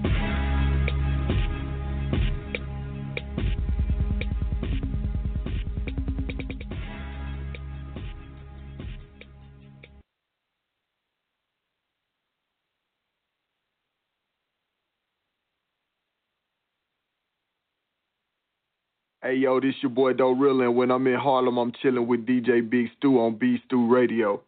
Hey 19.26 19.36
yo, 19.36 19.62
this 19.62 19.76
your 19.82 19.90
boy 19.90 20.12
Do 20.12 20.36
Real, 20.36 20.60
and 20.60 20.76
when 20.76 20.92
I'm 20.92 21.08
in 21.08 21.18
Harlem, 21.18 21.58
I'm 21.58 21.72
chilling 21.82 22.08
with 22.08 22.26
DJ 22.26 22.70
Big 22.70 22.88
Stu 22.98 23.22
on 23.22 23.38
B 23.38 23.58
Stu 23.66 23.88
Radio. 23.88 24.42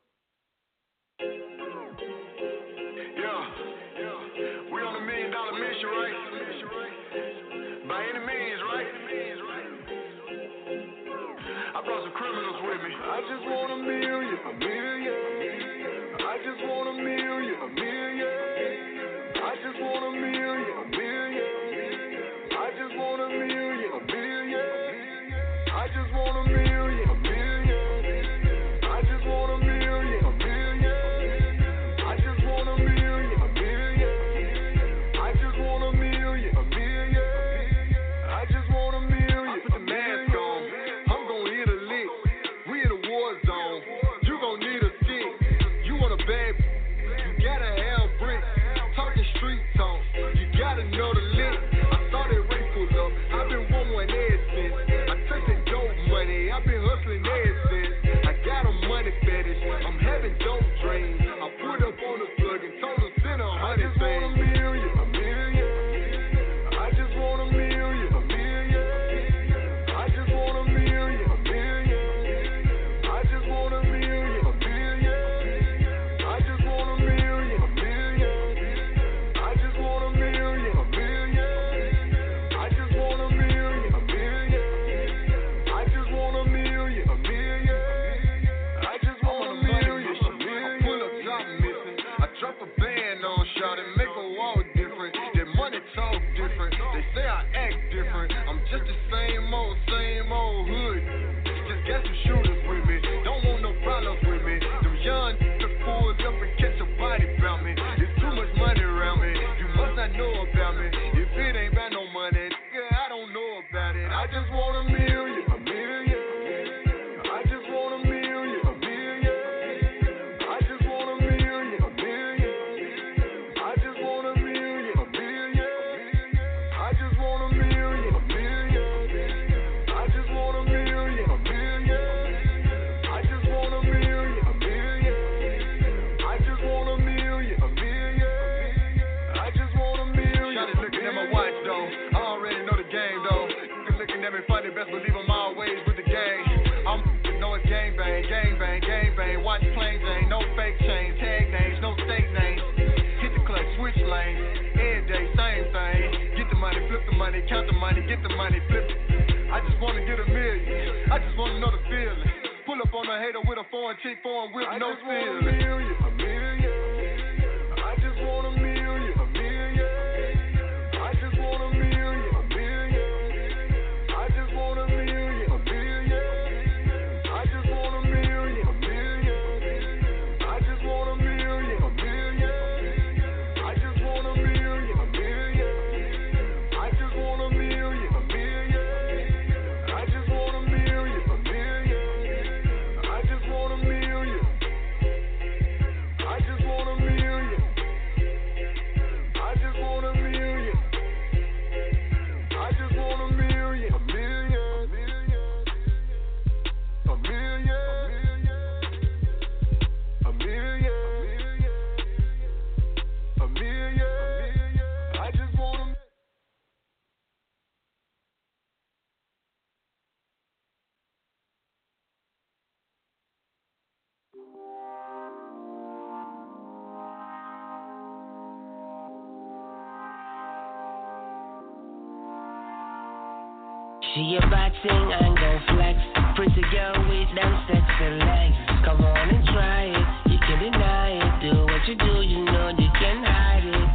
She 234.16 234.40
a 234.40 234.48
bad 234.48 234.72
thing 234.82 235.12
and 235.12 235.36
gon' 235.36 235.60
flex. 235.76 236.00
Pretty 236.40 236.64
girl 236.72 237.04
with 237.04 237.28
them 237.36 237.52
sexy 237.68 238.16
legs. 238.16 238.56
Come 238.88 239.04
on 239.04 239.28
and 239.28 239.44
try 239.44 239.92
it. 239.92 240.32
You 240.32 240.40
can 240.40 240.72
deny 240.72 241.20
it. 241.20 241.52
Do 241.52 241.68
what 241.68 241.84
you 241.84 242.00
do, 242.00 242.24
you 242.24 242.46
know 242.46 242.70
you 242.80 242.88
can 242.96 243.26
hide 243.28 243.68
it. 243.68 243.90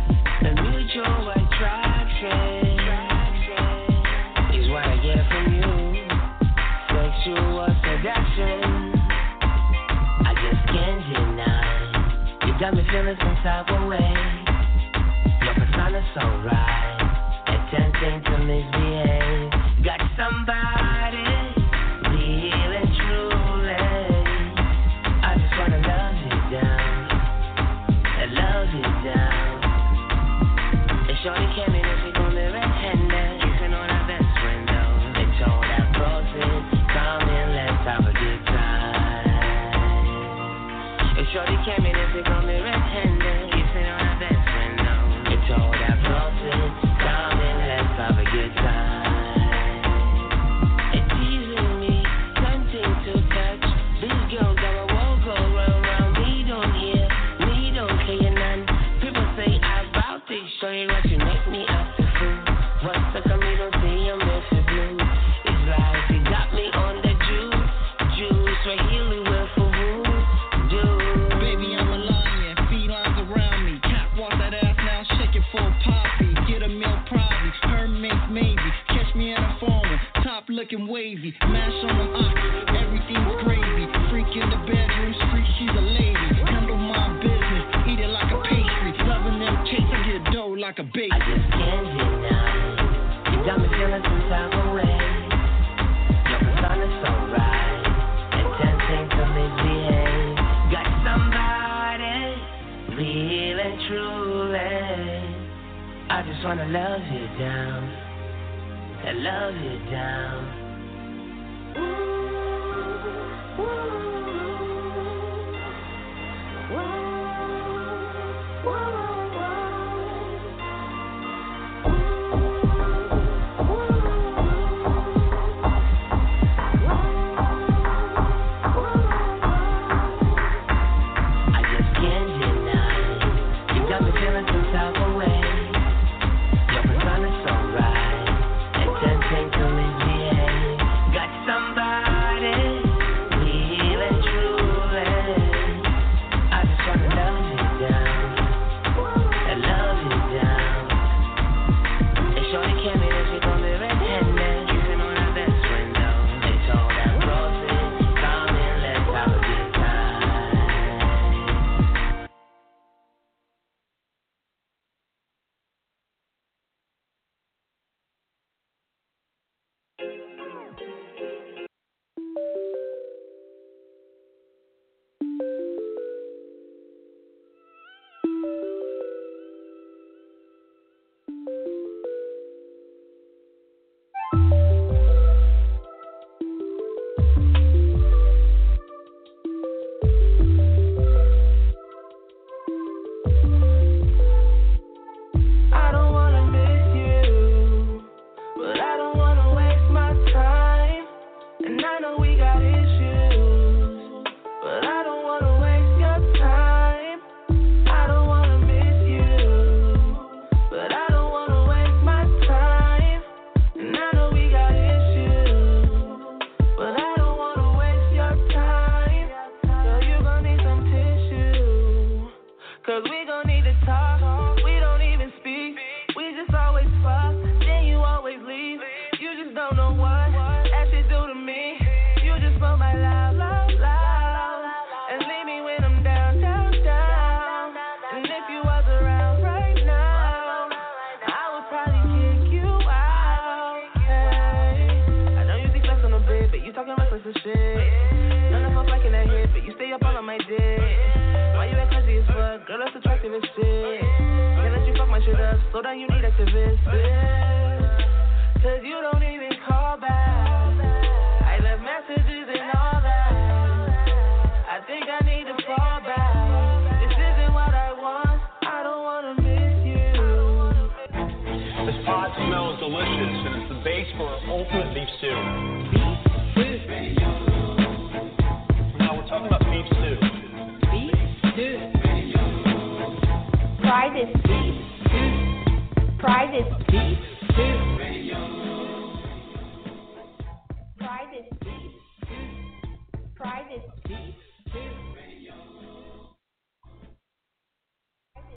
The 0.44 0.60
mutual 0.60 1.24
attraction 1.24 2.68
is 4.60 4.68
what 4.68 4.84
I 4.84 5.00
get 5.00 5.24
from 5.24 5.56
you. 5.56 6.04
Sexual 6.92 7.64
seduction. 7.80 8.92
I 10.20 10.36
just 10.36 10.68
can't 10.68 11.00
deny. 11.16 12.44
You 12.44 12.52
got 12.60 12.74
me 12.74 12.84
feeling 12.92 13.16
some 13.24 13.40
type 13.40 13.72
of 13.72 13.88
way. 13.88 14.12
Your 15.48 15.54
persona's 15.64 16.04
so 16.12 16.28
right. 16.44 17.08
Attempting 17.48 18.20
to 18.20 18.36
misbehave. 18.44 19.59
Got 19.82 19.98
somebody 20.14 20.79